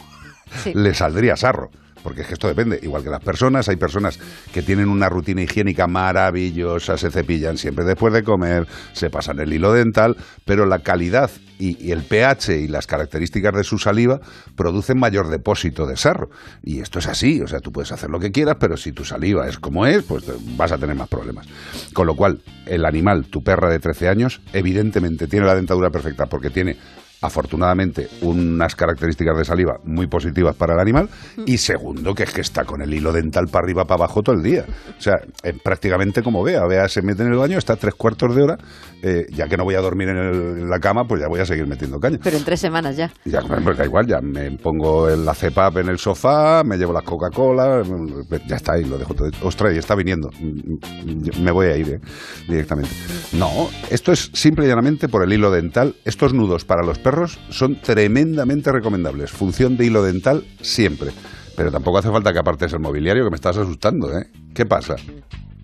Sí. 0.63 0.71
le 0.75 0.93
saldría 0.95 1.35
sarro. 1.35 1.69
Porque 2.03 2.21
es 2.21 2.27
que 2.27 2.33
esto 2.33 2.47
depende. 2.47 2.79
Igual 2.81 3.03
que 3.03 3.09
las 3.09 3.23
personas, 3.23 3.69
hay 3.69 3.75
personas 3.75 4.19
que 4.53 4.61
tienen 4.61 4.89
una 4.89 5.09
rutina 5.09 5.41
higiénica 5.41 5.87
maravillosa, 5.87 6.97
se 6.97 7.11
cepillan 7.11 7.57
siempre 7.57 7.85
después 7.85 8.13
de 8.13 8.23
comer, 8.23 8.67
se 8.93 9.09
pasan 9.09 9.39
el 9.39 9.53
hilo 9.53 9.73
dental, 9.73 10.17
pero 10.45 10.65
la 10.65 10.79
calidad 10.79 11.31
y, 11.61 11.91
el 11.91 12.01
pH 12.03 12.59
y 12.59 12.67
las 12.67 12.87
características 12.87 13.53
de 13.53 13.63
su 13.63 13.77
saliva 13.77 14.19
producen 14.55 14.97
mayor 14.97 15.29
depósito 15.29 15.85
de 15.85 15.95
sarro. 15.95 16.29
Y 16.63 16.79
esto 16.79 16.99
es 16.99 17.07
así, 17.07 17.41
o 17.41 17.47
sea, 17.47 17.59
tú 17.59 17.71
puedes 17.71 17.91
hacer 17.91 18.09
lo 18.09 18.19
que 18.19 18.31
quieras, 18.31 18.57
pero 18.59 18.77
si 18.77 18.91
tu 18.91 19.05
saliva 19.05 19.47
es 19.47 19.59
como 19.59 19.85
es, 19.85 20.03
pues 20.03 20.23
vas 20.57 20.71
a 20.71 20.77
tener 20.77 20.95
más 20.95 21.07
problemas. 21.07 21.47
Con 21.93 22.07
lo 22.07 22.15
cual, 22.15 22.41
el 22.65 22.85
animal, 22.85 23.25
tu 23.25 23.43
perra 23.43 23.69
de 23.69 23.79
13 23.79 24.09
años, 24.09 24.41
evidentemente 24.53 25.27
tiene 25.27 25.45
la 25.45 25.55
dentadura 25.55 25.91
perfecta 25.91 26.25
porque 26.25 26.49
tiene 26.49 26.77
afortunadamente 27.21 28.07
unas 28.21 28.75
características 28.75 29.37
de 29.37 29.45
saliva 29.45 29.79
muy 29.83 30.07
positivas 30.07 30.55
para 30.55 30.73
el 30.73 30.79
animal 30.79 31.09
y 31.45 31.57
segundo 31.57 32.13
que 32.15 32.23
es 32.23 32.31
que 32.33 32.41
está 32.41 32.65
con 32.65 32.81
el 32.81 32.93
hilo 32.93 33.13
dental 33.13 33.45
para 33.47 33.63
arriba 33.65 33.85
para 33.85 34.03
abajo 34.05 34.21
todo 34.23 34.35
el 34.35 34.43
día 34.43 34.65
o 34.97 35.01
sea 35.01 35.15
eh, 35.43 35.53
prácticamente 35.63 36.23
como 36.23 36.43
vea 36.43 36.65
vea 36.67 36.87
se 36.89 37.01
mete 37.01 37.23
en 37.23 37.31
el 37.31 37.37
baño 37.37 37.57
está 37.57 37.75
tres 37.75 37.93
cuartos 37.95 38.35
de 38.35 38.41
hora 38.43 38.57
eh, 39.03 39.25
ya 39.31 39.47
que 39.47 39.57
no 39.57 39.63
voy 39.63 39.75
a 39.75 39.81
dormir 39.81 40.09
en, 40.09 40.17
el- 40.17 40.57
en 40.61 40.69
la 40.69 40.79
cama 40.79 41.05
pues 41.05 41.21
ya 41.21 41.27
voy 41.27 41.39
a 41.39 41.45
seguir 41.45 41.67
metiendo 41.67 41.99
caña 41.99 42.19
Pero 42.23 42.37
en 42.37 42.43
tres 42.43 42.59
semanas 42.59 42.95
ya. 42.97 43.11
ya, 43.25 43.41
pues 43.41 43.77
da 43.77 43.85
igual, 43.85 44.07
ya 44.07 44.19
me 44.21 44.51
pongo 44.57 45.09
el- 45.09 45.25
la 45.25 45.33
CEPAP 45.33 45.77
en 45.77 45.89
el 45.89 45.97
sofá, 45.97 46.63
me 46.63 46.77
llevo 46.77 46.93
las 46.93 47.03
Coca-Cola, 47.03 47.83
pues 48.27 48.41
ya 48.47 48.55
está 48.55 48.73
ahí, 48.73 48.83
lo 48.85 48.97
dejo 48.97 49.13
todo. 49.13 49.29
Ostras, 49.43 49.73
y 49.73 49.77
está 49.77 49.95
viniendo. 49.95 50.29
Mm, 50.39 51.41
Me 51.43 51.51
voy 51.51 51.67
a 51.67 51.77
ir 51.77 51.89
eh, 51.89 51.99
directamente. 52.47 52.91
No, 53.33 53.69
esto 53.89 54.11
es 54.11 54.29
simple 54.33 54.65
y 54.65 54.67
llanamente 54.67 55.07
por 55.07 55.23
el 55.23 55.33
hilo 55.33 55.51
dental. 55.51 55.95
Estos 56.05 56.33
nudos 56.33 56.65
para 56.65 56.83
los 56.83 56.99
perros 56.99 57.10
son 57.49 57.81
tremendamente 57.81 58.71
recomendables. 58.71 59.31
Función 59.31 59.77
de 59.77 59.85
hilo 59.85 60.03
dental 60.03 60.45
siempre. 60.61 61.11
Pero 61.55 61.71
tampoco 61.71 61.97
hace 61.97 62.09
falta 62.09 62.33
que 62.33 62.39
apartes 62.39 62.73
el 62.73 62.79
mobiliario, 62.79 63.23
que 63.23 63.29
me 63.29 63.35
estás 63.35 63.57
asustando, 63.57 64.17
¿eh? 64.17 64.27
¿Qué 64.53 64.65
pasa? 64.65 64.95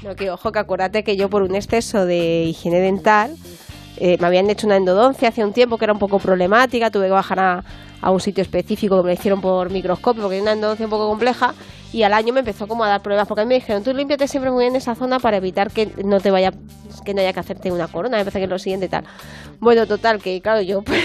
No, 0.04 0.16
que 0.16 0.30
ojo, 0.30 0.52
que 0.52 0.60
acuérdate 0.60 1.04
que 1.04 1.18
yo 1.18 1.30
por 1.30 1.42
un 1.42 1.56
exceso 1.56 2.06
de 2.06 2.44
higiene 2.44 2.80
dental 2.80 3.36
eh, 3.98 4.18
me 4.20 4.28
habían 4.28 4.50
hecho 4.50 4.68
una 4.68 4.76
endodoncia 4.76 5.30
hace 5.30 5.44
un 5.44 5.54
tiempo 5.54 5.78
que 5.78 5.86
era 5.86 5.94
un 5.94 6.00
poco 6.00 6.20
problemática, 6.20 6.92
tuve 6.92 7.06
que 7.06 7.12
bajar 7.12 7.40
a, 7.40 7.64
un 8.12 8.20
sitio 8.20 8.44
específico 8.44 9.02
que 9.02 9.08
me 9.08 9.14
hicieron 9.14 9.42
por 9.42 9.72
microscopio 9.72 10.22
porque 10.22 10.38
era 10.38 10.44
una 10.44 10.52
endodoncia 10.54 10.86
un 10.86 10.92
poco 10.92 11.10
compleja 11.10 11.56
y 11.92 12.04
al 12.04 12.14
año 12.14 12.32
me 12.32 12.42
empezó 12.42 12.68
como 12.68 12.84
a 12.84 12.88
dar 12.88 13.02
problemas 13.02 13.28
porque 13.28 13.42
a 13.42 13.44
mí 13.44 13.50
me 13.50 13.56
dijeron 13.56 13.84
tú 13.84 13.92
límpiate 13.92 14.28
siempre 14.28 14.52
muy 14.52 14.66
bien 14.66 14.76
esa 14.76 14.94
zona 14.94 15.20
para 15.20 15.38
evitar 15.38 15.72
que 15.72 15.92
no 16.06 16.22
te 16.22 16.30
vaya 16.30 16.54
que 17.04 17.14
no 17.14 17.22
haya 17.22 17.34
que 17.34 17.40
hacerte 17.40 17.72
una 17.72 17.88
corona, 17.88 18.18
me 18.18 18.24
parece 18.24 18.40
que 18.40 18.44
es 18.46 18.50
lo 18.50 18.60
siguiente 18.60 18.88
tal. 18.88 19.04
Bueno, 19.60 19.88
total, 19.88 20.22
que 20.22 20.40
claro, 20.42 20.62
yo 20.62 20.82
pues 20.84 21.04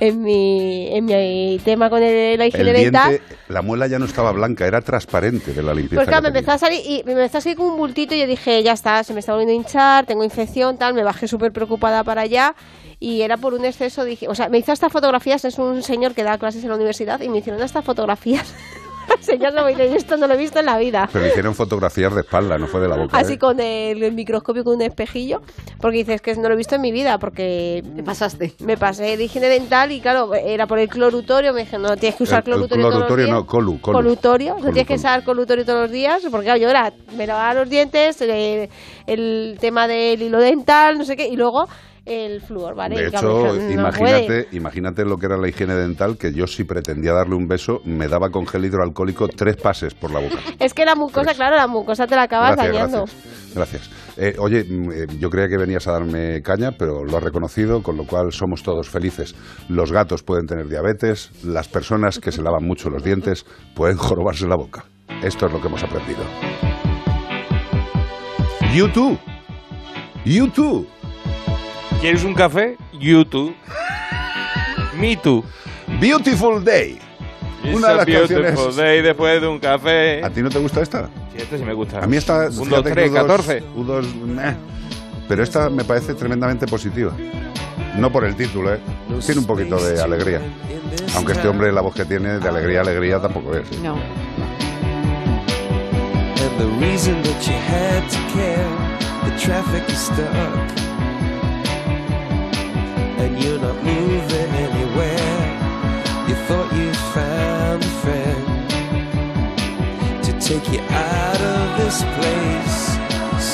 en 0.00 0.22
mi, 0.22 0.88
en 0.96 1.04
mi 1.04 1.60
tema 1.64 1.88
con 1.90 2.02
el- 2.02 2.38
la 2.38 2.46
higiene 2.46 2.70
El 2.70 2.76
dental 2.84 3.10
diente, 3.10 3.34
la 3.48 3.62
muela 3.62 3.86
ya 3.86 3.98
no 3.98 4.04
estaba 4.04 4.32
blanca, 4.32 4.66
era 4.66 4.80
transparente 4.80 5.52
de 5.52 5.62
la 5.62 5.72
limpieza. 5.74 5.96
pues 5.96 6.08
claro, 6.08 6.22
me 6.22 6.28
empezó 6.28 6.52
a 6.52 6.58
salir 6.58 6.80
y 6.84 7.02
me 7.04 7.12
empezó 7.12 7.38
a 7.38 7.40
salir 7.40 7.56
como 7.56 7.70
un 7.70 7.76
bultito 7.78 8.14
y 8.14 8.20
yo 8.20 8.26
dije, 8.26 8.62
ya 8.62 8.72
está, 8.72 9.02
se 9.04 9.12
me 9.14 9.20
está 9.20 9.32
volviendo 9.32 9.52
a 9.52 9.56
hinchar, 9.56 10.06
tengo 10.06 10.24
infección, 10.24 10.76
tal, 10.78 10.94
me 10.94 11.02
bajé 11.02 11.28
súper 11.28 11.52
preocupada 11.52 12.04
para 12.04 12.22
allá 12.22 12.54
y 13.00 13.22
era 13.22 13.36
por 13.36 13.54
un 13.54 13.64
exceso, 13.64 14.04
dije, 14.04 14.28
o 14.28 14.34
sea, 14.34 14.48
me 14.48 14.58
hizo 14.58 14.72
estas 14.72 14.90
fotografías, 14.92 15.44
es 15.44 15.58
un 15.58 15.82
señor 15.82 16.14
que 16.14 16.24
da 16.24 16.38
clases 16.38 16.62
en 16.62 16.70
la 16.70 16.76
universidad 16.76 17.20
y 17.20 17.28
me 17.28 17.38
hicieron 17.38 17.62
estas 17.62 17.84
fotografías. 17.84 18.54
Señor, 19.20 19.52
no, 19.52 19.66
esto 19.68 20.16
no 20.16 20.26
lo 20.26 20.34
he 20.34 20.36
visto 20.36 20.58
en 20.60 20.66
la 20.66 20.78
vida. 20.78 21.08
Pero 21.12 21.26
hicieron 21.26 21.54
fotografías 21.54 22.14
de 22.14 22.20
espalda, 22.22 22.58
no 22.58 22.66
fue 22.66 22.80
de 22.80 22.88
la 22.88 22.96
boca. 22.96 23.18
Así 23.18 23.34
¿eh? 23.34 23.38
con 23.38 23.58
el, 23.60 24.02
el 24.02 24.12
microscopio 24.12 24.64
con 24.64 24.74
un 24.76 24.82
espejillo, 24.82 25.42
porque 25.80 25.98
dices 25.98 26.20
que 26.20 26.34
no 26.36 26.48
lo 26.48 26.54
he 26.54 26.56
visto 26.56 26.74
en 26.74 26.80
mi 26.80 26.92
vida, 26.92 27.18
porque 27.18 27.82
me 27.94 28.02
pasaste. 28.02 28.54
Me 28.60 28.76
pasé 28.76 29.16
de 29.16 29.24
higiene 29.24 29.48
dental 29.48 29.92
y 29.92 30.00
claro, 30.00 30.34
era 30.34 30.66
por 30.66 30.78
el 30.78 30.88
clorutorio, 30.88 31.52
me 31.52 31.60
dijeron, 31.60 31.82
no 31.82 31.96
tienes 31.96 32.16
que 32.16 32.24
usar 32.24 32.36
El- 32.46 32.52
el 32.52 32.54
clorutorio, 32.54 32.82
todos 32.82 32.94
los 32.94 33.06
clorutorio 33.06 33.24
días. 33.26 33.36
no, 33.36 33.46
colu, 33.46 33.80
colu. 33.80 33.98
Colutorio, 33.98 34.52
o 34.52 34.56
sea, 34.56 34.62
Colu, 34.62 34.72
tienes 34.72 34.88
que 34.88 34.94
usar 34.94 35.24
colutorio 35.24 35.64
todos 35.64 35.82
los 35.82 35.90
días, 35.90 36.22
porque 36.30 36.44
claro, 36.46 36.60
yo 36.60 36.68
era, 36.68 36.92
me 37.16 37.26
lavaba 37.26 37.54
los 37.54 37.68
dientes, 37.68 38.20
eh, 38.20 38.68
el 39.06 39.56
tema 39.60 39.86
del 39.88 40.20
hilo 40.22 40.38
dental, 40.38 40.98
no 40.98 41.04
sé 41.04 41.16
qué, 41.16 41.28
y 41.28 41.36
luego 41.36 41.68
el 42.06 42.40
flúor, 42.40 42.74
¿vale? 42.76 42.96
De 42.96 43.08
hecho, 43.08 43.54
no 43.54 43.70
imagínate, 43.70 44.26
puede. 44.26 44.48
imagínate 44.52 45.04
lo 45.04 45.16
que 45.16 45.26
era 45.26 45.36
la 45.36 45.48
higiene 45.48 45.74
dental, 45.74 46.16
que 46.16 46.32
yo 46.32 46.46
si 46.46 46.64
pretendía 46.64 47.12
darle 47.12 47.34
un 47.34 47.46
beso, 47.48 47.80
me 47.84 48.06
daba 48.08 48.30
con 48.30 48.46
gel 48.46 48.64
hidroalcohólico 48.64 49.28
tres 49.28 49.56
pases 49.56 49.94
por 49.94 50.12
la 50.12 50.20
boca. 50.20 50.36
Es 50.60 50.72
que 50.72 50.84
la 50.84 50.94
mucosa, 50.94 51.34
claro, 51.34 51.56
la 51.56 51.66
mucosa 51.66 52.06
te 52.06 52.14
la 52.14 52.22
acabas 52.22 52.56
Gracias, 52.56 52.74
dañando. 52.74 52.98
gracias. 53.00 53.54
Gracias. 53.54 53.90
Eh, 54.18 54.34
oye, 54.38 54.64
mm, 54.64 54.90
eh, 54.92 55.06
yo 55.18 55.28
creía 55.28 55.48
que 55.48 55.58
venías 55.58 55.86
a 55.88 55.92
darme 55.92 56.40
caña, 56.42 56.70
pero 56.78 57.04
lo 57.04 57.16
has 57.16 57.22
reconocido, 57.22 57.82
con 57.82 57.96
lo 57.96 58.06
cual 58.06 58.30
somos 58.32 58.62
todos 58.62 58.88
felices. 58.88 59.34
Los 59.68 59.92
gatos 59.92 60.22
pueden 60.22 60.46
tener 60.46 60.68
diabetes, 60.68 61.30
las 61.44 61.68
personas 61.68 62.18
que 62.18 62.32
se 62.32 62.42
lavan 62.42 62.64
mucho 62.64 62.88
los 62.88 63.02
dientes 63.02 63.44
pueden 63.74 63.96
jorobarse 63.96 64.46
la 64.46 64.56
boca. 64.56 64.84
Esto 65.22 65.46
es 65.46 65.52
lo 65.52 65.60
que 65.60 65.68
hemos 65.68 65.82
aprendido. 65.82 66.22
YouTube. 68.74 69.18
YouTube. 70.24 70.86
¿Quieres 72.00 72.24
un 72.24 72.34
café? 72.34 72.76
YouTube. 72.92 73.54
Me 74.98 75.16
too. 75.16 75.44
Beautiful 76.00 76.62
Day. 76.64 76.98
It's 77.64 77.74
Una 77.76 77.88
de 77.88 77.92
a 77.94 77.96
las 77.96 78.06
beautiful 78.06 78.42
canciones- 78.44 78.76
day 78.76 79.02
después 79.02 79.40
de 79.40 79.46
un 79.48 79.58
café. 79.58 80.22
¿A 80.24 80.30
ti 80.30 80.40
no 80.42 80.48
te 80.50 80.58
gusta 80.58 80.82
esta? 80.82 81.08
Sí, 81.32 81.38
esta 81.38 81.58
sí 81.58 81.64
me 81.64 81.72
gusta. 81.74 82.00
A 82.00 82.06
mí 82.06 82.16
esta... 82.16 82.46
Un, 82.48 82.56
dos, 82.56 82.68
fíjate 82.68 82.88
que 82.90 82.94
tres, 82.94 83.10
U2 83.10 83.14
catorce. 83.14 83.62
U2, 83.76 84.14
meh. 84.24 84.54
Pero 85.28 85.42
esta 85.42 85.68
me 85.68 85.84
parece 85.84 86.14
tremendamente 86.14 86.66
positiva. 86.66 87.12
No 87.96 88.12
por 88.12 88.24
el 88.24 88.36
título, 88.36 88.74
¿eh? 88.74 88.78
Tiene 89.24 89.40
un 89.40 89.46
poquito 89.46 89.76
de 89.84 90.00
alegría. 90.00 90.40
Aunque 91.16 91.32
este 91.32 91.48
hombre, 91.48 91.72
la 91.72 91.80
voz 91.80 91.94
que 91.94 92.04
tiene, 92.04 92.38
de 92.38 92.48
alegría, 92.48 92.82
alegría, 92.82 93.20
tampoco 93.20 93.54
es. 93.56 93.66
¿eh? 93.72 93.78
No. 93.82 93.96
And 100.28 100.85
And 103.18 103.42
you're 103.42 103.58
not 103.58 103.76
moving 103.82 104.50
anywhere. 104.66 105.42
You 106.28 106.34
thought 106.46 106.70
you 106.74 106.92
found 107.14 107.82
a 107.82 107.92
friend 108.02 108.44
to 110.24 110.32
take 110.38 110.66
you 110.72 110.80
out 110.80 111.40
of 111.40 111.78
this 111.78 112.02
place. 112.16 112.78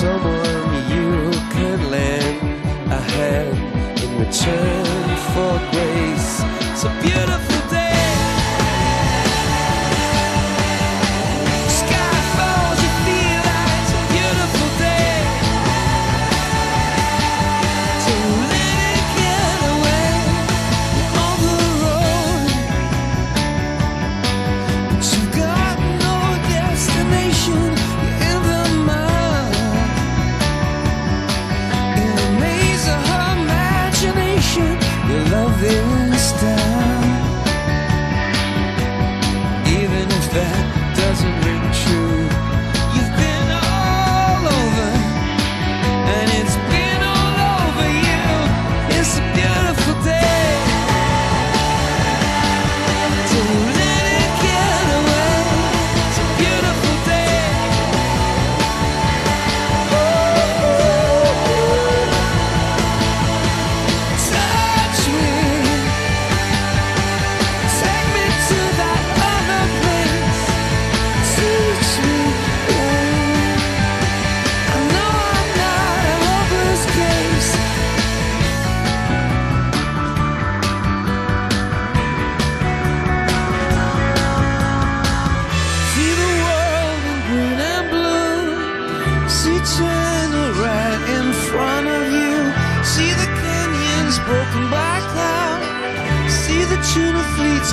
Someone 0.01 0.67
you 0.93 1.31
could 1.55 1.81
lend 1.91 2.39
a 2.91 3.01
hand 3.15 3.57
in 4.03 4.11
return 4.19 5.17
for 5.33 5.53
grace. 5.71 6.43
A 6.85 6.91
beautiful 7.01 7.52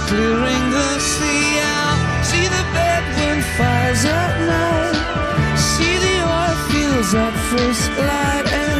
clearing 0.09 0.65
the 0.71 0.89
sea 0.99 1.59
out. 1.61 1.99
See 2.29 2.47
the 2.57 2.65
bedroom 2.73 3.39
fires 3.57 4.03
at 4.05 4.33
night. 4.53 4.97
See 5.69 5.95
the 6.05 6.17
oil 6.37 6.57
fields 6.69 7.11
at 7.13 7.35
first 7.51 7.89
light. 8.09 8.47
And 8.61 8.79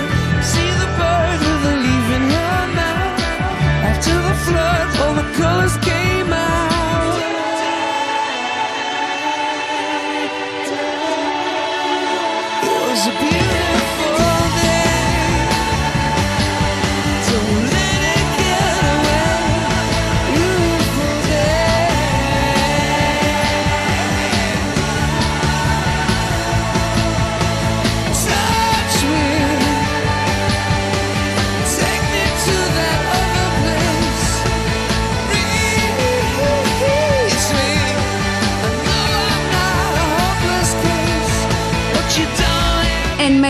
see 0.52 0.72
the 0.82 0.90
bird 1.00 1.40
with 1.46 1.72
a 1.74 1.76
leaf 1.86 2.08
in 2.18 2.26
her 2.38 2.62
mouth. 2.80 3.22
After 3.90 4.16
the 4.28 4.36
flood, 4.46 4.99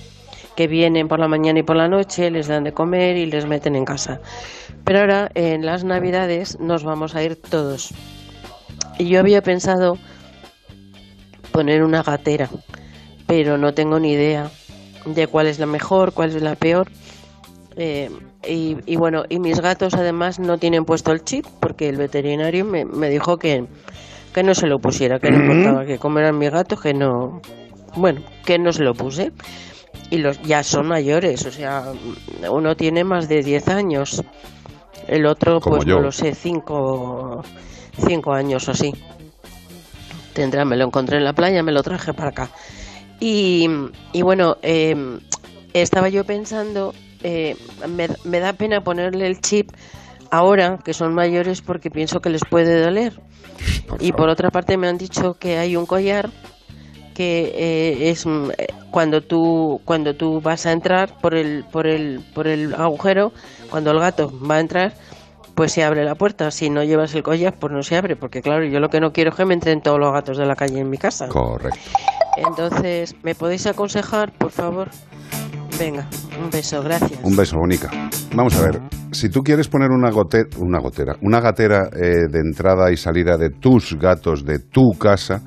que 0.57 0.67
vienen 0.67 1.09
por 1.09 1.19
la 1.19 1.29
mañana 1.29 1.61
y 1.61 1.63
por 1.63 1.77
la 1.77 1.89
noche, 1.89 2.31
les 2.31 2.47
dan 2.47 2.65
de 2.65 2.73
comer 2.73 3.17
y 3.17 3.27
les 3.27 3.47
meten 3.47 3.77
en 3.77 3.85
casa. 3.85 4.21
Pero 4.85 5.01
ahora, 5.01 5.31
en 5.35 5.65
las 5.65 5.85
Navidades, 5.85 6.59
nos 6.61 6.85
vamos 6.85 7.15
a 7.15 7.23
ir 7.23 7.37
todos. 7.37 7.93
Y 8.99 9.07
yo 9.09 9.21
había 9.21 9.43
pensado 9.43 9.99
poner 11.53 11.83
una 11.83 12.03
gatera, 12.03 12.49
pero 13.27 13.59
no 13.59 13.75
tengo 13.75 13.99
ni 13.99 14.13
idea 14.13 14.51
de 15.07 15.27
cuál 15.27 15.47
es 15.47 15.59
la 15.59 15.67
mejor, 15.67 16.13
cuál 16.13 16.31
es 16.31 16.43
la 16.43 16.55
peor. 16.55 16.89
Eh, 17.77 18.11
y, 18.47 18.77
y 18.87 18.97
bueno, 18.97 19.25
y 19.29 19.39
mis 19.39 19.61
gatos 19.61 19.95
además 19.95 20.39
no 20.39 20.59
tienen 20.59 20.85
puesto 20.85 21.13
el 21.13 21.25
chip 21.25 21.47
porque 21.61 21.89
el 21.89 21.97
veterinario 21.97 22.65
me, 22.65 22.85
me 22.85 23.09
dijo 23.09 23.39
que, 23.39 23.65
que 24.35 24.43
no 24.43 24.55
se 24.55 24.67
lo 24.67 24.79
pusiera, 24.79 25.21
que 25.21 25.31
no 25.31 25.43
importaba 25.43 25.85
que 25.85 25.99
comeran 25.99 26.39
mis 26.39 26.51
gatos, 26.51 26.81
que 26.81 26.93
no, 26.93 27.41
bueno, 27.97 28.21
que 28.45 28.59
no 28.59 28.73
se 28.73 28.83
lo 28.83 28.95
puse. 28.95 29.33
Y 30.13 30.19
los 30.19 30.41
ya 30.43 30.63
son 30.63 30.89
mayores, 30.89 31.47
o 31.47 31.51
sea, 31.51 31.85
uno 32.51 32.77
tiene 32.77 33.03
más 33.03 33.29
de 33.31 33.43
10 33.43 33.69
años, 33.69 34.23
el 35.09 35.25
otro 35.25 35.59
Como 35.59 35.77
pues 35.77 35.89
yo. 35.89 35.97
no 35.97 36.03
lo 36.03 36.13
sé, 36.13 36.35
5 36.35 37.43
cinco 38.07 38.33
años 38.33 38.69
o 38.69 38.73
así. 38.73 38.93
Tendrá, 40.35 40.65
me 40.65 40.77
lo 40.77 40.85
encontré 40.85 41.17
en 41.17 41.25
la 41.25 41.33
playa, 41.33 41.63
me 41.63 41.73
lo 41.73 41.83
traje 41.83 42.13
para 42.13 42.29
acá. 42.29 42.51
Y, 43.21 43.67
y 44.13 44.23
bueno, 44.23 44.57
eh, 44.63 45.19
estaba 45.73 46.09
yo 46.09 46.25
pensando, 46.25 46.95
eh, 47.23 47.57
me, 47.89 48.09
me 48.25 48.41
da 48.41 48.53
pena 48.53 48.83
ponerle 48.83 49.27
el 49.27 49.41
chip 49.41 49.71
ahora, 50.31 50.79
que 50.85 50.95
son 50.95 51.15
mayores, 51.15 51.63
porque 51.63 51.91
pienso 51.91 52.21
que 52.21 52.31
les 52.31 52.43
puede 52.45 52.83
doler. 52.83 53.19
y 54.01 54.13
por 54.13 54.29
otra 54.29 54.51
parte 54.51 54.77
me 54.77 54.89
han 54.89 54.99
dicho 54.99 55.35
que 55.39 55.59
hay 55.59 55.77
un 55.77 55.87
collar 55.87 56.31
que 57.13 57.53
eh, 57.55 58.11
es 58.11 58.27
mm, 58.27 58.51
eh, 58.59 58.67
cuando 58.91 59.21
tú 59.21 59.81
cuando 59.85 60.15
tú 60.15 60.41
vas 60.41 60.67
a 60.67 60.73
entrar 60.73 61.17
por 61.21 61.35
el 61.35 61.65
por 61.71 61.87
el 61.87 62.21
por 62.35 62.47
el 62.47 62.75
agujero 62.75 63.33
cuando 63.71 63.91
el 63.91 63.99
gato 63.99 64.31
va 64.49 64.57
a 64.57 64.61
entrar 64.61 64.95
pues 65.55 65.73
se 65.73 65.85
abre 65.85 66.05
la 66.05 66.15
puerta 66.15 66.51
si 66.51 66.71
no 66.71 66.83
llevas 66.83 67.15
el 67.15 67.23
collar 67.23 67.55
pues 67.59 67.73
no 67.73 67.83
se 67.83 67.97
abre 67.97 68.17
porque 68.17 68.41
claro 68.41 68.65
yo 68.65 68.81
lo 68.81 68.89
que 68.89 69.01
no 69.01 69.13
quiero 69.13 69.31
es 69.31 69.37
que 69.37 69.45
me 69.45 69.55
entren 69.55 69.81
todos 69.81 69.99
los 69.99 70.13
gatos 70.13 70.39
de 70.39 70.47
la 70.47 70.57
calle 70.57 70.81
en 70.81 70.91
mi 70.91 70.99
casa 70.99 71.29
Correcto. 71.29 71.79
entonces 72.37 73.15
me 73.23 73.35
podéis 73.35 73.67
aconsejar 73.67 74.33
por 74.33 74.51
favor 74.51 74.89
venga 75.79 76.09
un 76.43 76.51
beso 76.51 76.83
gracias 76.83 77.21
Un 77.23 77.37
beso, 77.37 77.57
Bonica. 77.57 77.91
Vamos 78.35 78.57
a 78.57 78.63
ver, 78.63 78.81
si 79.11 79.29
tú 79.29 79.41
quieres 79.41 79.69
poner 79.69 79.91
una 79.91 80.11
gotera, 80.11 80.49
una 80.59 80.81
gotera, 80.81 81.17
una 81.21 81.41
gatera 81.41 81.91
eh, 81.95 82.29
de 82.31 82.41
entrada 82.41 82.91
y 82.91 82.97
salida 82.97 83.37
de 83.37 83.51
tus 83.51 83.99
gatos 83.99 84.45
de 84.45 84.59
tu 84.59 84.93
casa, 84.99 85.43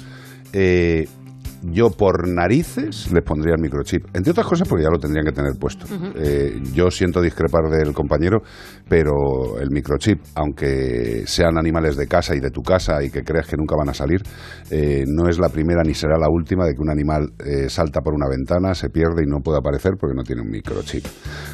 eh, 0.54 1.08
yo 1.72 1.90
por 1.90 2.28
narices 2.28 3.12
les 3.12 3.24
pondría 3.24 3.56
el 3.56 3.62
microchip. 3.62 4.06
Entre 4.14 4.32
otras 4.32 4.46
cosas 4.46 4.68
porque 4.68 4.84
ya 4.84 4.90
lo 4.90 5.00
tendrían 5.00 5.26
que 5.26 5.32
tener 5.32 5.54
puesto. 5.60 5.86
Eh, 6.16 6.62
yo 6.74 6.90
siento 6.92 7.22
discrepar 7.22 7.70
del 7.70 7.94
compañero, 7.94 8.40
pero 8.88 9.60
el 9.60 9.70
microchip, 9.72 10.22
aunque 10.36 11.24
sean 11.26 11.58
animales 11.58 11.96
de 11.96 12.08
casa 12.08 12.36
y 12.36 12.40
de 12.40 12.52
tu 12.52 12.62
casa 12.62 13.04
y 13.04 13.10
que 13.10 13.24
creas 13.24 13.48
que 13.48 13.58
nunca 13.58 13.76
van 13.76 13.90
a 13.90 13.94
salir, 13.94 14.22
eh, 14.70 15.04
no 15.08 15.30
es 15.30 15.40
la 15.40 15.50
primera 15.50 15.82
ni 15.84 15.94
será 15.94 16.18
la 16.18 16.30
última 16.30 16.66
de 16.66 16.74
que 16.74 16.82
un 16.82 16.90
animal 16.90 17.34
eh, 17.40 17.70
salta 17.70 18.02
por 18.02 18.14
una 18.14 18.28
ventana, 18.28 18.74
se 18.74 18.90
pierde 18.90 19.24
y 19.24 19.30
no 19.30 19.40
puede 19.40 19.60
aparecer 19.60 19.94
porque 20.00 20.16
no 20.16 20.24
tiene 20.24 20.42
un 20.42 20.50
microchip. 20.50 21.06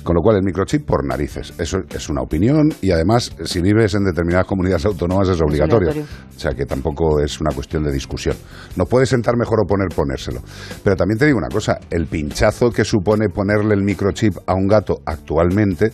Con 0.03 0.15
lo 0.15 0.21
cual 0.21 0.37
el 0.37 0.43
microchip 0.43 0.85
por 0.85 1.05
narices. 1.05 1.53
Eso 1.57 1.79
es 1.89 2.09
una 2.09 2.21
opinión 2.21 2.69
y 2.81 2.91
además 2.91 3.31
si 3.43 3.61
vives 3.61 3.93
en 3.95 4.03
determinadas 4.03 4.47
comunidades 4.47 4.85
autónomas 4.85 5.29
es 5.29 5.41
obligatorio. 5.41 5.89
obligatorio. 5.89 6.31
O 6.35 6.39
sea 6.39 6.51
que 6.51 6.65
tampoco 6.65 7.19
es 7.19 7.39
una 7.39 7.53
cuestión 7.53 7.83
de 7.83 7.91
discusión. 7.91 8.35
Nos 8.75 8.87
puede 8.87 9.05
sentar 9.05 9.37
mejor 9.37 9.59
o 9.63 9.67
poner 9.67 9.89
ponérselo. 10.01 10.41
Pero 10.83 10.95
también 10.95 11.17
te 11.17 11.25
digo 11.25 11.37
una 11.37 11.49
cosa, 11.49 11.79
el 11.89 12.07
pinchazo 12.07 12.69
que 12.71 12.83
supone 12.83 13.29
ponerle 13.29 13.73
el 13.75 13.83
microchip 13.83 14.33
a 14.47 14.53
un 14.53 14.67
gato 14.67 15.01
actualmente, 15.05 15.91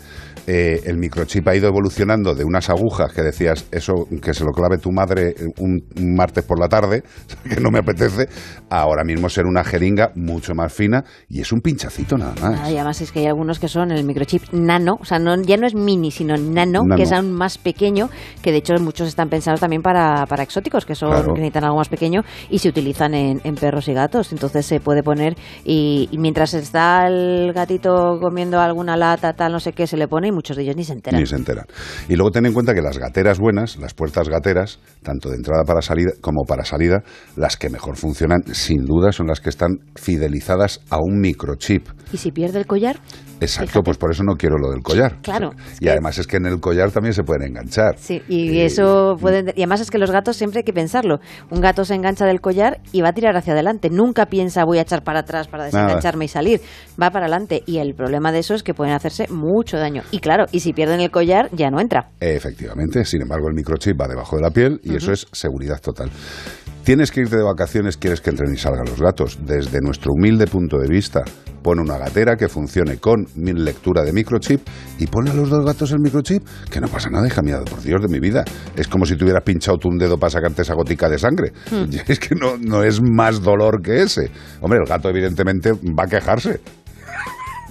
eh, 0.49 0.81
el 0.85 0.97
microchip 0.97 1.45
ha 1.49 1.55
ido 1.55 1.67
evolucionando 1.67 2.33
de 2.33 2.45
unas 2.45 2.69
agujas 2.69 3.11
que 3.11 3.21
decías, 3.21 3.65
eso 3.69 3.93
que 4.21 4.33
se 4.33 4.45
lo 4.45 4.51
clave 4.51 4.77
tu 4.77 4.91
madre 4.93 5.35
un, 5.59 5.81
un 5.99 6.15
martes 6.15 6.45
por 6.45 6.57
la 6.57 6.69
tarde, 6.69 7.03
que 7.49 7.59
no 7.59 7.69
me 7.69 7.79
apetece, 7.79 8.29
a 8.69 8.79
ahora 8.79 9.03
mismo 9.03 9.27
ser 9.27 9.45
una 9.45 9.65
jeringa 9.65 10.11
mucho 10.15 10.53
más 10.55 10.71
fina 10.71 11.03
y 11.27 11.41
es 11.41 11.51
un 11.51 11.59
pinchacito 11.59 12.17
nada 12.17 12.33
más. 12.41 12.61
Ah, 12.63 12.71
y 12.71 12.75
además 12.77 13.01
es 13.01 13.11
que 13.11 13.19
hay 13.19 13.25
algunos 13.25 13.59
que 13.59 13.67
son 13.67 13.91
el 13.91 14.05
microchip 14.05 14.43
nano, 14.53 14.97
o 15.01 15.03
sea, 15.05 15.19
no, 15.19 15.35
ya 15.41 15.57
no 15.57 15.67
es 15.67 15.75
mini, 15.75 16.11
sino 16.11 16.37
nano, 16.37 16.83
Nano. 16.83 16.95
que 16.95 17.03
es 17.03 17.11
aún 17.11 17.33
más 17.33 17.57
pequeño, 17.57 18.09
que 18.41 18.51
de 18.53 18.59
hecho 18.59 18.73
muchos 18.79 19.09
están 19.09 19.27
pensados 19.29 19.59
también 19.59 19.81
para, 19.81 20.25
para 20.27 20.43
exóticos, 20.43 20.85
que 20.85 20.95
son 20.95 21.09
Claro. 21.09 21.33
que 21.33 21.39
necesitan 21.41 21.65
algo 21.65 21.77
más 21.77 21.89
pequeño 21.89 22.21
y 22.49 22.59
se 22.59 22.69
utilizan 22.69 23.13
en, 23.13 23.41
en 23.43 23.55
perros 23.55 23.86
y 23.87 23.93
gatos. 23.93 24.31
Entonces 24.31 24.65
se 24.65 24.79
puede 24.79 25.03
poner 25.03 25.35
y, 25.63 26.09
y 26.11 26.17
mientras 26.17 26.53
está 26.53 27.07
el 27.07 27.53
gatito 27.53 28.19
comiendo 28.21 28.59
alguna 28.59 28.97
lata, 28.97 29.33
tal, 29.33 29.51
no 29.51 29.59
sé 29.59 29.73
qué, 29.73 29.87
se 29.87 29.97
le 29.97 30.07
pone 30.07 30.27
y 30.27 30.31
muchos 30.31 30.57
de 30.57 30.63
ellos 30.63 30.75
ni 30.75 30.83
se 30.83 30.93
enteran. 30.93 31.19
Ni 31.19 31.25
se 31.25 31.35
enteran. 31.35 31.65
Y 32.07 32.15
luego 32.15 32.31
ten 32.31 32.45
en 32.45 32.53
cuenta 32.53 32.73
que 32.73 32.81
las 32.81 32.97
gateras 32.97 33.39
buenas, 33.39 33.77
las 33.77 33.93
puertas 33.93 34.29
gateras, 34.29 34.79
tanto 35.03 35.29
de 35.29 35.35
entrada 35.35 35.63
para 35.65 35.81
salida 35.81 36.11
como 36.21 36.43
para 36.45 36.65
salida, 36.65 37.03
las 37.35 37.57
que 37.57 37.69
mejor 37.69 37.97
funcionan, 37.97 38.43
sin 38.53 38.85
duda, 38.85 39.11
son 39.11 39.27
las 39.27 39.39
que 39.39 39.49
están 39.49 39.79
fidelizadas 39.95 40.81
a 40.89 40.97
un 40.97 41.19
microchip. 41.19 41.87
¿Y 42.11 42.17
si 42.17 42.31
pierde 42.31 42.59
el 42.59 42.65
collar? 42.65 42.99
Exacto, 43.39 43.81
pues 43.83 43.97
por 43.97 44.11
eso 44.11 44.23
no 44.23 44.35
quiero 44.35 44.57
lo 44.57 44.71
del 44.71 44.81
collar. 44.81 45.17
Claro. 45.21 45.51
Y 45.79 45.87
además 45.89 46.17
es 46.17 46.27
que 46.27 46.37
en 46.37 46.45
el 46.47 46.59
collar 46.59 46.91
también 46.91 47.13
se 47.13 47.23
pueden 47.23 47.49
enganchar. 47.49 47.95
Sí, 47.97 48.21
y 48.27 48.59
eso 48.61 49.15
puede, 49.19 49.53
y 49.55 49.61
además 49.61 49.81
es 49.81 49.91
que 49.91 49.97
los 49.97 50.11
gatos 50.11 50.37
siempre 50.37 50.59
hay 50.59 50.63
que 50.63 50.73
pensarlo. 50.73 51.19
Un 51.49 51.61
gato 51.61 51.85
se 51.85 51.95
engancha 51.95 52.25
del 52.25 52.41
collar 52.41 52.79
y 52.91 53.01
va 53.01 53.09
a 53.09 53.13
tirar 53.13 53.35
hacia 53.35 53.53
adelante. 53.53 53.89
Nunca 53.89 54.25
piensa 54.25 54.63
voy 54.65 54.79
a 54.79 54.81
echar 54.81 55.03
para 55.03 55.19
atrás 55.19 55.47
para 55.47 55.65
Nada. 55.65 55.83
desengancharme 55.83 56.25
y 56.25 56.27
salir. 56.27 56.61
Va 57.01 57.11
para 57.11 57.25
adelante. 57.25 57.63
Y 57.65 57.77
el 57.77 57.93
problema 57.93 58.31
de 58.31 58.39
eso 58.39 58.53
es 58.53 58.63
que 58.63 58.73
pueden 58.73 58.93
hacerse 58.93 59.27
mucho 59.29 59.77
daño. 59.77 60.03
Y 60.11 60.19
claro, 60.19 60.45
y 60.51 60.59
si 60.61 60.73
pierden 60.73 60.99
el 61.01 61.11
collar 61.11 61.49
ya 61.51 61.69
no 61.69 61.79
entra. 61.79 62.09
Efectivamente, 62.19 63.05
sin 63.05 63.21
embargo 63.21 63.47
el 63.49 63.55
microchip 63.55 63.99
va 63.99 64.07
debajo 64.07 64.35
de 64.35 64.41
la 64.41 64.51
piel 64.51 64.79
y 64.83 64.95
eso 64.95 65.11
es 65.11 65.27
seguridad 65.31 65.79
total. 65.79 66.09
Tienes 66.87 67.11
que 67.11 67.19
irte 67.19 67.35
de 67.35 67.43
vacaciones, 67.43 67.97
quieres 67.97 68.21
que 68.21 68.29
entren 68.29 68.53
y 68.53 68.55
salgan 68.55 68.85
los 68.85 69.01
gatos. 69.01 69.39
Desde 69.45 69.81
nuestro 69.81 70.13
humilde 70.13 70.47
punto 70.47 70.77
de 70.77 70.87
vista, 70.87 71.21
pon 71.61 71.81
una 71.81 71.97
gatera 71.97 72.37
que 72.37 72.47
funcione 72.47 72.95
con 72.95 73.27
mi 73.35 73.51
lectura 73.51 74.05
de 74.05 74.13
microchip 74.13 74.61
y 74.97 75.05
ponle 75.07 75.31
a 75.31 75.33
los 75.33 75.49
dos 75.49 75.65
gatos 75.65 75.91
el 75.91 75.99
microchip, 75.99 76.47
que 76.71 76.79
no 76.79 76.87
pasa 76.87 77.09
nada, 77.09 77.27
hija 77.27 77.41
mía, 77.41 77.59
por 77.69 77.81
Dios 77.81 78.01
de 78.01 78.07
mi 78.07 78.21
vida. 78.21 78.45
Es 78.77 78.87
como 78.87 79.05
si 79.05 79.17
te 79.17 79.25
hubieras 79.25 79.43
pinchado 79.43 79.77
tú 79.77 79.89
un 79.89 79.97
dedo 79.97 80.17
para 80.17 80.29
sacarte 80.29 80.61
esa 80.61 80.75
gotica 80.75 81.09
de 81.09 81.19
sangre. 81.19 81.51
Hmm. 81.69 81.89
Es 82.07 82.21
que 82.21 82.35
no, 82.35 82.57
no 82.57 82.81
es 82.85 83.01
más 83.03 83.41
dolor 83.41 83.81
que 83.81 84.03
ese. 84.03 84.31
Hombre, 84.61 84.79
el 84.81 84.87
gato 84.87 85.09
evidentemente 85.09 85.73
va 85.73 86.05
a 86.05 86.07
quejarse. 86.07 86.61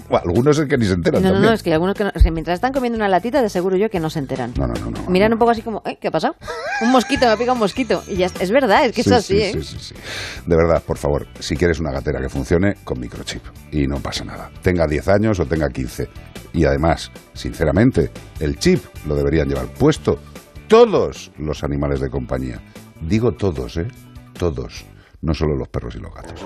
Bueno, 0.09 0.25
algunos 0.27 0.59
es 0.59 0.69
que 0.69 0.77
ni 0.79 0.85
se 0.87 0.93
enteran 0.95 1.23
No, 1.23 1.29
no, 1.29 1.33
también. 1.35 1.51
no, 1.51 1.55
es 1.55 1.63
que 1.63 1.73
algunos 1.73 1.95
que, 1.97 2.05
no- 2.05 2.13
es 2.15 2.23
que 2.23 2.31
mientras 2.31 2.55
están 2.55 2.73
comiendo 2.73 2.97
una 2.97 3.09
latita, 3.09 3.43
de 3.43 3.49
seguro 3.49 3.77
yo 3.77 3.89
que 3.91 4.01
no 4.01 4.09
se 4.11 4.19
enteran. 4.21 4.53
No, 4.59 4.67
no, 4.67 4.75
no, 4.75 4.91
no. 4.91 5.11
Miran 5.11 5.33
un 5.33 5.39
poco 5.39 5.51
así 5.51 5.63
como, 5.63 5.83
¿eh? 5.85 5.99
¿qué 6.01 6.09
ha 6.09 6.11
pasado? 6.11 6.37
Un 6.83 6.93
mosquito, 6.93 7.27
me 7.27 7.33
ha 7.33 7.37
picado 7.37 7.55
un 7.55 7.59
mosquito. 7.61 8.03
Y 8.07 8.17
ya 8.17 8.27
está. 8.27 8.43
es 8.43 8.51
verdad, 8.51 8.85
es 8.87 8.93
que 8.93 9.03
Sí, 9.03 9.11
es 9.11 9.17
así, 9.17 9.35
sí, 9.37 9.43
¿eh? 9.43 9.53
sí, 9.55 9.63
sí, 9.63 9.77
sí. 9.81 9.95
De 10.47 10.57
verdad, 10.57 10.83
por 10.87 10.99
favor, 10.99 11.27
si 11.41 11.57
quieres 11.57 11.81
una 11.81 11.91
gatera 11.93 12.21
que 12.21 12.29
funcione, 12.29 12.75
con 12.85 13.01
microchip. 13.01 13.43
Y 13.73 13.87
no 13.87 13.97
pasa 14.01 14.25
nada. 14.25 14.51
Tenga 14.63 14.87
10 14.87 15.09
años 15.09 15.41
o 15.41 15.47
tenga 15.47 15.69
15. 15.69 16.09
Y 16.53 16.65
además, 16.65 17.11
sinceramente, 17.35 18.11
el 18.41 18.59
chip 18.59 18.83
lo 19.07 19.15
deberían 19.17 19.49
llevar 19.49 19.67
puesto 19.67 20.19
todos 20.69 21.31
los 21.39 21.63
animales 21.65 22.01
de 22.01 22.09
compañía. 22.11 22.61
Digo 23.01 23.33
todos, 23.33 23.77
¿eh? 23.77 23.87
Todos. 24.39 24.85
No 25.23 25.33
solo 25.35 25.57
los 25.57 25.69
perros 25.69 25.95
y 25.97 25.99
los 25.99 26.13
gatos. 26.15 26.45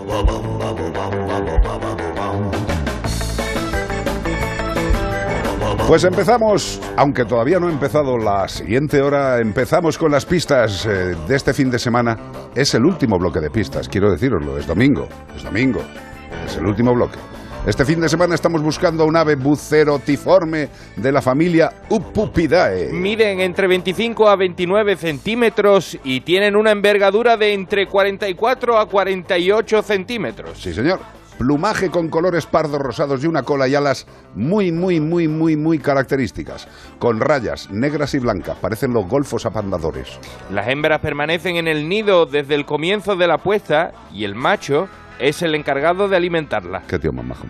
Pues 5.87 6.05
empezamos, 6.05 6.81
aunque 6.97 7.25
todavía 7.25 7.59
no 7.59 7.67
ha 7.67 7.71
empezado 7.73 8.17
la 8.17 8.47
siguiente 8.47 9.03
hora, 9.03 9.41
empezamos 9.41 9.99
con 9.99 10.13
las 10.13 10.25
pistas 10.25 10.87
eh, 10.87 11.17
de 11.27 11.37
este 11.37 11.53
fin 11.53 11.71
de 11.71 11.79
semana. 11.79 12.17
Es 12.55 12.75
el 12.75 12.85
último 12.85 13.19
bloque 13.19 13.41
de 13.41 13.51
pistas, 13.51 13.89
quiero 13.89 14.11
deciroslo, 14.11 14.57
es 14.57 14.67
domingo, 14.67 15.09
es 15.37 15.43
domingo, 15.43 15.81
es 16.47 16.57
el 16.57 16.67
último 16.67 16.95
bloque. 16.95 17.19
Este 17.67 17.85
fin 17.85 18.01
de 18.01 18.09
semana 18.09 18.35
estamos 18.35 18.63
buscando 18.63 19.05
un 19.05 19.17
ave 19.17 19.37
bucerotiforme 19.37 20.69
de 20.97 21.13
la 21.13 21.21
familia 21.21 21.71
Upupidae. 21.91 22.91
Miden 22.91 23.41
entre 23.41 23.69
25 23.69 24.29
a 24.29 24.37
29 24.37 24.97
centímetros 24.97 25.99
y 26.03 26.23
tienen 26.23 26.57
una 26.57 26.71
envergadura 26.71 27.37
de 27.37 27.53
entre 27.53 27.87
44 27.87 28.79
a 28.79 28.87
48 28.87 29.83
centímetros. 29.83 30.59
Sí, 30.59 30.73
señor. 30.73 31.20
Plumaje 31.41 31.89
con 31.91 32.11
colores 32.11 32.45
pardos 32.45 32.83
rosados 32.83 33.25
y 33.25 33.27
una 33.27 33.45
cola 33.45 33.67
y 33.67 33.75
alas 33.75 34.07
muy, 34.35 34.71
muy, 34.73 35.01
muy, 35.01 35.27
muy, 35.27 35.57
muy 35.57 35.79
características. 35.79 36.69
Con 36.99 37.19
rayas 37.19 37.71
negras 37.71 38.13
y 38.13 38.19
blancas, 38.19 38.59
parecen 38.59 38.93
los 38.93 39.09
golfos 39.09 39.47
apandadores. 39.47 40.19
Las 40.51 40.69
hembras 40.69 41.01
permanecen 41.01 41.57
en 41.57 41.67
el 41.67 41.89
nido 41.89 42.27
desde 42.27 42.55
el 42.55 42.67
comienzo 42.67 43.17
de 43.17 43.27
la 43.27 43.39
puesta 43.39 43.93
y 44.13 44.25
el 44.25 44.35
macho 44.35 44.87
es 45.21 45.43
el 45.43 45.55
encargado 45.55 46.09
de 46.09 46.17
alimentarla. 46.17 46.83
Qué 46.89 46.99
tío 46.99 47.13
más 47.13 47.25
majo. 47.25 47.45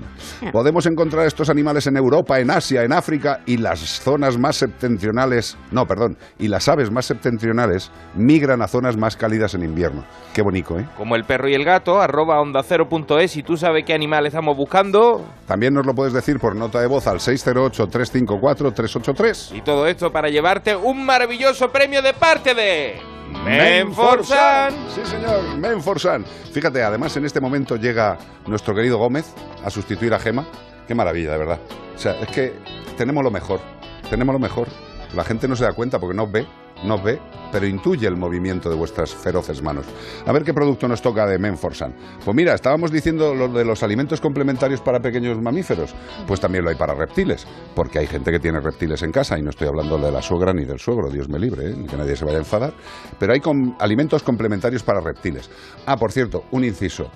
Podemos 0.53 0.85
encontrar 0.87 1.27
estos 1.27 1.49
animales 1.49 1.87
en 1.87 1.97
Europa, 1.97 2.41
en 2.41 2.51
Asia, 2.51 2.83
en 2.83 2.93
África 2.93 3.41
y 3.47 3.57
las 3.57 3.79
zonas 3.81 4.37
más 4.39 4.57
septentrionales, 4.57 5.57
no, 5.71 5.87
perdón, 5.87 6.19
y 6.39 6.49
las 6.49 6.69
aves 6.69 6.91
más 6.91 7.07
septentrionales 7.07 7.91
migran 8.15 8.61
a 8.63 8.69
zonas 8.69 8.97
más 8.97 9.17
cálidas 9.17 9.55
en 9.55 9.63
invierno. 9.63 10.05
Qué 10.35 10.43
bonito, 10.43 10.79
¿eh? 10.79 10.87
Como 10.97 11.17
el 11.17 11.25
perro 11.25 11.49
y 11.49 11.55
el 11.55 11.65
gato, 11.65 12.01
arroba 12.01 12.41
onda 12.41 12.63
cero.es, 12.63 13.31
si 13.31 13.43
tú 13.43 13.57
sabes 13.57 13.85
qué 13.85 13.95
animal 13.95 14.27
estamos 14.27 14.57
buscando. 14.57 15.25
También 15.47 15.75
nos 15.75 15.87
lo 15.87 15.95
puedes 15.95 16.13
decir 16.13 16.39
por 16.39 16.57
nota 16.57 16.81
de 16.81 16.89
voz 16.89 17.07
al 17.07 17.19
608-354-383. 17.19 19.57
Y 19.57 19.63
todo 19.63 19.87
esto 19.87 20.11
para 20.11 20.29
llevarte 20.29 20.75
un 20.77 21.05
maravilloso 21.05 21.71
premio 21.71 22.03
de 22.03 22.13
parte 22.15 22.55
de... 22.55 23.20
Menforsan. 23.45 24.75
Sí, 24.95 25.01
señor, 25.05 25.57
Menforsan. 25.57 26.25
Fíjate, 26.53 26.83
además 26.83 27.17
en 27.17 27.25
este 27.25 27.41
momento 27.41 27.77
llega 27.77 28.19
nuestro 28.47 28.75
querido 28.75 28.99
Gómez 28.99 29.35
a 29.65 29.71
sustituir 29.71 30.13
a 30.15 30.19
Gema. 30.19 30.47
Qué 30.87 30.95
maravilla, 30.95 31.33
de 31.33 31.39
verdad. 31.39 31.61
O 31.95 31.99
sea, 31.99 32.21
es 32.21 32.29
que 32.29 32.53
tenemos 32.97 33.23
lo 33.23 33.31
mejor. 33.31 33.61
Tenemos 34.09 34.33
lo 34.33 34.39
mejor. 34.39 34.69
La 35.15 35.25
gente 35.25 35.49
no 35.49 35.57
se 35.57 35.65
da 35.65 35.73
cuenta 35.73 35.99
porque 35.99 36.17
no 36.17 36.27
ve, 36.27 36.47
no 36.85 37.01
ve, 37.03 37.19
pero 37.53 37.67
intuye 37.67 38.07
el 38.07 38.17
movimiento 38.17 38.71
de 38.71 38.77
vuestras 38.77 39.13
feroces 39.15 39.63
manos. 39.63 39.85
A 40.27 40.33
ver 40.33 40.45
qué 40.45 40.55
producto 40.55 40.87
nos 40.89 41.03
toca 41.03 41.27
de 41.27 41.39
Menforsan. 41.39 41.95
Pues 42.25 42.35
mira, 42.37 42.55
estábamos 42.55 42.91
diciendo 42.93 43.35
lo 43.35 43.49
de 43.49 43.65
los 43.65 43.83
alimentos 43.83 44.21
complementarios 44.21 44.81
para 44.81 45.01
pequeños 45.01 45.41
mamíferos. 45.41 45.95
Pues 46.27 46.39
también 46.41 46.65
lo 46.65 46.71
hay 46.71 46.77
para 46.77 46.95
reptiles, 46.95 47.47
porque 47.75 47.99
hay 47.99 48.07
gente 48.07 48.31
que 48.31 48.39
tiene 48.39 48.61
reptiles 48.61 49.03
en 49.03 49.13
casa 49.13 49.39
y 49.39 49.43
no 49.43 49.51
estoy 49.51 49.69
hablando 49.69 49.99
de 49.99 50.13
la 50.13 50.23
suegra 50.23 50.53
ni 50.53 50.65
del 50.65 50.79
suegro, 50.79 51.11
Dios 51.11 51.29
me 51.29 51.39
libre, 51.39 51.71
¿eh? 51.71 51.87
que 51.89 51.97
nadie 51.97 52.17
se 52.17 52.25
vaya 52.25 52.37
a 52.37 52.41
enfadar. 52.41 52.73
Pero 53.19 53.33
hay 53.33 53.41
com- 53.41 53.77
alimentos 53.81 54.23
complementarios 54.23 54.83
para 54.83 55.01
reptiles. 55.01 55.51
Ah, 55.87 55.97
por 55.97 56.13
cierto, 56.13 56.45
un 56.53 56.65
inciso. 56.65 57.11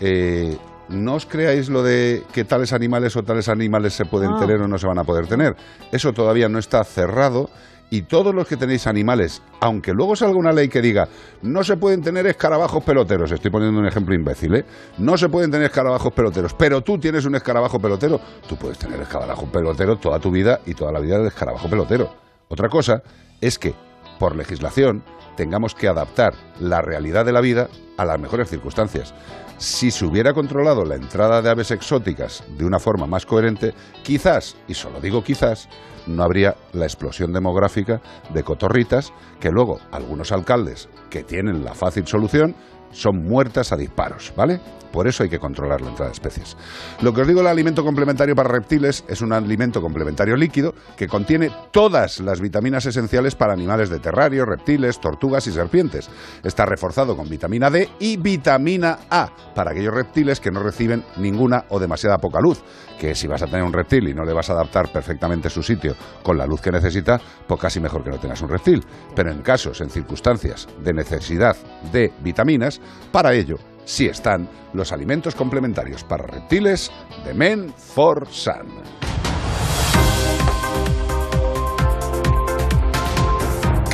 Eh, 0.00 0.56
no 0.88 1.14
os 1.14 1.24
creáis 1.26 1.68
lo 1.70 1.82
de 1.82 2.24
que 2.32 2.44
tales 2.44 2.72
animales 2.72 3.16
o 3.16 3.22
tales 3.22 3.48
animales 3.48 3.94
se 3.94 4.04
pueden 4.04 4.32
Ah. 4.34 4.38
tener 4.38 4.60
o 4.60 4.68
no 4.68 4.76
se 4.78 4.86
van 4.86 4.98
a 4.98 5.04
poder 5.04 5.26
tener. 5.26 5.56
Eso 5.90 6.12
todavía 6.12 6.48
no 6.48 6.58
está 6.58 6.84
cerrado 6.84 7.48
y 7.94 8.02
todos 8.02 8.34
los 8.34 8.48
que 8.48 8.56
tenéis 8.56 8.88
animales, 8.88 9.40
aunque 9.60 9.92
luego 9.92 10.16
salga 10.16 10.36
una 10.36 10.50
ley 10.50 10.68
que 10.68 10.82
diga 10.82 11.06
no 11.42 11.62
se 11.62 11.76
pueden 11.76 12.02
tener 12.02 12.26
escarabajos 12.26 12.82
peloteros, 12.82 13.30
estoy 13.30 13.52
poniendo 13.52 13.78
un 13.78 13.86
ejemplo 13.86 14.16
imbécil, 14.16 14.52
¿eh? 14.56 14.64
No 14.98 15.16
se 15.16 15.28
pueden 15.28 15.52
tener 15.52 15.66
escarabajos 15.66 16.12
peloteros, 16.12 16.54
pero 16.54 16.80
tú 16.80 16.98
tienes 16.98 17.24
un 17.24 17.36
escarabajo 17.36 17.78
pelotero, 17.78 18.20
tú 18.48 18.56
puedes 18.56 18.78
tener 18.78 19.00
escarabajo 19.00 19.46
pelotero 19.46 19.94
toda 19.94 20.18
tu 20.18 20.32
vida 20.32 20.58
y 20.66 20.74
toda 20.74 20.90
la 20.90 20.98
vida 20.98 21.20
de 21.20 21.28
escarabajo 21.28 21.70
pelotero. 21.70 22.12
Otra 22.48 22.68
cosa 22.68 23.00
es 23.40 23.60
que, 23.60 23.76
por 24.18 24.36
legislación, 24.36 25.02
tengamos 25.36 25.74
que 25.74 25.88
adaptar 25.88 26.34
la 26.60 26.82
realidad 26.82 27.24
de 27.24 27.32
la 27.32 27.40
vida 27.40 27.68
a 27.96 28.04
las 28.04 28.18
mejores 28.18 28.48
circunstancias. 28.48 29.14
Si 29.58 29.90
se 29.90 30.04
hubiera 30.04 30.34
controlado 30.34 30.84
la 30.84 30.96
entrada 30.96 31.40
de 31.40 31.50
aves 31.50 31.70
exóticas 31.70 32.44
de 32.56 32.64
una 32.64 32.78
forma 32.78 33.06
más 33.06 33.24
coherente, 33.24 33.72
quizás, 34.02 34.56
y 34.66 34.74
solo 34.74 35.00
digo 35.00 35.22
quizás, 35.22 35.68
no 36.06 36.22
habría 36.22 36.56
la 36.72 36.84
explosión 36.84 37.32
demográfica 37.32 38.00
de 38.32 38.42
cotorritas 38.42 39.12
que 39.40 39.50
luego 39.50 39.80
algunos 39.90 40.32
alcaldes 40.32 40.88
que 41.08 41.22
tienen 41.22 41.64
la 41.64 41.74
fácil 41.74 42.06
solución 42.06 42.54
son 42.94 43.24
muertas 43.24 43.72
a 43.72 43.76
disparos, 43.76 44.32
¿vale? 44.34 44.60
Por 44.94 45.08
eso 45.08 45.24
hay 45.24 45.28
que 45.28 45.40
controlar 45.40 45.80
la 45.80 45.88
entrada 45.88 46.10
de 46.10 46.14
especies. 46.14 46.56
Lo 47.02 47.12
que 47.12 47.22
os 47.22 47.26
digo, 47.26 47.40
el 47.40 47.48
alimento 47.48 47.82
complementario 47.82 48.36
para 48.36 48.48
reptiles 48.48 49.04
es 49.08 49.22
un 49.22 49.32
alimento 49.32 49.82
complementario 49.82 50.36
líquido 50.36 50.72
que 50.96 51.08
contiene 51.08 51.50
todas 51.72 52.20
las 52.20 52.40
vitaminas 52.40 52.86
esenciales 52.86 53.34
para 53.34 53.54
animales 53.54 53.90
de 53.90 53.98
terrario, 53.98 54.46
reptiles, 54.46 55.00
tortugas 55.00 55.48
y 55.48 55.52
serpientes. 55.52 56.08
Está 56.44 56.64
reforzado 56.64 57.16
con 57.16 57.28
vitamina 57.28 57.70
D 57.70 57.88
y 57.98 58.18
vitamina 58.18 59.00
A 59.10 59.32
para 59.52 59.72
aquellos 59.72 59.94
reptiles 59.94 60.38
que 60.38 60.52
no 60.52 60.62
reciben 60.62 61.04
ninguna 61.16 61.64
o 61.70 61.80
demasiada 61.80 62.18
poca 62.18 62.40
luz. 62.40 62.62
Que 62.96 63.16
si 63.16 63.26
vas 63.26 63.42
a 63.42 63.46
tener 63.46 63.64
un 63.64 63.72
reptil 63.72 64.08
y 64.08 64.14
no 64.14 64.24
le 64.24 64.32
vas 64.32 64.48
a 64.50 64.52
adaptar 64.52 64.92
perfectamente 64.92 65.50
su 65.50 65.64
sitio 65.64 65.96
con 66.22 66.38
la 66.38 66.46
luz 66.46 66.60
que 66.60 66.70
necesita, 66.70 67.20
pues 67.48 67.60
casi 67.60 67.80
mejor 67.80 68.04
que 68.04 68.10
no 68.10 68.20
tengas 68.20 68.42
un 68.42 68.48
reptil. 68.48 68.84
Pero 69.16 69.32
en 69.32 69.42
casos, 69.42 69.80
en 69.80 69.90
circunstancias 69.90 70.68
de 70.84 70.92
necesidad 70.92 71.56
de 71.90 72.12
vitaminas, 72.20 72.80
para 73.12 73.34
ello 73.34 73.56
sí 73.84 74.06
están 74.06 74.48
los 74.72 74.92
alimentos 74.92 75.34
complementarios 75.34 76.04
para 76.04 76.26
reptiles 76.26 76.90
de 77.24 77.34
Men 77.34 77.72
for 77.76 78.26
Sun. 78.28 78.82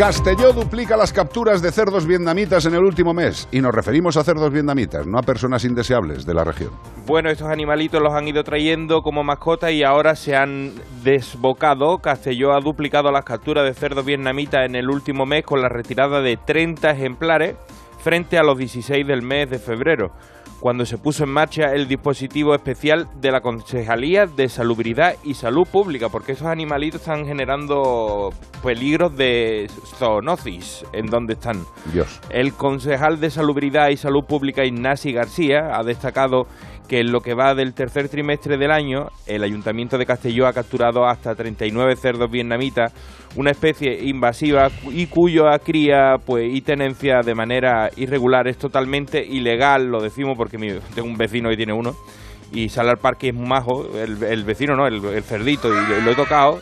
Castelló 0.01 0.55
duplica 0.55 0.97
las 0.97 1.13
capturas 1.13 1.61
de 1.61 1.71
cerdos 1.71 2.07
vietnamitas 2.07 2.65
en 2.65 2.73
el 2.73 2.83
último 2.83 3.13
mes 3.13 3.47
y 3.53 3.61
nos 3.61 3.75
referimos 3.75 4.17
a 4.17 4.25
cerdos 4.25 4.51
vietnamitas, 4.51 5.07
no 5.07 5.19
a 5.19 5.23
personas 5.23 5.63
indeseables 5.67 6.25
de 6.25 6.33
la 6.33 6.43
región. 6.43 6.71
Bueno, 7.07 7.29
estos 7.29 7.49
animalitos 7.49 8.01
los 8.01 8.15
han 8.15 8.27
ido 8.27 8.43
trayendo 8.43 9.03
como 9.03 9.23
mascota 9.23 9.71
y 9.71 9.83
ahora 9.83 10.17
se 10.17 10.35
han 10.35 10.73
desbocado. 11.05 11.99
Castelló 11.99 12.55
ha 12.55 12.61
duplicado 12.61 13.13
las 13.13 13.27
capturas 13.27 13.67
de 13.67 13.75
cerdos 13.75 14.07
vietnamitas 14.07 14.65
en 14.65 14.75
el 14.75 14.89
último 14.89 15.27
mes 15.27 15.45
con 15.45 15.61
la 15.61 15.69
retirada 15.69 16.23
de 16.23 16.39
30 16.39 16.93
ejemplares 16.93 17.57
frente 18.03 18.39
a 18.39 18.43
los 18.43 18.59
16 18.59 19.07
del 19.07 19.23
mes 19.23 19.51
de 19.51 19.59
febrero, 19.59 20.13
cuando 20.61 20.85
se 20.85 20.99
puso 20.99 21.25
en 21.25 21.31
marcha 21.31 21.73
el 21.73 21.89
dispositivo 21.89 22.55
especial 22.55 23.09
de 23.21 23.31
la 23.31 23.41
Concejalía 23.41 24.27
de 24.27 24.49
Salubridad 24.49 25.15
y 25.25 25.35
Salud 25.35 25.67
Pública, 25.67 26.09
porque 26.11 26.33
esos 26.33 26.47
animalitos 26.47 27.01
están 27.01 27.25
generando 27.25 28.31
peligros 28.63 29.17
de 29.17 29.69
zoonosis 29.99 30.85
en 30.93 31.07
donde 31.07 31.33
están. 31.35 31.65
Dios. 31.93 32.21
El 32.31 32.53
concejal 32.53 33.21
de 33.21 33.31
Salubridad 33.31 33.89
y 33.89 33.97
Salud 33.97 34.25
Pública, 34.25 34.65
Ignasi 34.65 35.13
García, 35.13 35.71
ha 35.73 35.83
destacado 35.83 36.47
que 36.91 36.99
en 36.99 37.13
lo 37.13 37.21
que 37.21 37.35
va 37.35 37.55
del 37.55 37.73
tercer 37.73 38.09
trimestre 38.09 38.57
del 38.59 38.73
año, 38.73 39.07
el 39.29 39.45
Ayuntamiento 39.45 39.97
de 39.97 40.05
Castelló 40.05 40.49
ha 40.49 40.53
capturado 40.53 41.07
hasta 41.07 41.37
39 41.37 41.95
cerdos 41.95 42.29
vietnamitas, 42.29 42.93
una 43.37 43.53
especie 43.53 44.09
invasiva 44.09 44.67
y 44.91 45.07
cuya 45.07 45.57
cría 45.65 46.17
pues, 46.27 46.53
y 46.53 46.61
tenencia 46.63 47.21
de 47.25 47.33
manera 47.37 47.91
irregular 47.97 48.49
es 48.49 48.59
totalmente 48.59 49.25
ilegal, 49.25 49.87
lo 49.87 50.03
decimos 50.03 50.35
porque 50.37 50.59
tengo 50.93 51.07
un 51.09 51.15
vecino 51.17 51.49
que 51.49 51.57
tiene 51.57 51.73
uno 51.73 51.93
y 52.53 52.69
sale 52.71 52.91
al 52.91 52.97
parque 52.99 53.29
y 53.29 53.31
es 53.31 53.37
majo, 53.37 53.87
el, 53.97 54.43
vecino 54.43 54.75
no, 54.75 54.89
el, 54.89 55.23
cerdito, 55.23 55.69
y 55.69 56.03
lo, 56.05 56.11
he 56.11 56.17
tocado. 56.17 56.61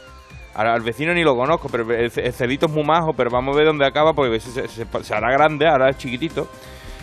Ahora, 0.55 0.75
al 0.75 0.83
vecino 0.83 1.15
ni 1.15 1.23
lo 1.25 1.37
conozco, 1.37 1.69
pero 1.73 1.91
el, 1.91 2.11
cerdito 2.11 2.67
es 2.67 2.73
muy 2.73 2.85
majo, 2.85 3.13
pero 3.17 3.31
vamos 3.31 3.55
a 3.55 3.59
ver 3.61 3.69
dónde 3.69 3.87
acaba 3.87 4.13
porque 4.13 4.39
se- 4.41 4.69
se- 4.69 4.85
se 4.85 5.15
hará 5.15 5.33
grande, 5.33 5.67
ahora 5.67 5.89
es 5.89 5.97
chiquitito. 5.97 6.49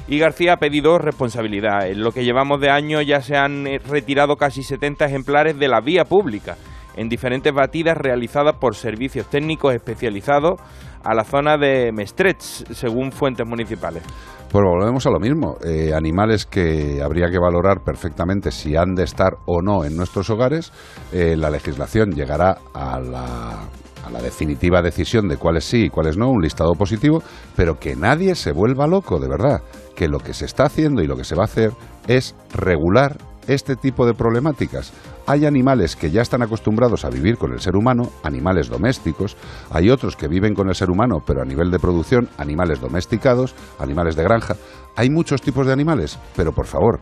Y 0.08 0.20
García 0.20 0.54
ha 0.54 0.58
pedido 0.58 1.00
responsabilidad. 1.00 1.88
En 1.88 2.02
lo 2.02 2.12
que 2.12 2.24
llevamos 2.24 2.62
de 2.62 2.70
año 2.70 3.02
ya 3.02 3.22
se 3.22 3.36
han 3.36 3.66
eh, 3.66 3.80
retirado 3.80 4.36
casi 4.36 4.62
70 4.62 5.06
ejemplares 5.06 5.58
de 5.58 5.68
la 5.68 5.82
vía 5.82 6.06
pública, 6.06 6.58
en 6.96 7.10
diferentes 7.10 7.52
batidas 7.52 7.98
realizadas 7.98 8.56
por 8.58 8.76
servicios 8.76 9.28
técnicos 9.28 9.74
especializados 9.74 10.62
a 11.04 11.14
la 11.14 11.24
zona 11.24 11.58
de 11.58 11.92
Mestrets, 11.92 12.66
según 12.72 13.12
fuentes 13.12 13.48
municipales. 13.48 14.04
Pues 14.52 14.64
volvemos 14.64 15.06
a 15.06 15.10
lo 15.10 15.20
mismo. 15.20 15.58
Eh, 15.66 15.92
animales 15.94 16.46
que 16.46 17.02
habría 17.04 17.30
que 17.30 17.40
valorar 17.40 17.82
perfectamente 17.84 18.52
si 18.52 18.76
han 18.76 18.96
de 18.96 19.04
estar 19.04 19.34
o 19.46 19.62
no 19.62 19.84
en 19.84 19.98
nuestros 19.98 20.30
hogares. 20.30 20.72
Eh, 21.12 21.36
la 21.36 21.50
legislación 21.50 22.12
llegará 22.12 22.58
a 22.74 23.00
la, 23.00 23.68
a 24.06 24.12
la 24.12 24.22
definitiva 24.22 24.82
decisión 24.82 25.28
de 25.28 25.38
cuáles 25.38 25.66
sí 25.66 25.86
y 25.86 25.90
cuáles 25.90 26.16
no, 26.16 26.30
un 26.30 26.42
listado 26.42 26.74
positivo, 26.74 27.22
pero 27.56 27.80
que 27.80 27.96
nadie 27.96 28.36
se 28.36 28.52
vuelva 28.52 28.88
loco, 28.88 29.20
de 29.20 29.28
verdad. 29.28 29.62
Que 29.96 30.08
lo 30.08 30.20
que 30.20 30.34
se 30.34 30.46
está 30.46 30.66
haciendo 30.66 31.02
y 31.02 31.08
lo 31.08 31.16
que 31.16 31.24
se 31.24 31.36
va 31.36 31.44
a 31.44 31.46
hacer 31.46 31.72
es 32.08 32.36
regular 32.54 33.18
este 33.48 33.76
tipo 33.76 34.06
de 34.06 34.14
problemáticas. 34.14 34.92
Hay 35.28 35.46
animales 35.46 35.96
que 35.96 36.12
ya 36.12 36.22
están 36.22 36.42
acostumbrados 36.42 37.06
a 37.06 37.10
vivir 37.10 37.38
con 37.38 37.52
el 37.52 37.60
ser 37.60 37.76
humano, 37.76 38.12
animales 38.24 38.70
domésticos, 38.70 39.38
hay 39.72 39.90
otros 39.90 40.16
que 40.16 40.28
viven 40.28 40.54
con 40.54 40.70
el 40.70 40.76
ser 40.76 40.90
humano, 40.90 41.24
pero 41.26 41.42
a 41.42 41.46
nivel 41.46 41.72
de 41.72 41.80
producción, 41.80 42.30
animales 42.38 42.80
domesticados, 42.80 43.56
animales 43.80 44.16
de 44.16 44.24
granja. 44.24 44.56
Hay 44.96 45.10
muchos 45.10 45.42
tipos 45.42 45.66
de 45.66 45.74
animales, 45.74 46.20
pero 46.36 46.52
por 46.54 46.68
favor, 46.68 47.00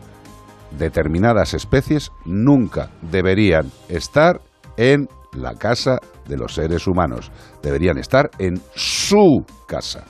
determinadas 0.78 1.54
especies 1.54 2.12
nunca 2.26 2.90
deberían 3.02 3.72
estar 3.90 4.42
en 4.78 5.08
la 5.34 5.56
casa 5.56 6.00
de 6.28 6.38
los 6.38 6.54
seres 6.54 6.88
humanos, 6.88 7.32
deberían 7.62 7.98
estar 7.98 8.30
en 8.40 8.62
su 8.76 9.44
casa. 9.68 10.06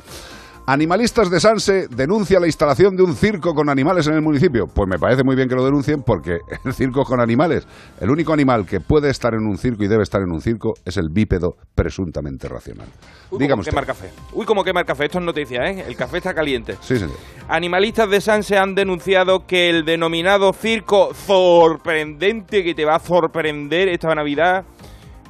Animalistas 0.66 1.30
de 1.30 1.42
Sanse 1.42 1.88
denuncia 1.90 2.40
la 2.40 2.46
instalación 2.48 2.96
de 2.96 3.04
un 3.04 3.16
circo 3.16 3.54
con 3.54 3.68
animales 3.70 4.08
en 4.08 4.14
el 4.14 4.22
municipio. 4.22 4.66
Pues 4.66 4.88
me 4.88 4.98
parece 4.98 5.22
muy 5.22 5.36
bien 5.36 5.50
que 5.50 5.56
lo 5.56 5.66
denuncien 5.66 6.04
porque 6.04 6.38
el 6.66 6.74
circo 6.74 7.04
con 7.04 7.20
animales, 7.20 7.68
el 8.00 8.10
único 8.10 8.32
animal 8.32 8.66
que 8.66 8.80
puede 8.80 9.10
estar 9.10 9.34
en 9.34 9.46
un 9.46 9.58
circo 9.58 9.84
y 9.84 9.90
debe 9.90 10.04
estar 10.04 10.22
en 10.22 10.32
un 10.32 10.40
circo 10.40 10.76
es 10.86 10.96
el 10.96 11.10
bípedo 11.12 11.58
presuntamente 11.76 12.48
racional. 12.48 12.88
Uy, 13.30 13.40
Dígame 13.40 13.50
como 13.50 13.60
usted. 13.60 13.72
quema 13.72 13.82
el 13.82 13.88
café. 13.88 14.10
Uy, 14.32 14.46
como 14.46 14.64
quema 14.64 14.80
el 14.80 14.86
café. 14.86 15.06
Esto 15.06 15.20
es 15.20 15.26
noticia, 15.26 15.64
¿eh? 15.66 15.84
El 15.86 15.98
café 15.98 16.18
está 16.20 16.34
caliente. 16.34 16.78
Sí, 16.80 16.98
señor. 16.98 17.18
Animalistas 17.50 18.10
de 18.10 18.22
Sanse 18.22 18.58
han 18.58 18.74
denunciado 18.74 19.46
que 19.46 19.70
el 19.70 19.84
denominado 19.84 20.54
circo 20.54 21.14
sorprendente 21.14 22.64
que 22.64 22.74
te 22.74 22.86
va 22.86 22.96
a 22.96 23.00
sorprender 23.00 23.90
esta 23.90 24.16
Navidad, 24.16 24.64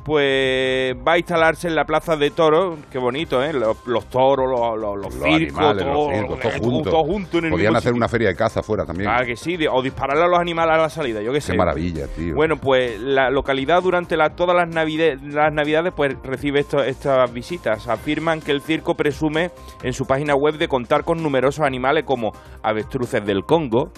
pues 0.03 0.95
va 1.07 1.13
a 1.13 1.17
instalarse 1.17 1.67
en 1.67 1.75
la 1.75 1.85
plaza 1.85 2.15
de 2.17 2.29
toros. 2.31 2.77
Qué 2.91 2.97
bonito, 2.99 3.41
¿eh? 3.43 3.53
Los, 3.53 3.85
los 3.87 4.05
toros, 4.07 4.49
los, 4.49 4.79
los, 4.79 4.97
los 4.97 5.13
circos, 5.13 5.59
animales, 5.59 5.83
todo, 5.85 6.09
los 6.11 6.17
circos, 6.17 6.39
todos 6.41 6.55
eh, 6.55 6.59
juntos. 6.59 7.33
en 7.39 7.45
el 7.45 7.51
Podían 7.51 7.57
mismo 7.57 7.77
hacer 7.77 7.81
sitio. 7.91 7.95
una 7.97 8.07
feria 8.07 8.27
de 8.29 8.35
caza 8.35 8.59
afuera 8.59 8.85
también. 8.85 9.09
Ah, 9.09 9.23
que 9.25 9.35
sí, 9.35 9.57
o 9.71 9.81
dispararle 9.81 10.23
a 10.23 10.27
los 10.27 10.39
animales 10.39 10.75
a 10.75 10.81
la 10.81 10.89
salida, 10.89 11.21
yo 11.21 11.31
qué 11.31 11.41
sé. 11.41 11.53
Qué 11.53 11.57
maravilla, 11.57 12.07
tío. 12.07 12.35
Bueno, 12.35 12.57
pues 12.57 12.99
la 12.99 13.29
localidad 13.29 13.81
durante 13.81 14.17
la- 14.17 14.31
todas 14.35 14.55
las, 14.55 14.67
navide- 14.75 15.17
las 15.21 15.53
navidades 15.53 15.93
pues 15.95 16.15
recibe 16.23 16.59
esto- 16.59 16.83
estas 16.83 17.31
visitas. 17.33 17.87
Afirman 17.87 18.41
que 18.41 18.51
el 18.51 18.61
circo 18.61 18.95
presume 18.95 19.51
en 19.83 19.93
su 19.93 20.05
página 20.05 20.35
web 20.35 20.57
de 20.57 20.67
contar 20.67 21.03
con 21.03 21.23
numerosos 21.23 21.65
animales 21.65 22.03
como 22.05 22.31
avestruces 22.61 23.25
del 23.25 23.43
Congo, 23.43 23.91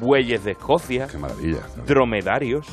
bueyes 0.00 0.44
de 0.44 0.52
Escocia, 0.52 1.06
dromedarios, 1.86 2.66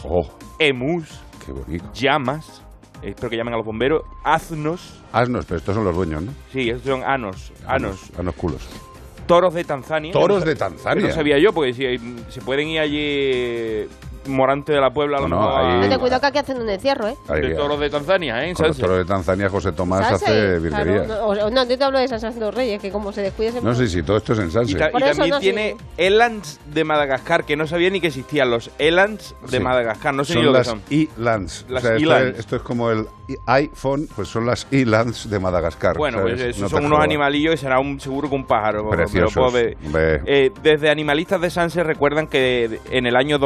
emus, 0.60 1.22
Qué 1.45 1.51
bonito. 1.51 1.85
llamas, 1.93 2.61
eh, 2.61 2.69
espero 3.02 3.30
que 3.30 3.38
llamen 3.38 3.54
a 3.54 3.58
los 3.58 3.66
bomberos, 3.66 4.04
asnos, 4.24 5.02
Asnos, 5.12 5.46
pero 5.46 5.58
estos 5.58 5.76
son 5.76 5.84
los 5.84 5.96
dueños, 5.96 6.22
¿no? 6.24 6.32
sí, 6.52 6.70
estos 6.70 6.86
son 6.86 7.04
anos, 7.04 7.52
anos, 7.68 8.12
Anos 8.18 8.36
culos. 8.36 8.68
toros 9.28 9.54
de 9.54 9.64
Tanzania. 9.64 10.12
Toros 10.12 10.40
no 10.42 10.46
de 10.46 10.56
Tanzania. 10.56 11.08
No 11.08 11.14
sabía 11.14 11.38
yo, 11.40 11.54
porque 11.54 11.74
si 11.74 11.98
se 12.30 12.42
pueden 12.42 12.68
ir 12.68 12.80
allí 12.80 13.88
Morante 14.28 14.74
de 14.74 14.80
la 14.82 14.90
Puebla 14.91 15.18
a 15.18 15.22
lo 15.22 15.28
No, 15.28 15.36
no, 15.41 15.58
ahí- 15.58 15.80
No 15.82 15.90
te 15.90 15.98
cuidado 15.98 16.22
que 16.22 16.28
aquí 16.28 16.38
hacen 16.40 16.62
un 16.62 16.70
encierro, 16.70 17.08
¿eh? 17.08 17.16
Ahí, 17.28 17.41
de 17.41 17.56
toros 17.56 17.80
de 17.80 17.90
Tanzania, 17.90 18.44
¿eh? 18.44 18.50
En 18.50 18.56
Con 18.56 18.68
los 18.68 18.78
toros 18.78 18.98
de 18.98 19.06
Tanzania, 19.06 19.50
José 19.50 19.72
Tomás 19.72 20.08
Sanse, 20.08 20.26
hace 20.26 20.60
virguerías. 20.60 21.06
claro, 21.06 21.36
no, 21.36 21.50
no, 21.50 21.66
yo 21.66 21.78
te 21.78 21.84
hablo 21.84 22.00
de 22.00 22.08
San 22.08 22.20
Santos 22.20 22.54
Reyes, 22.54 22.82
que 22.82 22.91
como 22.91 23.12
se 23.12 23.22
descuide 23.22 23.52
se 23.54 23.62
No 23.62 23.74
sé 23.74 23.88
si 23.88 24.04
todo 24.04 24.18
esto 24.18 24.34
es 24.34 24.40
en 24.40 24.48
Y, 24.48 24.52
Sanse. 24.52 24.76
ta- 24.78 24.90
y 24.90 24.91
Por 24.91 25.02
eso 25.04 25.12
también 25.12 25.30
no 25.36 25.40
tiene 25.40 25.76
elands 25.98 26.60
de 26.74 26.84
Madagascar, 26.84 27.46
que 27.46 27.56
no 27.56 27.68
sabía 27.68 27.90
ni 27.90 28.02
que 28.02 28.08
existían 28.08 28.50
los 28.50 28.72
elands 28.80 29.36
de 29.50 29.58
Sí. 29.58 29.64
Madagascar, 29.64 30.14
no 30.14 30.24
sé 30.24 30.34
son 30.34 30.41
ni 30.41 30.46
lo 30.48 30.52
que 30.54 30.58
las 30.60 30.68
son. 30.68 30.82
E-Lands. 30.90 31.66
Las 31.70 31.84
O 31.84 31.88
sea, 31.88 31.96
esto, 31.98 32.10
E-Lands. 32.12 32.34
es, 32.34 32.40
esto 32.40 32.56
es 32.58 32.62
como 32.62 32.91
el 32.91 33.06
iPhone, 33.46 34.08
pues 34.16 34.28
son 34.28 34.46
las 34.46 34.68
E-Lands 34.72 35.30
de 35.30 35.40
Madagascar. 35.40 35.98
Bueno, 35.98 36.20
¿sabes? 36.20 36.41
pues 36.41 36.56
te 36.58 36.70
son 36.70 36.86
unos 36.86 37.00
animalillos 37.00 37.54
y 37.56 37.58
será 37.58 37.80
un, 37.80 38.00
seguro 38.00 38.30
que 38.30 38.36
un 38.36 38.46
pájaro. 38.46 38.90
Preciosos. 38.90 39.34
puedo 39.34 39.52
ver. 39.52 39.78
Hombre. 39.86 40.22
Eh, 40.26 40.52
desde 40.64 40.90
Animalistas 40.90 41.40
de 41.41 41.50
Sanse 41.50 41.84
recuerdan 41.84 42.28
que 42.28 42.80
en 42.91 43.06
el 43.06 43.16
año 43.16 43.38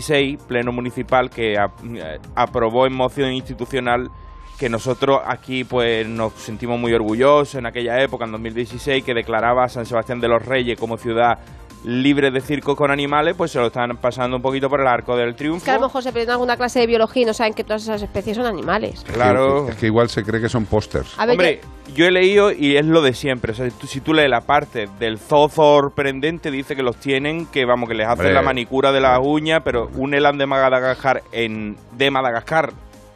2016, 0.00 0.42
Pleno 0.48 0.72
Municipal, 0.72 1.30
que 1.30 1.54
eh, 1.54 2.18
aprobó 2.34 2.86
en 2.86 2.94
moción 2.94 3.32
institucional 3.32 4.10
que 4.58 4.68
nosotros 4.68 5.20
aquí 5.24 5.64
pues 5.64 6.06
nos 6.06 6.34
sentimos 6.34 6.78
muy 6.78 6.92
orgullosos 6.92 7.54
en 7.54 7.66
aquella 7.66 8.02
época, 8.02 8.26
en 8.26 8.32
2016, 8.32 9.04
que 9.04 9.14
declaraba 9.14 9.64
a 9.64 9.68
San 9.68 9.86
Sebastián 9.86 10.20
de 10.20 10.28
los 10.28 10.44
Reyes 10.44 10.78
como 10.78 10.98
ciudad 10.98 11.38
libre 11.84 12.30
de 12.30 12.40
circo 12.40 12.76
con 12.76 12.90
animales, 12.90 13.34
pues 13.36 13.50
se 13.52 13.58
lo 13.58 13.68
están 13.68 13.96
pasando 13.96 14.36
un 14.36 14.42
poquito 14.42 14.68
por 14.68 14.80
el 14.80 14.86
arco 14.86 15.16
del 15.16 15.34
triunfo. 15.34 15.64
Que 15.64 15.70
a 15.70 15.74
lo 15.74 15.82
mejor 15.82 16.02
se 16.02 16.12
pierden 16.12 16.32
alguna 16.32 16.56
clase 16.56 16.80
de 16.80 16.86
biología 16.86 17.22
y 17.22 17.26
no 17.26 17.34
saben 17.34 17.54
que 17.54 17.64
todas 17.64 17.82
esas 17.82 18.02
especies 18.02 18.36
son 18.36 18.46
animales. 18.46 19.04
Claro. 19.12 19.68
Es 19.68 19.76
que 19.76 19.86
igual 19.86 20.08
se 20.08 20.22
cree 20.24 20.40
que 20.40 20.48
son 20.48 20.66
pósters. 20.66 21.18
Hombre, 21.18 21.60
yo 21.94 22.06
he 22.06 22.10
leído 22.10 22.52
y 22.52 22.76
es 22.76 22.84
lo 22.84 23.02
de 23.02 23.14
siempre. 23.14 23.52
O 23.52 23.54
sea, 23.54 23.68
si 23.70 23.76
tú, 23.76 23.86
si 23.86 24.00
tú 24.00 24.14
lees 24.14 24.28
la 24.30 24.42
parte 24.42 24.88
del 24.98 25.18
zoo 25.18 25.48
sorprendente, 25.48 26.50
dice 26.50 26.76
que 26.76 26.82
los 26.82 26.96
tienen, 26.96 27.46
que 27.46 27.64
vamos, 27.64 27.88
que 27.88 27.94
les 27.94 28.06
hacen 28.06 28.20
Hombre. 28.20 28.34
la 28.34 28.42
manicura 28.42 28.92
de 28.92 29.00
las 29.00 29.18
uñas, 29.22 29.62
pero 29.64 29.90
un 29.94 30.14
elan 30.14 30.38
de 30.38 30.46
Madagascar 30.46 31.22
en 31.32 31.76
de 31.96 32.10
Madagascar 32.10 32.72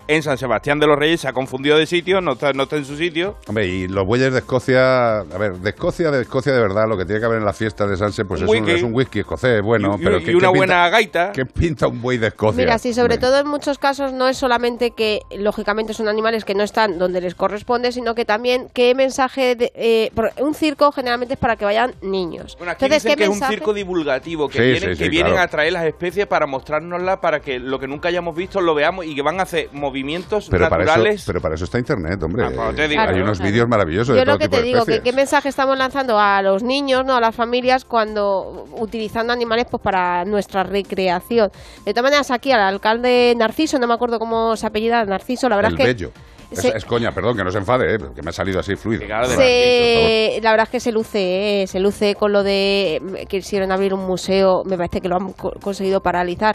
en 0.09 0.23
San 0.23 0.37
Sebastián 0.39 0.79
de 0.79 0.87
los 0.87 0.99
Reyes 0.99 1.21
se 1.23 1.29
ha 1.29 1.33
confundido 1.33 1.79
de 1.79 1.87
sitio, 1.87 2.21
no 2.21 2.33
está, 2.33 2.53
no 2.53 2.65
está 2.65 2.77
en 2.77 2.85
su 2.85 2.97
sitio. 2.97 3.37
Hombre, 3.49 3.67
y 3.67 3.89
los 3.89 4.05
bueyes 4.07 4.33
de 4.33 4.39
Escocia, 4.41 5.19
a 5.21 5.39
ver, 5.39 5.55
de 5.55 5.71
Escocia, 5.71 6.11
de 6.11 6.23
Escocia 6.23 6.53
de 6.53 6.61
verdad, 6.61 6.85
lo 6.89 6.97
que 6.97 7.05
tiene 7.05 7.21
que 7.21 7.27
haber 7.27 7.39
en 7.39 7.45
la 7.45 7.53
fiesta 7.53 7.87
de 7.87 7.97
Sanse, 7.97 8.25
pues 8.25 8.41
Un 8.43 8.47
es 8.49 8.51
un, 8.53 8.57
whisky. 8.65 8.77
es 8.77 8.83
un 8.83 8.95
whisky 8.95 9.19
escocés, 9.21 9.63
bueno, 9.63 9.97
Y- 9.99 10.01
y- 10.01 10.05
pero 10.05 10.19
y 10.19 10.25
¿qué- 10.25 10.37
una 10.37 10.53
qué 10.53 10.59
buena 10.59 10.75
pinta- 10.85 10.89
gaita. 10.91 11.33
¿Qué 11.33 11.47
pinta 11.47 11.87
un 11.89 12.01
buey 12.03 12.19
de 12.19 12.29
Escocia? 12.29 12.57
Mira, 12.63 12.79
sí, 12.79 12.93
sobre 12.93 13.15
Hombre. 13.15 13.19
todo 13.29 13.39
en 13.41 13.47
muchos 13.49 13.79
casos 13.79 14.13
no 14.13 14.29
es 14.29 14.37
solamente 14.37 14.91
que 14.91 15.21
lógicamente 15.37 15.95
son 15.95 16.09
animales 16.09 16.45
que 16.45 16.55
no 16.55 16.63
están 16.65 16.99
donde 16.99 17.21
les 17.21 17.35
corresponde, 17.35 17.93
sino 17.93 18.15
que 18.15 18.25
también 18.25 18.69
qué 18.75 18.95
mensaje 18.95 19.55
de, 19.57 19.73
eh, 19.75 20.11
por- 20.15 20.33
un 20.41 20.55
circo 20.55 20.93
generalmente 20.93 21.35
es 21.35 21.41
para 21.41 21.57
que 21.57 21.65
vayan 21.65 21.95
niños. 22.03 22.57
Bueno, 22.59 22.73
aquí 22.73 22.85
Entonces, 22.85 23.03
dicen 23.05 23.17
¿qué 23.17 23.25
que 23.25 23.31
es 23.33 23.41
un 23.41 23.49
circo 23.49 23.73
divulgativo, 23.73 24.49
que 24.49 24.59
Sí, 24.59 24.65
vienen, 24.65 24.91
sí, 24.91 24.97
sí, 24.97 25.03
que 25.05 25.09
vienen 25.09 25.33
claro. 25.33 25.45
a 25.47 25.49
traer 25.49 25.73
las 25.73 25.85
especies 25.87 26.27
para 26.27 26.47
mostrárnoslas, 26.47 27.19
para 27.19 27.41
que 27.41 27.59
lo 27.59 27.79
que 27.79 27.87
nunca 27.87 28.09
hayamos 28.09 28.35
visto 28.37 28.61
lo 28.61 28.75
veamos 28.75 29.07
y 29.07 29.15
que 29.15 29.23
van 29.23 29.41
a 29.41 29.45
hacer 29.45 29.69
movimientos 29.95 30.49
Pero 30.51 30.69
para, 30.69 30.85
naturales. 30.85 31.15
eso, 31.23 31.25
pero 31.27 31.41
para 31.41 31.55
eso 31.55 31.65
está 31.65 31.79
Internet, 31.79 32.21
hombre. 32.23 32.45
Ah, 32.47 32.51
pues 32.55 32.77
te 32.77 32.89
digo, 32.89 33.01
Hay 33.03 33.21
unos 33.21 33.39
claro. 33.39 33.53
vídeos 33.53 33.69
maravillosos 33.69 34.09
Yo 34.09 34.15
de 34.15 34.25
lo 34.27 34.33
todo 34.33 34.39
que 34.39 34.45
tipo 34.49 34.57
te 34.57 34.63
digo, 34.65 34.85
que 34.85 35.01
qué 35.01 35.13
mensaje 35.13 35.49
estamos 35.49 35.79
lanzando 35.79 36.19
a 36.19 36.43
los 36.43 36.63
niños, 36.65 37.05
no 37.07 37.15
a 37.15 37.21
las 37.21 37.35
familias, 37.35 37.85
cuando 37.85 38.65
utilizando 38.79 39.33
animales 39.33 39.67
pues 39.71 39.83
para 39.83 40.25
nuestra 40.25 40.65
recreación. 40.65 41.51
De 41.85 41.93
todas 41.93 42.05
maneras, 42.05 42.31
aquí 42.31 42.51
al 42.51 42.61
alcalde 42.61 43.35
Narciso, 43.37 43.79
no 43.79 43.87
me 43.87 43.95
acuerdo 43.95 44.19
cómo 44.19 44.57
se 44.57 44.67
apellida, 44.67 45.05
Narciso, 45.05 45.49
la 45.49 45.57
verdad 45.57 45.73
El 45.73 45.79
es 45.81 45.87
que... 45.87 45.93
bello. 45.95 46.11
Es, 46.51 46.61
se- 46.61 46.77
es 46.77 46.85
coña, 46.85 47.11
perdón, 47.11 47.37
que 47.37 47.43
no 47.43 47.51
se 47.51 47.59
enfade, 47.59 47.95
eh, 47.95 47.99
que 48.15 48.23
me 48.23 48.29
ha 48.29 48.33
salido 48.33 48.61
así 48.61 48.77
fluido. 48.77 49.03
se- 49.25 50.39
la 50.43 50.51
verdad 50.51 50.65
es 50.65 50.71
que 50.71 50.79
se 50.81 50.93
luce, 50.93 51.63
eh, 51.63 51.67
se 51.67 51.81
luce 51.81 52.15
con 52.15 52.33
lo 52.33 52.43
de 52.43 53.01
mm, 53.03 53.15
que 53.27 53.39
quisieron 53.39 53.73
abrir 53.73 53.95
un 53.95 54.07
museo, 54.07 54.63
me 54.65 54.77
parece 54.77 55.01
que 55.01 55.09
lo 55.09 55.17
han 55.17 55.33
co- 55.33 55.53
conseguido 55.61 56.01
paralizar 56.01 56.55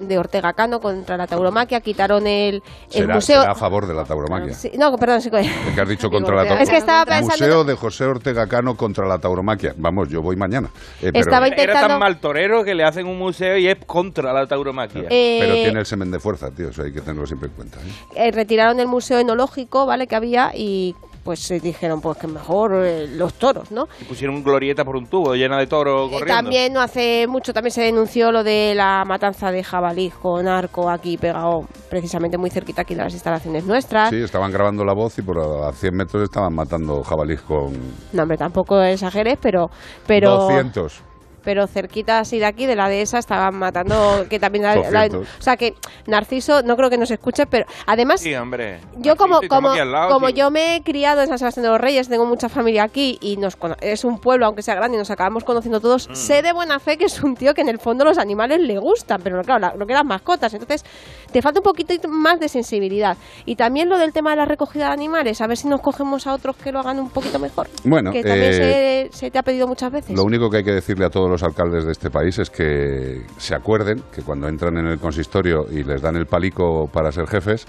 de 0.00 0.18
Ortega 0.18 0.52
Cano 0.52 0.80
contra 0.80 1.16
la 1.16 1.26
tauromaquia, 1.26 1.80
quitaron 1.80 2.26
el, 2.26 2.56
el 2.56 2.62
Será, 2.88 3.14
museo. 3.14 3.40
será 3.42 3.52
a 3.52 3.54
favor 3.54 3.86
de 3.86 3.94
la 3.94 4.04
tauromaquia. 4.04 4.54
Sí, 4.54 4.72
no, 4.76 4.96
perdón, 4.96 5.20
sí, 5.20 5.30
que 5.30 5.80
has 5.80 5.88
dicho 5.88 6.10
contra 6.10 6.34
la 6.34 6.42
tauromaquia. 6.42 6.62
Es 6.64 6.70
que 6.70 6.76
estaba 6.76 7.04
pensando- 7.06 7.32
Museo 7.44 7.64
de 7.64 7.74
José 7.74 8.04
Ortega 8.04 8.46
Cano 8.46 8.76
contra 8.76 9.06
la 9.06 9.18
tauromaquia. 9.18 9.74
Vamos, 9.76 10.08
yo 10.08 10.20
voy 10.22 10.36
mañana. 10.36 10.68
Eh, 11.00 11.10
pero, 11.12 11.18
Estaba 11.20 11.46
Era 11.46 11.56
intentando- 11.56 11.88
tan 11.88 11.98
mal 12.00 12.18
torero 12.18 12.64
que 12.64 12.74
le 12.74 12.84
hacen 12.84 13.06
un 13.06 13.18
museo 13.18 13.56
y 13.56 13.68
es 13.68 13.76
contra 13.86 14.32
la 14.32 14.46
tauromaquia. 14.46 15.04
Eh, 15.10 15.38
pero 15.40 15.54
tiene 15.54 15.80
el 15.80 15.86
semen 15.86 16.10
de 16.10 16.18
fuerza, 16.18 16.50
tío. 16.50 16.70
Eso 16.70 16.82
hay 16.82 16.92
que 16.92 17.00
tenerlo 17.00 17.26
siempre 17.26 17.48
en 17.48 17.54
cuenta. 17.54 17.78
¿eh? 17.78 18.28
eh, 18.28 18.30
retiraron 18.32 18.80
el 18.80 18.86
museo 18.88 19.18
enológico, 19.18 19.86
¿vale? 19.86 20.06
Que 20.06 20.16
había 20.16 20.50
y 20.54 20.94
pues 21.24 21.40
se 21.40 21.58
dijeron 21.58 22.00
pues 22.00 22.18
que 22.18 22.26
mejor 22.26 22.84
eh, 22.84 23.08
los 23.08 23.34
toros, 23.34 23.70
¿no? 23.70 23.88
Y 24.00 24.04
pusieron 24.04 24.42
glorieta 24.44 24.84
por 24.84 24.96
un 24.96 25.06
tubo 25.06 25.34
llena 25.34 25.58
de 25.58 25.66
toros 25.66 26.08
Eh, 26.08 26.12
corriendo. 26.12 26.42
También 26.42 26.72
no 26.72 26.80
hace 26.80 27.26
mucho 27.26 27.52
también 27.52 27.72
se 27.72 27.82
denunció 27.82 28.30
lo 28.30 28.44
de 28.44 28.74
la 28.74 29.04
matanza 29.06 29.50
de 29.50 29.64
jabalí 29.64 30.10
con 30.10 30.46
arco 30.46 30.90
aquí 30.90 31.16
pegado 31.16 31.62
precisamente 31.88 32.36
muy 32.38 32.50
cerquita 32.50 32.82
aquí 32.82 32.94
de 32.94 33.02
las 33.02 33.14
instalaciones 33.14 33.64
nuestras. 33.64 34.10
Sí, 34.10 34.22
estaban 34.22 34.52
grabando 34.52 34.84
la 34.84 34.94
voz 34.94 35.18
y 35.18 35.22
por 35.22 35.38
a 35.38 35.72
100 35.72 35.94
metros 35.94 36.22
estaban 36.22 36.54
matando 36.54 37.02
jabalís 37.02 37.40
con 37.40 37.72
No, 38.12 38.22
hombre, 38.22 38.36
tampoco 38.36 38.80
exageres, 38.82 39.38
pero 39.40 39.70
pero 40.06 40.36
200. 40.36 41.13
Pero 41.44 41.66
cerquita 41.66 42.18
así 42.20 42.38
de 42.38 42.46
aquí, 42.46 42.66
de 42.66 42.76
la 42.76 42.88
dehesa, 42.88 43.18
estaban 43.18 43.54
matando, 43.56 44.26
que 44.28 44.38
también 44.38 44.64
la, 44.64 44.76
la- 44.76 45.08
Cocidos. 45.08 45.28
o 45.38 45.42
sea 45.42 45.56
que 45.56 45.74
Narciso 46.06 46.62
no 46.62 46.76
creo 46.76 46.90
que 46.90 46.98
nos 46.98 47.10
escuche, 47.10 47.46
pero 47.46 47.66
además 47.86 48.20
Sí, 48.20 48.34
hombre. 48.34 48.80
yo 48.98 49.16
como 49.16 49.34
Narciso, 49.34 49.54
como 49.54 49.74
lado, 49.74 50.12
como 50.12 50.26
tío. 50.28 50.36
yo 50.36 50.50
me 50.50 50.76
he 50.76 50.82
criado 50.82 51.22
en 51.22 51.28
San 51.28 51.38
Sebastián 51.38 51.64
de 51.64 51.70
los 51.70 51.80
Reyes, 51.80 52.08
tengo 52.08 52.26
mucha 52.26 52.48
familia 52.48 52.84
aquí 52.84 53.18
y 53.20 53.36
nos 53.36 53.56
cono- 53.56 53.76
es 53.80 54.04
un 54.04 54.18
pueblo 54.18 54.46
aunque 54.46 54.62
sea 54.62 54.74
grande 54.74 54.96
y 54.96 54.98
nos 54.98 55.10
acabamos 55.10 55.44
conociendo 55.44 55.80
todos, 55.80 56.08
Mm. 56.08 56.14
sé 56.14 56.42
de 56.42 56.52
buena 56.52 56.78
fe 56.80 56.96
que 56.96 57.04
es 57.06 57.22
un 57.22 57.34
tío 57.36 57.54
que 57.54 57.60
en 57.60 57.68
el 57.68 57.78
fondo 57.78 58.04
los 58.04 58.18
animales 58.18 58.60
le 58.60 58.78
gustan, 58.78 59.20
pero 59.22 59.42
claro, 59.42 59.60
la- 59.60 59.74
lo 59.74 59.86
que 59.86 59.92
las 59.94 60.04
mascotas, 60.04 60.52
entonces 60.54 60.84
te 61.32 61.42
falta 61.42 61.60
un 61.60 61.64
poquito 61.64 61.94
más 62.08 62.40
de 62.40 62.48
sensibilidad. 62.48 63.16
Y 63.44 63.56
también 63.56 63.88
lo 63.88 63.98
del 63.98 64.12
tema 64.12 64.30
de 64.30 64.36
la 64.36 64.44
recogida 64.44 64.86
de 64.86 64.92
animales, 64.92 65.40
a 65.40 65.46
ver 65.46 65.56
si 65.56 65.68
nos 65.68 65.80
cogemos 65.80 66.26
a 66.26 66.32
otros 66.34 66.56
que 66.56 66.72
lo 66.72 66.78
hagan 66.80 66.98
un 66.98 67.10
poquito 67.10 67.38
mejor. 67.38 67.68
Bueno, 67.84 68.12
que 68.12 68.22
también 68.22 68.52
eh, 68.54 69.08
se, 69.12 69.18
se 69.18 69.30
te 69.30 69.38
ha 69.38 69.42
pedido 69.42 69.66
muchas 69.66 69.90
veces. 69.90 70.16
Lo 70.16 70.22
único 70.24 70.48
que 70.50 70.58
hay 70.58 70.64
que 70.64 70.72
decirle 70.72 71.04
a 71.06 71.10
todos 71.10 71.28
los 71.28 71.33
alcaldes 71.42 71.84
de 71.84 71.92
este 71.92 72.10
país 72.10 72.38
es 72.38 72.50
que 72.50 73.22
se 73.36 73.54
acuerden 73.54 74.02
que 74.14 74.22
cuando 74.22 74.48
entran 74.48 74.76
en 74.76 74.86
el 74.86 74.98
consistorio 74.98 75.66
y 75.70 75.82
les 75.82 76.02
dan 76.02 76.16
el 76.16 76.26
palico 76.26 76.88
para 76.92 77.12
ser 77.12 77.26
jefes, 77.26 77.66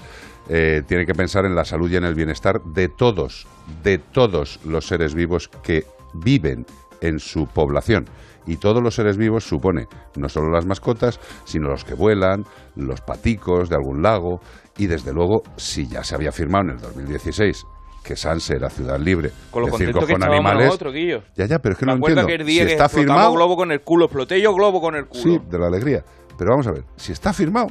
eh, 0.48 0.82
tienen 0.86 1.06
que 1.06 1.14
pensar 1.14 1.44
en 1.44 1.54
la 1.54 1.64
salud 1.64 1.90
y 1.90 1.96
en 1.96 2.04
el 2.04 2.14
bienestar 2.14 2.62
de 2.62 2.88
todos, 2.88 3.46
de 3.82 3.98
todos 3.98 4.60
los 4.64 4.86
seres 4.86 5.14
vivos 5.14 5.48
que 5.62 5.84
viven 6.14 6.64
en 7.00 7.18
su 7.18 7.46
población. 7.46 8.06
Y 8.46 8.58
todos 8.58 8.82
los 8.82 8.94
seres 8.94 9.16
vivos 9.16 9.44
supone 9.44 9.88
no 10.16 10.28
solo 10.28 10.50
las 10.50 10.66
mascotas, 10.66 11.18
sino 11.44 11.68
los 11.68 11.84
que 11.84 11.94
vuelan, 11.94 12.44
los 12.76 13.00
paticos 13.00 13.68
de 13.68 13.76
algún 13.76 14.02
lago 14.02 14.40
y 14.78 14.86
desde 14.86 15.12
luego, 15.12 15.42
si 15.56 15.88
ya 15.88 16.04
se 16.04 16.14
había 16.14 16.30
firmado 16.30 16.66
en 16.66 16.70
el 16.70 16.80
2016 16.80 17.66
que 18.06 18.14
Sanse 18.16 18.54
era 18.54 18.70
ciudad 18.70 19.00
libre 19.00 19.32
Con 19.50 19.62
lo 19.62 19.66
de 19.66 19.70
contento 19.72 19.92
circos 20.00 20.06
que 20.06 20.12
con 20.14 20.22
animales, 20.22 20.66
nosotros, 20.66 20.94
Guillo. 20.94 21.22
ya, 21.34 21.46
ya, 21.46 21.58
pero 21.58 21.72
es 21.72 21.78
que 21.78 21.86
Me 21.86 21.96
no 21.96 22.06
entiendo. 22.06 22.44
día 22.44 22.62
si 22.62 22.66
que 22.68 22.72
está 22.72 22.88
firmado, 22.88 23.32
globo 23.32 23.56
con 23.56 23.72
el 23.72 23.80
culo, 23.80 24.04
exploté 24.04 24.40
yo 24.40 24.54
globo 24.54 24.80
con 24.80 24.94
el 24.94 25.06
culo. 25.06 25.22
sí, 25.22 25.40
de 25.50 25.58
la 25.58 25.66
alegría. 25.66 26.04
Pero 26.38 26.50
vamos 26.50 26.66
a 26.68 26.72
ver, 26.72 26.84
si 26.96 27.10
está 27.12 27.32
firmado, 27.32 27.68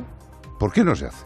¿por 0.60 0.74
qué 0.74 0.84
no 0.84 0.94
se 0.95 1.06
hace? 1.06 1.26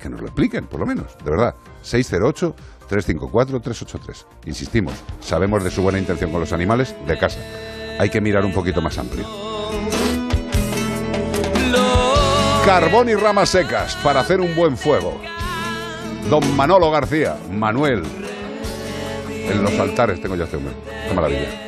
Que 0.00 0.08
nos 0.08 0.20
lo 0.20 0.26
expliquen, 0.26 0.66
por 0.66 0.80
lo 0.80 0.86
menos, 0.86 1.16
de 1.24 1.30
verdad. 1.30 1.54
608-354-383. 1.84 4.26
Insistimos, 4.46 4.94
sabemos 5.20 5.62
de 5.62 5.70
su 5.70 5.82
buena 5.82 5.98
intención 5.98 6.30
con 6.32 6.40
los 6.40 6.52
animales 6.52 6.94
de 7.06 7.16
casa. 7.16 7.38
Hay 7.98 8.10
que 8.10 8.20
mirar 8.20 8.44
un 8.44 8.52
poquito 8.52 8.82
más 8.82 8.98
amplio. 8.98 9.24
Carbón 12.66 13.08
y 13.10 13.14
ramas 13.14 13.50
secas 13.50 13.94
para 14.02 14.20
hacer 14.20 14.40
un 14.40 14.56
buen 14.56 14.76
fuego. 14.76 15.20
Don 16.30 16.56
Manolo 16.56 16.90
García, 16.90 17.36
Manuel. 17.50 18.02
En 19.28 19.62
los 19.62 19.78
altares 19.78 20.20
tengo 20.20 20.36
yo 20.36 20.44
este 20.44 20.56
hombre. 20.56 20.72
Qué 21.08 21.14
maravilla. 21.14 21.64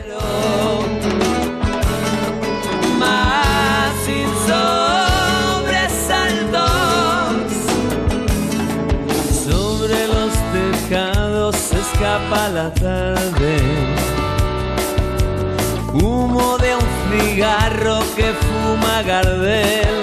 Sobre 9.44 10.06
los 10.08 10.32
tejados 10.52 11.56
se 11.56 11.78
escapa 11.78 12.48
la 12.48 12.72
tarde. 12.74 13.58
Humo 15.92 16.56
de 16.58 16.74
un 16.74 17.20
cigarro 17.20 18.00
que 18.16 18.32
fuma 18.32 19.02
Gardel. 19.02 20.02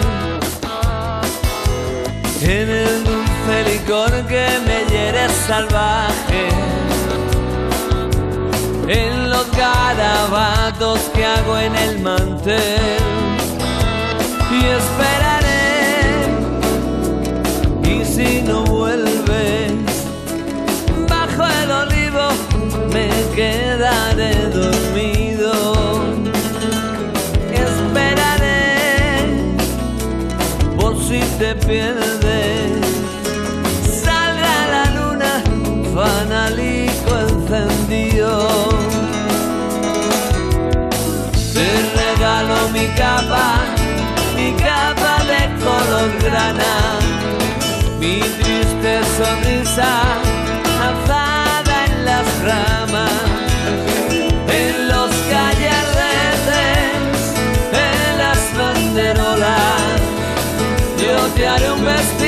En 2.42 2.70
el 2.70 3.23
dulce 3.44 3.64
licor 3.64 4.12
que 4.28 4.46
me 4.66 4.86
hiere 4.92 5.28
salvaje. 5.48 6.50
En 8.88 9.30
los 9.30 9.50
garabatos 9.52 11.00
que 11.14 11.26
hago 11.26 11.58
en 11.58 11.76
el 11.76 12.00
mantel. 12.00 12.62
Y 14.52 14.66
esperaré. 14.66 15.54
Y 17.84 18.06
si 18.06 18.42
no 18.42 18.64
vuelves, 18.64 19.74
bajo 21.08 21.44
el 21.64 21.72
olivo 21.72 22.30
me 22.92 23.10
quedaré 23.36 24.36
dormido. 24.50 25.54
Esperaré 27.52 28.76
por 30.78 30.98
si 30.98 31.20
te 31.40 31.56
pierdes. 31.56 32.03
Mi 42.84 42.90
capa, 42.96 43.46
mi 44.36 44.52
capa 44.56 45.14
de 45.30 45.42
color 45.64 46.10
grana, 46.26 46.74
mi 48.00 48.20
triste 48.20 48.94
sonrisa 49.18 49.92
alzada 50.88 51.76
en 51.88 51.94
las 52.10 52.28
ramas, 52.50 53.22
en 54.62 54.74
los 54.90 55.12
callarretes, 55.32 57.16
en 57.88 58.18
las 58.22 58.42
banderolas. 58.58 60.02
Yo 61.04 61.18
te 61.36 61.48
haré 61.48 61.72
un 61.72 61.86
vestido 61.86 62.23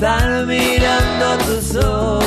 estar 0.00 0.46
mirando 0.46 1.36
tus 1.44 1.76
ojos, 1.76 2.24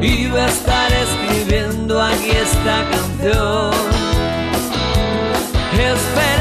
iba 0.00 0.44
a 0.44 0.48
estar 0.48 0.90
escribiendo 0.92 2.00
aquí 2.00 2.30
esta 2.30 2.88
canción. 2.90 3.74
Esperaré 5.74 6.33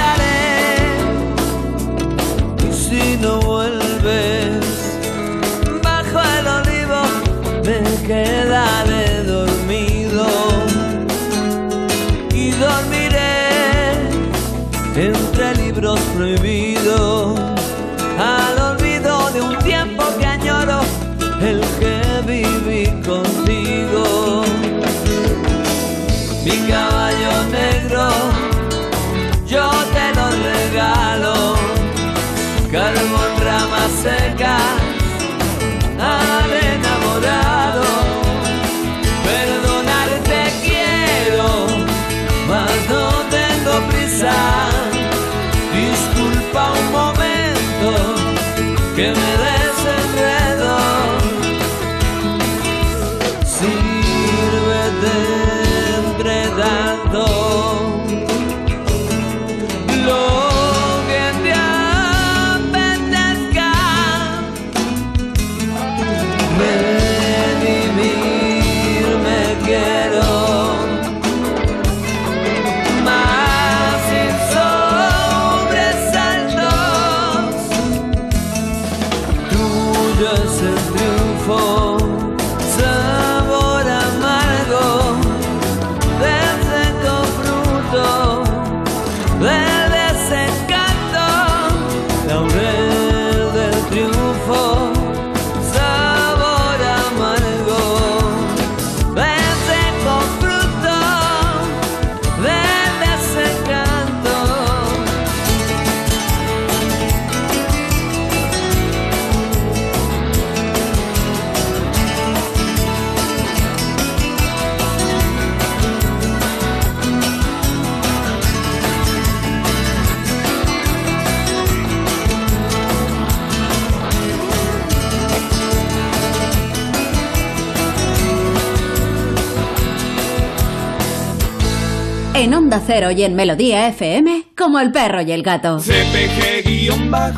Onda 132.73 132.85
Cero 132.87 133.11
y 133.11 133.21
en 133.21 133.35
Melodía 133.35 133.87
FM, 133.89 134.45
como 134.57 134.79
el 134.79 134.91
perro 134.91 135.21
y 135.21 135.31
el 135.31 135.43
gato. 135.43 135.77
CPG-radio. 135.77 137.29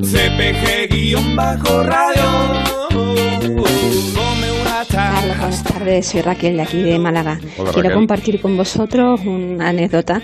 CPG-radio. 0.00 0.98
Hola, 4.90 5.36
buenas 5.38 5.62
tardes, 5.62 6.06
soy 6.06 6.22
Raquel 6.22 6.56
de 6.56 6.62
aquí 6.62 6.82
de 6.82 6.98
Málaga. 6.98 7.38
Hola, 7.40 7.70
Quiero 7.70 7.88
Raquel. 7.90 7.94
compartir 7.94 8.40
con 8.40 8.56
vosotros 8.56 9.20
una 9.24 9.68
anécdota 9.68 10.20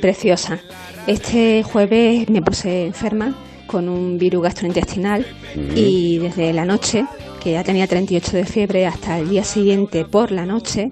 preciosa. 0.00 0.58
Este 1.06 1.62
jueves 1.62 2.28
me 2.28 2.42
puse 2.42 2.86
enferma 2.86 3.36
con 3.68 3.88
un 3.88 4.18
virus 4.18 4.42
gastrointestinal 4.42 5.24
y 5.76 6.18
desde 6.18 6.52
la 6.52 6.64
noche, 6.64 7.06
que 7.40 7.52
ya 7.52 7.62
tenía 7.62 7.86
38 7.86 8.38
de 8.38 8.44
fiebre, 8.44 8.86
hasta 8.88 9.20
el 9.20 9.28
día 9.30 9.44
siguiente 9.44 10.04
por 10.04 10.32
la 10.32 10.46
noche, 10.46 10.90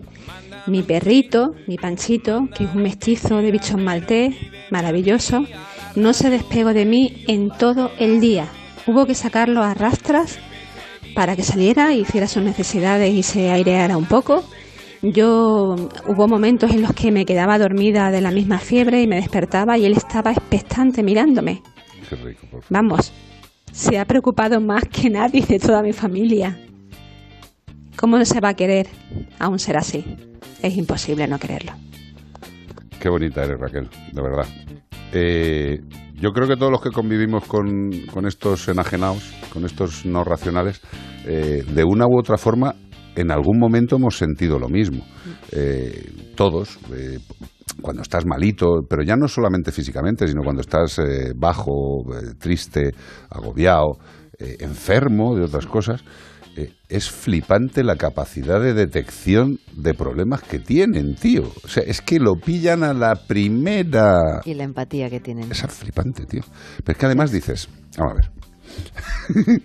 mi 0.67 0.83
perrito, 0.83 1.55
mi 1.67 1.77
panchito, 1.77 2.49
que 2.55 2.65
es 2.65 2.75
un 2.75 2.83
mestizo 2.83 3.37
de 3.39 3.51
bichos 3.51 3.81
maltés, 3.81 4.35
maravilloso, 4.71 5.45
no 5.97 6.13
se 6.13 6.31
despegó 6.31 6.73
de 6.73 6.85
mí 6.85 7.25
en 7.27 7.51
todo 7.51 7.91
el 7.99 8.21
día. 8.21 8.47
Hubo 8.87 9.07
que 9.07 9.15
sacarlo 9.15 9.63
a 9.63 9.75
rastras 9.75 10.39
para 11.15 11.37
que 11.37 11.43
saliera, 11.43 11.93
hiciera 11.95 12.27
sus 12.27 12.43
necesidades 12.43 13.13
y 13.13 13.23
se 13.23 13.51
aireara 13.51 13.97
un 13.97 14.07
poco. 14.07 14.45
Yo 15.03 15.77
hubo 16.07 16.29
momentos 16.29 16.71
en 16.73 16.83
los 16.83 16.93
que 16.93 17.11
me 17.11 17.25
quedaba 17.25 17.59
dormida 17.59 18.11
de 18.11 18.21
la 18.21 18.31
misma 18.31 18.59
fiebre 18.59 19.03
y 19.03 19.07
me 19.07 19.17
despertaba 19.17 19.79
y 19.79 19.87
él 19.87 19.93
estaba 19.93 20.31
expectante 20.31 21.03
mirándome. 21.03 21.63
Qué 22.09 22.17
rico, 22.17 22.47
por 22.51 22.63
favor. 22.63 22.67
Vamos, 22.69 23.13
se 23.73 23.99
ha 23.99 24.05
preocupado 24.05 24.61
más 24.61 24.85
que 24.85 25.09
nadie 25.11 25.45
de 25.47 25.59
toda 25.59 25.83
mi 25.83 25.93
familia. 25.93 26.59
¿Cómo 28.01 28.25
se 28.25 28.41
va 28.41 28.49
a 28.49 28.55
querer 28.55 28.87
a 29.39 29.51
un 29.51 29.59
ser 29.59 29.77
así? 29.77 30.03
Es 30.63 30.75
imposible 30.75 31.29
no 31.29 31.39
quererlo. 31.39 31.73
Qué 32.99 33.11
bonita 33.11 33.45
eres, 33.45 33.61
Raquel, 33.61 33.91
de 34.13 34.23
verdad. 34.23 34.47
Eh, 35.13 35.81
yo 36.15 36.31
creo 36.31 36.49
que 36.49 36.57
todos 36.57 36.73
los 36.73 36.81
que 36.81 36.93
convivimos 36.93 37.45
con, 37.45 37.93
estos 38.27 38.69
enajenados, 38.69 39.35
con 39.53 39.67
estos 39.67 40.07
no 40.07 40.25
racionales, 40.25 40.81
eh, 41.27 41.63
de 41.67 41.85
una 41.85 42.07
u 42.07 42.19
otra 42.19 42.39
forma, 42.39 42.75
en 43.17 43.31
algún 43.31 43.59
momento 43.59 43.97
hemos 43.97 44.17
sentido 44.17 44.59
lo 44.59 44.71
mismo. 44.71 45.05
Eh, 45.53 46.33
todos, 46.35 46.79
eh, 46.95 47.19
cuando 47.83 48.01
estás 48.01 48.25
malito, 48.25 48.81
pero 48.89 49.03
ya 49.03 49.17
no 49.17 49.29
solamente 49.29 49.73
físicamente, 49.73 50.27
sino 50.27 50.41
cuando 50.43 50.63
estás 50.63 50.99
bajo, 51.37 52.05
triste, 52.39 52.93
agobiado, 53.29 53.99
enfermo 54.39 55.37
de 55.37 55.45
otras 55.45 55.67
cosas, 55.67 56.03
eh, 56.57 56.73
es 56.89 57.11
flipante 57.11 57.85
la 57.85 57.97
capacidad 57.97 58.61
de 58.61 58.75
detección 58.75 59.59
de 59.73 59.95
problemas 59.95 60.43
que 60.43 60.59
tienen, 60.59 61.15
tío. 61.15 61.45
O 61.65 61.69
sea, 61.69 61.83
es 61.85 62.01
que 62.01 62.19
lo 62.19 62.35
pillan 62.37 62.83
a 62.83 62.93
la 62.93 63.15
primera. 63.15 64.41
Y 64.45 64.55
la 64.55 64.65
empatía 64.65 65.09
que 65.11 65.21
tienen. 65.21 65.51
Es 65.51 65.63
flipante, 65.69 66.27
tío. 66.27 66.43
Pero 66.85 66.93
es 66.93 66.99
que 66.99 67.07
además 67.07 67.31
dices, 67.33 67.69
vamos 67.97 68.13
a 68.13 68.17
ver. 68.17 68.31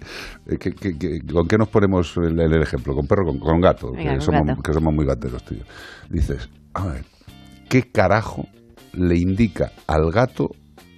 Eh, 0.48 0.58
¿Qué- 0.60 0.74
qué- 0.74 0.98
qué- 0.98 1.20
con 1.32 1.48
qué 1.48 1.58
nos 1.58 1.70
ponemos 1.70 2.16
el, 2.18 2.40
el 2.40 2.62
ejemplo? 2.62 2.94
¿Con 2.94 3.08
perro 3.08 3.26
con, 3.26 3.40
con 3.40 3.60
gato? 3.62 3.92
Venga, 3.92 4.12
que, 4.12 4.18
con 4.18 4.22
somos, 4.22 4.46
gato. 4.48 4.62
que 4.62 4.74
somos 4.74 4.94
muy 4.94 5.06
gateros, 5.06 5.44
tío. 5.44 5.64
Dices, 6.10 6.50
a 6.76 6.86
ver, 6.88 7.06
¿qué 7.68 7.84
carajo 7.92 8.48
le 8.94 9.18
indica 9.18 9.72
al 9.88 10.12
gato 10.12 10.50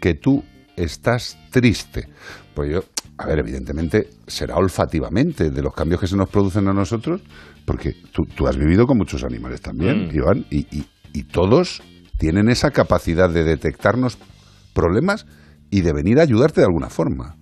que 0.01 0.15
tú 0.15 0.43
estás 0.75 1.37
triste? 1.49 2.09
Pues 2.53 2.71
yo, 2.71 2.83
a 3.17 3.25
ver, 3.25 3.39
evidentemente 3.39 4.09
será 4.27 4.55
olfativamente 4.57 5.49
de 5.49 5.61
los 5.61 5.73
cambios 5.73 5.99
que 6.01 6.07
se 6.07 6.15
nos 6.15 6.29
producen 6.29 6.67
a 6.67 6.73
nosotros, 6.73 7.21
porque 7.65 7.95
tú, 8.11 8.25
tú 8.25 8.47
has 8.47 8.57
vivido 8.57 8.85
con 8.87 8.97
muchos 8.97 9.23
animales 9.23 9.61
también, 9.61 10.07
Mm. 10.09 10.15
Iván, 10.15 10.45
y, 10.49 10.59
y- 10.75 10.87
y 11.13 11.23
todos 11.23 11.81
tienen 12.17 12.49
esa 12.49 12.71
capacidad 12.71 13.29
de 13.29 13.43
detectarnos 13.43 14.17
problemas 14.73 15.25
y 15.71 15.81
de 15.81 15.93
venir 15.93 16.19
a 16.19 16.23
ayudarte 16.23 16.61
de 16.61 16.65
alguna 16.67 16.89
forma. 16.89 17.35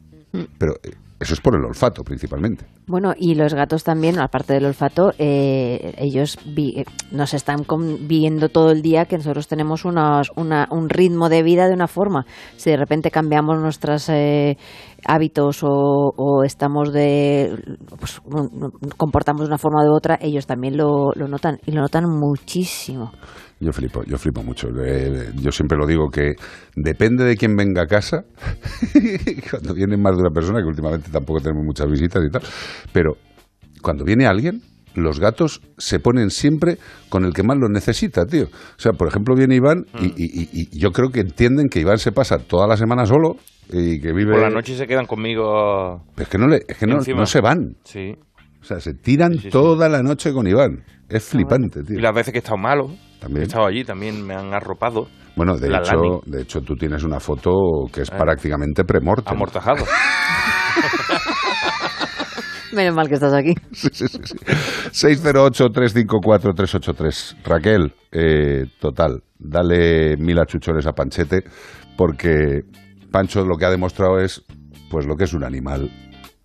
Pero 0.58 0.76
eh, 0.84 0.92
eso 1.20 1.34
es 1.34 1.42
por 1.42 1.56
el 1.56 1.64
olfato, 1.66 2.04
principalmente. 2.04 2.66
Bueno, 2.88 3.14
y 3.18 3.36
los 3.36 3.54
gatos 3.54 3.84
también, 3.84 4.20
aparte 4.20 4.54
del 4.54 4.66
olfato, 4.66 5.12
eh, 5.18 5.96
ellos 5.98 6.38
vi- 6.46 6.80
eh, 6.80 6.86
nos 7.12 7.34
están 7.34 7.66
viendo 8.02 8.50
todo 8.50 8.72
el 8.72 8.82
día 8.82 9.06
que 9.06 9.18
nosotros 9.18 9.48
tenemos 9.48 9.86
unos- 9.86 10.32
una- 10.36 10.68
un 10.72 10.90
ritmo 10.90 11.30
de 11.30 11.42
vida 11.42 11.68
de 11.68 11.74
una 11.74 11.88
forma. 11.88 12.26
Si 12.58 12.70
de 12.70 12.78
repente 12.78 13.12
cambiamos 13.12 13.60
nuestros 13.60 14.10
eh, 14.10 14.58
hábitos 15.06 15.64
o, 15.64 15.70
o 16.18 16.44
estamos 16.44 16.92
de. 16.92 17.56
Pues, 17.98 18.22
comportamos 18.98 19.42
de 19.42 19.48
una 19.48 19.58
forma 19.58 19.84
u 19.86 19.96
otra, 19.96 20.18
ellos 20.22 20.46
también 20.46 20.78
lo, 20.78 21.12
lo 21.16 21.28
notan 21.28 21.60
y 21.66 21.72
lo 21.72 21.82
notan 21.82 22.06
muchísimo. 22.10 23.12
Yo 23.60 23.72
flipo, 23.72 24.04
yo 24.04 24.18
flipo 24.18 24.44
mucho. 24.44 24.68
Eh, 24.84 25.32
yo 25.42 25.52
siempre 25.52 25.78
lo 25.78 25.88
digo 25.88 26.10
que 26.10 26.34
depende 26.76 27.24
de 27.24 27.38
quién 27.38 27.56
venga 27.56 27.84
a 27.84 27.88
casa, 27.88 28.26
cuando 29.50 29.74
viene 29.74 29.98
más 29.98 30.16
de 30.16 30.22
una 30.22 30.32
persona, 30.32 30.60
que 30.60 30.68
últimamente 30.68 31.10
tampoco 31.12 31.40
tenemos 31.40 31.64
muchas 31.66 31.90
visitas 31.90 32.24
y 32.26 32.30
tal, 32.30 32.42
pero 32.92 33.14
cuando 33.82 34.04
viene 34.04 34.26
alguien, 34.26 34.62
los 34.96 35.20
gatos 35.20 35.62
se 35.78 36.00
ponen 36.00 36.30
siempre 36.30 36.78
con 37.10 37.26
el 37.26 37.34
que 37.34 37.44
más 37.44 37.58
lo 37.58 37.68
necesita, 37.70 38.26
tío. 38.26 38.46
O 38.46 38.80
sea, 38.80 38.94
por 38.94 39.08
ejemplo, 39.08 39.36
viene 39.36 39.56
Iván 39.56 39.86
y, 40.00 40.06
y- 40.06 40.50
y- 40.54 40.70
y 40.72 40.80
yo 40.80 40.92
creo 40.92 41.10
que 41.10 41.20
entienden 41.20 41.68
que 41.70 41.80
Iván 41.82 41.98
se 41.98 42.12
pasa 42.14 42.38
toda 42.40 42.66
la 42.68 42.78
semana 42.78 43.06
solo 43.06 43.36
y 43.70 44.00
que 44.00 44.14
vive... 44.14 44.32
Por 44.32 44.42
la 44.42 44.50
noche 44.50 44.76
se 44.78 44.88
quedan 44.88 45.06
conmigo. 45.06 46.02
Pero 46.16 46.24
es 46.24 46.30
que 46.30 46.38
no, 46.38 46.48
le, 46.48 46.62
es 46.68 46.78
que 46.78 46.88
no, 46.88 46.96
no 47.14 47.26
se 47.26 47.42
van. 47.42 47.76
Sí. 47.84 48.16
O 48.66 48.68
sea, 48.68 48.80
se 48.80 48.96
tiran 48.96 49.34
Sí, 49.34 49.38
sí, 49.38 49.44
sí. 49.44 49.50
toda 49.52 49.88
la 49.88 50.02
noche 50.02 50.34
con 50.34 50.48
Iván. 50.48 50.84
Es 51.08 51.26
flipante, 51.26 51.84
tío. 51.84 52.00
Y 52.00 52.02
las 52.02 52.16
veces 52.16 52.32
que 52.32 52.40
he 52.40 52.42
estado 52.42 52.58
malo, 52.58 52.90
También. 53.20 53.44
he 53.44 53.46
estado 53.46 53.68
allí, 53.68 53.84
también 53.84 54.26
me 54.26 54.34
han 54.34 54.56
arropado. 54.56 55.08
Bueno, 55.36 55.56
de 55.56 55.70
La 55.70 55.82
hecho, 55.82 56.22
de 56.26 56.42
hecho, 56.42 56.62
tú 56.62 56.76
tienes 56.76 57.04
una 57.04 57.20
foto 57.20 57.52
que 57.94 58.02
es 58.02 58.10
Eh. 58.10 58.16
prácticamente 58.18 58.84
premorte. 58.86 59.30
Amortajado. 59.30 59.86
Menos 62.74 62.96
mal 62.96 63.08
que 63.08 63.14
estás 63.14 63.34
aquí. 63.34 63.54
Sí, 63.72 63.88
sí, 63.94 64.08
sí, 64.08 64.18
sí. 64.24 64.36
608-354-383. 65.14 67.36
Raquel, 67.46 67.94
eh, 68.12 68.66
total, 68.80 69.22
dale 69.38 70.18
mil 70.18 70.40
achuchones 70.40 70.88
a 70.88 70.94
Panchete 70.94 71.44
porque 71.96 72.62
Pancho 73.12 73.46
lo 73.46 73.58
que 73.58 73.66
ha 73.66 73.70
demostrado 73.70 74.18
es 74.20 74.44
pues 74.90 75.06
lo 75.06 75.16
que 75.16 75.26
es 75.26 75.34
un 75.34 75.44
animal 75.44 75.92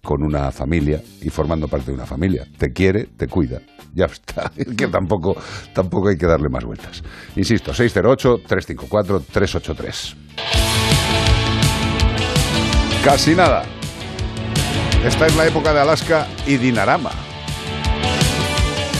con 0.03 0.23
una 0.23 0.51
familia 0.51 1.03
y 1.21 1.29
formando 1.31 1.69
parte 1.69 1.91
de 1.91 1.95
una 1.95 2.07
familia. 2.07 2.47
Te 2.59 2.73
quiere, 2.73 3.05
te 3.17 3.29
cuida. 3.29 3.61
Ya 3.95 4.07
está. 4.07 4.51
Es 4.61 4.75
que 4.77 4.89
tampoco, 4.89 5.37
tampoco 5.75 6.09
hay 6.09 6.17
que 6.17 6.27
darle 6.27 6.49
más 6.49 6.65
vueltas. 6.65 7.03
Insisto, 7.37 7.73
608-354-383. 7.73 10.15
Casi 13.05 13.35
nada. 13.35 13.63
Esta 15.05 15.27
es 15.27 15.37
la 15.37 15.47
época 15.47 15.73
de 15.73 15.81
Alaska 15.81 16.27
y 16.47 16.57
Dinarama. 16.57 17.11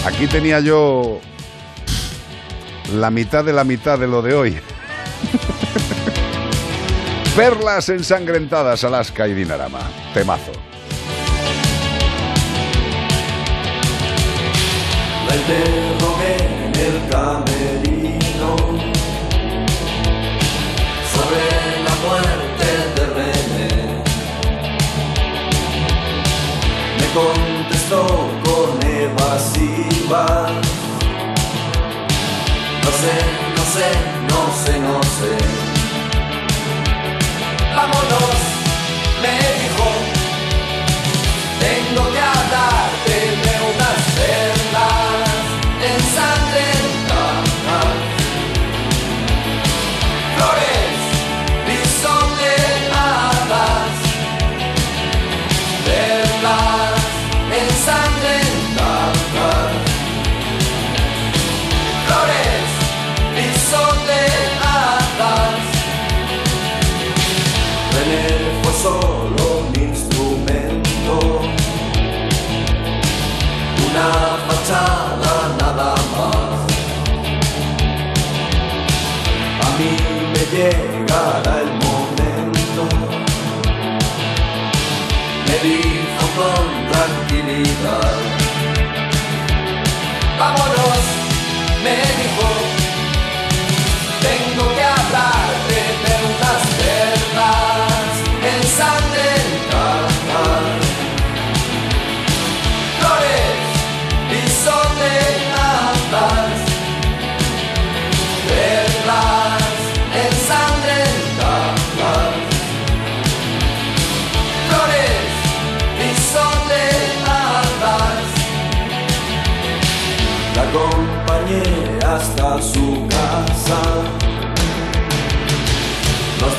Aquí 0.07 0.27
tenía 0.27 0.61
yo 0.61 1.21
la 2.95 3.11
mitad 3.11 3.45
de 3.45 3.53
la 3.53 3.65
mitad 3.65 3.99
de 3.99 4.09
lo 4.09 4.23
de 4.23 4.33
hoy. 4.35 4.57
Perlas 7.37 7.91
ensangrentadas, 7.91 8.83
Alaska 8.85 9.29
y 9.29 9.35
Dinarama. 9.35 9.81
Temazo. 10.15 10.70
Interrogué 15.33 16.37
en 16.67 16.75
el 16.75 17.09
camerino 17.09 18.51
sobre 21.13 21.43
la 21.85 21.95
muerte 22.05 22.69
de 22.97 23.03
René. 23.15 23.73
Me 26.99 27.07
contestó 27.15 28.03
con 28.45 28.69
evasivas. 28.85 30.51
No 32.85 32.91
sé, 33.01 33.15
no 33.57 33.65
sé, 33.75 33.89
no 34.29 34.41
sé, 34.65 34.73
no 34.81 35.01
sé. 35.03 35.61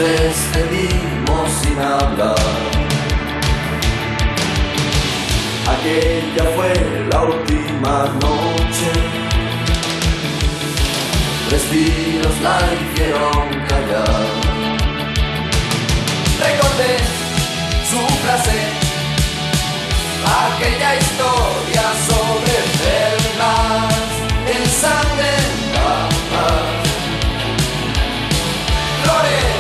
Despedimos 0.01 1.51
sin 1.61 1.77
hablar. 1.79 2.35
Aquella 5.73 6.43
fue 6.55 6.73
la 7.11 7.19
última 7.23 7.95
noche. 8.25 8.89
Respiros 11.51 12.35
la 12.41 12.57
hicieron 12.79 13.47
callar. 13.69 14.25
Recordé 16.45 16.93
su 17.89 17.99
frase, 18.23 18.57
aquella 20.45 20.91
historia 20.95 21.85
sobre 22.09 22.55
perlas 22.81 24.01
ensangrentadas. 24.57 26.61
Flores 29.03 29.50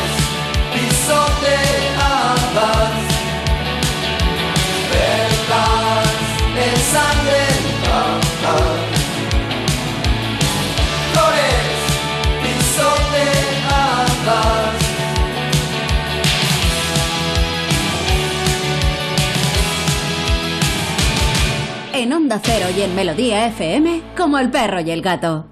En 22.01 22.11
Onda 22.13 22.41
Cero 22.43 22.65
y 22.75 22.81
en 22.81 22.95
Melodía 22.95 23.45
FM, 23.45 24.01
como 24.17 24.39
el 24.39 24.49
perro 24.49 24.81
y 24.81 24.89
el 24.89 25.03
gato. 25.03 25.45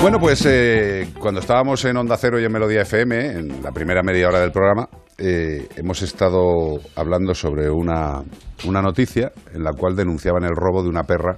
Bueno, 0.00 0.18
pues 0.18 0.46
eh, 0.46 1.06
cuando 1.20 1.40
estábamos 1.40 1.84
en 1.84 1.98
Onda 1.98 2.16
Cero 2.16 2.40
y 2.40 2.46
en 2.46 2.52
Melodía 2.52 2.80
FM, 2.80 3.32
en 3.32 3.62
la 3.62 3.72
primera 3.72 4.02
media 4.02 4.28
hora 4.28 4.40
del 4.40 4.52
programa, 4.52 4.88
eh, 5.18 5.68
hemos 5.76 6.00
estado 6.00 6.80
hablando 6.94 7.34
sobre 7.34 7.68
una, 7.68 8.22
una 8.66 8.80
noticia 8.80 9.32
en 9.52 9.62
la 9.62 9.74
cual 9.74 9.94
denunciaban 9.94 10.44
el 10.44 10.56
robo 10.56 10.82
de 10.82 10.88
una 10.88 11.02
perra, 11.02 11.36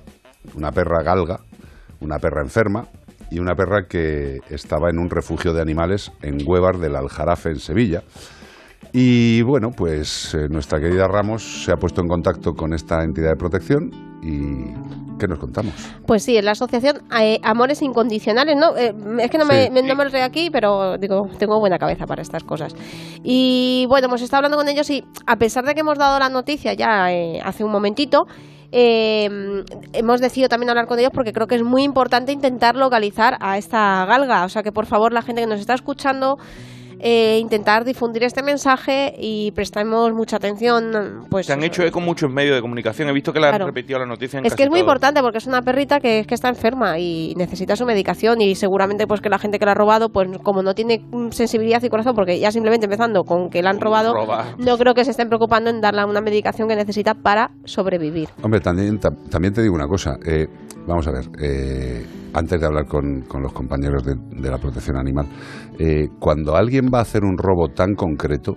una 0.55 0.71
perra 0.71 1.03
galga, 1.03 1.41
una 1.99 2.21
perra 2.21 2.43
enferma 2.43 2.87
y 3.31 3.39
una 3.39 3.55
perra 3.55 3.87
que 3.89 4.39
estaba 4.51 4.91
en 4.91 4.99
un 4.99 5.11
refugio 5.11 5.53
de 5.53 5.61
animales 5.63 6.11
en 6.23 6.39
Huevar 6.47 6.79
del 6.79 6.97
Aljarafe, 6.97 7.51
en 7.51 7.59
Sevilla. 7.61 8.03
Y 8.93 9.43
bueno, 9.43 9.69
pues 9.77 10.35
eh, 10.35 10.47
nuestra 10.49 10.81
querida 10.81 11.07
Ramos 11.09 11.65
se 11.65 11.73
ha 11.73 11.77
puesto 11.77 12.01
en 12.01 12.09
contacto 12.09 12.55
con 12.55 12.73
esta 12.73 13.03
entidad 13.03 13.31
de 13.31 13.37
protección 13.37 13.91
y 14.23 14.73
¿qué 15.19 15.27
nos 15.29 15.39
contamos? 15.39 15.75
Pues 16.07 16.23
sí, 16.23 16.37
es 16.37 16.45
la 16.45 16.53
asociación 16.53 17.03
eh, 17.21 17.39
Amores 17.43 17.83
Incondicionales, 17.83 18.57
¿no? 18.57 18.77
Eh, 18.77 18.95
es 19.21 19.31
que 19.31 19.37
no 19.37 19.45
me, 19.45 19.65
Sí. 19.67 19.71
me- 19.73 19.83
no 19.83 19.95
me 19.95 20.05
lo 20.05 20.11
traigo 20.11 20.27
aquí, 20.27 20.49
pero 20.51 20.97
digo, 20.97 21.29
tengo 21.39 21.59
buena 21.61 21.77
cabeza 21.79 22.07
para 22.07 22.23
estas 22.23 22.45
cosas. 22.45 22.75
Y 23.23 23.85
bueno, 23.89 24.07
hemos 24.07 24.23
estado 24.23 24.39
hablando 24.39 24.57
con 24.57 24.69
ellos 24.69 24.89
y 24.91 25.05
a 25.27 25.37
pesar 25.37 25.65
de 25.65 25.75
que 25.75 25.81
hemos 25.81 25.99
dado 25.99 26.19
la 26.19 26.31
noticia 26.31 26.73
ya 26.73 27.09
hace 27.45 27.65
un 27.65 27.73
momentito, 27.73 28.27
eh, 28.71 29.65
hemos 29.93 30.21
decidido 30.21 30.49
también 30.49 30.71
hablar 30.71 30.87
con 30.87 30.99
ellos 30.99 31.13
porque 31.13 31.33
creo 31.33 31.47
que 31.47 31.55
es 31.55 31.63
muy 31.63 31.83
importante 31.83 32.33
intentar 32.33 32.77
localizar 32.77 33.37
a 33.41 33.59
esta 33.59 34.05
galga. 34.07 34.45
O 34.45 34.49
sea 34.49 34.63
que 34.63 34.73
por 34.73 34.87
favor 34.87 35.13
la 35.13 35.23
gente 35.23 35.43
que 35.43 35.47
nos 35.47 35.61
está 35.61 35.75
escuchando 35.75 36.39
eh, 37.01 37.39
intentar 37.41 37.85
difundir 37.85 38.25
este 38.25 38.43
mensaje 38.43 39.15
y 39.19 39.51
prestemos 39.53 40.13
mucha 40.13 40.37
atención. 40.37 41.27
Pues 41.31 41.47
Se 41.47 41.53
han 41.53 41.63
hecho 41.63 41.83
eco 41.83 42.01
muchos 42.01 42.31
medios 42.31 42.57
de 42.57 42.61
comunicación. 42.61 43.09
He 43.09 43.13
visto 43.13 43.33
que 43.33 43.41
le 43.41 43.49
han 43.49 43.61
repetido 43.61 43.99
la 43.99 44.07
noticia 44.07 44.39
en 44.39 44.47
es 44.47 44.53
casi 44.53 44.57
que 44.59 44.63
es 44.65 44.71
muy 44.71 44.81
importante 44.81 45.21
porque 45.23 45.39
es 45.39 45.47
una 45.47 45.63
perrita 45.63 46.01
que, 46.01 46.25
que 46.27 46.35
está 46.35 46.49
enferma 46.49 46.99
y 46.99 47.35
necesita 47.37 47.77
su 47.77 47.85
medicación 47.87 48.41
y 48.41 48.55
seguramente 48.55 49.07
pues 49.07 49.21
que 49.21 49.29
la 49.29 49.39
gente 49.39 49.59
que 49.59 49.65
la 49.67 49.73
ha 49.73 49.75
robado 49.75 50.09
pues 50.11 50.29
como 50.43 50.63
no 50.63 50.75
tiene 50.75 51.05
sensibilidad 51.31 51.83
y 51.83 51.89
corazón 51.89 52.15
porque 52.15 52.39
ya 52.41 52.51
simplemente 52.53 52.87
empezando 52.87 53.25
con 53.25 53.51
que 53.51 53.63
la 53.63 53.71
han 53.71 53.81
robado 53.81 54.15
Roba. 54.15 54.55
no 54.59 54.77
creo 54.79 54.95
que 54.95 55.05
se 55.05 55.13
estén 55.13 55.29
preocupando 55.29 55.71
en 55.71 55.81
darle 55.81 56.05
una 56.05 56.21
medicación 56.21 56.69
que 56.69 56.77
necesita 56.77 57.15
para 57.15 57.51
sobrevivir. 57.65 58.29
Hombre, 58.43 58.61
también, 58.61 58.99
tam- 59.01 59.29
también 59.31 59.55
te 59.55 59.63
digo 59.63 59.75
una 59.75 59.87
cosa. 59.89 60.17
eh, 60.27 60.47
vamos 60.87 61.07
a 61.07 61.11
ver, 61.13 61.25
eh, 61.41 62.07
antes 62.35 62.61
de 62.61 62.67
hablar 62.67 62.87
con, 62.87 63.23
con 63.23 63.43
los 63.43 63.53
compañeros 63.53 64.05
de, 64.05 64.15
de 64.15 64.51
la 64.51 64.59
protección 64.59 64.97
animal, 64.97 65.27
eh, 65.79 66.09
cuando 66.19 66.57
alguien 66.57 66.87
va 66.93 66.99
a 66.99 67.03
hacer 67.03 67.25
un 67.25 67.37
robo 67.39 67.69
tan 67.69 67.95
concreto, 67.95 68.57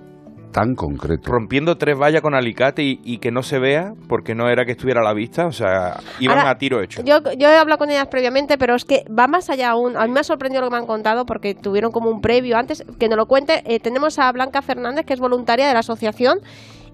tan 0.52 0.76
concreto, 0.76 1.32
Rompiendo 1.32 1.78
tres 1.78 1.98
vallas 1.98 2.22
con 2.22 2.36
alicate 2.36 2.84
y, 2.84 3.00
y 3.04 3.20
que 3.20 3.32
no 3.32 3.42
se 3.42 3.60
vea 3.60 3.94
porque 4.08 4.36
no 4.36 4.50
era 4.50 4.66
que 4.66 4.72
estuviera 4.72 5.02
a 5.02 5.04
la 5.04 5.14
vista. 5.14 5.48
O 5.48 5.52
sea, 5.52 6.00
iban 6.20 6.40
Ahora, 6.40 6.52
a 6.52 6.58
tiro 6.58 6.82
hecho. 6.82 7.02
Yo, 7.04 7.20
yo 7.38 7.50
he 7.50 7.58
hablado 7.58 7.80
con 7.80 7.90
ellas 7.90 8.08
previamente, 8.10 8.58
pero 8.58 8.76
es 8.76 8.86
que 8.86 9.04
va 9.18 9.28
más 9.28 9.50
allá 9.50 9.70
aún. 9.70 9.96
A 9.98 10.06
mí 10.06 10.12
me 10.12 10.20
ha 10.20 10.24
sorprendido 10.24 10.62
lo 10.62 10.68
que 10.68 10.76
me 10.76 10.80
han 10.80 10.88
contado 10.88 11.26
porque 11.26 11.56
tuvieron 11.56 11.92
como 11.92 12.10
un 12.10 12.22
previo 12.22 12.58
antes. 12.58 12.84
Que 13.00 13.08
nos 13.08 13.18
lo 13.18 13.26
cuente, 13.26 13.64
eh, 13.66 13.80
tenemos 13.80 14.20
a 14.20 14.32
Blanca 14.32 14.62
Fernández, 14.62 15.06
que 15.06 15.14
es 15.14 15.20
voluntaria 15.20 15.68
de 15.68 15.74
la 15.74 15.80
asociación. 15.80 16.40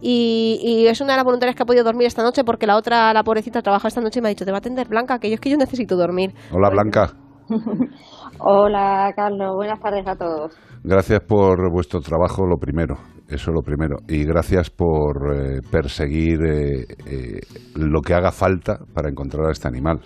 Y, 0.02 0.60
y 0.62 0.88
es 0.88 1.02
una 1.02 1.14
de 1.14 1.18
las 1.18 1.26
voluntarias 1.26 1.56
que 1.56 1.64
ha 1.64 1.66
podido 1.66 1.84
dormir 1.84 2.08
esta 2.08 2.24
noche 2.24 2.44
porque 2.44 2.68
la 2.68 2.78
otra, 2.78 3.14
la 3.14 3.24
pobrecita, 3.24 3.62
trabaja 3.62 3.88
esta 3.88 4.02
noche 4.02 4.20
y 4.20 4.22
me 4.22 4.28
ha 4.28 4.30
dicho, 4.30 4.46
te 4.46 4.52
va 4.52 4.58
a 4.58 4.60
atender 4.60 4.88
Blanca, 4.88 5.20
que 5.20 5.30
yo 5.30 5.36
es 5.36 5.40
que 5.42 5.50
yo 5.50 5.58
necesito 5.58 5.96
dormir. 5.96 6.34
Hola 6.52 6.70
Blanca, 6.70 7.14
Hola, 8.40 9.12
Carlos. 9.16 9.56
Buenas 9.56 9.80
tardes 9.80 10.08
a 10.08 10.16
todos. 10.16 10.54
gracias 10.84 11.22
por 11.22 11.72
vuestro 11.72 12.00
trabajo, 12.02 12.46
lo 12.46 12.58
primero, 12.58 12.96
eso 13.30 13.52
lo 13.52 13.62
primero, 13.62 13.98
y 14.08 14.26
gracias 14.26 14.70
por 14.70 15.34
eh, 15.34 15.60
perseguir 15.72 16.40
eh, 16.46 16.86
eh, 17.06 17.40
lo 17.76 18.02
que 18.02 18.14
haga 18.14 18.32
falta 18.32 18.80
para 18.94 19.10
encontrar 19.10 19.48
a 19.48 19.52
este 19.52 19.68
animal. 19.68 20.00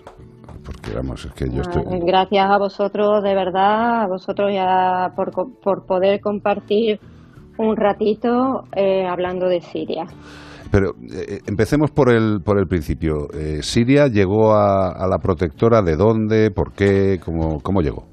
Porque 0.64 0.94
vamos, 0.94 1.24
es 1.24 1.32
que 1.32 1.46
yo 1.50 1.60
estoy... 1.60 1.82
Ah, 1.84 1.98
Gracias 2.06 2.46
a 2.48 2.56
vosotros, 2.56 3.22
de 3.24 3.34
verdad, 3.34 4.02
a 4.02 4.06
vosotros 4.06 4.52
ya 4.54 5.08
por, 5.16 5.32
por 5.60 5.84
poder 5.86 6.20
compartir 6.20 7.00
un 7.62 7.76
ratito 7.76 8.64
eh, 8.74 9.06
hablando 9.06 9.48
de 9.48 9.60
Siria. 9.60 10.04
Pero 10.70 10.92
eh, 11.02 11.40
empecemos 11.46 11.90
por 11.90 12.10
el, 12.10 12.40
por 12.42 12.58
el 12.58 12.66
principio. 12.66 13.28
Eh, 13.34 13.62
¿Siria 13.62 14.06
llegó 14.08 14.54
a, 14.54 14.90
a 14.90 15.06
la 15.06 15.18
protectora 15.18 15.82
de 15.82 15.96
dónde? 15.96 16.50
¿Por 16.50 16.72
qué? 16.72 17.20
¿Cómo, 17.24 17.60
cómo 17.60 17.82
llegó? 17.82 18.04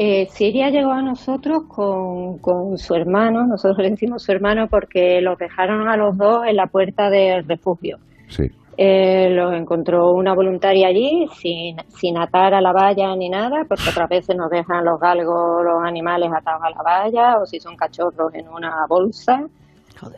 Eh, 0.00 0.26
Siria 0.30 0.70
llegó 0.70 0.92
a 0.92 1.02
nosotros 1.02 1.64
con, 1.66 2.38
con 2.38 2.78
su 2.78 2.94
hermano, 2.94 3.46
nosotros 3.48 3.78
le 3.78 3.90
decimos 3.90 4.22
su 4.22 4.30
hermano 4.30 4.68
porque 4.70 5.20
los 5.20 5.36
dejaron 5.38 5.88
a 5.88 5.96
los 5.96 6.16
dos 6.16 6.46
en 6.46 6.54
la 6.54 6.66
puerta 6.66 7.10
del 7.10 7.44
refugio. 7.48 7.96
Sí. 8.28 8.44
Eh, 8.80 9.28
los 9.30 9.52
encontró 9.54 10.12
una 10.12 10.34
voluntaria 10.36 10.86
allí 10.86 11.26
sin, 11.34 11.76
sin 11.88 12.16
atar 12.16 12.54
a 12.54 12.60
la 12.60 12.72
valla 12.72 13.12
ni 13.16 13.28
nada, 13.28 13.64
porque 13.68 13.90
otras 13.90 14.08
veces 14.08 14.36
nos 14.36 14.50
dejan 14.50 14.84
los 14.84 15.00
galgos, 15.00 15.64
los 15.64 15.82
animales 15.84 16.30
atados 16.32 16.62
a 16.62 16.70
la 16.70 16.82
valla 16.84 17.38
o 17.42 17.44
si 17.46 17.58
son 17.58 17.74
cachorros 17.74 18.32
en 18.34 18.48
una 18.48 18.86
bolsa. 18.88 19.40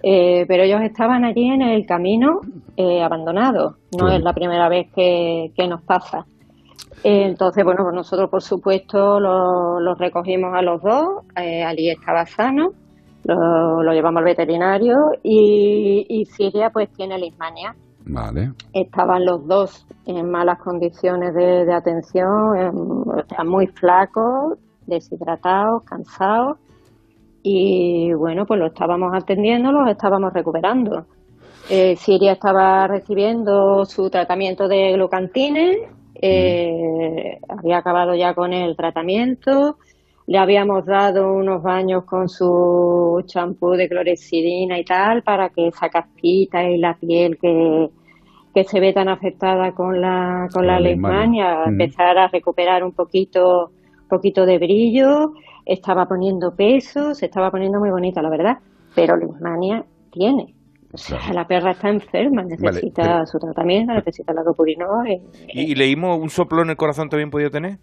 Eh, 0.02 0.44
pero 0.46 0.62
ellos 0.64 0.82
estaban 0.82 1.24
allí 1.24 1.48
en 1.48 1.62
el 1.62 1.86
camino 1.86 2.40
eh, 2.76 3.02
abandonados. 3.02 3.76
No 3.98 4.10
es 4.10 4.22
la 4.22 4.34
primera 4.34 4.68
vez 4.68 4.88
que, 4.94 5.52
que 5.56 5.66
nos 5.66 5.80
pasa. 5.82 6.26
Eh, 7.02 7.24
entonces, 7.24 7.64
bueno, 7.64 7.82
pues 7.84 7.94
nosotros 7.94 8.28
por 8.28 8.42
supuesto 8.42 9.18
lo- 9.18 9.80
los 9.80 9.96
recogimos 9.98 10.52
a 10.54 10.60
los 10.60 10.82
dos. 10.82 11.24
Ali 11.34 11.88
estaba 11.88 12.26
sano, 12.26 12.72
lo, 13.24 13.82
lo 13.82 13.92
llevamos 13.94 14.18
al 14.18 14.24
veterinario 14.24 14.96
y, 15.22 16.04
y 16.10 16.26
Siria 16.26 16.68
pues 16.68 16.90
tiene 16.92 17.16
lismania. 17.18 17.74
Vale. 18.12 18.52
Estaban 18.72 19.24
los 19.24 19.46
dos 19.46 19.86
en 20.06 20.30
malas 20.30 20.58
condiciones 20.58 21.32
de, 21.34 21.72
atención, 21.72 22.56
en- 22.56 23.04
sea, 23.28 23.44
muy 23.44 23.66
flacos, 23.68 24.58
deshidratados, 24.86 25.82
cansados. 25.84 26.58
y 27.42 28.12
bueno, 28.12 28.44
pues 28.44 28.60
lo 28.60 28.66
estábamos 28.66 29.14
atendiendo, 29.14 29.72
los 29.72 29.88
estábamos 29.88 30.32
recuperando. 30.34 31.06
Eh, 31.70 31.96
Siria 31.96 32.32
estaba 32.32 32.86
recibiendo 32.86 33.86
su 33.86 34.10
tratamiento 34.10 34.68
de 34.68 34.92
glucantines, 34.92 35.78
eh, 36.16 37.38
había 37.48 37.78
acabado 37.78 38.14
ya 38.14 38.34
con 38.34 38.52
el 38.52 38.76
tratamiento, 38.76 39.78
le 40.26 40.36
habíamos 40.38 40.84
dado 40.84 41.32
unos 41.32 41.62
baños 41.62 42.04
con 42.04 42.28
su 42.28 43.22
champú 43.26 43.70
de 43.70 43.88
clorexidina 43.88 44.78
y 44.78 44.84
tal 44.84 45.22
para 45.22 45.48
que 45.48 45.68
esa 45.68 45.88
casquita 45.88 46.62
y 46.64 46.76
la 46.76 46.94
piel 46.94 47.38
que, 47.38 47.88
que 48.54 48.64
se 48.64 48.80
ve 48.80 48.92
tan 48.92 49.08
afectada 49.08 49.72
con 49.72 50.00
la, 50.00 50.48
con 50.52 50.66
la 50.66 50.78
Ujú. 51.62 51.70
empezar 51.70 52.18
a 52.18 52.28
recuperar 52.28 52.82
un 52.84 52.92
poquito, 52.92 53.70
poquito 54.08 54.44
de 54.46 54.58
brillo, 54.58 55.34
estaba 55.64 56.06
poniendo 56.06 56.54
peso, 56.56 57.14
se 57.14 57.26
estaba 57.26 57.50
poniendo 57.50 57.78
muy 57.78 57.90
bonita, 57.90 58.20
la 58.22 58.30
verdad, 58.30 58.58
pero 58.94 59.16
leishmania 59.16 59.84
tiene. 60.10 60.54
O 60.92 60.98
sea, 60.98 61.20
la 61.32 61.46
perra 61.46 61.70
está 61.70 61.88
enferma, 61.88 62.42
necesita 62.42 63.02
pero- 63.02 63.26
su 63.26 63.38
tratamiento, 63.38 63.92
necesita 63.94 64.32
la 64.32 64.42
dopurinol. 64.42 65.08
y- 65.08 65.22
¿Y, 65.52 65.70
y 65.70 65.74
leímos 65.76 66.18
un 66.18 66.30
soplo 66.30 66.62
en 66.62 66.70
el 66.70 66.76
corazón 66.76 67.08
también 67.08 67.30
podía 67.30 67.48
tener? 67.50 67.78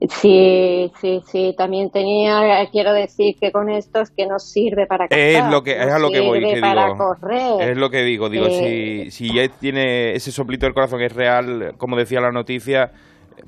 Sí, 0.00 0.92
sí, 1.00 1.20
sí, 1.26 1.54
también 1.56 1.90
tenía, 1.90 2.68
quiero 2.70 2.92
decir 2.92 3.36
que 3.40 3.50
con 3.52 3.70
esto 3.70 4.00
es 4.00 4.10
que 4.10 4.26
no 4.26 4.38
sirve 4.38 4.86
para 4.86 5.06
Es 5.08 5.36
cazar, 5.36 5.52
lo 5.52 5.62
que 5.62 5.72
es 5.72 5.90
a 5.90 5.98
lo 5.98 6.10
que 6.10 6.20
voy, 6.20 6.40
que 6.40 6.60
para 6.60 6.86
digo. 6.92 6.98
correr. 6.98 7.70
Es 7.70 7.76
lo 7.78 7.88
que 7.90 8.02
digo, 8.02 8.28
digo, 8.28 8.46
Eh, 8.46 9.06
si, 9.10 9.10
si 9.28 9.34
ya 9.34 9.48
tiene 9.48 10.12
ese 10.14 10.30
soplito 10.30 10.66
del 10.66 10.74
corazón 10.74 10.98
que 10.98 11.06
es 11.06 11.14
real, 11.14 11.74
como 11.78 11.96
decía 11.96 12.20
la 12.20 12.32
noticia, 12.32 12.92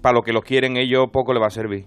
para 0.01 0.14
lo 0.14 0.23
que 0.23 0.32
los 0.32 0.44
quieren 0.44 0.77
ellos 0.77 1.09
poco 1.12 1.35
le 1.35 1.40
va 1.40 1.48
a 1.48 1.51
servir. 1.51 1.85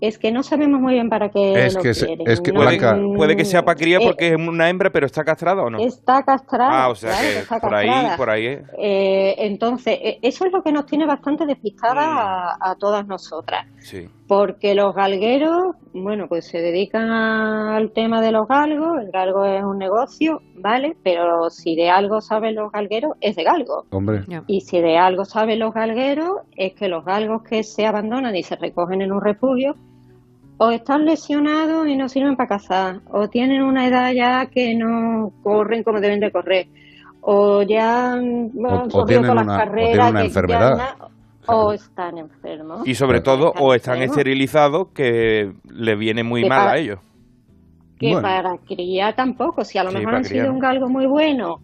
Es 0.00 0.18
que 0.18 0.30
no 0.32 0.42
sabemos 0.42 0.80
muy 0.80 0.94
bien 0.94 1.08
para 1.08 1.28
qué 1.28 1.66
Es 1.66 1.74
lo 1.74 1.82
que 1.82 1.92
quieren. 1.92 2.26
es 2.28 2.40
que 2.40 2.52
No- 2.52 2.60
puede, 2.62 2.78
puede 3.16 3.36
que 3.36 3.44
sea 3.44 3.62
para 3.62 3.76
cría 3.76 3.98
Eh, 3.98 4.06
porque 4.06 4.28
es 4.28 4.36
una 4.36 4.68
hembra, 4.68 4.90
pero 4.90 5.06
está 5.06 5.24
castrada 5.24 5.62
o 5.62 5.70
no. 5.70 5.78
Está 5.78 6.22
castrada. 6.22 6.84
ah, 6.84 6.88
o 6.88 6.94
sea 6.94 7.10
claro, 7.10 7.26
que 7.32 7.38
está 7.38 7.60
por 7.60 7.74
ahí, 7.74 7.88
por 8.16 8.30
ahí 8.30 8.46
es. 8.46 8.60
Eh, 8.78 9.34
entonces, 9.38 9.98
eh, 10.02 10.18
eso 10.22 10.46
es 10.46 10.52
lo 10.52 10.62
que 10.62 10.72
nos 10.72 10.86
tiene 10.86 11.06
bastante 11.06 11.46
despistada 11.46 12.06
Mm. 12.06 12.18
a, 12.18 12.70
a 12.70 12.74
todas 12.76 13.06
nosotras. 13.06 13.66
Sí. 13.80 14.08
Porque 14.28 14.74
los 14.74 14.94
galgueros, 14.94 15.74
bueno, 15.94 16.26
pues 16.28 16.46
se 16.46 16.58
dedican 16.58 17.10
al 17.10 17.92
tema 17.92 18.20
de 18.20 18.30
los 18.30 18.46
galgos, 18.46 19.00
el 19.02 19.10
galgo 19.10 19.44
es 19.46 19.64
un 19.64 19.78
negocio, 19.78 20.40
¿vale? 20.56 20.96
Pero 21.02 21.48
si 21.48 21.74
de 21.76 21.88
algo 21.88 22.20
saben 22.20 22.54
los 22.54 22.70
galgueros, 22.70 23.12
es 23.22 23.36
de 23.36 23.44
galgo. 23.44 23.84
Hombre. 23.90 24.24
Y 24.46 24.60
si 24.60 24.80
de 24.80 24.98
algo 24.98 25.24
saben 25.24 25.58
los 25.60 25.72
galgueros, 25.72 26.30
es 26.56 26.74
que 26.74 26.88
los 26.88 27.04
galgos 27.06 27.42
que 27.42 27.62
se 27.62 27.86
abandonan 27.86 28.36
y 28.36 28.42
se 28.42 28.56
recogen 28.56 29.00
en 29.00 29.12
un 29.12 29.22
refugio, 29.22 29.74
o 30.58 30.70
están 30.70 31.04
lesionados 31.04 31.86
y 31.88 31.96
no 31.96 32.08
sirven 32.08 32.36
para 32.36 32.48
cazar, 32.48 33.00
o 33.10 33.28
tienen 33.28 33.62
una 33.62 33.86
edad 33.86 34.12
ya 34.12 34.46
que 34.46 34.74
no 34.74 35.32
corren 35.42 35.82
como 35.84 36.00
deben 36.00 36.20
de 36.20 36.30
correr, 36.32 36.66
o 37.20 37.62
ya 37.62 38.12
han 38.12 38.50
O- 38.56 38.84
o 38.84 38.88
corrido 38.88 39.20
todas 39.20 39.20
una- 39.20 39.32
o 39.32 39.34
las 39.34 39.44
tienen 39.46 39.56
carreras, 39.56 39.94
una 39.98 40.06
que 40.08 40.12
ya 40.12 40.24
enfermedad. 40.26 40.94
o 41.46 41.72
están 41.72 42.18
enfermos. 42.18 42.86
Y 42.86 42.94
sobre 42.94 43.20
todo, 43.22 43.52
o 43.58 43.72
están 43.72 43.94
enfermos. 43.94 44.16
esterilizados, 44.18 44.88
que 44.88 45.52
le 45.72 45.94
viene 45.96 46.22
muy 46.22 46.42
Que 46.42 46.48
mal 46.48 46.58
para- 46.58 46.70
a 46.72 46.76
ellos. 46.78 46.98
que 47.98 48.12
Bueno. 48.12 48.22
para 48.22 48.58
criar 48.58 49.14
tampoco, 49.16 49.64
si 49.64 49.78
a 49.78 49.84
lo 49.84 49.90
Sí, 49.90 49.96
mejor 49.98 50.14
han 50.16 50.24
criar 50.24 50.44
sido 50.44 50.52
un 50.54 50.58
galgo 50.60 50.88
muy 50.88 51.06
bueno, 51.06 51.60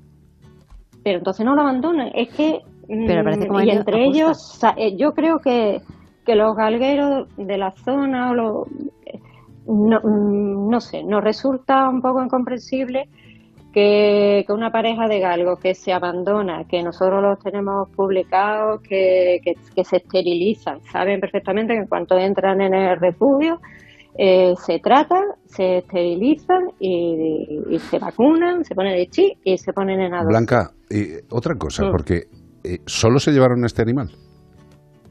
pero 1.03 1.19
entonces 1.19 1.45
no 1.45 1.55
lo 1.55 1.61
abandonan. 1.63 2.11
Es 2.15 2.29
que, 2.35 2.61
Pero 2.89 3.25
parece 3.25 3.45
mm, 3.45 3.49
como 3.49 3.61
y 3.61 3.65
ellos 3.65 3.77
entre 3.79 4.05
ellos, 4.07 4.61
eh, 4.77 4.97
yo 4.97 5.13
creo 5.15 5.39
que, 5.39 5.81
que 6.25 6.35
los 6.35 6.55
galgueros 6.57 7.29
de 7.37 7.59
la 7.59 7.71
zona, 7.73 8.31
o 8.31 8.35
lo- 8.35 8.67
eh, 9.07 9.19
no, 9.67 10.01
mm, 10.03 10.71
no 10.71 10.81
sé, 10.81 11.03
nos 11.05 11.23
resulta 11.23 11.89
un 11.89 12.01
poco 12.01 12.23
incomprensible 12.23 13.09
que, 13.73 14.45
que 14.47 14.53
una 14.53 14.71
pareja 14.71 15.09
de 15.09 15.19
galgos 15.21 15.59
que 15.59 15.75
se 15.75 15.93
abandona, 15.93 16.65
que 16.69 16.83
nosotros 16.83 17.21
los 17.23 17.39
tenemos 17.41 17.89
publicados, 17.91 18.81
que, 18.83 19.41
que, 19.43 19.55
que 19.75 19.85
se 19.85 19.97
esterilizan, 19.97 20.81
saben 20.93 21.19
perfectamente 21.21 21.75
que 21.75 21.81
en 21.81 21.87
cuanto 21.89 22.17
entran 22.17 22.61
en 22.61 22.73
el 22.75 23.01
refugio, 23.01 23.59
eh, 24.17 24.55
se 24.65 24.79
tratan, 24.79 25.25
se 25.45 25.79
esterilizan 25.79 26.71
y, 26.79 27.59
y 27.69 27.79
se 27.81 27.99
vacunan, 27.99 28.65
se 28.65 28.75
ponen 28.77 28.95
de 28.97 29.09
chip 29.09 29.39
y 29.43 29.59
se 29.59 29.73
ponen 29.73 29.99
en 30.01 30.15
adopción. 30.15 30.29
Blanca, 30.29 30.71
y 30.89 31.15
otra 31.35 31.57
cosa, 31.57 31.85
Mm. 31.85 31.91
porque 31.91 32.23
eh, 32.63 32.79
¿solo 32.87 33.19
se 33.19 33.33
llevaron 33.33 33.65
este 33.65 33.83
animal? 33.83 34.09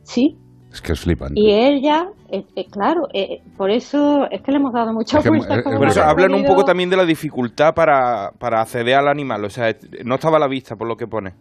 Sí, 0.03 0.37
Es 0.73 0.81
que 0.81 0.91
es 0.93 0.99
flipante. 1.01 1.39
y 1.39 1.51
ella, 1.51 2.07
eh, 2.31 2.43
eh, 2.55 2.65
claro, 2.65 3.03
eh, 3.13 3.41
por 3.55 3.69
eso 3.69 4.25
es 4.31 4.41
que 4.41 4.51
le 4.51 4.57
hemos 4.57 4.73
dado 4.73 4.91
mucha 4.91 5.19
Es 5.19 5.23
que, 5.23 5.29
vuelta. 5.29 5.55
eh, 5.55 5.63
como 5.63 5.77
Por 5.77 5.87
eso 5.87 5.99
hemos 6.01 6.11
hablan 6.11 6.33
un 6.33 6.43
poco 6.45 6.63
también 6.65 6.89
de 6.89 6.97
la 6.97 7.05
dificultad 7.05 7.75
para, 7.75 8.31
para 8.39 8.59
acceder 8.61 8.95
al 8.95 9.07
animal. 9.07 9.45
O 9.45 9.49
sea, 9.51 9.71
no 10.03 10.15
estaba 10.15 10.37
a 10.37 10.39
la 10.39 10.47
vista 10.47 10.75
por 10.75 10.87
lo 10.87 10.95
que 10.95 11.05
pone. 11.05 11.33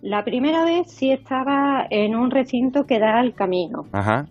La 0.00 0.22
primera 0.24 0.64
vez 0.64 0.90
sí 0.92 1.10
estaba 1.10 1.86
en 1.90 2.14
un 2.14 2.30
recinto 2.30 2.84
que 2.84 3.00
da 3.00 3.18
al 3.18 3.34
camino. 3.34 3.86
Ajá. 3.92 4.26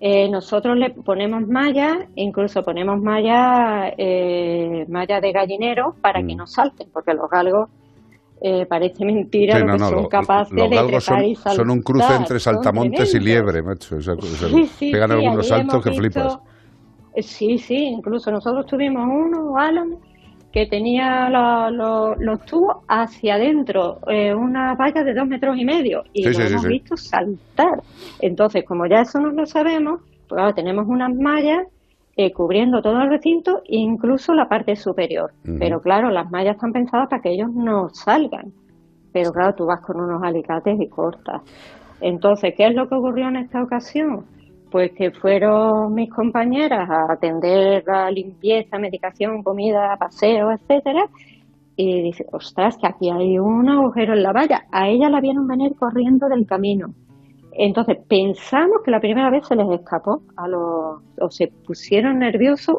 Eh, 0.00 0.28
nosotros 0.30 0.76
le 0.76 0.90
ponemos 0.90 1.42
malla, 1.46 2.06
incluso 2.16 2.62
ponemos 2.62 3.00
malla, 3.02 3.88
eh, 3.98 4.84
malla 4.88 5.20
de 5.20 5.32
gallinero 5.32 5.94
para 6.02 6.22
que 6.22 6.34
no 6.34 6.46
salten, 6.46 6.88
porque 6.92 7.12
los 7.14 7.30
galgos 7.30 7.70
eh, 8.40 8.66
parece 8.66 9.04
mentira 9.04 9.58
lo 9.58 9.72
que 9.72 9.78
no, 9.78 9.88
son 9.88 10.02
lo- 10.02 10.08
capaces 10.08 10.52
los 10.52 10.70
de 10.70 11.00
son, 11.00 11.24
y 11.24 11.34
saltar. 11.34 11.54
son 11.56 11.70
un 11.70 11.82
cruce 11.82 12.14
entre 12.14 12.40
saltamontes 12.40 13.14
y 13.14 13.20
liebre, 13.20 13.62
macho. 13.62 14.00
Sí, 14.00 14.66
sí, 14.66 14.92
pegan 14.92 15.12
algunos 15.12 15.48
saltos 15.48 15.82
que 15.82 15.90
visto- 15.90 16.02
flipas. 16.20 16.38
eh, 17.14 17.22
Sí, 17.22 17.58
sí, 17.58 17.76
incluso 17.76 18.30
nosotros 18.30 18.66
tuvimos 18.66 19.04
uno, 19.08 19.56
Alan, 19.56 19.96
que 20.52 20.66
tenía 20.66 21.28
lo- 21.70 22.14
los 22.16 22.44
tubos 22.46 22.76
hacia 22.88 23.34
adentro, 23.36 23.98
eh, 24.08 24.34
una 24.34 24.74
valla 24.74 25.02
de 25.02 25.14
dos 25.14 25.26
metros 25.26 25.56
y 25.58 25.64
medio, 25.64 26.02
y 26.12 26.22
lo 26.24 26.28
hemos 26.40 26.62
visto 26.68 26.96
saltar. 26.96 27.82
Entonces, 28.20 28.64
como 28.64 28.86
ya 28.86 29.00
eso 29.00 29.18
no 29.20 29.30
lo 29.30 29.46
sabemos, 29.46 30.00
pues 30.28 30.40
ahora 30.40 30.54
tenemos 30.54 30.86
unas 30.88 31.14
mallas 31.14 31.62
eh, 32.16 32.32
cubriendo 32.32 32.80
todo 32.80 33.00
el 33.02 33.10
recinto, 33.10 33.60
incluso 33.66 34.32
la 34.32 34.48
parte 34.48 34.74
superior. 34.74 35.32
Pero 35.58 35.80
claro, 35.80 36.10
las 36.10 36.30
mallas 36.30 36.54
están 36.54 36.72
pensadas 36.72 37.08
para 37.08 37.20
que 37.20 37.30
ellos 37.30 37.52
no 37.52 37.90
salgan. 37.90 38.52
Pero 39.12 39.32
claro, 39.32 39.54
tú 39.54 39.66
vas 39.66 39.80
con 39.82 40.00
unos 40.00 40.22
alicates 40.22 40.80
y 40.80 40.88
cortas. 40.88 41.42
Entonces, 42.00 42.54
¿qué 42.56 42.66
es 42.66 42.74
lo 42.74 42.88
que 42.88 42.94
ocurrió 42.94 43.28
en 43.28 43.36
esta 43.36 43.62
ocasión? 43.62 44.24
Pues 44.70 44.92
que 44.92 45.10
fueron 45.10 45.94
mis 45.94 46.10
compañeras 46.10 46.88
a 46.88 47.12
atender 47.12 47.84
la 47.86 48.10
limpieza, 48.10 48.78
medicación, 48.78 49.42
comida, 49.42 49.96
paseo, 49.98 50.50
etcétera, 50.52 51.06
y 51.76 52.02
dice, 52.02 52.24
ostras, 52.32 52.78
que 52.78 52.86
aquí 52.86 53.10
hay 53.10 53.38
un 53.38 53.68
agujero 53.68 54.14
en 54.14 54.22
la 54.22 54.32
valla. 54.32 54.64
A 54.72 54.88
ella 54.88 55.10
la 55.10 55.20
vieron 55.20 55.46
venir 55.46 55.74
corriendo 55.76 56.28
del 56.28 56.46
camino. 56.46 56.94
Entonces 57.58 57.96
pensamos 58.08 58.78
que 58.84 58.90
la 58.90 59.00
primera 59.00 59.30
vez 59.30 59.46
se 59.46 59.54
les 59.56 59.68
escapó 59.70 60.22
a 60.36 60.46
los, 60.48 61.00
o 61.20 61.30
se 61.30 61.48
pusieron 61.66 62.18
nerviosos. 62.18 62.76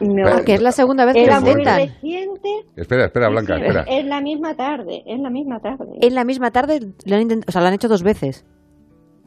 No, 0.00 0.24
Porque 0.34 0.54
es 0.54 0.62
la 0.62 0.72
segunda 0.72 1.04
vez 1.04 1.14
que 1.14 1.26
lo 1.26 1.38
intentan. 1.38 1.78
reciente. 1.78 2.48
Espera, 2.76 3.04
espera, 3.06 3.28
Blanca, 3.28 3.54
Sí, 3.56 3.62
espera. 3.62 3.82
Es 3.88 4.04
la 4.04 4.20
misma 4.20 4.54
tarde, 4.56 5.02
es 5.06 5.20
la 5.20 5.30
misma 5.30 5.60
tarde. 5.60 5.86
En 6.00 6.14
la 6.14 6.24
misma 6.24 6.50
tarde 6.50 6.80
lo 7.06 7.16
han 7.16 7.22
intent- 7.28 7.44
o 7.48 7.52
sea, 7.52 7.60
lo 7.62 7.68
han 7.68 7.74
hecho 7.74 7.88
dos 7.88 8.02
veces. 8.02 8.44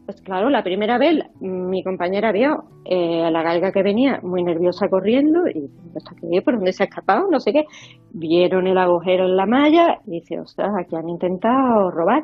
Pues 0.05 0.21
claro, 0.21 0.49
la 0.49 0.63
primera 0.63 0.97
vez 0.97 1.19
mi 1.41 1.83
compañera 1.83 2.31
vio 2.31 2.63
eh, 2.85 3.23
a 3.23 3.31
la 3.31 3.43
galga 3.43 3.71
que 3.73 3.83
venía 3.83 4.19
muy 4.23 4.41
nerviosa 4.43 4.87
corriendo 4.89 5.47
y 5.47 5.69
hasta 5.97 6.15
que 6.15 6.27
vio 6.27 6.41
por 6.43 6.55
dónde 6.55 6.71
se 6.71 6.83
ha 6.83 6.85
escapado, 6.85 7.27
no 7.29 7.39
sé 7.39 7.51
qué. 7.53 7.65
Vieron 8.13 8.67
el 8.67 8.77
agujero 8.77 9.25
en 9.25 9.35
la 9.35 9.45
malla 9.45 9.99
y 10.05 10.11
dice, 10.19 10.39
ostras, 10.39 10.71
aquí 10.79 10.95
han 10.95 11.09
intentado 11.09 11.91
robar. 11.91 12.23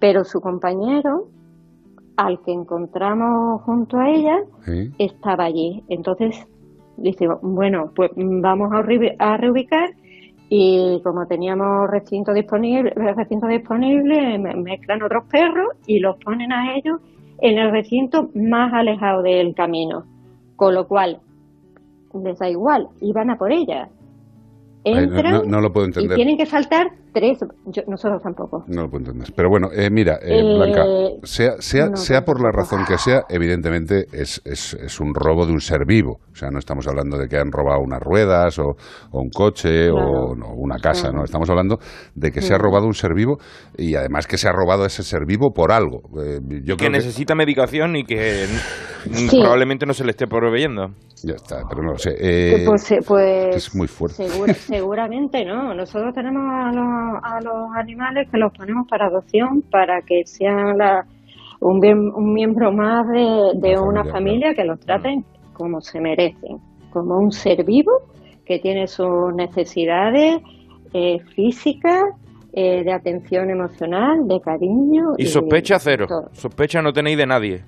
Pero 0.00 0.24
su 0.24 0.40
compañero, 0.40 1.28
al 2.18 2.40
que 2.42 2.52
encontramos 2.52 3.62
junto 3.62 3.96
a 3.98 4.10
ella, 4.10 4.38
Sí. 4.64 4.90
estaba 4.98 5.44
allí. 5.44 5.82
Entonces 5.88 6.46
dice, 6.96 7.28
bueno, 7.42 7.92
pues 7.94 8.10
vamos 8.16 8.72
a, 8.72 8.82
reubi- 8.82 9.14
a 9.20 9.36
reubicar 9.36 9.90
y 10.48 11.00
como 11.04 11.26
teníamos 11.26 11.88
recinto 11.88 12.32
disponible, 12.34 12.90
recinto 12.96 13.46
disponible, 13.46 14.36
me- 14.38 14.56
mezclan 14.56 15.02
otros 15.02 15.24
perros 15.30 15.68
y 15.86 16.00
los 16.00 16.16
ponen 16.16 16.52
a 16.52 16.74
ellos 16.74 17.00
en 17.40 17.56
el 17.56 17.70
recinto 17.70 18.30
más 18.34 18.72
alejado 18.72 19.22
del 19.22 19.54
camino. 19.54 20.02
Con 20.56 20.74
lo 20.74 20.88
cual, 20.88 21.20
les 22.24 22.36
da 22.38 22.50
igual, 22.50 22.88
y 23.00 23.12
van 23.12 23.30
a 23.30 23.36
por 23.38 23.52
ella. 23.52 23.88
Ay, 24.94 25.06
no- 25.06 25.12
Entran 25.14 25.32
no- 25.32 25.42
no 25.44 25.60
lo 25.60 25.70
puedo 25.70 25.86
y 25.86 25.88
entender. 25.90 26.16
tienen 26.16 26.36
que 26.36 26.46
saltar 26.46 26.88
tres, 27.12 27.38
yo- 27.66 27.82
nosotros 27.88 28.22
tampoco. 28.22 28.64
No 28.68 28.82
lo 28.82 28.88
puedo 28.90 29.04
entender. 29.06 29.28
Pero 29.34 29.48
bueno, 29.48 29.68
eh, 29.72 29.88
mira, 29.90 30.14
eh, 30.22 30.38
Eh, 30.40 30.42
Blanca, 30.56 30.84
sea, 31.24 31.52
sea, 31.58 31.88
no, 31.90 31.96
sea 31.96 32.22
por 32.24 32.40
la 32.40 32.50
razón 32.52 32.84
que 32.86 32.98
sea, 32.98 33.22
evidentemente 33.28 34.06
es, 34.12 34.40
es, 34.44 34.74
es 34.74 35.00
un 35.00 35.14
robo 35.14 35.46
de 35.46 35.52
un 35.52 35.60
ser 35.60 35.84
vivo. 35.86 36.18
O 36.32 36.34
sea, 36.36 36.50
no 36.50 36.58
estamos 36.58 36.86
hablando 36.86 37.16
de 37.18 37.26
que 37.28 37.36
han 37.36 37.50
robado 37.50 37.80
unas 37.82 38.00
ruedas 38.00 38.58
o, 38.58 38.64
o 39.10 39.20
un 39.20 39.30
coche 39.30 39.90
o 39.90 40.34
no, 40.36 40.52
una 40.56 40.76
casa, 40.78 41.10
¿no? 41.10 41.24
Estamos 41.24 41.48
hablando 41.50 41.78
de 42.14 42.30
que 42.30 42.40
se 42.40 42.54
ha 42.54 42.58
Mm. 42.58 42.62
robado 42.62 42.86
un 42.86 42.94
ser 42.94 43.14
vivo 43.14 43.38
y 43.76 43.94
además 43.96 44.26
que 44.26 44.36
se 44.38 44.48
ha 44.48 44.52
robado 44.52 44.84
ese 44.84 45.02
ser 45.02 45.24
vivo 45.26 45.50
por 45.54 45.72
algo. 45.72 46.02
Eh, 46.22 46.38
yo 46.62 46.76
que 46.76 46.76
creo 46.76 46.76
que 46.76 46.90
necesita 46.90 47.34
medicación 47.34 47.96
y 47.96 48.04
que 48.04 48.46
Sí. 49.12 49.28
probablemente 49.42 49.86
no 49.86 49.94
se 49.94 50.04
le 50.04 50.10
esté 50.10 50.26
proveyendo. 50.26 50.88
Ya 51.24 51.34
está, 51.34 51.62
pero 51.68 51.82
no 51.82 51.92
lo 51.92 51.98
sé. 51.98 52.14
Eh, 52.18 52.64
pues, 52.66 52.90
eh, 52.92 52.98
pues 53.06 53.56
es 53.56 53.74
muy 53.74 53.86
fuerte. 53.88 54.28
segura- 54.28 54.54
seguramente 54.54 55.44
no. 55.44 55.74
Nosotros 55.74 56.14
tenemos 56.14 56.42
a 56.52 56.72
los, 56.72 57.22
a 57.22 57.40
los 57.40 57.68
animales 57.76 58.28
que 58.30 58.38
los 58.38 58.52
ponemos 58.56 58.86
para 58.88 59.06
adopción 59.06 59.62
para 59.70 60.00
que 60.02 60.22
sean 60.24 60.76
la- 60.78 61.04
un, 61.60 61.80
bien- 61.80 62.12
un 62.14 62.32
miembro 62.32 62.70
más 62.72 63.06
de, 63.08 63.58
de 63.68 63.78
una 63.80 64.04
familia 64.12 64.54
que 64.54 64.64
los 64.64 64.78
traten 64.80 65.24
como 65.52 65.80
se 65.80 66.00
merecen, 66.00 66.58
como 66.90 67.18
un 67.18 67.32
ser 67.32 67.64
vivo 67.64 67.90
que 68.46 68.60
tiene 68.60 68.86
sus 68.86 69.34
necesidades 69.34 70.36
eh, 70.94 71.18
físicas, 71.34 72.04
eh, 72.52 72.82
de 72.84 72.92
atención 72.92 73.50
emocional, 73.50 74.26
de 74.26 74.40
cariño. 74.40 75.12
Y 75.18 75.26
sospecha 75.26 75.78
cero. 75.78 76.06
todo. 76.08 76.28
Sospecha 76.32 76.80
no 76.80 76.92
tenéis 76.92 77.18
de 77.18 77.26
nadie. 77.26 77.64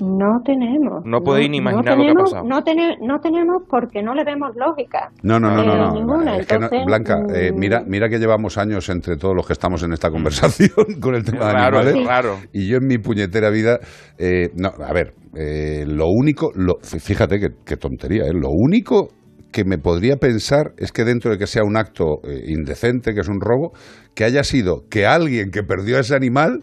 No 0.00 0.40
tenemos. 0.44 1.02
No 1.04 1.20
podéis 1.20 1.50
ni 1.50 1.58
imaginar 1.58 1.84
lo 1.84 1.84
que 1.84 1.90
ha 1.90 1.96
tenemos, 1.96 2.30
pasado. 2.30 2.48
No, 2.48 2.62
tene- 2.62 2.96
no 3.02 3.18
tenemos 3.20 3.62
porque 3.68 4.02
no 4.02 4.14
le 4.14 4.24
vemos 4.24 4.50
lógica. 4.56 5.10
No, 5.22 5.38
no, 5.38 5.50
no, 5.54 5.62
Eh, 5.62 5.66
no, 5.66 5.76
no. 5.76 5.92
ninguna. 5.94 6.36
Es 6.38 6.46
que 6.46 6.58
no- 6.58 6.68
Blanca, 6.86 7.18
eh, 7.34 7.52
mm, 7.52 7.58
mira, 7.58 7.82
mira 7.86 8.08
que 8.08 8.18
llevamos 8.18 8.56
años 8.58 8.88
entre 8.88 9.16
todos 9.16 9.36
los 9.36 9.46
que 9.46 9.52
estamos 9.52 9.82
en 9.82 9.92
esta 9.92 10.10
conversación 10.10 10.70
con 11.00 11.14
el 11.14 11.24
tema 11.24 11.46
de 11.46 11.50
Claro, 11.52 11.78
animales. 11.78 12.02
es 12.02 12.06
raro. 12.06 12.36
Y 12.52 12.68
yo 12.68 12.78
en 12.78 12.86
mi 12.86 12.98
puñetera 12.98 13.50
vida, 13.50 13.78
eh, 14.18 14.48
no, 14.56 14.68
a 14.68 14.92
ver, 14.92 15.12
eh, 15.36 15.84
lo 15.86 16.06
único, 16.08 16.50
lo, 16.54 16.74
fíjate 16.82 17.38
que, 17.38 17.48
qué 17.64 17.76
tontería, 17.76 18.24
¿eh? 18.24 18.32
lo 18.32 18.48
único 18.50 19.08
que 19.52 19.64
me 19.64 19.78
podría 19.78 20.16
pensar 20.16 20.72
es 20.78 20.92
que 20.92 21.04
dentro 21.04 21.32
de 21.32 21.38
que 21.38 21.46
sea 21.46 21.64
un 21.64 21.76
acto 21.76 22.20
eh, 22.24 22.40
indecente, 22.46 23.12
que 23.14 23.20
es 23.20 23.28
un 23.28 23.40
robo, 23.40 23.72
que 24.14 24.24
haya 24.24 24.44
sido 24.44 24.82
que 24.88 25.06
alguien 25.06 25.50
que 25.50 25.62
perdió 25.62 25.96
a 25.96 26.00
ese 26.00 26.14
animal 26.14 26.60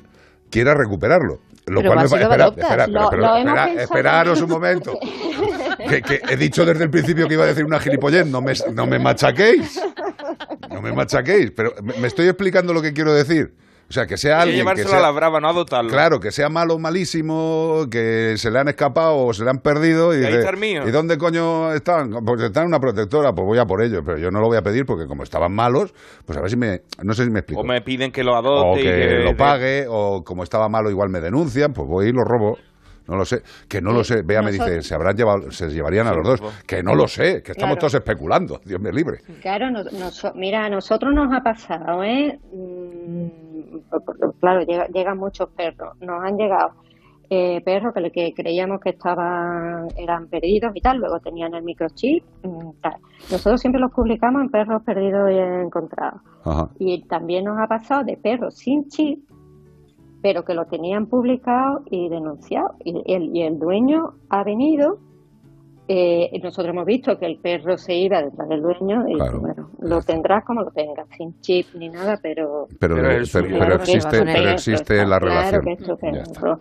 quiera 0.49 0.73
recuperarlo. 0.73 1.39
Lo 1.67 1.81
Pero 1.81 1.93
cual 1.93 1.97
me 1.99 2.03
así 2.05 2.11
pa- 2.13 2.17
lo 2.19 2.23
espera, 2.23 2.47
espera, 2.47 2.87
Lo- 2.87 3.09
pero- 3.09 3.35
espera- 3.37 3.73
esperaros 3.83 4.41
un 4.41 4.49
momento. 4.49 4.97
Que, 5.89 6.01
que 6.01 6.21
he 6.29 6.37
dicho 6.37 6.65
desde 6.65 6.83
el 6.85 6.89
principio 6.89 7.27
que 7.27 7.33
iba 7.35 7.43
a 7.43 7.47
decir 7.47 7.63
una 7.65 7.79
gilipollez, 7.79 8.25
no 8.25 8.41
me, 8.41 8.53
no 8.73 8.87
me 8.87 8.99
machaquéis. 8.99 9.79
No 10.69 10.81
me 10.81 10.91
machaquéis, 10.93 11.51
pero 11.51 11.73
me, 11.83 11.93
me 11.97 12.07
estoy 12.07 12.27
explicando 12.27 12.73
lo 12.73 12.81
que 12.81 12.93
quiero 12.93 13.13
decir. 13.13 13.53
O 13.89 13.93
sea, 13.93 14.05
que 14.05 14.17
sea 14.17 14.41
alguien 14.41 14.57
que 14.57 14.61
llevárselo 14.63 14.89
sea, 14.89 14.99
a 14.99 15.01
la 15.01 15.11
brava, 15.11 15.39
no 15.39 15.47
adoptarlo. 15.47 15.89
Claro, 15.89 16.19
que 16.19 16.31
sea 16.31 16.49
malo, 16.49 16.77
malísimo, 16.77 17.85
que 17.89 18.33
se 18.37 18.51
le 18.51 18.59
han 18.59 18.67
escapado 18.67 19.15
o 19.17 19.33
se 19.33 19.45
le 19.45 19.49
han 19.49 19.59
perdido. 19.59 20.13
Y, 20.13 20.17
Y 20.17 20.19
ahí 20.19 20.25
dice, 20.27 20.39
está 20.39 20.49
el 20.49 20.57
mío. 20.57 20.81
¿Y 20.85 20.91
dónde 20.91 21.17
coño 21.17 21.71
están? 21.71 22.11
Pues 22.25 22.41
están 22.41 22.63
en 22.63 22.67
una 22.67 22.79
protectora, 22.81 23.31
pues 23.33 23.45
voy 23.45 23.59
a 23.59 23.65
por 23.65 23.81
ellos. 23.81 24.01
Pero 24.05 24.17
yo 24.17 24.29
no 24.29 24.41
lo 24.41 24.47
voy 24.47 24.57
a 24.57 24.61
pedir 24.61 24.85
porque 24.85 25.07
como 25.07 25.23
estaban 25.23 25.53
malos, 25.53 25.93
pues 26.25 26.37
a 26.37 26.41
ver 26.41 26.49
si 26.49 26.57
me... 26.57 26.81
No 27.01 27.13
sé 27.13 27.23
si 27.23 27.29
me 27.29 27.39
explico. 27.39 27.61
O 27.61 27.63
me 27.63 27.81
piden 27.81 28.11
que 28.11 28.25
lo 28.25 28.33
O 28.33 28.35
adopte. 28.35 28.81
y 28.81 28.83
que 28.83 28.91
que- 28.91 29.15
lo 29.23 29.37
pague, 29.37 29.85
o 29.89 30.21
como 30.23 30.43
estaba 30.43 30.67
malo 30.67 30.89
igual 30.91 31.07
me 31.09 31.21
denuncian, 31.21 31.71
pues 31.71 31.87
voy 31.87 32.07
y 32.07 32.11
lo 32.11 32.23
robo. 32.25 32.57
No 33.07 33.15
lo 33.15 33.23
sé, 33.23 33.41
que 33.69 33.81
no 33.81 33.93
lo 33.93 34.03
sé. 34.03 34.21
Vea, 34.21 34.41
me 34.41 34.51
dice, 34.51 34.81
se 34.81 34.93
habrán 34.93 35.15
llevado, 35.15 35.49
se 35.49 35.69
llevarían 35.69 36.07
a 36.07 36.11
los 36.13 36.27
dos. 36.27 36.53
Que 36.65 36.83
no 36.83 36.93
lo 36.93 37.07
sé, 37.07 37.41
que 37.41 37.53
estamos 37.53 37.75
Claro. 37.77 37.79
todos 37.79 37.93
especulando. 37.93 38.59
Dios 38.65 38.81
me 38.81 38.91
libre. 38.91 39.19
Claro, 39.41 39.71
no- 39.71 39.85
noso- 39.85 40.33
mira, 40.35 40.65
a 40.65 40.69
nosotros 40.69 41.13
nos 41.13 41.33
ha 41.33 41.41
pasado, 41.41 42.03
¿eh? 42.03 42.37
Mm, 42.51 43.46
claro, 44.39 44.61
llega- 44.61 44.87
llegan 44.87 45.17
muchos 45.17 45.49
perros. 45.49 45.95
Nos 46.01 46.23
han 46.23 46.37
llegado 46.37 46.71
eh, 47.29 47.61
perros 47.61 47.93
que, 47.93 48.09
que 48.11 48.33
creíamos 48.33 48.79
que 48.79 48.91
estaban 48.91 49.87
eran 49.97 50.27
perdidos 50.27 50.71
y 50.75 50.81
tal, 50.81 50.97
luego 50.99 51.19
tenían 51.19 51.53
el 51.55 51.63
microchip. 51.63 52.23
tal. 52.81 52.95
Nosotros 53.31 53.59
siempre 53.59 53.81
los 53.81 53.91
publicamos 53.91 54.41
en 54.43 54.49
perros 54.49 54.81
perdidos 54.83 55.29
y 55.31 55.35
encontrados. 55.37 56.21
Ajá. 56.45 56.69
Y 56.79 57.03
también 57.07 57.45
nos 57.45 57.59
ha 57.59 57.67
pasado 57.67 58.03
de 58.05 58.15
perros 58.17 58.55
sin 58.55 58.87
chip, 58.87 59.19
pero 60.21 60.43
que 60.45 60.53
lo 60.53 60.65
tenían 60.65 61.07
publicado 61.07 61.81
y 61.91 62.07
denunciado. 62.09 62.75
Y 62.83 63.13
el, 63.13 63.35
y 63.35 63.41
el 63.43 63.59
dueño 63.59 64.13
ha 64.29 64.43
venido. 64.43 64.99
Eh, 65.87 66.29
nosotros 66.43 66.73
hemos 66.73 66.85
visto 66.85 67.17
que 67.17 67.25
el 67.25 67.37
perro 67.39 67.77
se 67.77 67.93
iba 67.95 68.21
detrás 68.21 68.47
del 68.49 68.61
dueño 68.61 69.07
y 69.07 69.13
Claro. 69.15 69.39
bueno, 69.39 69.69
lo 69.79 70.01
tendrás 70.01 70.43
como 70.45 70.61
lo 70.61 70.71
tengas, 70.71 71.07
sin 71.17 71.39
chip 71.41 71.67
ni 71.75 71.89
nada, 71.89 72.17
pero... 72.21 72.67
Pero, 72.79 72.95
Pero 72.95 73.07
pero, 73.07 73.75
existe, 73.75 74.19
pero 74.23 74.49
existe 74.51 74.95
la 74.97 75.05
claro 75.19 75.25
relación. 75.27 75.61
que 75.61 75.71
es 75.73 75.79
tu 75.79 75.97
Ya 76.01 76.09
está. 76.21 76.41
perro. 76.41 76.59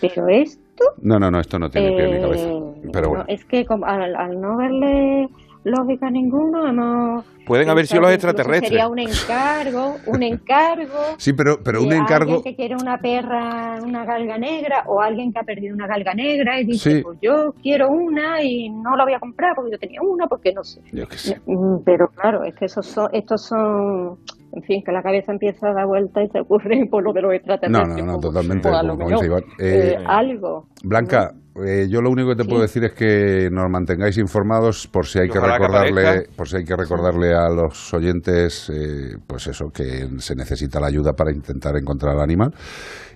Pero 0.00 0.28
esto 0.28 0.84
No, 1.02 1.18
no, 1.18 1.30
no, 1.30 1.40
esto 1.40 1.58
no 1.58 1.68
tiene 1.68 1.88
pie 1.96 2.06
ni 2.06 2.16
eh, 2.16 2.20
cabeza. 2.20 2.48
Pero 2.92 3.14
no, 3.14 3.24
es 3.26 3.44
que 3.46 3.64
como 3.64 3.84
al, 3.86 4.14
al 4.14 4.40
no 4.40 4.56
verle 4.56 5.28
lógica 5.64 6.10
ninguno, 6.10 6.68
hemos... 6.68 7.24
Pueden 7.48 7.68
haber 7.70 7.86
sido 7.86 8.00
los 8.02 8.10
que 8.10 8.14
extraterrestres. 8.14 8.68
Sería 8.68 8.88
un 8.88 8.98
encargo, 8.98 9.96
un 10.06 10.22
encargo... 10.22 10.94
Sí, 11.18 11.32
pero, 11.32 11.58
pero 11.64 11.82
un 11.82 11.92
encargo... 11.92 12.34
Alguien 12.36 12.42
que 12.42 12.54
quiere 12.56 12.74
una 12.80 12.98
perra, 12.98 13.78
una 13.82 14.04
galga 14.04 14.38
negra, 14.38 14.84
o 14.86 15.00
alguien 15.00 15.32
que 15.32 15.38
ha 15.40 15.42
perdido 15.42 15.74
una 15.74 15.86
galga 15.86 16.14
negra 16.14 16.60
y 16.60 16.64
dice, 16.66 16.96
Sí. 16.96 17.02
pues 17.02 17.18
yo 17.20 17.52
quiero 17.62 17.88
una 17.90 18.42
y 18.42 18.68
no 18.70 18.94
la 18.96 19.04
voy 19.04 19.14
a 19.14 19.18
comprar 19.18 19.52
porque 19.56 19.72
yo 19.72 19.78
tenía 19.78 20.00
una, 20.02 20.26
porque 20.26 20.52
no 20.52 20.62
sé. 20.62 20.80
Yo 20.92 21.06
qué 21.08 21.16
sé. 21.18 21.40
Mm, 21.46 21.78
Pero 21.84 22.08
claro, 22.08 22.44
es 22.44 22.54
que 22.54 22.66
esos 22.66 22.86
son, 22.86 23.08
estos 23.12 23.44
son, 23.46 24.18
en 24.52 24.62
fin, 24.62 24.82
que 24.84 24.92
la 24.92 25.02
cabeza 25.02 25.32
empieza 25.32 25.68
a 25.68 25.72
dar 25.74 25.86
vuelta 25.86 26.22
y 26.22 26.28
se 26.28 26.40
ocurre 26.40 26.86
por 26.90 27.02
lo 27.02 27.12
de 27.12 27.22
los 27.22 27.30
No, 27.30 27.34
extraterrestres. 27.36 28.04
no, 28.04 28.12
no, 28.12 28.18
pues, 28.20 28.22
totalmente. 28.32 28.68
pues 28.68 28.80
como- 28.80 28.98
como 28.98 29.24
Iván. 29.24 29.42
Eh, 29.58 29.96
eh, 29.98 30.04
algo. 30.06 30.66
Blanca, 30.84 31.32
eh, 31.66 31.86
yo 31.90 32.00
lo 32.00 32.10
único 32.10 32.28
que 32.30 32.36
te 32.36 32.42
Sí. 32.44 32.48
puedo 32.48 32.62
decir 32.62 32.84
es 32.84 32.92
que 32.92 33.48
nos 33.50 33.68
mantengáis 33.68 34.16
informados 34.18 34.86
por 34.86 35.06
si 35.06 35.18
hay 35.18 35.28
que 35.28 35.38
ojalá 35.38 35.54
que 35.58 35.62
recordarle, 35.64 36.06
aparezca. 36.08 36.36
por 36.36 36.48
si 36.48 36.56
hay 36.56 36.64
que 36.64 36.76
recordarle 36.76 37.34
a 37.46 37.48
los 37.48 37.92
oyentes, 37.94 38.70
eh, 38.70 39.16
pues 39.26 39.46
eso, 39.46 39.66
que 39.72 40.08
se 40.18 40.34
necesita 40.34 40.80
la 40.80 40.88
ayuda 40.88 41.12
para 41.12 41.32
intentar 41.32 41.76
encontrar 41.76 42.14
al 42.14 42.22
animal 42.22 42.54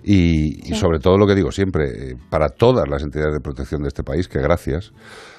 y, 0.02 0.70
y 0.70 0.74
sobre 0.74 0.98
todo 0.98 1.16
lo 1.18 1.26
que 1.26 1.34
digo 1.34 1.50
siempre, 1.50 1.84
eh, 2.10 2.16
para 2.30 2.48
todas 2.48 2.88
las 2.88 3.02
entidades 3.02 3.34
de 3.34 3.40
protección 3.40 3.82
de 3.82 3.88
este 3.88 4.02
país, 4.02 4.28
que 4.28 4.40
gracias. 4.40 4.92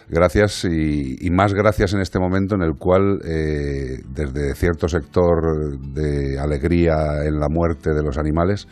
Gracias 0.09 0.65
y, 0.65 1.15
y 1.25 1.29
más 1.31 1.53
gracias 1.53 1.93
en 1.93 2.01
este 2.01 2.19
momento 2.19 2.55
en 2.55 2.61
el 2.61 2.73
cual, 2.77 3.19
eh, 3.25 4.01
desde 4.07 4.53
cierto 4.55 4.87
sector 4.87 5.79
de 5.79 6.39
alegría 6.39 7.23
en 7.25 7.39
la 7.39 7.47
muerte 7.49 7.93
de 7.93 8.03
los 8.03 8.17
animales, 8.17 8.67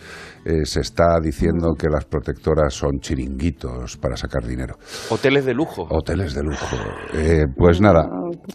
eh, 0.45 0.65
se 0.65 0.81
está 0.81 1.19
diciendo 1.21 1.73
que 1.77 1.87
las 1.87 2.05
protectoras 2.05 2.73
son 2.73 2.99
chiringuitos 2.99 3.97
para 3.97 4.15
sacar 4.15 4.43
dinero. 4.43 4.75
Hoteles 5.09 5.45
de 5.45 5.53
lujo. 5.53 5.87
Hoteles 5.89 6.33
de 6.33 6.43
lujo. 6.43 6.75
Eh, 7.13 7.45
pues 7.55 7.79
nada, 7.79 8.09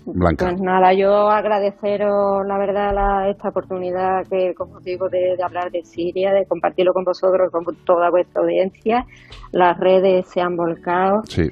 Blanca. 0.04 0.46
Pues 0.50 0.60
nada, 0.60 0.92
yo 0.92 1.28
agradeceros 1.28 2.44
la 2.46 2.58
verdad 2.58 2.92
la, 2.92 3.30
esta 3.30 3.48
oportunidad 3.50 4.22
que, 4.28 4.52
como 4.54 4.80
digo, 4.80 5.08
de, 5.08 5.36
de 5.36 5.42
hablar 5.44 5.70
de 5.70 5.82
Siria, 5.84 6.32
de 6.32 6.44
compartirlo 6.46 6.92
con 6.92 7.04
vosotros, 7.04 7.50
con 7.52 7.64
toda 7.84 8.10
vuestra 8.10 8.42
audiencia. 8.42 9.04
Las 9.52 9.78
redes 9.78 10.26
se 10.28 10.40
han 10.40 10.56
volcado. 10.56 11.20
Sí. 11.28 11.48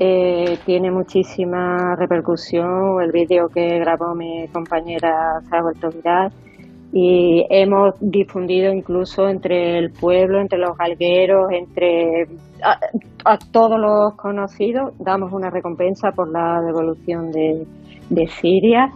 Eh, 0.00 0.58
tiene 0.64 0.90
muchísima 0.90 1.96
repercusión. 1.96 3.00
El 3.02 3.10
vídeo 3.10 3.48
que 3.48 3.78
grabó 3.80 4.14
mi 4.14 4.46
compañera 4.48 5.40
se 5.48 5.56
ha. 6.08 6.30
Y 6.90 7.44
hemos 7.50 7.94
difundido 8.00 8.72
incluso 8.72 9.28
entre 9.28 9.76
el 9.78 9.90
pueblo, 9.90 10.40
entre 10.40 10.58
los 10.58 10.76
galgueros, 10.78 11.50
entre 11.52 12.28
a, 12.62 13.38
todos 13.52 13.78
los 13.78 14.14
conocidos. 14.14 14.94
Damos 14.98 15.32
una 15.32 15.50
recompensa 15.50 16.12
por 16.12 16.30
la 16.30 16.62
devolución 16.62 17.30
de, 17.32 17.66
Siria. 18.40 18.90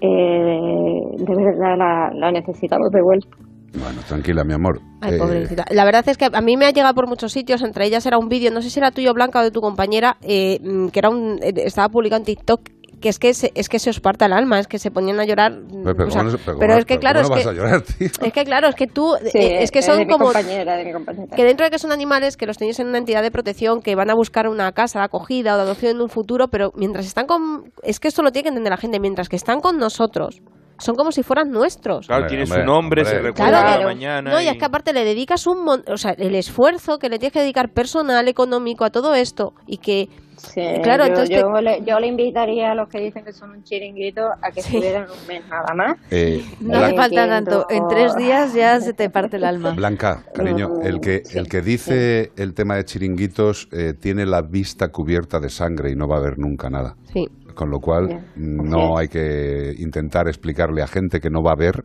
Eh, 0.00 1.00
de 1.18 1.34
verdad 1.34 2.10
la 2.14 2.32
necesitamos 2.32 2.90
de 2.90 3.00
vuelta. 3.00 3.36
Bueno, 3.74 4.00
tranquila, 4.06 4.44
mi 4.44 4.52
amor. 4.52 4.80
Ay, 5.00 5.14
Eh, 5.14 5.18
pobrecita. 5.18 5.64
La 5.70 5.84
verdad 5.84 6.06
es 6.08 6.18
que 6.18 6.28
a 6.32 6.40
mí 6.40 6.56
me 6.56 6.66
ha 6.66 6.70
llegado 6.70 6.94
por 6.94 7.08
muchos 7.08 7.32
sitios, 7.32 7.62
entre 7.62 7.86
ellas 7.86 8.04
era 8.06 8.18
un 8.18 8.28
vídeo, 8.28 8.50
no 8.50 8.60
sé 8.62 8.70
si 8.70 8.78
era 8.78 8.90
tuyo, 8.90 9.14
Blanca, 9.14 9.40
o 9.40 9.42
de 9.42 9.50
tu 9.50 9.60
compañera, 9.60 10.16
eh, 10.22 10.58
mm, 10.62 10.88
que 10.88 10.98
era 10.98 11.08
un, 11.10 11.38
eh, 11.42 11.52
estaba 11.64 11.88
publicado 11.88 12.20
en 12.20 12.26
TikTok, 12.26 12.60
que 13.00 13.08
es 13.08 13.18
que 13.18 13.34
se, 13.34 13.50
es 13.56 13.68
que 13.68 13.78
se 13.80 13.90
os 13.90 13.98
parta 13.98 14.26
el 14.26 14.32
alma, 14.32 14.60
es 14.60 14.68
que 14.68 14.78
se 14.78 14.90
ponían 14.92 15.18
a 15.18 15.24
llorar. 15.24 15.52
mm, 15.52 15.82
pero, 15.82 15.96
pero 15.96 16.08
o 16.08 16.10
sea, 16.12 16.20
¿cómo 16.22 16.32
no- 16.32 16.38
pero 16.44 16.58
pero 16.58 16.74
es 16.74 16.84
que 16.84 16.94
pero 16.94 17.00
claro, 17.00 17.22
¿cómo 17.22 17.36
es 17.36 17.46
no 17.46 17.52
que, 17.52 17.58
vas 17.58 17.66
a 17.66 17.70
llorar, 17.72 17.82
tío? 17.82 18.08
es 18.26 18.32
que 18.32 18.44
claro, 18.44 18.68
es 18.68 18.74
que 18.76 18.86
tú, 18.86 19.14
Sí, 19.32 19.38
eh, 19.38 19.62
es 19.62 19.70
que 19.72 19.82
son 19.82 19.98
de 19.98 20.04
mi 20.04 20.12
como 20.12 20.26
compañera, 20.26 20.76
de 20.76 20.84
mi 20.84 20.92
compañera. 20.92 21.34
que 21.34 21.44
dentro 21.44 21.64
de 21.64 21.70
que 21.70 21.78
son 21.80 21.90
animales 21.92 22.36
que 22.36 22.46
los 22.46 22.58
tenéis 22.58 22.78
en 22.78 22.86
una 22.88 22.98
entidad 22.98 23.22
de 23.22 23.30
protección 23.32 23.80
que 23.82 23.94
van 23.96 24.10
a 24.10 24.14
buscar 24.14 24.46
una 24.48 24.70
casa 24.72 25.00
de 25.00 25.06
acogida 25.06 25.54
o 25.54 25.56
de 25.56 25.62
adopción 25.62 25.96
en 25.96 26.02
un 26.02 26.10
futuro, 26.10 26.46
pero 26.48 26.72
mientras 26.76 27.06
están 27.06 27.26
con 27.26 27.72
es 27.82 27.98
que 27.98 28.06
esto 28.06 28.22
lo 28.22 28.30
tiene 28.30 28.44
que 28.44 28.48
entender 28.50 28.70
la 28.70 28.76
gente, 28.76 29.00
mientras 29.00 29.28
que 29.28 29.36
están 29.36 29.60
con 29.60 29.78
nosotros 29.78 30.40
son 30.82 30.94
como 30.96 31.12
si 31.12 31.22
fueran 31.22 31.50
nuestros. 31.50 32.06
Claro, 32.06 32.26
tiene 32.26 32.46
su 32.46 32.52
hombre, 32.52 32.66
nombre, 32.66 33.04
se 33.04 33.14
recuerda 33.20 33.34
Claro, 33.34 33.56
cada 33.64 33.76
pero- 33.76 33.88
mañana. 33.88 34.30
No, 34.32 34.40
y 34.40 34.48
es 34.48 34.56
que 34.58 34.64
aparte 34.64 34.92
le 34.92 35.04
dedicas 35.04 35.46
un 35.46 35.64
mon- 35.64 35.84
o 35.86 35.96
sea, 35.96 36.12
el 36.12 36.34
esfuerzo 36.34 36.98
que 36.98 37.08
le 37.08 37.18
tienes 37.18 37.32
que 37.32 37.40
dedicar 37.40 37.70
personal, 37.70 38.26
económico 38.28 38.84
a 38.84 38.90
todo 38.90 39.14
esto 39.14 39.54
y 39.66 39.78
que 39.78 40.08
Sí, 40.34 40.60
claro, 40.82 41.04
yo, 41.04 41.10
entonces 41.10 41.40
yo 41.40 41.60
le, 41.60 41.84
yo 41.84 42.00
le 42.00 42.08
invitaría 42.08 42.72
a 42.72 42.74
los 42.74 42.88
que 42.88 42.98
dicen 42.98 43.22
que 43.24 43.32
son 43.32 43.50
un 43.50 43.62
chiringuito 43.62 44.22
a 44.42 44.50
que 44.50 44.58
estuvieran 44.60 45.04
un 45.04 45.26
mes 45.28 45.42
nada 45.48 45.72
más. 45.72 45.96
Eh, 46.10 46.42
No 46.58 46.78
hace 46.78 46.96
falta 46.96 47.28
tanto. 47.28 47.66
En 47.70 47.86
tres 47.86 48.16
días 48.16 48.52
ya 48.52 48.80
se 48.80 48.92
te 48.92 49.08
parte 49.08 49.36
el 49.36 49.44
alma. 49.44 49.70
Blanca, 49.70 50.24
cariño, 50.34 50.80
el 50.82 50.98
que, 51.00 51.22
el 51.34 51.46
que 51.48 51.60
dice 51.60 52.32
el 52.36 52.54
tema 52.54 52.74
de 52.74 52.84
chiringuitos 52.84 53.68
eh, 53.70 53.92
tiene 53.94 54.26
la 54.26 54.42
vista 54.42 54.88
cubierta 54.88 55.38
de 55.38 55.48
sangre 55.48 55.92
y 55.92 55.94
no 55.94 56.08
va 56.08 56.16
a 56.16 56.20
ver 56.20 56.38
nunca 56.38 56.68
nada. 56.70 56.96
Sí. 57.12 57.28
Con 57.54 57.70
lo 57.70 57.78
cual, 57.78 58.06
Bien, 58.06 58.24
no 58.36 58.96
hay 58.96 59.08
que 59.08 59.72
intentar 59.78 60.28
explicarle 60.28 60.82
a 60.82 60.86
gente 60.86 61.20
que 61.20 61.30
no 61.30 61.42
va 61.42 61.52
a 61.52 61.56
ver 61.56 61.84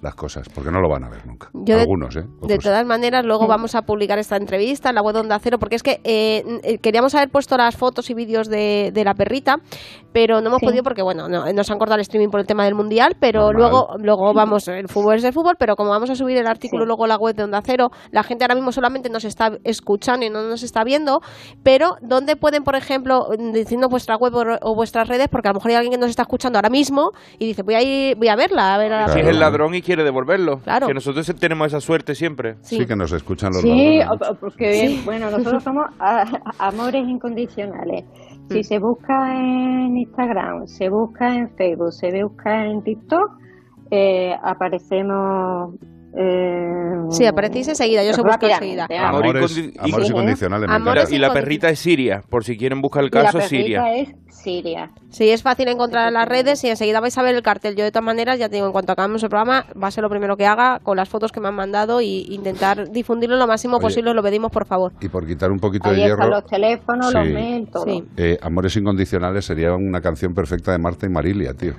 las 0.00 0.14
cosas, 0.14 0.48
porque 0.48 0.70
no 0.70 0.80
lo 0.80 0.88
van 0.88 1.04
a 1.04 1.08
ver 1.08 1.26
nunca. 1.26 1.50
Yo 1.54 1.78
Algunos, 1.78 2.14
¿eh? 2.16 2.24
De 2.42 2.58
todas 2.58 2.86
maneras, 2.86 3.24
luego 3.24 3.48
vamos 3.48 3.74
a 3.74 3.82
publicar 3.82 4.18
esta 4.18 4.36
entrevista 4.36 4.90
en 4.90 4.94
la 4.94 5.02
web 5.02 5.14
de 5.14 5.20
Onda 5.20 5.38
Cero, 5.40 5.58
porque 5.58 5.74
es 5.74 5.82
que 5.82 6.00
eh, 6.04 6.44
eh, 6.62 6.78
queríamos 6.78 7.14
haber 7.14 7.30
puesto 7.30 7.56
las 7.56 7.76
fotos 7.76 8.08
y 8.10 8.14
vídeos 8.14 8.48
de, 8.48 8.92
de 8.94 9.04
la 9.04 9.14
perrita, 9.14 9.56
pero 10.18 10.40
no 10.40 10.48
hemos 10.48 10.58
Sí. 10.58 10.66
podido 10.66 10.82
porque, 10.82 11.00
bueno, 11.00 11.28
no- 11.28 11.44
nos 11.52 11.70
han 11.70 11.78
cortado 11.78 11.94
el 11.94 12.00
streaming 12.00 12.28
por 12.28 12.40
el 12.40 12.46
tema 12.46 12.64
del 12.64 12.74
Mundial, 12.74 13.14
pero 13.20 13.52
Normal. 13.52 13.56
luego 13.70 13.88
luego 14.00 14.34
vamos, 14.34 14.66
el 14.66 14.88
fútbol 14.88 15.14
es 15.14 15.22
el 15.22 15.32
fútbol, 15.32 15.54
pero 15.56 15.76
como 15.76 15.90
vamos 15.90 16.10
a 16.10 16.16
subir 16.16 16.36
el 16.38 16.48
artículo 16.48 16.84
luego 16.84 17.04
a 17.04 17.06
la 17.06 17.16
web 17.16 17.36
de 17.36 17.44
Onda 17.44 17.62
Cero, 17.64 17.90
la 18.10 18.24
gente 18.24 18.42
ahora 18.42 18.56
mismo 18.56 18.72
solamente 18.72 19.08
nos 19.10 19.24
está 19.24 19.52
escuchando 19.62 20.26
y 20.26 20.30
no 20.30 20.42
nos 20.42 20.64
está 20.64 20.82
viendo, 20.82 21.20
pero 21.62 21.94
¿dónde 22.02 22.34
pueden, 22.34 22.64
por 22.64 22.74
ejemplo, 22.74 23.28
diciendo 23.52 23.88
vuestra 23.88 24.16
web 24.16 24.34
o, 24.34 24.70
o 24.70 24.74
vuestras 24.74 25.06
redes? 25.06 25.28
Porque 25.28 25.46
a 25.46 25.52
lo 25.52 25.58
mejor 25.58 25.70
hay 25.70 25.76
alguien 25.76 25.92
que 25.92 25.98
nos 25.98 26.10
está 26.10 26.22
escuchando 26.22 26.58
ahora 26.58 26.68
mismo 26.70 27.12
y 27.38 27.46
dice, 27.46 27.62
voy 27.62 27.76
a 27.76 27.82
ir, 27.82 28.16
voy 28.16 28.26
a 28.26 28.34
verla, 28.34 28.74
a 28.74 28.78
ver 28.78 28.92
a 28.92 29.02
la 29.06 29.08
Si 29.12 29.20
es 29.20 29.26
el 29.28 29.38
ladrón 29.38 29.72
y 29.76 29.82
quiere 29.82 30.02
devolverlo. 30.02 30.58
Claro. 30.64 30.88
Que 30.88 30.94
nosotros 30.94 31.32
tenemos 31.38 31.68
esa 31.68 31.80
suerte 31.80 32.16
siempre. 32.16 32.56
Sí, 32.62 32.84
que 32.86 32.96
nos 32.96 33.12
escuchan 33.12 33.52
los 33.52 33.62
Sí, 33.62 33.98
ladrones. 33.98 34.36
porque 34.40 34.98
bueno, 35.04 35.30
nosotros 35.30 35.62
somos 35.62 35.86
a- 36.00 36.24
amores 36.58 37.06
incondicionales. 37.08 38.04
Si 38.50 38.64
se 38.64 38.78
busca 38.78 39.34
en 39.34 39.96
Instagram, 39.96 40.66
se 40.66 40.88
busca 40.88 41.34
en 41.34 41.50
Facebook, 41.56 41.92
se 41.92 42.22
busca 42.24 42.64
en 42.66 42.82
TikTok, 42.82 43.30
eh, 43.90 44.34
aparecemos. 44.42 45.74
eh, 46.16 46.94
Sí, 47.10 47.26
aparecéis 47.26 47.68
enseguida, 47.68 48.02
yo 48.04 48.12
se 48.14 48.22
busco 48.22 48.46
enseguida. 48.46 48.86
Amores, 49.08 49.30
amores 49.78 50.08
y- 50.08 50.08
incondicionales. 50.08 50.68
Amores. 50.70 51.12
Y 51.12 51.18
la 51.18 51.32
perrita 51.32 51.68
es 51.68 51.78
Siria, 51.78 52.22
por 52.28 52.44
si 52.44 52.56
quieren 52.56 52.80
buscar 52.80 53.04
el 53.04 53.10
la 53.12 53.22
caso, 53.22 53.38
perrita 53.38 53.48
Siria. 53.48 53.94
es 53.94 54.14
Siria. 54.42 54.90
Sí, 55.10 55.30
es 55.30 55.42
fácil 55.42 55.68
encontrar 55.68 56.08
en 56.08 56.14
las 56.14 56.28
redes 56.28 56.62
y 56.64 56.68
enseguida 56.68 57.00
vais 57.00 57.16
a 57.18 57.22
ver 57.22 57.34
el 57.34 57.42
cartel. 57.42 57.76
Yo 57.76 57.84
de 57.84 57.90
todas 57.90 58.04
maneras, 58.04 58.38
ya 58.38 58.48
te 58.48 58.56
digo, 58.56 58.66
en 58.66 58.72
cuanto 58.72 58.92
acabemos 58.92 59.22
el 59.22 59.28
programa, 59.28 59.66
va 59.80 59.88
a 59.88 59.90
ser 59.90 60.02
lo 60.02 60.10
primero 60.10 60.36
que 60.36 60.46
haga 60.46 60.78
con 60.82 60.96
las 60.96 61.08
fotos 61.08 61.32
que 61.32 61.40
me 61.40 61.48
han 61.48 61.54
mandado 61.54 62.00
y 62.00 62.26
intentar 62.30 62.90
difundirlo 62.90 63.36
lo 63.36 63.46
máximo 63.46 63.76
Oye. 63.76 63.82
posible, 63.82 64.10
os 64.10 64.16
lo 64.16 64.22
pedimos 64.22 64.50
por 64.50 64.66
favor. 64.66 64.92
Y 65.00 65.08
por 65.08 65.26
quitar 65.26 65.50
un 65.50 65.58
poquito 65.58 65.88
de 65.90 65.96
Ahí 65.96 66.02
están 66.02 66.18
hierro, 66.18 66.30
los 66.30 66.44
teléfonos, 66.46 67.12
los 67.12 67.28
mails, 67.28 67.70
todo. 67.70 67.84
Sí. 67.84 68.04
eh, 68.16 68.38
Amores 68.42 68.76
Incondicionales 68.76 69.44
sería 69.44 69.72
una 69.74 70.00
canción 70.00 70.34
perfecta 70.34 70.72
de 70.72 70.78
Marta 70.78 71.06
y 71.06 71.08
Marilia, 71.10 71.54
tío. 71.54 71.74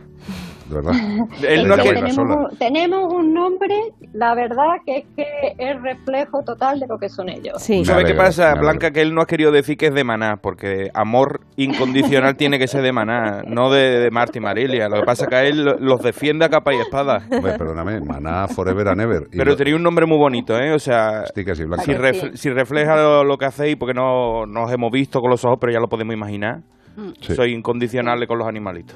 De 0.70 0.76
verdad. 0.76 0.94
Él 1.48 1.68
no 1.68 1.74
Ella 1.74 1.84
quiere- 1.84 2.02
baila 2.02 2.08
tenemos, 2.10 2.16
sola. 2.16 2.36
un, 2.52 2.58
tenemos 2.58 3.14
un 3.14 3.34
nombre, 3.34 3.76
la 4.14 4.36
verdad 4.36 4.76
que 4.86 4.98
es 4.98 5.06
que 5.16 5.26
es 5.58 5.82
reflejo 5.82 6.44
total 6.44 6.80
de 6.80 6.88
lo 6.88 6.98
que 7.00 7.10
son 7.10 7.28
ellos. 7.30 7.62
Sí. 7.62 7.80
Me 7.80 7.86
¿Sabes 7.86 8.06
qué 8.06 8.14
pasa. 8.14 8.54
Blanca? 8.56 8.92
Que 8.92 9.02
él 9.02 9.14
no 9.14 9.22
ha 9.22 9.26
querido 9.26 9.52
decir 9.52 9.78
que 9.78 9.88
es 9.88 9.94
de 9.94 10.04
Maná, 10.04 10.38
porque 10.42 10.90
amor 10.94 11.42
incondicional 11.58 12.36
tiene 12.36 12.60
que 12.60 12.68
ser 12.68 12.82
de 12.84 12.92
Maná, 12.92 13.42
no 13.48 13.72
de, 13.72 14.00
de 14.00 14.12
Marta 14.12 14.38
y 14.38 14.42
Marilia. 14.42 14.88
Lo 14.90 15.00
que 15.00 15.06
pasa 15.06 15.24
es 15.26 15.30
que 15.30 15.36
a 15.36 15.44
él 15.44 15.64
lo- 15.66 15.78
los 15.80 16.02
defiende 16.02 16.46
a 16.46 16.50
capa 16.50 16.74
y 16.74 16.78
espada. 16.78 17.22
Hombre, 17.32 17.58
perdóname, 17.58 18.00
Maná 18.02 18.48
Forever 18.48 18.90
and 18.90 19.02
Ever. 19.02 19.24
Y 19.32 19.38
Pero 19.38 19.52
lo- 19.52 19.58
tenía 19.58 19.76
un 19.76 19.84
nombre 19.84 20.06
muy 20.06 20.18
bonito, 20.18 20.58
¿eh? 20.58 20.74
O 20.74 20.80
sea, 20.80 21.26
Sí 21.34 21.44
que 21.44 21.56
sí, 21.56 21.64
Blanca. 21.66 21.84
si, 21.84 21.92
ref- 21.94 22.36
si 22.36 22.50
refleja 22.52 22.96
lo, 22.96 23.24
lo 23.24 23.38
que 23.38 23.46
hacéis, 23.46 23.76
porque 23.76 23.94
no 23.94 24.46
nos 24.46 24.72
hemos 24.72 24.92
visto 24.92 25.20
con 25.20 25.32
los 25.32 25.44
ojos, 25.46 25.58
pero 25.60 25.74
ya 25.74 25.80
lo 25.80 25.88
podemos 25.88 26.14
imaginar. 26.14 26.60
Sí. 27.22 27.34
Soy 27.34 27.54
incondicional 27.54 28.28
con 28.28 28.38
los 28.40 28.48
animalitos. 28.48 28.96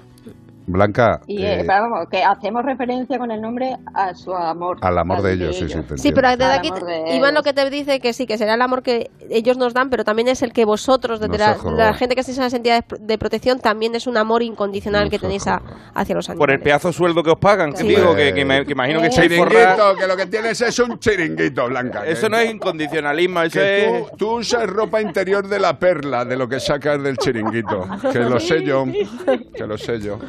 Blanca, 0.66 1.20
Y 1.28 1.44
eh, 1.44 1.60
eh, 1.62 1.64
vamos, 1.68 2.08
que 2.10 2.24
hacemos 2.24 2.64
referencia 2.64 3.18
con 3.18 3.32
el 3.32 3.42
nombre 3.42 3.76
a 3.94 4.14
su 4.16 4.34
amor. 4.34 4.78
al 4.82 4.98
amor 4.98 5.22
de 5.22 5.32
al 5.34 5.42
ellos, 5.42 5.58
sí, 5.58 5.68
sí, 5.70 5.78
Sí, 5.98 6.12
pero 6.14 6.30
desde 6.30 6.46
aquí, 6.46 6.70
de 6.72 7.16
Iván 7.16 7.34
lo 7.34 7.42
ellos. 7.42 7.44
que 7.44 7.54
te 7.54 7.70
dice 7.70 8.00
que 8.00 8.14
sí, 8.14 8.26
que 8.26 8.38
será 8.38 8.54
el 8.54 8.62
amor 8.62 8.82
que 8.82 9.12
ellos 9.30 9.58
nos 9.58 9.74
dan, 9.74 9.90
pero 9.90 10.04
también 10.04 10.28
es 10.30 10.42
el 10.42 10.54
que 10.54 10.64
vosotros, 10.66 11.20
desde 11.20 11.38
la, 11.38 11.58
la 11.76 11.94
gente 11.94 12.16
que 12.16 12.22
estáis 12.22 12.38
en 12.38 12.44
las 12.46 12.54
entidades 12.54 12.84
de 13.00 13.18
protección, 13.18 13.60
también 13.60 13.94
es 13.96 14.08
un 14.08 14.16
amor 14.18 14.42
incondicional 14.42 15.04
Nos 15.04 15.12
que 15.12 15.20
tenéis 15.20 15.46
a- 15.48 15.62
hacia 15.94 16.16
los 16.16 16.28
Por 16.28 16.34
animales. 16.34 16.56
el 16.56 16.62
pedazo 16.64 16.88
de 16.90 16.94
sueldo 16.94 17.24
que 17.24 17.32
os 17.32 17.40
pagan, 17.40 17.72
que 17.74 17.80
Sí. 17.80 17.88
digo, 17.88 18.16
que, 18.16 18.34
que 18.34 18.46
me 18.46 18.66
que 18.66 18.72
imagino 18.72 19.02
que 19.02 19.08
estáis 19.08 19.36
forradas. 19.36 19.76
Chiringuito, 19.76 19.96
que 20.00 20.08
lo 20.08 20.16
que 20.18 20.26
tienes 20.28 20.62
es 20.62 20.80
un 20.80 20.98
chiringuito, 21.00 21.68
Blanca. 21.68 22.06
Eso 22.06 22.24
que- 22.28 22.30
no 22.30 22.38
es 22.38 22.52
incondicionalismo, 22.52 23.42
eso 23.42 23.60
que 23.60 23.86
es... 24.00 24.08
tú, 24.12 24.18
tú 24.18 24.32
usas 24.38 24.66
ropa 24.68 25.02
interior 25.02 25.48
de 25.48 25.60
la 25.60 25.78
perla, 25.78 26.24
de 26.24 26.38
lo 26.38 26.48
que 26.48 26.60
sacas 26.60 27.04
del 27.04 27.18
chiringuito. 27.18 27.86
Que 28.14 28.20
lo 28.20 28.40
sé 28.40 28.64
yo, 28.64 28.86
que 29.54 29.68
lo 29.68 29.78
sé 29.78 30.00
yo. 30.00 30.20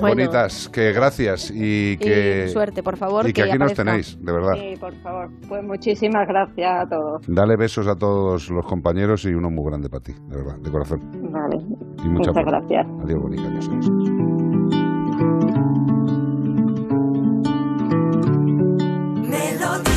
Bueno. 0.00 0.16
Bonitas, 0.16 0.68
que 0.68 0.92
gracias 0.92 1.50
y 1.54 1.96
que... 1.98 2.46
Y 2.46 2.48
suerte, 2.48 2.82
por 2.82 2.96
favor. 2.96 3.28
y 3.28 3.32
que 3.32 3.42
aquí 3.42 3.58
nos 3.58 3.74
tenéis, 3.74 4.18
de 4.20 4.32
verdad. 4.32 4.54
Sí, 4.54 4.74
por 4.78 4.94
favor. 5.02 5.30
Pues 5.48 5.62
muchísimas 5.62 6.26
gracias 6.26 6.84
a 6.84 6.88
todos. 6.88 7.22
Dale 7.26 7.56
besos 7.56 7.86
a 7.86 7.94
todos 7.94 8.50
los 8.50 8.66
compañeros 8.66 9.24
y 9.24 9.34
uno 9.34 9.50
muy 9.50 9.64
grande 9.70 9.88
para 9.88 10.02
ti, 10.02 10.12
de 10.28 10.36
verdad, 10.36 10.56
de 10.58 10.70
corazón. 10.70 11.00
Vale. 11.30 11.56
Y 12.04 12.08
mucha 12.08 12.32
Muchas 12.32 12.44
gracias. 12.44 12.86
Adiós, 13.02 13.20
bonita. 13.20 13.44
Melodía 19.22 19.93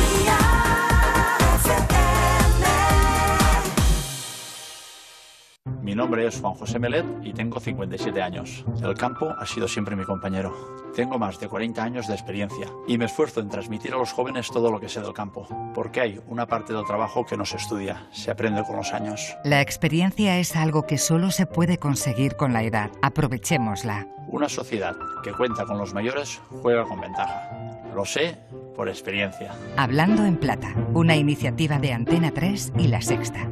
Mi 5.82 5.94
nombre 5.94 6.26
es 6.26 6.40
Juan 6.40 6.54
José 6.54 6.78
Melet 6.78 7.06
y 7.22 7.32
tengo 7.32 7.60
57 7.60 8.20
años. 8.20 8.64
El 8.82 8.94
campo 8.94 9.30
ha 9.38 9.46
sido 9.46 9.68
siempre 9.68 9.96
mi 9.96 10.04
compañero. 10.04 10.76
Tengo 10.94 11.18
más 11.18 11.38
de 11.38 11.48
40 11.48 11.82
años 11.82 12.08
de 12.08 12.14
experiencia 12.14 12.66
y 12.86 12.98
me 12.98 13.04
esfuerzo 13.04 13.40
en 13.40 13.48
transmitir 13.48 13.94
a 13.94 13.98
los 13.98 14.12
jóvenes 14.12 14.50
todo 14.50 14.70
lo 14.70 14.80
que 14.80 14.88
sé 14.88 15.00
del 15.00 15.12
campo, 15.12 15.46
porque 15.74 16.00
hay 16.00 16.20
una 16.26 16.46
parte 16.46 16.72
del 16.72 16.84
trabajo 16.84 17.24
que 17.24 17.36
no 17.36 17.44
se 17.44 17.56
estudia, 17.56 18.08
se 18.10 18.30
aprende 18.30 18.64
con 18.64 18.76
los 18.76 18.92
años. 18.92 19.36
La 19.44 19.60
experiencia 19.60 20.38
es 20.38 20.56
algo 20.56 20.86
que 20.86 20.98
solo 20.98 21.30
se 21.30 21.46
puede 21.46 21.78
conseguir 21.78 22.36
con 22.36 22.52
la 22.52 22.64
edad. 22.64 22.90
Aprovechémosla. 23.02 24.08
Una 24.26 24.48
sociedad 24.48 24.96
que 25.22 25.32
cuenta 25.32 25.64
con 25.64 25.78
los 25.78 25.94
mayores 25.94 26.40
juega 26.62 26.84
con 26.84 27.00
ventaja. 27.00 27.48
Lo 27.94 28.04
sé 28.04 28.36
por 28.74 28.88
experiencia. 28.88 29.54
Hablando 29.76 30.24
en 30.24 30.36
Plata, 30.36 30.74
una 30.92 31.16
iniciativa 31.16 31.78
de 31.78 31.92
Antena 31.92 32.32
3 32.32 32.72
y 32.78 32.88
La 32.88 33.00
Sexta. 33.00 33.48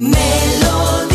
High 0.00 1.13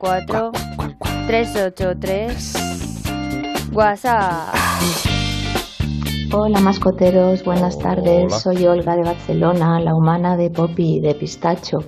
354 0.00 0.52
383 1.26 2.54
WhatsApp. 3.72 4.54
Hola 6.32 6.60
mascoteros, 6.60 7.44
buenas 7.44 7.78
tardes. 7.78 8.24
Hola. 8.24 8.38
Soy 8.38 8.66
Olga 8.66 8.96
de 8.96 9.02
Barcelona, 9.02 9.78
la 9.78 9.94
humana 9.94 10.38
de 10.38 10.48
Poppy 10.48 10.96
y 10.96 11.00
de 11.00 11.14
Pistacho. 11.14 11.80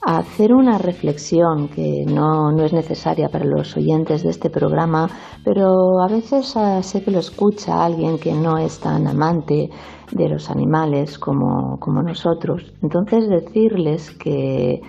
A 0.00 0.16
hacer 0.18 0.54
una 0.54 0.78
reflexión 0.78 1.68
que 1.68 2.06
no, 2.06 2.52
no 2.52 2.64
es 2.64 2.72
necesaria 2.72 3.28
para 3.28 3.44
los 3.44 3.76
oyentes 3.76 4.22
de 4.22 4.30
este 4.30 4.48
programa, 4.48 5.10
pero 5.44 6.00
a 6.00 6.08
veces 6.08 6.56
ah, 6.56 6.82
sé 6.82 7.02
que 7.02 7.10
lo 7.10 7.18
escucha 7.18 7.84
alguien 7.84 8.18
que 8.18 8.32
no 8.32 8.58
es 8.58 8.78
tan 8.78 9.06
amante 9.06 9.70
de 10.10 10.28
los 10.28 10.50
animales 10.50 11.18
como, 11.18 11.78
como 11.78 12.02
nosotros. 12.02 12.72
Entonces 12.82 13.28
decirles 13.28 14.10
que, 14.10 14.80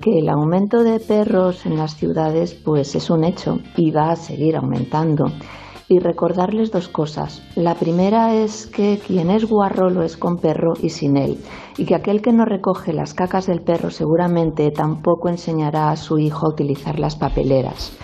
que 0.00 0.18
el 0.18 0.28
aumento 0.28 0.82
de 0.82 1.00
perros 1.00 1.66
en 1.66 1.76
las 1.76 1.94
ciudades 1.96 2.54
pues 2.54 2.94
es 2.94 3.10
un 3.10 3.24
hecho 3.24 3.58
y 3.76 3.90
va 3.90 4.10
a 4.10 4.16
seguir 4.16 4.56
aumentando 4.56 5.26
y 5.90 5.98
recordarles 5.98 6.70
dos 6.70 6.88
cosas. 6.88 7.42
La 7.56 7.74
primera 7.74 8.32
es 8.34 8.68
que 8.68 9.00
quien 9.04 9.28
es 9.28 9.44
guarro 9.44 9.90
lo 9.90 10.04
es 10.04 10.16
con 10.16 10.38
perro 10.38 10.74
y 10.80 10.90
sin 10.90 11.16
él, 11.16 11.38
y 11.76 11.84
que 11.84 11.96
aquel 11.96 12.22
que 12.22 12.32
no 12.32 12.44
recoge 12.44 12.92
las 12.92 13.12
cacas 13.12 13.46
del 13.46 13.62
perro 13.62 13.90
seguramente 13.90 14.70
tampoco 14.70 15.28
enseñará 15.28 15.90
a 15.90 15.96
su 15.96 16.18
hijo 16.18 16.46
a 16.46 16.50
utilizar 16.50 17.00
las 17.00 17.16
papeleras. 17.16 17.98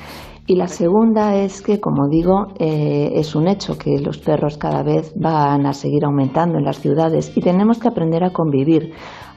Y 0.49 0.55
la 0.55 0.69
segunda 0.69 1.35
es 1.35 1.61
que, 1.61 1.81
como 1.81 2.09
digo, 2.09 2.47
eh, 2.61 3.11
es 3.15 3.35
un 3.35 3.49
hecho 3.49 3.77
que 3.77 3.99
los 3.99 4.19
perros 4.19 4.59
cada 4.59 4.85
vez 4.85 5.13
van 5.17 5.67
a 5.67 5.73
seguir 5.73 6.05
aumentando 6.05 6.59
en 6.59 6.65
las 6.65 6.79
ciudades 6.79 7.37
y 7.37 7.41
tenemos 7.41 7.81
que 7.81 7.89
aprender 7.89 8.23
a 8.23 8.31
convivir 8.33 8.93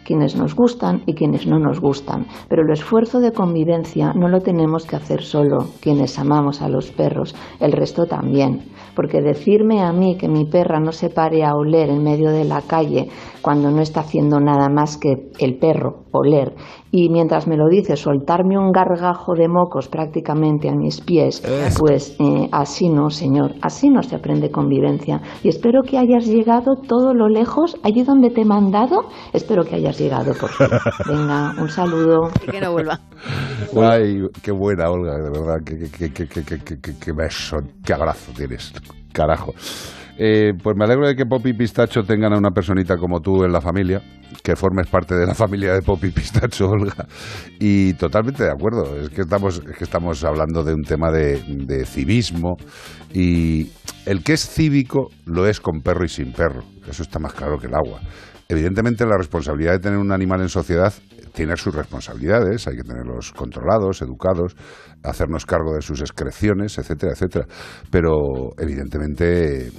quienes 0.09 0.35
nos 0.35 0.55
gustan 0.55 1.01
y 1.05 1.13
quienes 1.13 1.47
no 1.47 1.59
nos 1.59 1.79
gustan. 1.79 2.25
Pero 2.47 2.63
el 2.63 2.71
esfuerzo 2.71 3.19
de 3.19 3.31
convivencia 3.31 4.13
no 4.13 4.27
lo 4.27 4.41
tenemos 4.41 4.85
que 4.85 4.95
hacer 4.95 5.21
solo 5.21 5.67
quienes 5.81 6.17
amamos 6.17 6.61
a 6.61 6.69
los 6.69 6.91
perros, 6.91 7.35
el 7.59 7.71
resto 7.71 8.05
también. 8.05 8.63
Porque 8.95 9.21
decirme 9.21 9.81
a 9.81 9.91
mí 9.93 10.17
que 10.17 10.27
mi 10.27 10.45
perra 10.45 10.79
no 10.79 10.91
se 10.91 11.09
pare 11.09 11.43
a 11.43 11.55
oler 11.55 11.89
en 11.89 12.03
medio 12.03 12.31
de 12.31 12.43
la 12.43 12.61
calle 12.61 13.09
cuando 13.41 13.71
no 13.71 13.81
está 13.81 14.01
haciendo 14.01 14.39
nada 14.39 14.69
más 14.69 14.97
que 14.97 15.29
el 15.39 15.57
perro 15.57 16.03
oler 16.11 16.53
y 16.91 17.09
mientras 17.09 17.47
me 17.47 17.55
lo 17.55 17.67
dice 17.67 17.95
soltarme 17.95 18.57
un 18.57 18.71
gargajo 18.71 19.35
de 19.35 19.47
mocos 19.47 19.87
prácticamente 19.89 20.69
a 20.69 20.73
mis 20.75 21.01
pies, 21.01 21.43
pues 21.77 22.15
eh, 22.19 22.49
así 22.51 22.89
no, 22.89 23.09
señor, 23.11 23.53
así 23.61 23.89
no 23.89 24.01
se 24.01 24.15
aprende 24.15 24.49
convivencia. 24.49 25.21
Y 25.43 25.49
espero 25.49 25.83
que 25.83 25.99
hayas 25.99 26.25
llegado 26.25 26.75
todo 26.87 27.13
lo 27.13 27.29
lejos, 27.29 27.77
allí 27.83 28.01
donde 28.03 28.31
te 28.31 28.41
he 28.41 28.45
mandado, 28.45 29.01
espero 29.33 29.63
que 29.63 29.75
hayas 29.75 29.99
llegado 29.99 30.33
por 30.33 30.49
fin. 30.49 30.67
Venga, 31.07 31.53
un 31.61 31.69
saludo. 31.69 32.29
Y 32.47 32.51
que 32.51 32.59
no 32.59 32.71
vuelva. 32.71 32.99
Ay, 33.79 34.21
qué 34.41 34.51
buena, 34.51 34.89
Olga, 34.89 35.13
de 35.17 35.29
verdad. 35.29 35.57
Qué, 35.63 35.77
qué, 35.77 36.11
qué, 36.11 36.27
qué, 36.27 36.43
qué, 36.43 36.57
qué, 36.63 36.79
qué- 36.81 36.95
qué 36.99 37.11
beso, 37.13 37.57
qué 37.85 37.93
abrazo 37.93 38.31
tienes. 38.35 38.73
Carajo. 39.13 39.53
Eh, 40.21 40.51
pues 40.61 40.75
me 40.75 40.83
alegro 40.83 41.07
de 41.07 41.15
que 41.15 41.25
Poppy 41.25 41.51
y 41.51 41.53
Pistacho 41.53 42.03
tengan 42.03 42.33
a 42.33 42.37
una 42.37 42.51
personita 42.51 42.97
como 42.97 43.21
tú 43.21 43.45
en 43.45 43.53
la 43.53 43.61
familia, 43.61 44.01
que 44.43 44.53
formes 44.57 44.87
parte 44.87 45.15
de 45.15 45.25
la 45.25 45.33
familia 45.33 45.73
de 45.73 45.81
Poppy 45.81 46.11
Pistacho, 46.11 46.67
Olga. 46.69 47.07
Y 47.57 47.93
totalmente 47.93 48.43
de 48.43 48.51
acuerdo. 48.51 48.97
Es 48.97 49.09
que 49.11 49.21
estamos, 49.21 49.61
es 49.65 49.77
que 49.77 49.85
estamos 49.85 50.21
hablando 50.25 50.61
de 50.65 50.73
un 50.73 50.83
tema 50.83 51.09
de, 51.09 51.41
de 51.65 51.85
civismo 51.85 52.57
y 53.13 53.71
el 54.05 54.21
que 54.21 54.33
es 54.33 54.45
cívico 54.45 55.07
lo 55.25 55.47
es 55.47 55.61
con 55.61 55.79
perro 55.79 56.03
y 56.03 56.09
sin 56.09 56.33
perro. 56.33 56.63
Eso 56.85 57.03
está 57.03 57.17
más 57.19 57.33
claro 57.33 57.57
que 57.57 57.67
el 57.67 57.75
agua. 57.75 58.01
Evidentemente 58.49 59.05
la 59.05 59.15
responsabilidad 59.17 59.71
de 59.71 59.79
tener 59.79 59.99
un 59.99 60.11
animal 60.11 60.41
en 60.41 60.49
sociedad 60.49 60.93
tiene 61.39 61.55
sus 61.55 61.73
responsabilidades, 61.73 62.67
hay 62.67 62.75
que 62.75 62.83
tenerlos 62.83 63.31
controlados, 63.31 64.01
educados, 64.01 64.57
hacernos 65.03 65.45
cargo 65.45 65.73
de 65.73 65.81
sus 65.81 66.01
excreciones, 66.01 66.77
etcétera, 66.77 67.13
etcétera. 67.13 67.45
Pero 67.89 68.49
evidentemente 68.57 69.67
eh, 69.67 69.71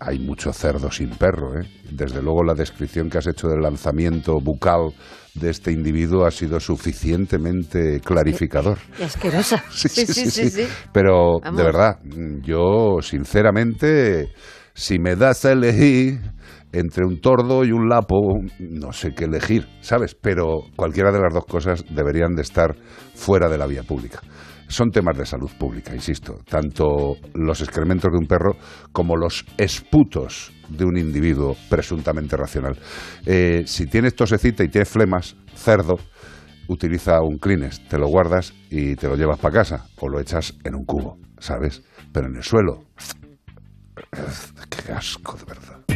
hay 0.00 0.18
mucho 0.18 0.54
cerdo 0.54 0.90
sin 0.90 1.10
perro. 1.10 1.60
¿eh? 1.60 1.68
Desde 1.90 2.22
luego 2.22 2.42
la 2.44 2.54
descripción 2.54 3.10
que 3.10 3.18
has 3.18 3.26
hecho 3.26 3.46
del 3.48 3.60
lanzamiento 3.60 4.38
bucal 4.42 4.94
de 5.34 5.50
este 5.50 5.70
individuo 5.70 6.24
ha 6.24 6.30
sido 6.30 6.60
suficientemente 6.60 8.00
clarificador. 8.00 8.78
Y 8.98 9.02
asquerosa. 9.02 9.62
Sí, 9.70 9.90
sí, 9.90 10.06
sí, 10.06 10.48
sí. 10.48 10.66
Pero 10.94 11.40
Vamos. 11.42 11.58
de 11.58 11.62
verdad, 11.62 11.98
yo 12.40 13.02
sinceramente, 13.02 14.32
si 14.72 14.98
me 14.98 15.14
das 15.14 15.44
a 15.44 15.52
elegir 15.52 16.20
entre 16.78 17.06
un 17.06 17.20
tordo 17.20 17.64
y 17.64 17.72
un 17.72 17.88
lapo, 17.88 18.38
no 18.58 18.92
sé 18.92 19.14
qué 19.14 19.24
elegir, 19.24 19.66
¿sabes? 19.80 20.14
Pero 20.14 20.60
cualquiera 20.76 21.10
de 21.10 21.20
las 21.20 21.32
dos 21.32 21.46
cosas 21.46 21.84
deberían 21.88 22.34
de 22.34 22.42
estar 22.42 22.76
fuera 23.14 23.48
de 23.48 23.58
la 23.58 23.66
vía 23.66 23.82
pública. 23.82 24.20
Son 24.68 24.90
temas 24.90 25.16
de 25.16 25.24
salud 25.24 25.50
pública, 25.58 25.94
insisto, 25.94 26.38
tanto 26.48 27.16
los 27.34 27.60
excrementos 27.60 28.10
de 28.10 28.18
un 28.18 28.26
perro 28.26 28.56
como 28.92 29.16
los 29.16 29.44
esputos 29.58 30.52
de 30.68 30.84
un 30.84 30.98
individuo 30.98 31.56
presuntamente 31.70 32.36
racional. 32.36 32.76
Eh, 33.24 33.62
si 33.66 33.86
tienes 33.86 34.16
tosecita 34.16 34.64
y 34.64 34.68
tienes 34.68 34.88
flemas, 34.88 35.36
cerdo, 35.54 35.94
utiliza 36.68 37.20
un 37.22 37.38
Kleenex, 37.38 37.88
te 37.88 37.96
lo 37.96 38.08
guardas 38.08 38.52
y 38.68 38.96
te 38.96 39.08
lo 39.08 39.14
llevas 39.14 39.38
para 39.38 39.54
casa 39.54 39.86
o 40.00 40.08
lo 40.08 40.20
echas 40.20 40.54
en 40.64 40.74
un 40.74 40.84
cubo, 40.84 41.16
¿sabes? 41.38 41.82
Pero 42.12 42.26
en 42.26 42.36
el 42.36 42.42
suelo, 42.42 42.82
qué 44.68 44.92
asco 44.92 45.36
de 45.38 45.44
verdad. 45.44 45.95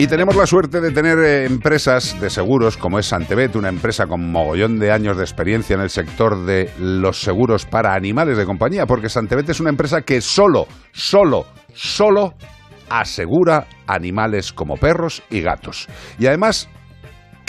Y 0.00 0.06
tenemos 0.06 0.36
la 0.36 0.46
suerte 0.46 0.80
de 0.80 0.92
tener 0.92 1.18
eh, 1.18 1.44
empresas 1.44 2.20
de 2.20 2.30
seguros 2.30 2.76
como 2.76 3.00
es 3.00 3.06
Santebet, 3.06 3.56
una 3.56 3.68
empresa 3.68 4.06
con 4.06 4.30
mogollón 4.30 4.78
de 4.78 4.92
años 4.92 5.16
de 5.16 5.24
experiencia 5.24 5.74
en 5.74 5.80
el 5.80 5.90
sector 5.90 6.46
de 6.46 6.70
los 6.78 7.20
seguros 7.20 7.66
para 7.66 7.94
animales 7.94 8.38
de 8.38 8.46
compañía, 8.46 8.86
porque 8.86 9.08
Santebet 9.08 9.48
es 9.48 9.58
una 9.58 9.70
empresa 9.70 10.02
que 10.02 10.20
solo, 10.20 10.68
solo, 10.92 11.46
solo 11.74 12.34
asegura 12.88 13.66
animales 13.88 14.52
como 14.52 14.76
perros 14.76 15.24
y 15.30 15.40
gatos. 15.40 15.88
Y 16.16 16.26
además 16.26 16.68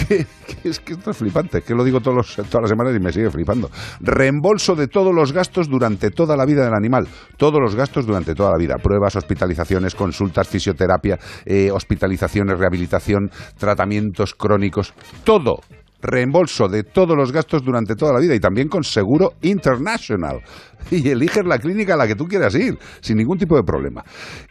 que, 0.08 0.26
que 0.62 0.70
es 0.70 0.80
que 0.80 0.94
esto 0.94 1.12
es 1.12 1.18
flipante, 1.18 1.62
que 1.62 1.74
lo 1.74 1.84
digo 1.84 2.00
todos 2.00 2.36
todas 2.36 2.62
las 2.62 2.70
semanas 2.70 2.96
y 2.96 3.00
me 3.00 3.12
sigue 3.12 3.30
flipando. 3.30 3.70
Reembolso 4.00 4.76
de 4.76 4.88
todos 4.88 5.14
los 5.14 5.32
gastos 5.32 5.70
durante 5.70 6.12
toda 6.12 6.36
la 6.36 6.46
vida 6.46 6.64
del 6.64 6.74
animal, 6.74 7.08
todos 7.38 7.60
los 7.62 7.76
gastos 7.76 8.06
durante 8.06 8.36
toda 8.36 8.52
la 8.52 8.58
vida, 8.58 8.76
pruebas, 8.82 9.16
hospitalizaciones, 9.16 9.96
consultas, 9.96 10.48
fisioterapia, 10.48 11.18
eh, 11.46 11.72
hospitalizaciones, 11.72 12.60
rehabilitación, 12.60 13.30
tratamientos 13.58 14.34
crónicos, 14.34 14.94
todo. 15.24 15.60
Reembolso 16.02 16.70
de 16.70 16.84
todos 16.84 17.18
los 17.18 17.34
gastos 17.34 17.62
durante 17.62 17.94
toda 17.94 18.14
la 18.14 18.22
vida 18.22 18.34
y 18.34 18.40
también 18.40 18.70
con 18.70 18.86
seguro 18.86 19.34
international. 19.42 20.40
Y 20.92 21.10
eliges 21.10 21.46
la 21.46 21.60
clínica 21.60 21.94
a 21.94 21.98
la 21.98 22.08
que 22.08 22.16
tú 22.16 22.26
quieras 22.26 22.56
ir, 22.56 22.78
sin 23.02 23.18
ningún 23.18 23.38
tipo 23.38 23.56
de 23.56 23.64
problema. 23.64 24.04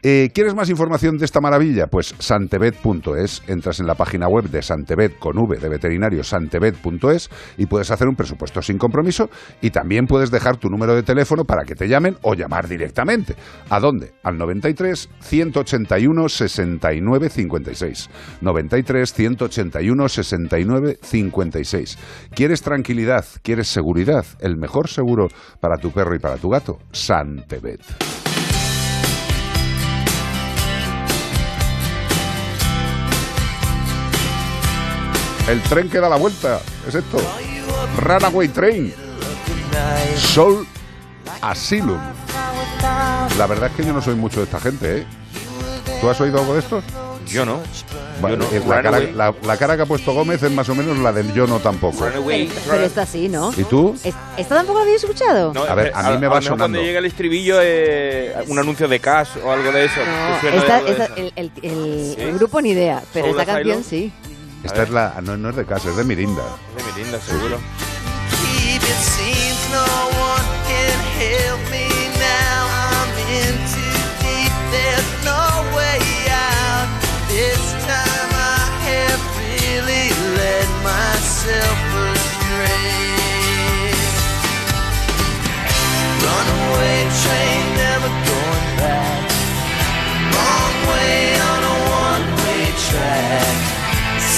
Eh, 0.03 0.31
¿Quieres 0.33 0.55
más 0.55 0.71
información 0.71 1.19
de 1.19 1.25
esta 1.25 1.41
maravilla? 1.41 1.87
Pues 1.87 2.15
santebet.es. 2.19 3.43
Entras 3.47 3.81
en 3.81 3.87
la 3.87 3.95
página 3.95 4.29
web 4.29 4.49
de 4.49 4.63
Santebet 4.63 5.19
con 5.19 5.39
V 5.39 5.59
de 5.59 5.69
veterinario 5.69 6.23
santebet.es 6.23 7.31
y 7.57 7.67
puedes 7.67 7.91
hacer 7.91 8.09
un 8.09 8.15
presupuesto 8.15 8.63
sin 8.63 8.79
compromiso 8.79 9.31
y 9.61 9.71
también 9.71 10.07
puedes 10.07 10.31
dejar 10.31 10.57
tu 10.57 10.69
número 10.69 10.95
de 10.95 11.03
teléfono 11.03 11.45
para 11.45 11.65
que 11.65 11.75
te 11.75 11.89
llamen 11.89 12.17
o 12.23 12.35
llamar 12.35 12.69
directamente. 12.69 13.35
¿A 13.71 13.81
dónde? 13.81 14.13
Al 14.23 14.39
93 14.39 15.09
181 15.21 16.29
69 16.29 17.29
56. 17.29 18.11
93 18.41 19.13
181 19.13 20.09
69 20.09 20.99
56. 21.03 21.99
¿Quieres 22.35 22.63
tranquilidad? 22.63 23.25
¿Quieres 23.43 23.69
seguridad? 23.69 24.25
El 24.41 24.57
mejor 24.57 24.89
seguro 24.89 25.29
para 25.61 25.77
tu 25.77 25.91
perro 25.91 26.15
y 26.15 26.18
para 26.19 26.37
tu 26.37 26.51
gato, 26.51 26.79
Santebet. 26.93 27.81
El 35.49 35.63
tren 35.63 35.89
que 35.89 35.99
da 35.99 36.09
la 36.09 36.17
vuelta, 36.17 36.61
es 36.87 36.95
esto. 36.95 37.19
Runaway 37.97 38.49
Train. 38.49 38.93
Soul 40.17 40.67
Asylum. 41.41 41.99
La 43.39 43.47
verdad 43.47 43.71
es 43.71 43.77
que 43.77 43.85
yo 43.85 43.93
no 43.93 44.03
soy 44.03 44.15
mucho 44.15 44.41
de 44.41 44.45
esta 44.45 44.61
gente, 44.61 44.99
¿eh? 44.99 45.07
¿Tú 46.01 46.11
has 46.11 46.21
oído 46.21 46.39
algo 46.41 46.53
de 46.53 46.61
esto? 46.61 46.83
Yo 47.29 47.45
no. 47.45 47.61
Bueno, 48.21 48.45
Yo 48.51 48.61
no. 48.61 48.69
la, 48.75 48.83
cara, 48.83 49.01
la- 49.01 49.35
la 49.43 49.57
cara 49.57 49.77
que 49.77 49.83
ha 49.83 49.87
puesto 49.87 50.13
Gómez 50.13 50.43
es 50.43 50.51
más 50.51 50.69
o 50.69 50.75
menos 50.75 50.99
la 50.99 51.13
del 51.13 51.33
yo 51.33 51.47
no 51.47 51.59
tampoco. 51.61 52.07
Pero 52.07 52.83
está 52.85 53.03
así, 53.03 53.29
¿no? 53.29 53.53
¿Y 53.57 53.65
tú? 53.65 53.95
Es- 54.03 54.15
¿Esta 54.37 54.57
tampoco 54.57 54.79
lo 54.79 54.85
habéis 54.85 55.03
escuchado? 55.03 55.53
No, 55.53 55.63
A 55.65 55.75
ver, 55.75 55.89
eh, 55.89 55.93
a 55.95 56.03
mí 56.11 56.17
me 56.19 56.27
lo 56.27 56.31
va 56.31 56.37
mejor 56.41 56.43
sonando. 56.43 56.65
Cuando 56.79 56.83
llega 56.83 56.99
el 56.99 57.05
estribillo, 57.07 57.59
eh, 57.61 58.35
un 58.49 58.59
anuncio 58.59 58.89
de 58.89 58.99
cash 59.01 59.29
o 59.45 59.51
algo 59.53 59.71
de 59.73 59.85
eso. 59.85 60.01
¿Te 60.41 60.41
suena 60.41 60.57
de 60.57 60.59
Esta- 60.59 60.83
de 60.83 60.91
esta- 60.91 61.05
eso? 61.05 61.15
el, 61.17 61.33
el- 61.37 61.53
el- 61.63 62.15
¿Sí? 62.17 62.23
el 62.23 62.35
grupo 62.39 62.61
ni 62.61 62.71
idea, 62.71 63.03
pero 63.13 63.27
Soul 63.29 63.41
esta 63.41 63.53
canción 63.53 63.85
sí. 63.85 64.13
Esta 64.65 64.83
es 64.83 64.91
la. 64.91 65.15
No, 65.23 65.37
no 65.37 65.51
es 65.51 65.57
de 65.57 65.65
casa, 65.65 65.89
es 65.91 65.97
de 65.97 66.05
Mirinda. 66.05 66.43
Es 66.77 66.85
de 66.85 66.93
Mirinda, 66.93 67.21
seguro. 67.21 67.59
It 68.61 68.83
myself 80.89 81.81
astray. 82.09 83.13
Runaway 86.25 86.99
train, 87.23 87.65
never 87.85 88.11
going 88.31 88.69
back. 88.81 89.25
Wrong 90.33 90.77
way 90.91 91.21
on 91.53 91.61
a 91.73 91.77
one-way 92.09 92.65
track. 92.87 93.57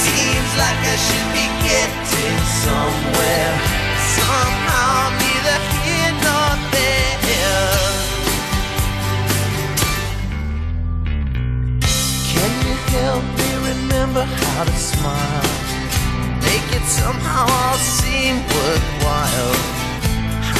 Seems 0.02 0.52
like 0.62 0.81
I 0.94 0.97
should 1.06 1.28
be 1.39 1.47
getting 1.70 2.40
somewhere. 2.66 3.55
Somehow 4.18 4.89
I'm 5.06 5.14
neither 5.22 5.59
here 5.85 6.14
nor 6.27 6.51
there. 6.74 7.78
Can 12.32 12.52
you 12.66 12.77
help 12.97 13.24
me 13.39 13.51
remember 13.70 14.24
how 14.43 14.64
to 14.64 14.77
smile? 14.90 15.69
Make 16.51 16.70
it 16.78 16.86
somehow 17.02 17.47
all 17.47 17.78
seem 17.78 18.35
worthwhile. 18.55 19.55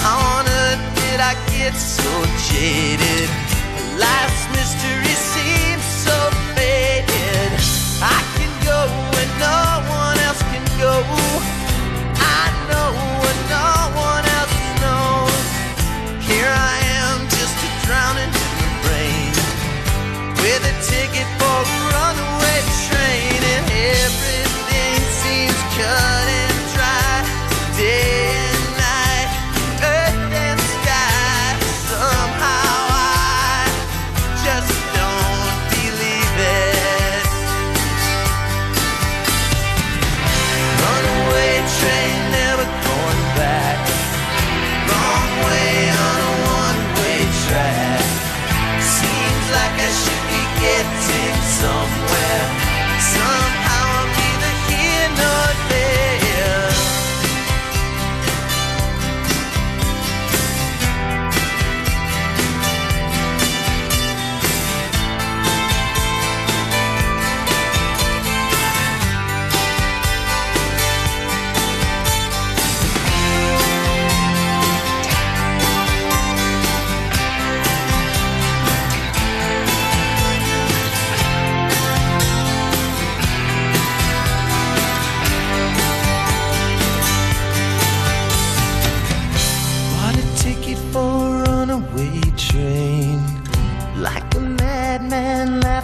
How 0.03 0.19
on 0.39 0.45
earth 0.47 0.85
did 1.03 1.19
I 1.21 1.35
get 1.51 1.75
so 1.75 2.11
jaded? 2.49 3.29
Life's 3.99 4.45
mystery 4.57 5.15
seems 5.35 5.85
so 6.07 6.19
faded. 6.55 7.51
I 8.01 8.30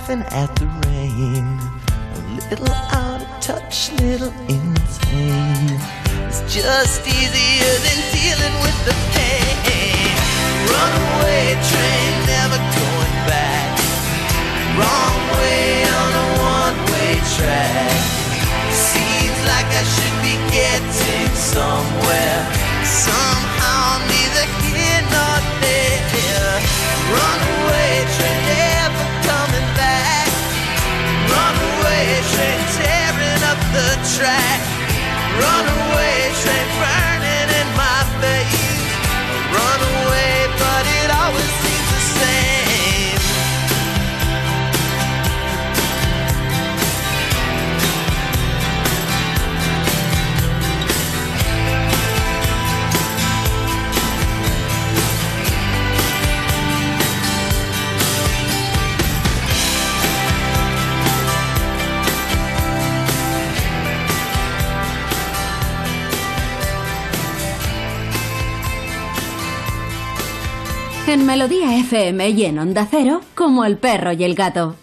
laughing 0.07 0.25
at 0.33 0.55
the 0.57 0.67
rain. 0.87 1.59
A 2.15 2.51
little 2.51 2.75
out 2.93 3.23
of 3.23 3.41
touch, 3.41 3.91
little 3.93 4.33
insane. 4.49 5.81
It's 6.29 6.43
just 6.55 7.07
easier 7.07 7.75
than 7.87 7.99
dealing 8.15 8.55
with 8.63 8.79
the 8.85 8.95
pain. 9.15 10.15
Runaway 10.71 11.59
train, 11.71 12.13
never 12.27 12.59
going 12.79 13.17
back. 13.27 13.79
Wrong 14.79 15.19
way 15.35 15.83
on 16.01 16.13
a 16.15 16.27
one 16.63 16.79
way 16.93 17.15
track. 17.35 18.03
Seems 18.71 19.39
like 19.51 19.67
I 19.67 19.85
should 19.95 20.17
be 20.23 20.37
getting 20.55 21.35
somewhere. 21.35 22.41
Somehow 22.85 23.46
En 71.09 71.25
Melodía 71.25 71.79
FM 71.79 72.31
y 72.31 72.45
en 72.47 72.59
Onda 72.59 72.89
Cero, 72.91 73.21
como 73.37 73.65
el 73.65 73.77
perro 73.77 74.11
y 74.11 74.25
el 74.25 74.35
gato. 74.35 74.75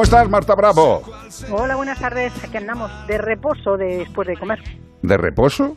¿Cómo 0.00 0.04
estás, 0.06 0.30
Marta 0.30 0.54
Bravo? 0.54 1.02
Hola, 1.52 1.76
buenas 1.76 2.00
tardes. 2.00 2.32
Aquí 2.42 2.56
andamos 2.56 2.90
de 3.06 3.18
reposo 3.18 3.76
después 3.76 4.26
de 4.28 4.34
comer. 4.38 4.58
¿De 5.02 5.14
reposo? 5.18 5.76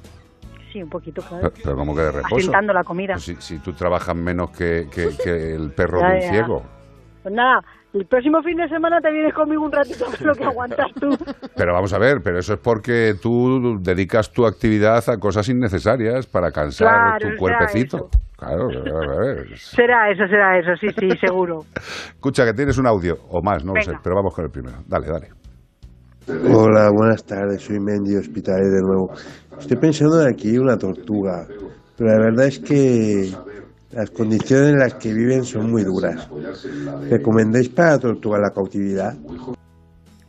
Sí, 0.71 0.81
un 0.81 0.89
poquito, 0.89 1.21
claro. 1.23 1.51
Pero, 1.51 1.61
pero 1.61 1.75
¿cómo 1.75 1.93
que 1.93 2.03
de 2.03 2.11
reposo? 2.13 2.35
Asentando 2.37 2.71
la 2.71 2.85
comida. 2.85 3.15
Pues 3.15 3.25
si, 3.25 3.35
si 3.41 3.59
tú 3.59 3.73
trabajas 3.73 4.15
menos 4.15 4.51
que, 4.51 4.87
que- 4.89 5.09
que 5.21 5.53
el 5.55 5.71
perro 5.71 5.99
Ya, 5.99 6.07
de 6.07 6.15
un 6.15 6.21
ya. 6.21 6.29
ciego. 6.29 6.63
Pues 7.21 7.35
nada, 7.35 7.65
el 7.93 8.05
próximo 8.05 8.41
fin 8.43 8.55
de 8.55 8.69
semana 8.69 9.01
te 9.01 9.11
vienes 9.11 9.33
conmigo 9.33 9.61
un 9.61 9.73
ratito, 9.73 10.05
que 10.17 10.23
lo 10.23 10.35
que 10.35 10.45
aguantas 10.45 10.87
tú. 10.97 11.17
Pero 11.57 11.73
vamos 11.73 11.91
a 11.91 11.97
ver, 11.97 12.23
pero 12.23 12.39
eso 12.39 12.53
es 12.53 12.59
porque 12.59 13.15
tú 13.21 13.77
dedicas 13.81 14.31
tu 14.31 14.45
actividad 14.45 15.03
a 15.09 15.17
cosas 15.19 15.49
innecesarias 15.49 16.27
para 16.27 16.49
cansar 16.53 17.19
Claro, 17.19 17.29
tu 17.29 17.37
cuerpecito. 17.37 17.97
Claro, 18.09 18.23
a 18.32 18.32
ver. 18.49 19.57
Será 19.57 20.11
eso, 20.11 20.25
será 20.27 20.57
eso, 20.59 20.71
sí, 20.79 20.87
sí, 20.99 21.09
seguro. 21.25 21.59
Escucha, 22.15 22.45
que 22.45 22.53
tienes 22.53 22.77
un 22.77 22.87
audio 22.87 23.15
o 23.29 23.41
más, 23.41 23.63
no 23.63 23.73
lo 23.73 23.81
sé, 23.81 23.91
pero 24.03 24.15
vamos 24.15 24.33
con 24.33 24.45
el 24.45 24.51
primero. 24.51 24.77
Dale, 24.87 25.07
dale. 25.07 25.27
Hola, 26.27 26.89
buenas 26.89 27.23
tardes, 27.25 27.61
soy 27.61 27.79
Mendy 27.79 28.15
Hospitalet 28.15 28.71
de 28.71 28.81
nuevo. 28.81 29.11
Estoy 29.59 29.77
pensando 29.77 30.21
en 30.21 30.33
aquí 30.33 30.57
una 30.57 30.77
tortuga, 30.77 31.45
pero 31.97 32.09
la 32.09 32.17
verdad 32.17 32.47
es 32.47 32.59
que 32.59 33.29
las 33.91 34.09
condiciones 34.09 34.69
en 34.69 34.79
las 34.79 34.95
que 34.95 35.13
viven 35.13 35.43
son 35.43 35.69
muy 35.69 35.83
duras. 35.83 36.29
¿Recomendáis 37.09 37.69
para 37.69 37.91
la 37.91 37.99
tortuga 37.99 38.39
la 38.39 38.51
cautividad? 38.51 39.13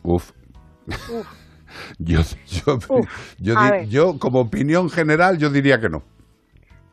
Uf. 0.03 0.31
yo, 1.97 2.19
yo, 2.45 2.75
Uf, 2.89 3.35
yo, 3.39 3.55
ver. 3.55 3.87
yo, 3.87 4.19
como 4.19 4.41
opinión 4.41 4.89
general, 4.89 5.37
yo 5.37 5.49
diría 5.49 5.79
que 5.79 5.89
no. 5.89 6.03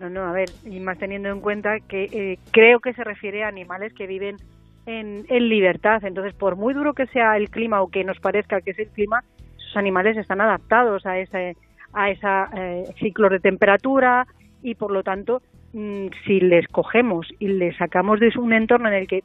No, 0.02 0.10
no, 0.10 0.24
a 0.24 0.32
ver, 0.32 0.50
y 0.64 0.80
más 0.80 0.98
teniendo 0.98 1.28
en 1.28 1.40
cuenta 1.40 1.78
que 1.78 2.08
eh, 2.12 2.38
creo 2.50 2.80
que 2.80 2.92
se 2.92 3.04
refiere 3.04 3.44
a 3.44 3.48
animales 3.48 3.92
que 3.94 4.08
viven 4.08 4.36
en, 4.84 5.24
en 5.28 5.48
libertad. 5.48 6.04
Entonces, 6.04 6.34
por 6.34 6.56
muy 6.56 6.74
duro 6.74 6.92
que 6.92 7.06
sea 7.06 7.36
el 7.36 7.50
clima 7.50 7.80
o 7.80 7.88
que 7.88 8.02
nos 8.02 8.18
parezca 8.18 8.60
que 8.60 8.72
es 8.72 8.78
el 8.80 8.88
clima, 8.88 9.22
esos 9.56 9.76
animales 9.76 10.16
están 10.16 10.40
adaptados 10.40 11.06
a 11.06 11.20
ese 11.20 11.56
a 11.92 12.10
esa 12.10 12.50
eh, 12.56 12.84
ciclo 12.98 13.28
de 13.28 13.38
temperatura 13.38 14.26
y, 14.60 14.74
por 14.74 14.90
lo 14.90 15.04
tanto, 15.04 15.40
mm, 15.72 16.06
si 16.26 16.40
les 16.40 16.66
cogemos 16.66 17.28
y 17.38 17.46
les 17.46 17.76
sacamos 17.76 18.18
de 18.18 18.32
un 18.38 18.52
entorno 18.54 18.88
en 18.88 18.94
el 18.94 19.06
que 19.06 19.22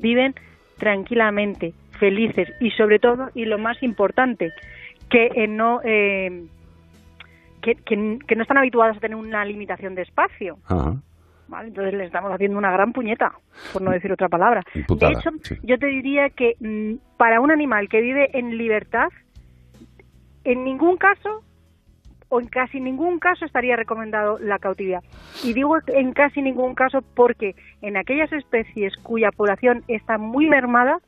viven 0.00 0.34
tranquilamente, 0.76 1.72
felices 2.00 2.48
y, 2.60 2.72
sobre 2.72 2.98
todo, 2.98 3.28
y 3.36 3.44
lo 3.44 3.58
más 3.58 3.80
importante, 3.80 4.50
que 5.08 5.30
eh, 5.36 5.46
no 5.46 5.82
eh, 5.84 6.46
que, 7.74 7.74
que- 7.84 8.18
que 8.26 8.36
no 8.36 8.42
están 8.42 8.58
habituados 8.58 8.96
a 8.96 9.00
tener 9.00 9.16
una 9.16 9.44
limitación 9.44 9.94
de 9.94 10.02
espacio. 10.02 10.58
Ajá. 10.66 10.94
¿vale? 11.48 11.68
Entonces 11.68 11.94
le 11.94 12.04
estamos 12.04 12.32
haciendo 12.32 12.58
una 12.58 12.70
gran 12.72 12.92
puñeta, 12.92 13.32
por 13.72 13.82
no 13.82 13.90
decir 13.92 14.10
otra 14.12 14.28
palabra. 14.28 14.62
Putada, 14.88 15.12
de 15.12 15.18
hecho, 15.18 15.30
sí. 15.42 15.54
yo 15.62 15.78
te 15.78 15.86
diría 15.86 16.28
que 16.30 16.54
mm, 16.60 17.16
para 17.16 17.40
un 17.40 17.50
animal 17.50 17.88
que 17.88 18.00
vive 18.00 18.30
en 18.38 18.56
libertad, 18.56 19.08
en 20.44 20.64
ningún 20.64 20.96
caso 20.96 21.42
o 22.28 22.40
en 22.40 22.48
casi 22.48 22.80
ningún 22.80 23.20
caso 23.20 23.44
estaría 23.44 23.76
recomendado 23.76 24.38
la 24.40 24.58
cautividad. 24.58 25.02
Y 25.44 25.52
digo 25.52 25.76
en 25.86 26.12
casi 26.12 26.42
ningún 26.42 26.74
caso 26.74 27.00
porque 27.14 27.54
en 27.82 27.96
aquellas 27.96 28.32
especies 28.32 28.96
cuya 28.96 29.30
población 29.30 29.84
está 29.86 30.18
muy 30.18 30.48
mermada, 30.48 30.98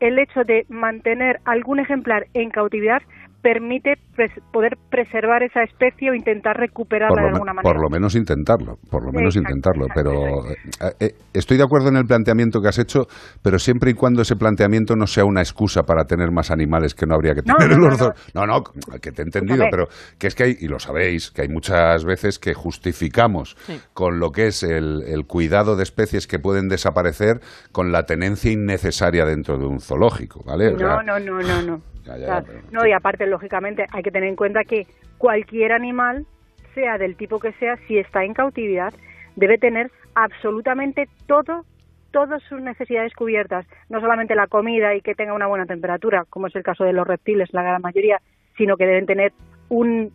el 0.00 0.18
hecho 0.18 0.44
de 0.44 0.64
mantener 0.70 1.40
algún 1.44 1.78
ejemplar 1.80 2.26
en 2.34 2.50
cautividad 2.50 3.02
permite 3.44 3.98
pres- 4.16 4.40
poder 4.52 4.78
preservar 4.90 5.42
esa 5.42 5.62
especie 5.62 6.10
o 6.10 6.14
intentar 6.14 6.56
recuperarla 6.56 7.14
Por 7.14 7.22
de 7.24 7.28
alguna 7.28 7.52
manera. 7.52 7.70
por 7.74 7.82
lo 7.82 7.90
menos 7.90 8.14
intentarlo, 8.14 8.78
por 8.90 9.04
lo 9.04 9.12
menos 9.12 9.36
Exacto, 9.36 9.50
intentarlo. 9.54 9.86
Pero 9.94 10.50
eh, 10.50 10.94
eh, 10.98 11.10
estoy 11.34 11.58
de 11.58 11.62
acuerdo 11.64 11.88
en 11.90 11.96
el 11.96 12.06
planteamiento 12.06 12.62
que 12.62 12.68
has 12.68 12.78
hecho, 12.78 13.02
pero 13.42 13.58
siempre 13.58 13.90
y 13.90 13.94
cuando 13.94 14.22
ese 14.22 14.34
planteamiento 14.36 14.96
no 14.96 15.06
sea 15.06 15.26
una 15.26 15.42
excusa 15.42 15.82
para 15.82 16.04
tener 16.06 16.30
más 16.32 16.50
animales 16.50 16.94
que 16.94 17.04
no 17.04 17.14
habría 17.14 17.34
que 17.34 17.42
tener 17.42 17.72
no, 17.72 17.76
no, 17.76 17.88
los 17.90 18.00
no. 18.00 18.06
dos. 18.06 18.32
No, 18.34 18.46
no, 18.46 18.62
que 19.00 19.12
te 19.12 19.20
he 19.20 19.24
entendido, 19.26 19.66
pero 19.70 19.88
que 20.18 20.26
es 20.28 20.34
que 20.34 20.44
hay, 20.44 20.56
y 20.58 20.66
lo 20.68 20.78
sabéis, 20.78 21.30
que 21.30 21.42
hay 21.42 21.48
muchas 21.48 22.02
veces 22.06 22.38
que 22.38 22.54
justificamos 22.54 23.56
con 23.92 24.20
lo 24.20 24.30
que 24.30 24.46
es 24.46 24.62
el, 24.62 25.02
el 25.06 25.26
cuidado 25.26 25.76
de 25.76 25.82
especies 25.82 26.26
que 26.26 26.38
pueden 26.38 26.68
desaparecer 26.68 27.40
con 27.72 27.92
la 27.92 28.04
tenencia 28.04 28.50
innecesaria 28.50 29.26
dentro 29.26 29.58
de 29.58 29.66
un 29.66 29.80
zoológico, 29.80 30.42
¿vale? 30.46 30.68
O 30.74 30.78
sea, 30.78 31.02
No, 31.02 31.02
no, 31.02 31.18
no, 31.20 31.40
no, 31.42 31.62
no. 31.62 31.80
Ya, 32.04 32.18
ya, 32.18 32.24
O 32.24 32.26
sea, 32.26 32.42
pero- 32.42 32.60
no, 32.70 32.86
y 32.86 32.92
aparte, 32.92 33.26
lógicamente, 33.34 33.86
hay 33.90 34.04
que 34.04 34.12
tener 34.12 34.28
en 34.28 34.36
cuenta 34.36 34.62
que 34.62 34.86
cualquier 35.18 35.72
animal, 35.72 36.24
sea 36.72 36.98
del 36.98 37.16
tipo 37.16 37.40
que 37.40 37.52
sea, 37.54 37.76
si 37.88 37.98
está 37.98 38.22
en 38.22 38.32
cautividad, 38.32 38.94
debe 39.34 39.58
tener 39.58 39.90
absolutamente 40.14 41.08
todo, 41.26 41.64
todas 42.12 42.40
sus 42.44 42.60
necesidades 42.60 43.12
cubiertas. 43.14 43.66
No 43.88 44.00
solamente 44.00 44.36
la 44.36 44.46
comida 44.46 44.94
y 44.94 45.00
que 45.00 45.16
tenga 45.16 45.34
una 45.34 45.48
buena 45.48 45.66
temperatura, 45.66 46.24
como 46.30 46.46
es 46.46 46.54
el 46.54 46.62
caso 46.62 46.84
de 46.84 46.92
los 46.92 47.08
reptiles, 47.08 47.52
la 47.52 47.64
gran 47.64 47.82
mayoría, 47.82 48.20
sino 48.56 48.76
que 48.76 48.86
deben 48.86 49.06
tener 49.06 49.32
un 49.68 50.12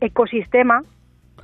ecosistema 0.00 0.82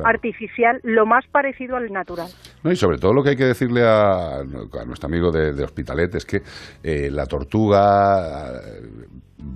artificial 0.03 0.81
lo 0.83 1.05
más 1.05 1.27
parecido 1.27 1.77
al 1.77 1.93
natural. 1.93 2.29
No, 2.65 2.73
y 2.73 2.77
sobre 2.77 2.97
todo 2.97 3.13
lo 3.13 3.23
que 3.23 3.31
hay 3.31 3.37
que 3.37 3.45
decirle 3.45 3.83
a, 3.87 4.39
a 4.39 4.85
nuestro 4.87 5.07
amigo 5.07 5.31
de, 5.31 5.53
de 5.53 5.65
Hospitalet 5.65 6.15
es 6.15 6.25
que 6.25 6.39
eh, 6.83 7.11
la 7.11 7.27
tortuga 7.27 8.53
eh, 8.55 8.89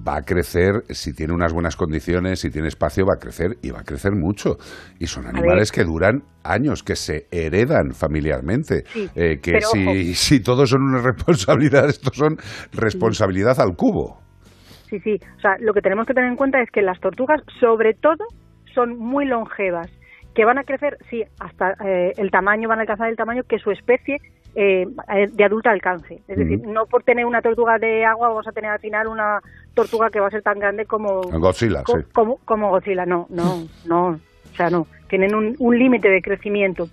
va 0.07 0.17
a 0.17 0.23
crecer, 0.23 0.83
si 0.91 1.15
tiene 1.15 1.33
unas 1.33 1.55
buenas 1.55 1.75
condiciones, 1.75 2.41
si 2.41 2.51
tiene 2.51 2.69
espacio, 2.69 3.07
va 3.07 3.15
a 3.15 3.19
crecer 3.19 3.57
y 3.63 3.71
va 3.71 3.81
a 3.81 3.85
crecer 3.85 4.13
mucho. 4.13 4.57
Y 4.99 5.07
son 5.07 5.27
animales 5.27 5.73
que 5.73 5.85
duran 5.85 6.23
años, 6.45 6.83
que 6.83 6.97
se 6.97 7.27
heredan 7.31 7.93
familiarmente. 7.93 8.85
Sí, 8.87 9.09
Eh, 9.15 9.39
que 9.41 9.63
si, 9.63 10.15
si 10.15 10.43
todos 10.43 10.69
son 10.69 10.83
una 10.83 11.01
responsabilidad, 11.03 11.89
estos 11.89 12.15
son 12.15 12.37
responsabilidad 12.73 13.59
al 13.59 13.75
cubo. 13.75 14.21
Sí, 14.91 14.99
sí. 15.01 15.19
O 15.37 15.41
sea, 15.41 15.57
lo 15.61 15.73
que 15.73 15.81
tenemos 15.81 16.07
que 16.07 16.15
tener 16.15 16.31
en 16.31 16.37
cuenta 16.37 16.61
es 16.61 16.71
que 16.71 16.83
las 16.83 17.01
tortugas, 17.01 17.41
sobre 17.61 17.95
todo, 17.95 18.27
son 18.75 18.99
muy 18.99 19.27
longevas, 19.27 19.91
que 20.39 20.45
van 20.45 20.57
a 20.57 20.63
crecer, 20.63 20.99
sí, 21.11 21.25
hasta 21.41 21.75
eh, 21.85 22.13
el 22.17 22.31
tamaño, 22.31 22.69
van 22.69 22.79
a 22.79 22.83
alcanzar 22.83 23.09
el 23.09 23.17
tamaño 23.17 23.43
que 23.43 23.59
su 23.59 23.73
especie 23.73 24.21
eh, 24.55 24.87
de 25.33 25.45
adulta 25.45 25.73
alcance. 25.73 26.21
Es 26.29 26.39
decir, 26.39 26.61
no 26.65 26.87
por 26.87 27.03
tener 27.03 27.27
una 27.27 27.43
tortuga 27.43 27.77
de 27.79 28.05
agua 28.05 28.29
vamos 28.29 28.47
a 28.47 28.53
tener 28.53 28.71
al 28.71 28.79
final 28.79 29.09
una 29.09 29.41
tortuga 29.75 30.11
que 30.11 30.21
va 30.21 30.29
a 30.29 30.31
ser 30.31 30.43
tan 30.43 30.61
grande 30.61 30.87
como 30.87 31.23
Godzilla, 31.23 31.83
co- 31.83 31.99
sí. 31.99 32.05
como, 32.13 32.37
como 32.45 32.71
Godzilla. 32.71 33.05
No, 33.05 33.27
no, 33.31 33.67
no. 33.85 34.11
O 34.11 34.55
sea, 34.57 34.71
no. 34.71 34.87
Tienen 35.09 35.35
un, 35.35 35.57
un 35.59 35.77
límite 35.77 36.09
de 36.09 36.23
crecimiento. 36.23 36.89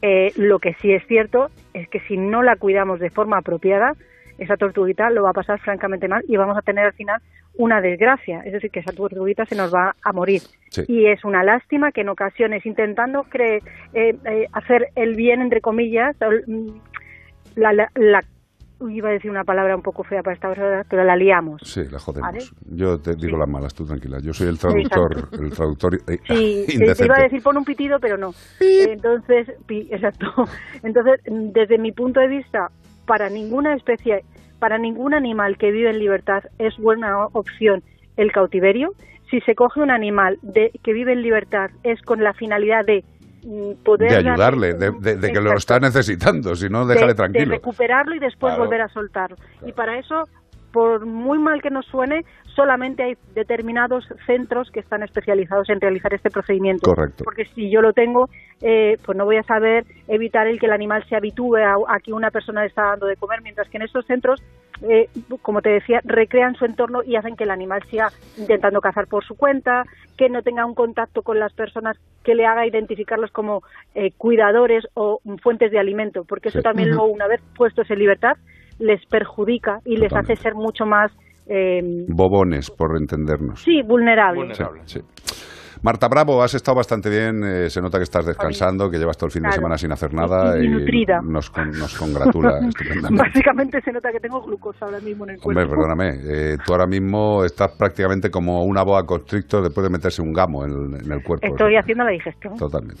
Eh, 0.00 0.32
lo 0.36 0.58
que 0.58 0.72
sí 0.80 0.90
es 0.90 1.06
cierto 1.08 1.50
es 1.74 1.90
que 1.90 2.00
si 2.08 2.16
no 2.16 2.42
la 2.42 2.56
cuidamos 2.56 3.00
de 3.00 3.10
forma 3.10 3.36
apropiada, 3.36 3.92
esa 4.38 4.56
tortuguita 4.56 5.10
lo 5.10 5.22
va 5.24 5.30
a 5.30 5.34
pasar 5.34 5.58
francamente 5.60 6.08
mal 6.08 6.22
y 6.28 6.36
vamos 6.36 6.56
a 6.56 6.62
tener 6.62 6.86
al 6.86 6.92
final 6.94 7.20
una 7.56 7.80
desgracia. 7.80 8.40
Es 8.44 8.52
decir, 8.52 8.70
que 8.70 8.80
esa 8.80 8.92
tortuguita 8.92 9.44
se 9.46 9.56
nos 9.56 9.74
va 9.74 9.94
a 10.02 10.12
morir. 10.12 10.42
Sí. 10.70 10.82
Y 10.88 11.06
es 11.06 11.24
una 11.24 11.42
lástima 11.42 11.90
que 11.92 12.02
en 12.02 12.08
ocasiones, 12.08 12.64
intentando 12.64 13.24
cre- 13.24 13.62
eh, 13.94 14.16
eh, 14.24 14.46
hacer 14.52 14.88
el 14.94 15.14
bien, 15.16 15.40
entre 15.42 15.60
comillas, 15.60 16.16
mm, 16.46 16.68
la, 17.56 17.72
la, 17.72 17.90
la- 17.96 18.24
iba 18.88 19.08
a 19.08 19.12
decir 19.12 19.28
una 19.28 19.42
palabra 19.42 19.74
un 19.74 19.82
poco 19.82 20.04
fea 20.04 20.22
para 20.22 20.34
esta 20.34 20.48
hora, 20.48 20.84
pero 20.88 21.02
la 21.02 21.16
liamos. 21.16 21.60
Sí, 21.64 21.80
la 21.90 21.98
jodemos. 21.98 22.30
¿Vale? 22.32 22.44
Yo 22.76 22.96
te 23.00 23.16
digo 23.16 23.36
las 23.36 23.48
malas, 23.48 23.74
tú 23.74 23.84
tranquila. 23.84 24.18
Yo 24.22 24.32
soy 24.32 24.46
el 24.46 24.56
traductor, 24.56 25.16
el 25.32 25.50
traductor 25.50 25.96
eh, 26.06 26.18
Sí, 26.28 26.78
te- 26.78 26.94
te 26.94 27.04
iba 27.04 27.16
a 27.16 27.22
decir 27.22 27.42
pon 27.42 27.56
un 27.56 27.64
pitido, 27.64 27.98
pero 27.98 28.16
no. 28.16 28.30
Entonces, 28.60 29.48
pi- 29.66 29.88
exacto. 29.90 30.26
Entonces, 30.84 31.20
desde 31.26 31.76
mi 31.76 31.90
punto 31.90 32.20
de 32.20 32.28
vista, 32.28 32.70
para 33.08 33.28
ninguna 33.30 33.74
especie, 33.74 34.22
para 34.60 34.78
ningún 34.78 35.14
animal 35.14 35.56
que 35.58 35.72
vive 35.72 35.90
en 35.90 35.98
libertad 35.98 36.44
es 36.58 36.76
buena 36.76 37.24
opción 37.32 37.82
el 38.16 38.30
cautiverio. 38.30 38.92
Si 39.30 39.40
se 39.40 39.54
coge 39.54 39.80
un 39.80 39.90
animal 39.90 40.38
de, 40.42 40.70
que 40.84 40.92
vive 40.92 41.12
en 41.14 41.22
libertad 41.22 41.70
es 41.82 42.00
con 42.02 42.22
la 42.22 42.34
finalidad 42.34 42.84
de 42.84 43.02
mm, 43.44 43.82
poder 43.84 44.10
de 44.10 44.14
darle 44.16 44.30
ayudarle, 44.30 44.74
de, 44.74 44.90
de- 45.00 45.16
de 45.16 45.32
que 45.32 45.40
lo 45.40 45.54
está 45.56 45.80
necesitando, 45.80 46.54
si 46.54 46.68
no, 46.68 46.86
de- 46.86 46.94
déjale 46.94 47.12
de 47.12 47.16
tranquilo. 47.16 47.54
recuperarlo 47.54 48.14
y 48.14 48.18
después 48.18 48.52
Claro. 48.52 48.64
volver 48.64 48.82
a 48.82 48.88
soltarlo. 48.88 49.36
Y 49.66 49.72
para 49.72 49.98
eso, 49.98 50.28
por 50.72 51.06
muy 51.06 51.38
mal 51.38 51.62
que 51.62 51.70
nos 51.70 51.86
suene, 51.86 52.24
solamente 52.54 53.02
hay 53.02 53.14
determinados 53.34 54.04
centros 54.26 54.70
que 54.70 54.80
están 54.80 55.02
especializados 55.02 55.68
en 55.70 55.80
realizar 55.80 56.12
este 56.12 56.30
procedimiento. 56.30 56.90
Correcto. 56.94 57.24
Porque 57.24 57.44
si 57.54 57.70
yo 57.70 57.80
lo 57.80 57.92
tengo, 57.92 58.28
eh, 58.60 58.96
pues 59.04 59.16
no 59.16 59.24
voy 59.24 59.36
a 59.36 59.42
saber 59.44 59.84
evitar 60.08 60.46
el 60.46 60.58
que 60.58 60.66
el 60.66 60.72
animal 60.72 61.04
se 61.08 61.16
habitúe 61.16 61.56
a, 61.56 61.74
a 61.88 62.00
que 62.00 62.12
una 62.12 62.30
persona 62.30 62.62
le 62.62 62.68
está 62.68 62.82
dando 62.82 63.06
de 63.06 63.16
comer, 63.16 63.42
mientras 63.42 63.68
que 63.68 63.76
en 63.76 63.84
estos 63.84 64.04
centros, 64.06 64.42
eh, 64.82 65.08
como 65.42 65.60
te 65.62 65.70
decía, 65.70 66.00
recrean 66.04 66.54
su 66.54 66.64
entorno 66.64 67.02
y 67.04 67.16
hacen 67.16 67.36
que 67.36 67.44
el 67.44 67.50
animal 67.50 67.82
siga 67.90 68.08
intentando 68.36 68.80
cazar 68.80 69.06
por 69.06 69.24
su 69.24 69.36
cuenta, 69.36 69.84
que 70.16 70.28
no 70.28 70.42
tenga 70.42 70.66
un 70.66 70.74
contacto 70.74 71.22
con 71.22 71.38
las 71.38 71.52
personas 71.52 71.96
que 72.24 72.34
le 72.34 72.44
haga 72.44 72.66
identificarlos 72.66 73.30
como 73.30 73.62
eh, 73.94 74.10
cuidadores 74.16 74.84
o 74.94 75.20
fuentes 75.42 75.70
de 75.70 75.78
alimento, 75.78 76.24
porque 76.24 76.48
eso 76.48 76.58
Sí. 76.58 76.62
también 76.64 76.88
Ujú. 76.88 76.98
luego, 76.98 77.12
una 77.12 77.28
vez 77.28 77.40
puestos 77.56 77.88
en 77.90 78.00
libertad, 78.00 78.36
les 78.78 79.04
perjudica 79.06 79.78
y 79.84 79.96
les 79.96 80.08
Totalmente. 80.10 80.32
hace 80.34 80.42
ser 80.42 80.54
mucho 80.54 80.84
más, 80.86 81.10
eh, 81.46 81.80
Bobones, 82.08 82.70
por 82.70 82.96
entendernos. 82.98 83.62
sí, 83.62 83.82
vulnerables. 83.82 84.56
Sí, 84.56 84.64
sí. 84.86 85.00
Marta 85.80 86.08
Bravo, 86.08 86.42
has 86.42 86.54
estado 86.54 86.74
bastante 86.78 87.08
bien. 87.08 87.40
eh, 87.44 87.70
se 87.70 87.80
nota 87.80 87.98
que 87.98 88.02
estás 88.02 88.26
descansando, 88.26 88.90
que 88.90 88.98
llevas 88.98 89.16
todo 89.16 89.26
el 89.28 89.30
fin 89.30 89.44
de 89.44 89.52
semana 89.52 89.78
sin 89.78 89.92
hacer 89.92 90.12
nada 90.12 90.58
Y- 90.58 90.64
y 90.64 90.68
nutrida. 90.68 91.20
nos, 91.22 91.50
con- 91.50 91.70
nos 91.70 91.96
congratula 91.96 92.58
estupendamente. 92.68 93.22
Básicamente 93.22 93.80
se 93.82 93.92
nota 93.92 94.10
que 94.10 94.18
tengo 94.18 94.40
glucosa 94.42 94.86
ahora 94.86 94.98
mismo 94.98 95.22
en 95.26 95.30
el 95.34 95.40
cuerpo. 95.40 95.60
Hombre, 95.60 95.76
perdóname, 95.76 96.08
eh, 96.52 96.56
tú 96.66 96.72
ahora 96.72 96.86
mismo 96.88 97.44
estás 97.44 97.70
prácticamente 97.78 98.28
como 98.28 98.64
una 98.64 98.82
boa 98.82 99.04
constrictor 99.06 99.62
después 99.62 99.84
de 99.84 99.90
meterse 99.90 100.20
un 100.20 100.32
gamo 100.32 100.64
en, 100.64 100.72
en 100.96 101.12
el 101.12 101.22
cuerpo. 101.22 101.46
Estoy 101.46 101.76
haciendo 101.76 102.02
la 102.02 102.10
digestión. 102.10 102.56
Totalmente. 102.56 103.00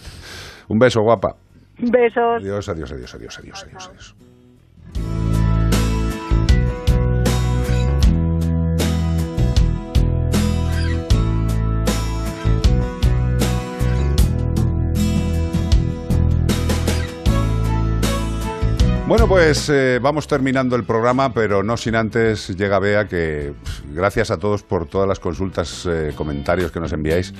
Un 0.68 0.78
beso, 0.78 1.00
guapa. 1.02 1.34
Besos. 1.80 2.42
Adiós, 2.42 2.68
adiós, 2.68 2.92
adiós, 2.92 3.14
adiós, 3.16 3.38
adiós, 3.40 3.64
adiós. 3.64 3.88
adiós. 3.88 5.37
Bueno, 19.08 19.26
pues 19.26 19.70
eh, 19.70 19.98
vamos 20.02 20.28
terminando 20.28 20.76
el 20.76 20.84
programa, 20.84 21.32
pero 21.32 21.62
no 21.62 21.78
sin 21.78 21.94
antes 21.96 22.48
llega 22.58 22.78
Bea 22.78 23.08
que 23.08 23.54
pff, 23.64 23.80
gracias 23.94 24.30
a 24.30 24.36
todos 24.36 24.62
por 24.62 24.84
todas 24.86 25.08
las 25.08 25.18
consultas, 25.18 25.86
eh, 25.90 26.12
comentarios 26.14 26.70
que 26.70 26.78
nos 26.78 26.92
enviáis. 26.92 27.32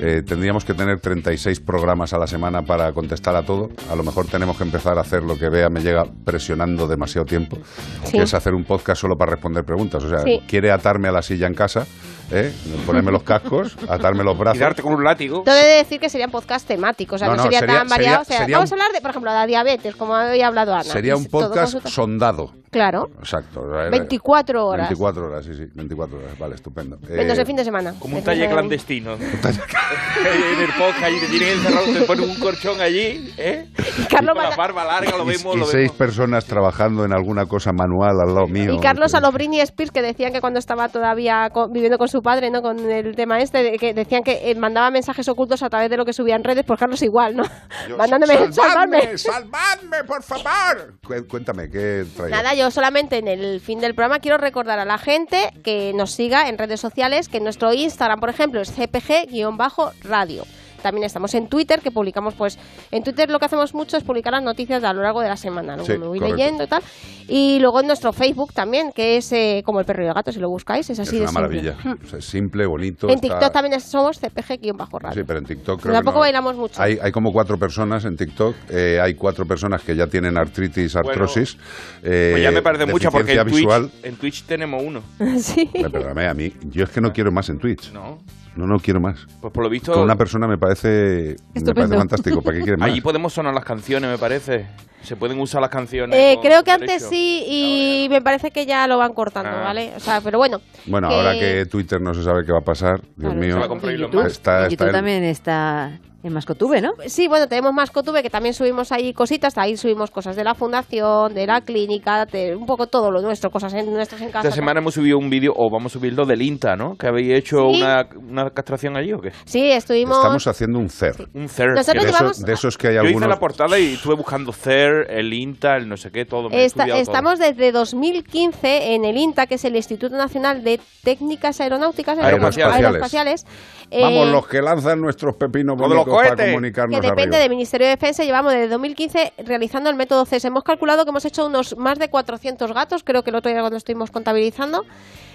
Eh, 0.00 0.22
tendríamos 0.24 0.64
que 0.64 0.72
tener 0.72 1.00
36 1.00 1.58
programas 1.58 2.12
a 2.12 2.18
la 2.18 2.28
semana 2.28 2.62
para 2.62 2.92
contestar 2.92 3.34
a 3.34 3.42
todo. 3.44 3.70
A 3.90 3.96
lo 3.96 4.04
mejor 4.04 4.26
tenemos 4.28 4.56
que 4.56 4.62
empezar 4.62 4.98
a 4.98 5.00
hacer 5.00 5.24
lo 5.24 5.36
que 5.36 5.48
Bea 5.48 5.68
me 5.68 5.80
llega 5.80 6.04
presionando 6.24 6.86
demasiado 6.86 7.24
tiempo, 7.24 7.58
Sí. 8.04 8.12
que 8.18 8.22
es 8.22 8.32
hacer 8.32 8.54
un 8.54 8.62
podcast 8.62 9.00
solo 9.00 9.18
para 9.18 9.32
responder 9.32 9.64
preguntas. 9.64 10.04
O 10.04 10.08
sea, 10.08 10.20
Sí. 10.20 10.42
quiere 10.46 10.70
atarme 10.70 11.08
a 11.08 11.12
la 11.12 11.22
silla 11.22 11.48
en 11.48 11.54
casa, 11.54 11.88
¿eh? 12.30 12.52
ponerme 12.86 13.12
los 13.12 13.22
cascos, 13.22 13.76
atarme 13.88 14.24
los 14.24 14.36
brazos. 14.38 14.56
Y 14.58 14.60
darte 14.60 14.82
con 14.82 14.94
un 14.94 15.04
látigo. 15.04 15.42
Todo 15.42 15.54
he 15.56 15.64
de 15.64 15.76
decir 15.78 16.00
que 16.00 16.08
serían 16.08 16.30
podcast 16.30 16.66
temáticos, 16.66 17.16
o 17.16 17.18
sea, 17.18 17.28
No, 17.28 17.32
no, 17.34 17.36
no, 17.38 17.42
sería, 17.44 17.60
sería- 17.60 17.78
tan 17.78 17.88
variado. 17.88 18.16
sería- 18.16 18.20
o 18.22 18.24
sea, 18.24 18.38
sería 18.38 18.56
vamos 18.58 18.72
un- 18.72 18.78
a 18.78 18.82
hablar 18.82 18.94
de, 18.94 19.00
por 19.00 19.10
ejemplo, 19.10 19.30
la 19.32 19.46
diabetes, 19.46 19.96
como 19.96 20.14
había 20.14 20.46
hablado 20.46 20.72
Ana. 20.74 20.84
Sería 20.84 21.16
un 21.16 21.22
Y 21.22 21.28
todo 21.28 21.48
podcast 21.50 21.86
sondado. 21.88 22.52
Claro. 22.70 23.08
Exacto. 23.20 23.60
Era- 23.72 23.88
24 23.90 24.66
horas. 24.66 24.88
24 24.88 25.26
horas, 25.26 25.44
sí, 25.46 25.54
sí, 25.54 25.64
24 25.74 26.18
horas. 26.18 26.38
Vale, 26.38 26.54
estupendo. 26.56 26.98
Menos 27.08 27.38
Eh, 27.38 27.40
el 27.40 27.46
fin 27.46 27.56
de 27.56 27.64
semana. 27.64 27.94
Como 27.98 28.18
un 28.18 28.22
taller 28.24 28.40
de 28.40 28.44
semana. 28.48 28.60
clandestino. 28.60 29.12
en 29.14 30.60
el 30.60 30.68
podcast, 30.78 31.04
allí 31.04 31.20
te 31.20 31.26
tienen 31.28 31.48
encerrado, 31.58 31.86
te 31.92 32.00
ponen 32.02 32.28
un 32.30 32.36
colchón 32.38 32.80
allí, 32.80 33.32
¿eh? 33.38 33.66
Y 33.98 34.02
Carlos 34.06 34.34
con 34.34 34.42
la 34.50 34.56
barba 34.56 34.84
larga, 34.84 35.16
lo 35.16 35.24
y, 35.24 35.36
vemos, 35.36 35.56
y 35.56 35.58
lo 35.58 35.64
seis 35.66 35.84
vemos. 35.84 35.96
personas 35.96 36.44
trabajando 36.44 37.04
en 37.04 37.12
alguna 37.14 37.46
cosa 37.46 37.70
manual 37.72 38.16
al 38.20 38.34
lado 38.34 38.46
mío. 38.46 38.74
Y 38.74 38.80
Carlos 38.80 39.14
Alobrini 39.14 39.58
y 39.58 39.60
Spears, 39.60 39.90
que 39.92 40.02
decían 40.02 40.32
que 40.32 40.40
cuando 40.40 40.58
estaba 40.58 40.88
todavía 40.88 41.48
viviendo 41.70 41.98
con 41.98 42.08
su 42.08 42.15
padre, 42.22 42.50
¿no? 42.50 42.62
Con 42.62 42.78
el 42.90 43.14
tema 43.16 43.40
este, 43.40 43.62
de 43.62 43.78
que 43.78 43.94
decían 43.94 44.22
que 44.22 44.50
eh, 44.50 44.54
mandaba 44.54 44.90
mensajes 44.90 45.28
ocultos 45.28 45.62
a 45.62 45.68
través 45.70 45.90
de 45.90 45.96
lo 45.96 46.04
que 46.04 46.12
subía 46.12 46.36
en 46.36 46.44
redes, 46.44 46.64
pues 46.66 46.78
Carlos 46.78 47.02
igual, 47.02 47.36
¿no? 47.36 47.44
Mandándome, 47.96 48.52
¡Salvadme! 48.52 49.18
¡Salvadme, 49.18 50.04
por 50.06 50.22
favor! 50.22 50.94
Cu- 51.06 51.26
Cuéntame, 51.28 51.68
¿qué 51.70 52.04
traes? 52.16 52.30
Nada, 52.30 52.54
yo 52.54 52.70
solamente 52.70 53.18
en 53.18 53.28
el 53.28 53.60
fin 53.60 53.80
del 53.80 53.94
programa 53.94 54.18
quiero 54.20 54.38
recordar 54.38 54.78
a 54.78 54.84
la 54.84 54.98
gente 54.98 55.50
que 55.64 55.92
nos 55.94 56.12
siga 56.12 56.48
en 56.48 56.58
redes 56.58 56.80
sociales, 56.80 57.28
que 57.28 57.40
nuestro 57.40 57.72
Instagram, 57.72 58.20
por 58.20 58.30
ejemplo, 58.30 58.60
es 58.60 58.72
cpg-radio. 58.72 60.44
También 60.86 61.04
estamos 61.04 61.34
en 61.34 61.48
Twitter, 61.48 61.80
que 61.80 61.90
publicamos, 61.90 62.34
pues, 62.34 62.58
en 62.92 63.02
Twitter 63.02 63.28
lo 63.28 63.40
que 63.40 63.46
hacemos 63.46 63.74
mucho 63.74 63.96
es 63.96 64.04
publicar 64.04 64.32
las 64.32 64.44
noticias 64.44 64.84
a 64.84 64.92
lo 64.92 65.02
largo 65.02 65.20
de 65.20 65.28
la 65.28 65.36
semana, 65.36 65.74
luego 65.74 65.84
Sí, 65.92 65.98
me 65.98 66.06
voy 66.06 66.20
correcto. 66.20 66.36
leyendo 66.36 66.62
y 66.62 66.66
tal. 66.68 66.82
Y 67.26 67.58
luego 67.58 67.80
en 67.80 67.88
nuestro 67.88 68.12
Facebook 68.12 68.52
también, 68.52 68.92
que 68.94 69.16
es 69.16 69.32
eh, 69.32 69.62
como 69.66 69.80
el 69.80 69.84
perro 69.86 70.04
y 70.04 70.06
el 70.06 70.14
gato, 70.14 70.30
si 70.30 70.38
lo 70.38 70.48
buscáis, 70.48 70.88
es 70.88 71.00
Es 71.00 71.08
así 71.08 71.16
de 71.16 71.22
una 71.22 71.30
simple. 71.32 71.42
maravilla. 71.42 71.76
Mm. 71.82 72.04
O 72.04 72.08
sea, 72.08 72.18
es 72.20 72.24
simple, 72.24 72.66
bonito. 72.66 73.08
En 73.08 73.14
está- 73.16 73.28
TikTok 73.28 73.52
también 73.52 73.80
somos 73.80 74.20
cpg-radio. 74.20 75.12
Sí, 75.12 75.24
pero 75.26 75.40
en 75.40 75.44
TikTok 75.44 75.80
creo 75.82 75.92
tampoco 75.94 76.14
que 76.14 76.18
no. 76.18 76.20
bailamos 76.20 76.54
mucho. 76.56 76.80
Hay, 76.80 76.98
hay 77.02 77.10
como 77.10 77.32
cuatro 77.32 77.58
personas 77.58 78.04
en 78.04 78.16
TicTok. 78.16 78.54
eh, 78.70 79.00
hay 79.02 79.14
cuatro 79.14 79.44
personas 79.44 79.82
que 79.82 79.96
ya 79.96 80.06
tienen 80.06 80.38
artritis, 80.38 80.94
artrosis. 80.94 81.56
eh, 82.04 82.28
Pues 82.32 82.42
ya 82.44 82.52
me 82.52 82.62
parece 82.62 82.86
mucho 82.86 83.10
porque 83.10 83.32
en 83.34 83.46
Twitch, 83.48 83.68
en 84.04 84.16
Twitch 84.16 84.44
tenemos 84.44 84.82
uno. 84.84 85.02
sí. 85.40 85.68
Pero 85.72 85.90
Perdóname, 85.90 86.28
a 86.28 86.34
mí, 86.34 86.52
yo 86.70 86.84
es 86.84 86.90
que 86.90 87.00
no 87.00 87.12
quiero 87.12 87.32
más 87.32 87.48
en 87.48 87.58
Twitch. 87.58 87.90
No. 87.92 88.18
No, 88.56 88.66
no 88.66 88.78
quiero 88.78 89.00
más. 89.00 89.26
Pues 89.40 89.52
por 89.52 89.62
lo 89.62 89.68
visto. 89.70 89.92
Con 89.92 90.02
una 90.02 90.16
persona 90.16 90.46
me 90.48 90.56
parece, 90.58 91.36
me 91.54 91.74
parece 91.74 91.96
fantástico. 91.96 92.40
¿Para 92.42 92.56
qué 92.56 92.62
quieres 92.64 92.78
más? 92.80 92.88
Allí 92.90 93.00
podemos 93.00 93.32
sonar 93.32 93.52
las 93.54 93.64
canciones, 93.64 94.10
me 94.10 94.18
parece. 94.18 94.66
Se 95.02 95.14
pueden 95.14 95.38
usar 95.38 95.60
las 95.60 95.70
canciones. 95.70 96.18
Eh, 96.18 96.38
creo 96.42 96.64
que 96.64 96.72
derecho. 96.72 96.92
antes 96.94 97.08
sí 97.08 97.44
y 97.46 98.08
me 98.10 98.20
parece 98.22 98.50
que 98.50 98.66
ya 98.66 98.86
lo 98.88 98.98
van 98.98 99.12
cortando, 99.12 99.50
Ah. 99.52 99.62
¿vale? 99.62 99.92
O 99.96 100.00
sea, 100.00 100.20
pero 100.20 100.38
bueno. 100.38 100.60
Bueno, 100.86 101.08
ahora 101.08 101.34
que 101.34 101.66
Twitter 101.66 102.00
no 102.00 102.12
se 102.14 102.24
sabe 102.24 102.44
qué 102.44 102.50
va 102.52 102.58
a 102.58 102.64
pasar, 102.64 103.00
Dios 103.02 103.32
Claro, 103.32 103.34
mío, 103.34 103.56
exacto. 103.58 103.90
Y 103.92 103.98
YouTube, 103.98 104.26
está, 104.26 104.26
y 104.26 104.62
está 104.62 104.68
YouTube 104.70 104.86
el- 104.88 104.92
también 104.92 105.22
está 105.24 106.00
en 106.26 106.32
Mascotube, 106.32 106.80
¿no? 106.80 106.90
Sí, 107.06 107.28
bueno, 107.28 107.46
tenemos 107.48 107.72
más 107.72 107.90
Cotube 107.90 108.22
que 108.22 108.30
también 108.30 108.54
subimos 108.54 108.92
ahí 108.92 109.12
cositas, 109.12 109.56
ahí 109.58 109.76
subimos 109.76 110.10
cosas 110.10 110.36
de 110.36 110.44
la 110.44 110.54
fundación, 110.54 111.32
de 111.34 111.46
la 111.46 111.60
clínica, 111.60 112.26
de 112.26 112.54
un 112.56 112.66
poco 112.66 112.86
todo 112.88 113.10
lo 113.10 113.20
nuestro, 113.22 113.50
cosas 113.50 113.72
en, 113.74 113.92
nuestras 113.92 114.20
en 114.20 114.28
casa. 114.30 114.48
Esta 114.48 114.54
semana 114.56 114.80
hemos 114.80 114.94
subido 114.94 115.18
un 115.18 115.30
vídeo, 115.30 115.52
o 115.56 115.70
vamos 115.70 115.92
a 115.92 115.98
subirlo 115.98 116.26
del 116.26 116.42
INTA, 116.42 116.76
¿no? 116.76 116.94
Que 116.96 117.06
habéis 117.08 117.32
hecho 117.38 117.56
Sí. 117.70 117.80
una, 117.80 118.06
una 118.16 118.50
castración 118.50 118.96
allí, 118.96 119.12
¿o 119.12 119.18
qué? 119.18 119.30
Sí, 119.44 119.70
estuvimos... 119.70 120.16
Estamos 120.16 120.46
haciendo 120.46 120.78
un 120.78 120.88
CER. 120.88 121.28
Un 121.34 121.48
CER. 121.48 121.68
Nosotros 121.74 122.04
de, 122.04 122.10
llevamos- 122.10 122.30
esos, 122.32 122.44
de 122.46 122.52
esos 122.52 122.76
que 122.78 122.88
hay 122.88 122.94
Yo 122.94 123.00
hice 123.02 123.08
algunos... 123.08 123.28
la 123.28 123.38
portada 123.38 123.78
y 123.78 123.94
estuve 123.94 124.14
buscando 124.16 124.52
CER, 124.52 125.06
el 125.10 125.32
INTA, 125.32 125.76
el 125.76 125.88
no 125.88 125.96
sé 125.96 126.10
qué, 126.10 126.24
todo. 126.24 126.48
me 126.48 126.56
he 126.62 126.64
Esta- 126.64 126.82
estudiado 126.84 127.02
todo. 127.04 127.12
estamos 127.12 127.38
desde 127.38 127.72
2015 127.72 128.94
en 128.94 129.04
el 129.04 129.16
INTA, 129.16 129.46
que 129.46 129.54
es 129.56 129.64
el 129.64 129.76
Instituto 129.76 130.16
Nacional 130.16 130.62
de 130.64 130.80
Técnicas 131.04 131.60
Aeronáuticas 131.60 132.18
Aeroespaciales. 132.18 132.74
Aeroespaciales. 132.76 133.44
Eh, 133.90 134.00
Vamos, 134.02 134.28
los 134.32 134.48
que 134.48 134.60
lanzan 134.60 135.00
nuestros 135.00 135.36
pepinos 135.36 135.76
Para 136.16 136.30
comunicarnos 136.52 137.00
que 137.00 137.06
depende 137.06 137.36
arriba. 137.36 137.38
del 137.42 137.50
Ministerio 137.50 137.86
de 137.86 137.90
Defensa. 137.92 138.24
Llevamos 138.24 138.52
desde 138.52 138.68
2015 138.68 139.32
realizando 139.44 139.90
el 139.90 139.96
método 139.96 140.24
CES. 140.26 140.44
Hemos 140.46 140.64
calculado 140.64 141.04
que 141.04 141.10
hemos 141.10 141.24
hecho 141.24 141.46
unos 141.46 141.76
más 141.76 141.98
de 141.98 142.08
400 142.08 142.72
gatos, 142.72 143.02
creo 143.04 143.22
que 143.22 143.30
el 143.30 143.36
otro 143.36 143.50
día 143.50 143.60
cuando 143.60 143.76
estuvimos 143.76 144.10
contabilizando. 144.10 144.84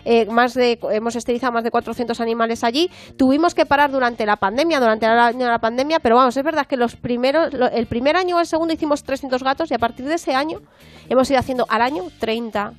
eh, 0.04 0.26
más 0.26 0.56
de, 0.56 0.80
hemos 0.94 1.16
esterilizado 1.16 1.54
más 1.54 1.64
de 1.64 1.70
400 1.70 2.20
animales 2.22 2.64
allí. 2.64 2.90
Tuvimos 3.18 3.54
que 3.54 3.68
parar 3.68 3.92
durante 3.92 4.26
la 4.26 4.36
pandemia, 4.36 4.80
durante 4.80 5.06
el 5.06 5.12
año 5.12 5.46
de 5.46 5.52
la 5.52 5.60
pandemia, 5.60 6.00
pero 6.00 6.16
vamos, 6.16 6.36
es 6.36 6.44
verdad 6.44 6.66
que 6.66 6.76
los 6.76 6.96
primeros, 6.96 7.54
lo- 7.54 7.70
el 7.70 7.86
primer 7.86 8.16
año 8.18 8.38
o 8.38 8.40
el 8.40 8.48
segundo 8.48 8.74
hicimos 8.74 9.04
300 9.04 9.44
gatos 9.44 9.70
y 9.70 9.76
a 9.76 9.78
partir 9.78 10.08
de 10.08 10.16
ese 10.16 10.34
año 10.34 10.60
hemos 11.08 11.30
ido 11.30 11.40
haciendo 11.40 11.68
al 11.70 11.84
año 11.84 12.06
30, 12.20 12.74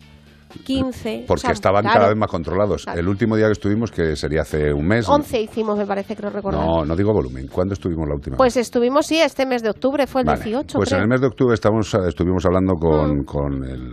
15. 0.65 1.25
Porque 1.27 1.41
o 1.41 1.43
sea, 1.43 1.51
estaban 1.53 1.83
claro, 1.83 1.99
cada 1.99 2.09
vez 2.11 2.19
más 2.19 2.31
controlados. 2.31 2.85
Claro. 2.85 3.01
El 3.01 3.09
último 3.09 3.37
día 3.37 3.47
que 3.47 3.53
estuvimos, 3.53 3.91
que 3.91 4.17
sería 4.17 4.43
hace 4.43 4.73
un 4.73 4.87
mes... 4.87 5.09
11 5.09 5.41
hicimos, 5.43 5.77
me 5.79 5.87
parece, 5.87 6.15
creo 6.17 6.31
recordar. 6.31 6.65
No, 6.65 6.85
no 6.85 6.97
digo 6.97 7.13
volumen. 7.13 7.47
¿Cuándo 7.49 7.75
estuvimos 7.75 8.07
la 8.09 8.15
última 8.15 8.37
Pues 8.37 8.57
estuvimos, 8.57 9.07
sí, 9.07 9.19
este 9.21 9.47
mes 9.47 9.63
de 9.63 9.71
octubre, 9.71 10.07
fue 10.07 10.23
el 10.23 10.27
Vale, 10.27 10.43
18. 10.45 10.79
Pues 10.79 10.89
creo. 10.89 10.99
en 10.99 11.03
el 11.05 11.09
mes 11.09 11.21
de 11.21 11.27
octubre 11.27 11.55
estamos, 11.55 11.93
eh, 11.95 11.99
estuvimos 12.09 12.45
hablando 12.47 12.75
Mm. 12.75 12.79
con, 12.81 13.25
con, 13.25 13.65
el, 13.65 13.93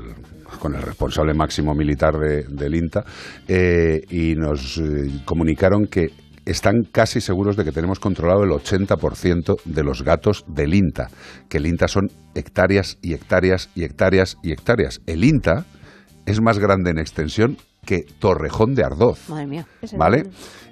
con 0.60 0.76
el 0.76 0.82
responsable 0.82 1.34
máximo 1.34 1.74
militar 1.74 2.18
de- 2.18 2.44
del 2.50 2.76
INTA 2.76 3.04
eh, 3.48 4.02
y 4.10 4.36
nos 4.36 4.78
eh, 4.78 5.10
comunicaron 5.26 5.86
que 5.86 6.08
están 6.46 6.84
casi 6.92 7.22
seguros 7.22 7.56
de 7.58 7.64
que 7.64 7.72
tenemos 7.72 8.00
controlado 8.00 8.44
el 8.44 8.50
80% 8.50 9.58
de 9.66 9.84
los 9.84 10.02
gatos 10.04 10.44
del 10.48 10.74
INTA, 10.74 11.08
que 11.48 11.58
el 11.58 11.68
INTA 11.68 11.88
son 11.88 12.10
hectáreas 12.34 12.98
y 13.04 13.14
hectáreas 13.14 13.70
y 13.76 13.84
hectáreas 13.84 14.38
y 14.42 14.52
hectáreas. 14.52 15.00
El 15.06 15.24
INTA 15.24 15.66
es 16.32 16.42
más 16.42 16.60
grande 16.60 16.92
en 16.92 17.00
extensión 17.00 17.58
que 17.86 18.04
Torrejón 18.20 18.76
de 18.76 18.84
Ardoz. 18.84 19.30
Madre 19.30 19.48
mía. 19.48 19.68
¿Vale? 19.98 20.24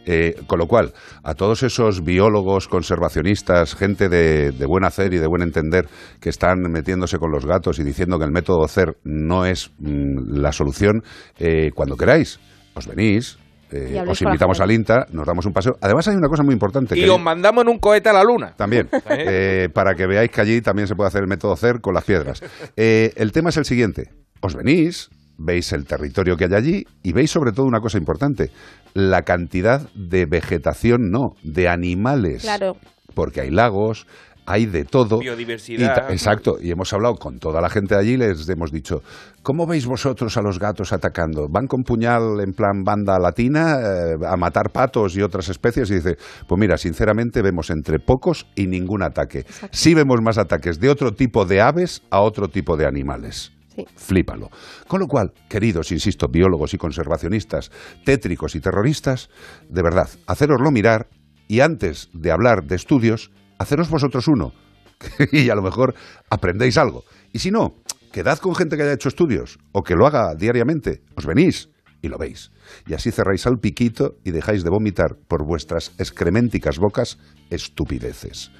Eh, 0.06 0.36
con 0.48 0.60
lo 0.60 0.68
cual, 0.68 0.94
a 1.24 1.34
todos 1.34 1.64
esos 1.64 2.03
biólogos, 2.03 2.68
conservacionistas, 2.68 3.76
gente 3.76 4.08
de, 4.08 4.52
de 4.52 4.66
buen 4.66 4.86
hacer 4.86 5.14
y 5.14 5.18
de 5.18 5.27
buen 5.27 5.42
entender 5.42 5.88
que 6.22 6.30
están 6.30 6.60
metiéndose 6.72 7.18
con 7.18 7.32
los 7.32 7.45
gatos 7.45 7.80
y 7.80 7.84
diciendo 7.84 8.18
que 8.18 8.26
el 8.26 8.32
método 8.32 8.66
CER 8.68 8.98
no 9.03 9.45
es 9.45 9.72
mm, 9.80 10.40
la 10.40 10.52
solución, 10.53 11.02
eh, 11.40 11.72
cuando 11.76 11.98
queráis, 11.98 12.40
os 12.74 12.88
venís. 12.88 13.38
eh, 13.72 14.02
os 14.08 14.22
invitamos 14.22 14.61
al 14.61 14.72
INTA, 14.72 15.08
nos 15.11 15.26
damos 15.27 15.45
un 15.45 15.52
paseo. 15.52 15.74
Además 15.82 16.08
hay 16.08 16.16
una 16.16 16.30
cosa 16.30 16.44
muy 16.44 16.53
importante. 16.53 16.98
Y 16.98 17.03
que 17.03 17.10
os 17.10 17.19
mandamos 17.22 17.64
en 17.66 17.69
un 17.72 17.80
cohete 17.80 18.08
a 18.08 18.14
la 18.14 18.24
luna. 18.24 18.53
también, 18.56 18.88
eh, 19.10 19.68
para 19.74 19.94
que 19.94 20.08
veáis 20.08 20.32
que 20.32 20.40
allí 20.40 20.61
también 20.61 20.88
se 20.88 20.95
puede 20.95 21.10
hacer 21.10 21.22
el 21.24 21.27
método 21.27 21.56
CER 21.58 21.82
con 21.82 21.94
las 21.94 22.06
piedras. 22.06 22.42
Eh, 22.77 23.11
el 23.18 23.32
tema 23.34 23.50
es 23.50 23.58
el 23.58 23.66
siguiente. 23.66 24.11
Os 24.40 24.56
venís, 24.56 25.10
veis 25.38 25.72
el 25.74 25.85
territorio 25.85 26.35
que 26.35 26.45
hay 26.45 26.53
allí 26.53 26.83
y 27.03 27.14
veis 27.14 27.32
sobre 27.32 27.51
todo 27.51 27.66
una 27.66 27.80
cosa 27.80 27.98
importante, 27.98 28.51
la 28.93 29.24
cantidad 29.24 29.90
de 29.93 30.25
vegetación, 30.25 31.09
no, 31.11 31.35
de 31.43 31.69
animales. 31.69 32.43
Claro. 32.43 32.77
Porque 33.14 33.41
hay 33.41 33.49
lagos, 33.49 34.06
hay 34.48 34.66
de 34.66 34.85
todo. 34.85 35.19
Biodiversidad. 35.19 36.07
Y 36.09 36.14
exacto, 36.14 36.56
y 36.59 36.72
hemos 36.72 36.91
hablado 36.93 37.16
con 37.16 37.38
toda 37.38 37.59
la 37.61 37.69
gente 37.69 37.95
de 37.95 38.01
allí 38.01 38.14
y 38.14 38.17
les 38.17 38.48
hemos 38.48 38.72
dicho, 38.72 39.01
¿cómo 39.43 39.67
veis 39.67 39.85
vosotros 39.85 40.38
a 40.38 40.41
los 40.41 40.57
gatos 40.57 40.93
atacando? 40.93 41.48
¿Van 41.49 41.67
con 41.67 41.83
puñal 41.83 42.40
en 42.40 42.53
plan 42.53 42.83
banda 42.83 43.19
latina 43.19 43.75
eh, 43.80 44.16
a 44.25 44.38
matar 44.38 44.72
patos 44.72 45.17
y 45.17 45.22
otras 45.22 45.49
especies? 45.49 45.91
Y 45.91 45.95
dice, 45.95 46.16
pues 46.48 46.59
mira, 46.59 46.77
sinceramente 46.77 47.41
vemos 47.41 47.69
entre 47.69 47.99
pocos 47.99 48.48
y 48.56 48.67
ningún 48.67 49.03
ataque. 49.03 49.45
Sí 49.72 49.93
vemos 49.93 50.22
más 50.22 50.38
ataques 50.38 50.80
de 50.80 50.90
otro 50.90 51.11
tipo 51.11 51.45
de 51.45 51.59
aves 51.59 52.01
a 52.09 52.22
otro 52.22 52.48
tipo 52.48 52.77
de 52.77 52.88
animales. 52.88 53.51
Flípalo. 53.96 54.50
Con 54.88 55.00
lo 55.00 55.08
cual, 55.08 55.34
queridos, 55.50 55.92
insisto, 55.92 56.28
biólogos 56.28 56.74
y 56.74 56.78
conservacionistas, 56.78 57.72
tétricos 58.06 58.56
y 58.56 58.60
terroristas, 58.60 59.30
de 59.70 59.84
verdad, 59.84 60.10
hacéroslo 60.26 60.72
mirar 60.72 61.10
y 61.48 61.62
antes 61.62 62.10
de 62.14 62.32
hablar 62.32 62.66
de 62.66 62.76
estudios, 62.76 63.32
haceros 63.58 63.90
vosotros 63.90 64.28
uno. 64.28 64.54
y 65.32 65.50
a 65.50 65.56
lo 65.56 65.62
mejor 65.62 65.96
aprendéis 66.30 66.78
algo. 66.78 67.04
Y 67.32 67.40
si 67.40 67.52
no, 67.52 67.76
quedad 68.12 68.40
con 68.40 68.56
gente 68.56 68.78
que 68.78 68.84
haya 68.84 68.94
hecho 68.94 69.10
estudios 69.10 69.60
o 69.72 69.84
que 69.84 69.96
lo 69.96 70.08
haga 70.08 70.34
diariamente. 70.36 71.04
Os 71.16 71.26
venís 71.26 71.70
y 72.02 72.08
lo 72.08 72.18
veis. 72.18 72.52
Y 72.88 72.94
así 72.94 73.12
cerráis 73.12 73.46
al 73.48 73.60
piquito 73.60 74.16
y 74.24 74.32
dejáis 74.32 74.64
de 74.64 74.70
vomitar 74.70 75.18
por 75.28 75.46
vuestras 75.46 75.94
excreménticas 75.98 76.80
bocas 76.80 77.18
estupideces. 77.50 78.52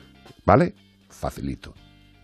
¿Vale? 0.46 0.76
Facilito. 1.10 1.74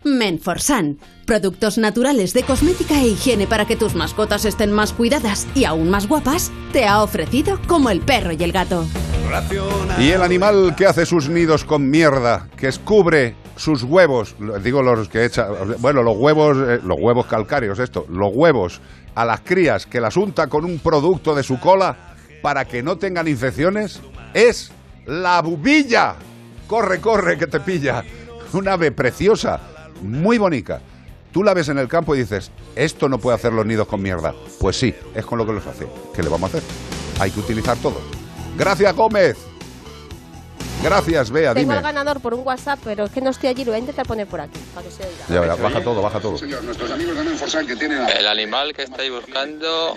Menforsan, 0.04 1.00
productos 1.26 1.78
naturales 1.78 2.34
de 2.34 2.44
cosmética 2.44 3.02
e 3.02 3.08
higiene 3.08 3.48
para 3.48 3.66
que 3.66 3.76
tus 3.76 3.96
mascotas 3.96 4.46
estén 4.46 4.72
más 4.72 4.92
cuidadas 4.92 5.48
y 5.56 5.64
aún 5.64 5.90
más 5.90 6.08
guapas, 6.08 6.52
te 6.74 6.86
ha 6.86 7.02
ofrecido 7.02 7.60
como 7.68 7.90
el 7.90 8.02
perro 8.02 8.34
y 8.34 8.44
el 8.44 8.52
gato. 8.52 8.86
Y 9.98 10.10
el 10.10 10.22
animal 10.22 10.76
que 10.76 10.86
hace 10.86 11.06
sus 11.06 11.30
nidos 11.30 11.64
con 11.64 11.90
mierda, 11.90 12.50
que 12.58 12.68
escubre 12.68 13.36
sus 13.56 13.84
huevos, 13.84 14.36
digo 14.62 14.82
los 14.82 15.08
que 15.08 15.26
echa, 15.26 15.48
bueno, 15.80 16.04
los 16.04 16.18
huevos, 16.18 16.58
eh, 16.58 16.80
los 16.84 16.98
huevos 17.00 17.26
calcáreos, 17.26 17.80
esto, 17.80 18.06
los 18.10 18.32
huevos 18.34 18.82
a 19.16 19.26
las 19.26 19.42
crías 19.42 19.86
que 19.86 20.02
las 20.02 20.18
unta 20.18 20.48
con 20.48 20.66
un 20.66 20.80
producto 20.80 21.34
de 21.34 21.44
su 21.44 21.60
cola 21.60 22.16
para 22.42 22.66
que 22.66 22.84
no 22.84 22.98
tengan 22.98 23.28
infecciones, 23.28 24.02
es 24.34 24.72
la 25.06 25.42
bubilla. 25.42 26.16
Corre, 26.68 27.00
corre, 27.00 27.38
que 27.38 27.48
te 27.48 27.60
pilla. 27.60 28.04
Una 28.54 28.74
ave 28.74 28.92
preciosa, 28.92 29.60
muy 30.04 30.38
bonita. 30.38 30.82
Tú 31.32 31.44
la 31.44 31.54
ves 31.54 31.70
en 31.70 31.80
el 31.80 31.88
campo 31.88 32.16
y 32.16 32.20
dices, 32.20 32.52
esto 32.76 33.10
no 33.10 33.18
puede 33.18 33.36
hacer 33.36 33.54
los 33.54 33.66
nidos 33.66 33.88
con 33.88 34.02
mierda. 34.02 34.34
Pues 34.60 34.78
sí, 34.78 34.94
es 35.16 35.26
con 35.26 35.40
lo 35.40 35.46
que 35.46 35.54
los 35.54 35.66
hace. 35.66 35.88
¿Qué 36.14 36.22
le 36.22 36.30
vamos 36.30 36.54
a 36.54 36.58
hacer? 36.58 36.70
Hay 37.20 37.32
que 37.32 37.40
utilizar 37.40 37.78
todo. 37.78 38.00
Gracias, 38.58 38.96
Gómez. 38.96 39.53
Gracias, 40.84 41.32
Bea, 41.32 41.54
Tengo 41.54 41.62
dime. 41.72 41.76
al 41.78 41.82
ganador 41.84 42.20
por 42.20 42.34
un 42.34 42.46
WhatsApp, 42.46 42.80
pero 42.84 43.06
es 43.06 43.12
que 43.12 43.22
no 43.22 43.30
estoy 43.30 43.50
allí, 43.50 43.64
lo 43.64 43.72
voy 43.72 43.78
a 43.78 43.80
intentar 43.80 44.06
poner 44.06 44.28
por 44.28 44.42
aquí, 44.42 44.60
para 44.74 44.86
que 44.86 44.92
se 44.92 45.04
oiga. 45.04 45.26
Ya 45.30 45.40
verás, 45.40 45.60
baja 45.62 45.82
todo, 45.82 46.02
baja 46.02 46.20
todo. 46.20 46.36
El 46.44 48.28
animal 48.28 48.74
que 48.74 48.84
estáis 48.84 49.12
buscando 49.12 49.96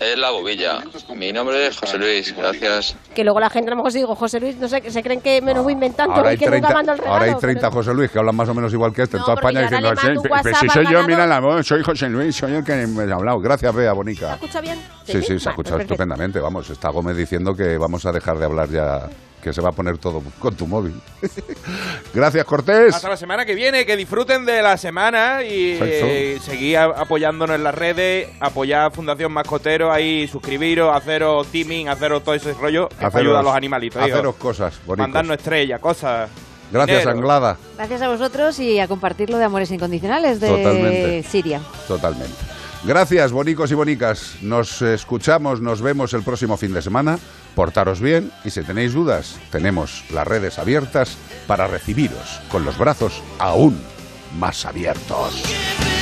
es 0.00 0.18
la 0.18 0.30
bobilla. 0.30 0.82
Mi 1.14 1.32
nombre 1.32 1.66
es 1.68 1.78
José 1.78 1.98
Luis, 1.98 2.34
gracias. 2.36 2.96
Que 3.14 3.22
luego 3.24 3.38
la 3.40 3.48
gente 3.50 3.68
a 3.68 3.70
lo 3.70 3.76
mejor 3.76 3.92
se 3.92 3.98
digo, 3.98 4.14
José 4.16 4.40
Luis, 4.40 4.56
no 4.56 4.68
sé, 4.68 4.80
que 4.80 4.90
se 4.90 5.02
creen 5.02 5.20
que 5.20 5.40
me 5.40 5.54
lo 5.54 5.62
voy 5.62 5.72
inventando 5.74 6.14
Ahora 6.14 6.30
y 6.30 6.32
hay, 6.32 6.38
que 6.38 6.46
30, 6.46 6.66
nunca 6.68 6.74
mando 6.78 6.92
el 6.92 6.98
regalo. 6.98 7.14
ahora 7.14 7.26
hay 7.32 7.38
30 7.40 7.70
José 7.70 7.94
Luis 7.94 8.10
que 8.10 8.18
hablan 8.18 8.34
más 8.36 8.48
o 8.48 8.54
menos 8.54 8.72
igual 8.72 8.92
que 8.92 9.02
este 9.02 9.16
en 9.16 9.20
No, 9.20 9.26
toda 9.26 9.36
porque 9.40 9.58
España 9.58 9.70
diciendo, 9.70 10.00
"Sí, 10.00 10.28
pero 10.42 10.54
si 10.60 10.68
soy 10.68 10.84
yo, 10.84 10.90
ganador". 10.90 11.06
mira 11.06 11.26
la 11.26 11.40
voz, 11.40 11.66
soy 11.66 11.82
José 11.82 12.08
Luis, 12.08 12.34
soy 12.34 12.54
el 12.54 12.64
que 12.64 12.86
me 12.86 13.10
ha 13.10 13.14
hablado. 13.16 13.38
Gracias, 13.40 13.74
Bea, 13.74 13.92
Bonica. 13.92 14.28
¿Se 14.28 14.34
escucha 14.34 14.60
bien? 14.60 14.78
Sí, 15.04 15.22
sí, 15.22 15.38
se 15.38 15.48
ha 15.48 15.52
escuchado 15.52 15.78
estupendamente. 15.80 16.40
Vamos, 16.40 16.68
está 16.70 16.88
Gómez 16.90 17.16
diciendo 17.16 17.54
que 17.54 17.78
vamos 17.78 18.04
a 18.06 18.12
dejar 18.12 18.38
de 18.38 18.44
hablar 18.46 18.68
ya, 18.68 19.08
que 19.44 19.52
se 19.52 19.60
va 19.60 19.68
a 19.68 19.72
poner 19.72 19.98
todo 19.98 20.22
con 20.40 20.56
tu 20.56 20.66
móvil. 20.66 20.94
Gracias, 22.14 22.44
Cortés. 22.44 22.94
Hasta 22.94 23.10
la 23.10 23.16
semana 23.16 23.44
que 23.44 23.54
viene, 23.54 23.84
que 23.84 23.96
disfruten 23.96 24.44
de 24.46 24.62
la 24.62 24.76
semana 24.76 25.42
y 25.44 25.78
eh, 25.80 26.76
apoyándonos 26.96 27.54
en 27.56 27.62
las 27.62 27.74
redes, 27.74 28.28
apoyar 28.40 28.86
a 28.86 28.90
Fundación 28.90 29.32
Mascotero, 29.32 29.92
ahí 29.92 30.26
suscribiros, 30.26 30.96
haceros 30.96 31.46
teaming, 31.48 31.88
haceros 31.88 32.24
todo 32.24 32.34
ese 32.34 32.54
rollo, 32.54 32.88
que 32.88 33.04
Haceros- 33.04 33.20
ayuda 33.20 33.40
a 33.40 33.42
los 33.42 33.54
animalitos. 33.54 34.02
digo. 34.02 34.16
Haceros 34.16 34.34
cosas 34.36 34.80
bonitas. 34.86 35.08
Mandarnos 35.08 35.36
estrellas, 35.36 35.78
cosas. 35.80 36.30
Gracias, 36.72 37.00
dinero. 37.00 37.18
Anglada. 37.18 37.58
Gracias 37.76 38.02
a 38.02 38.08
vosotros 38.08 38.58
y 38.58 38.80
a 38.80 38.88
compartir 38.88 39.28
lo 39.30 39.36
de 39.38 39.44
Amores 39.44 39.70
Incondicionales 39.70 40.40
de 40.40 40.48
Totalmente. 40.48 41.22
Siria. 41.24 41.60
Totalmente. 41.86 42.34
Gracias, 42.84 43.30
bonicos 43.32 43.70
y 43.70 43.74
bonicas. 43.74 44.36
Nos 44.42 44.82
escuchamos, 44.82 45.60
nos 45.60 45.80
vemos 45.82 46.12
el 46.14 46.22
próximo 46.22 46.56
fin 46.56 46.72
de 46.74 46.82
semana. 46.82 47.18
Portaros 47.54 48.00
bien 48.00 48.32
y 48.44 48.50
si 48.50 48.62
tenéis 48.62 48.92
dudas, 48.92 49.38
tenemos 49.50 50.04
las 50.10 50.26
redes 50.26 50.58
abiertas 50.58 51.16
para 51.46 51.66
recibiros 51.66 52.40
con 52.48 52.64
los 52.64 52.78
brazos 52.78 53.22
aún 53.38 53.80
más 54.38 54.64
abiertos. 54.66 55.93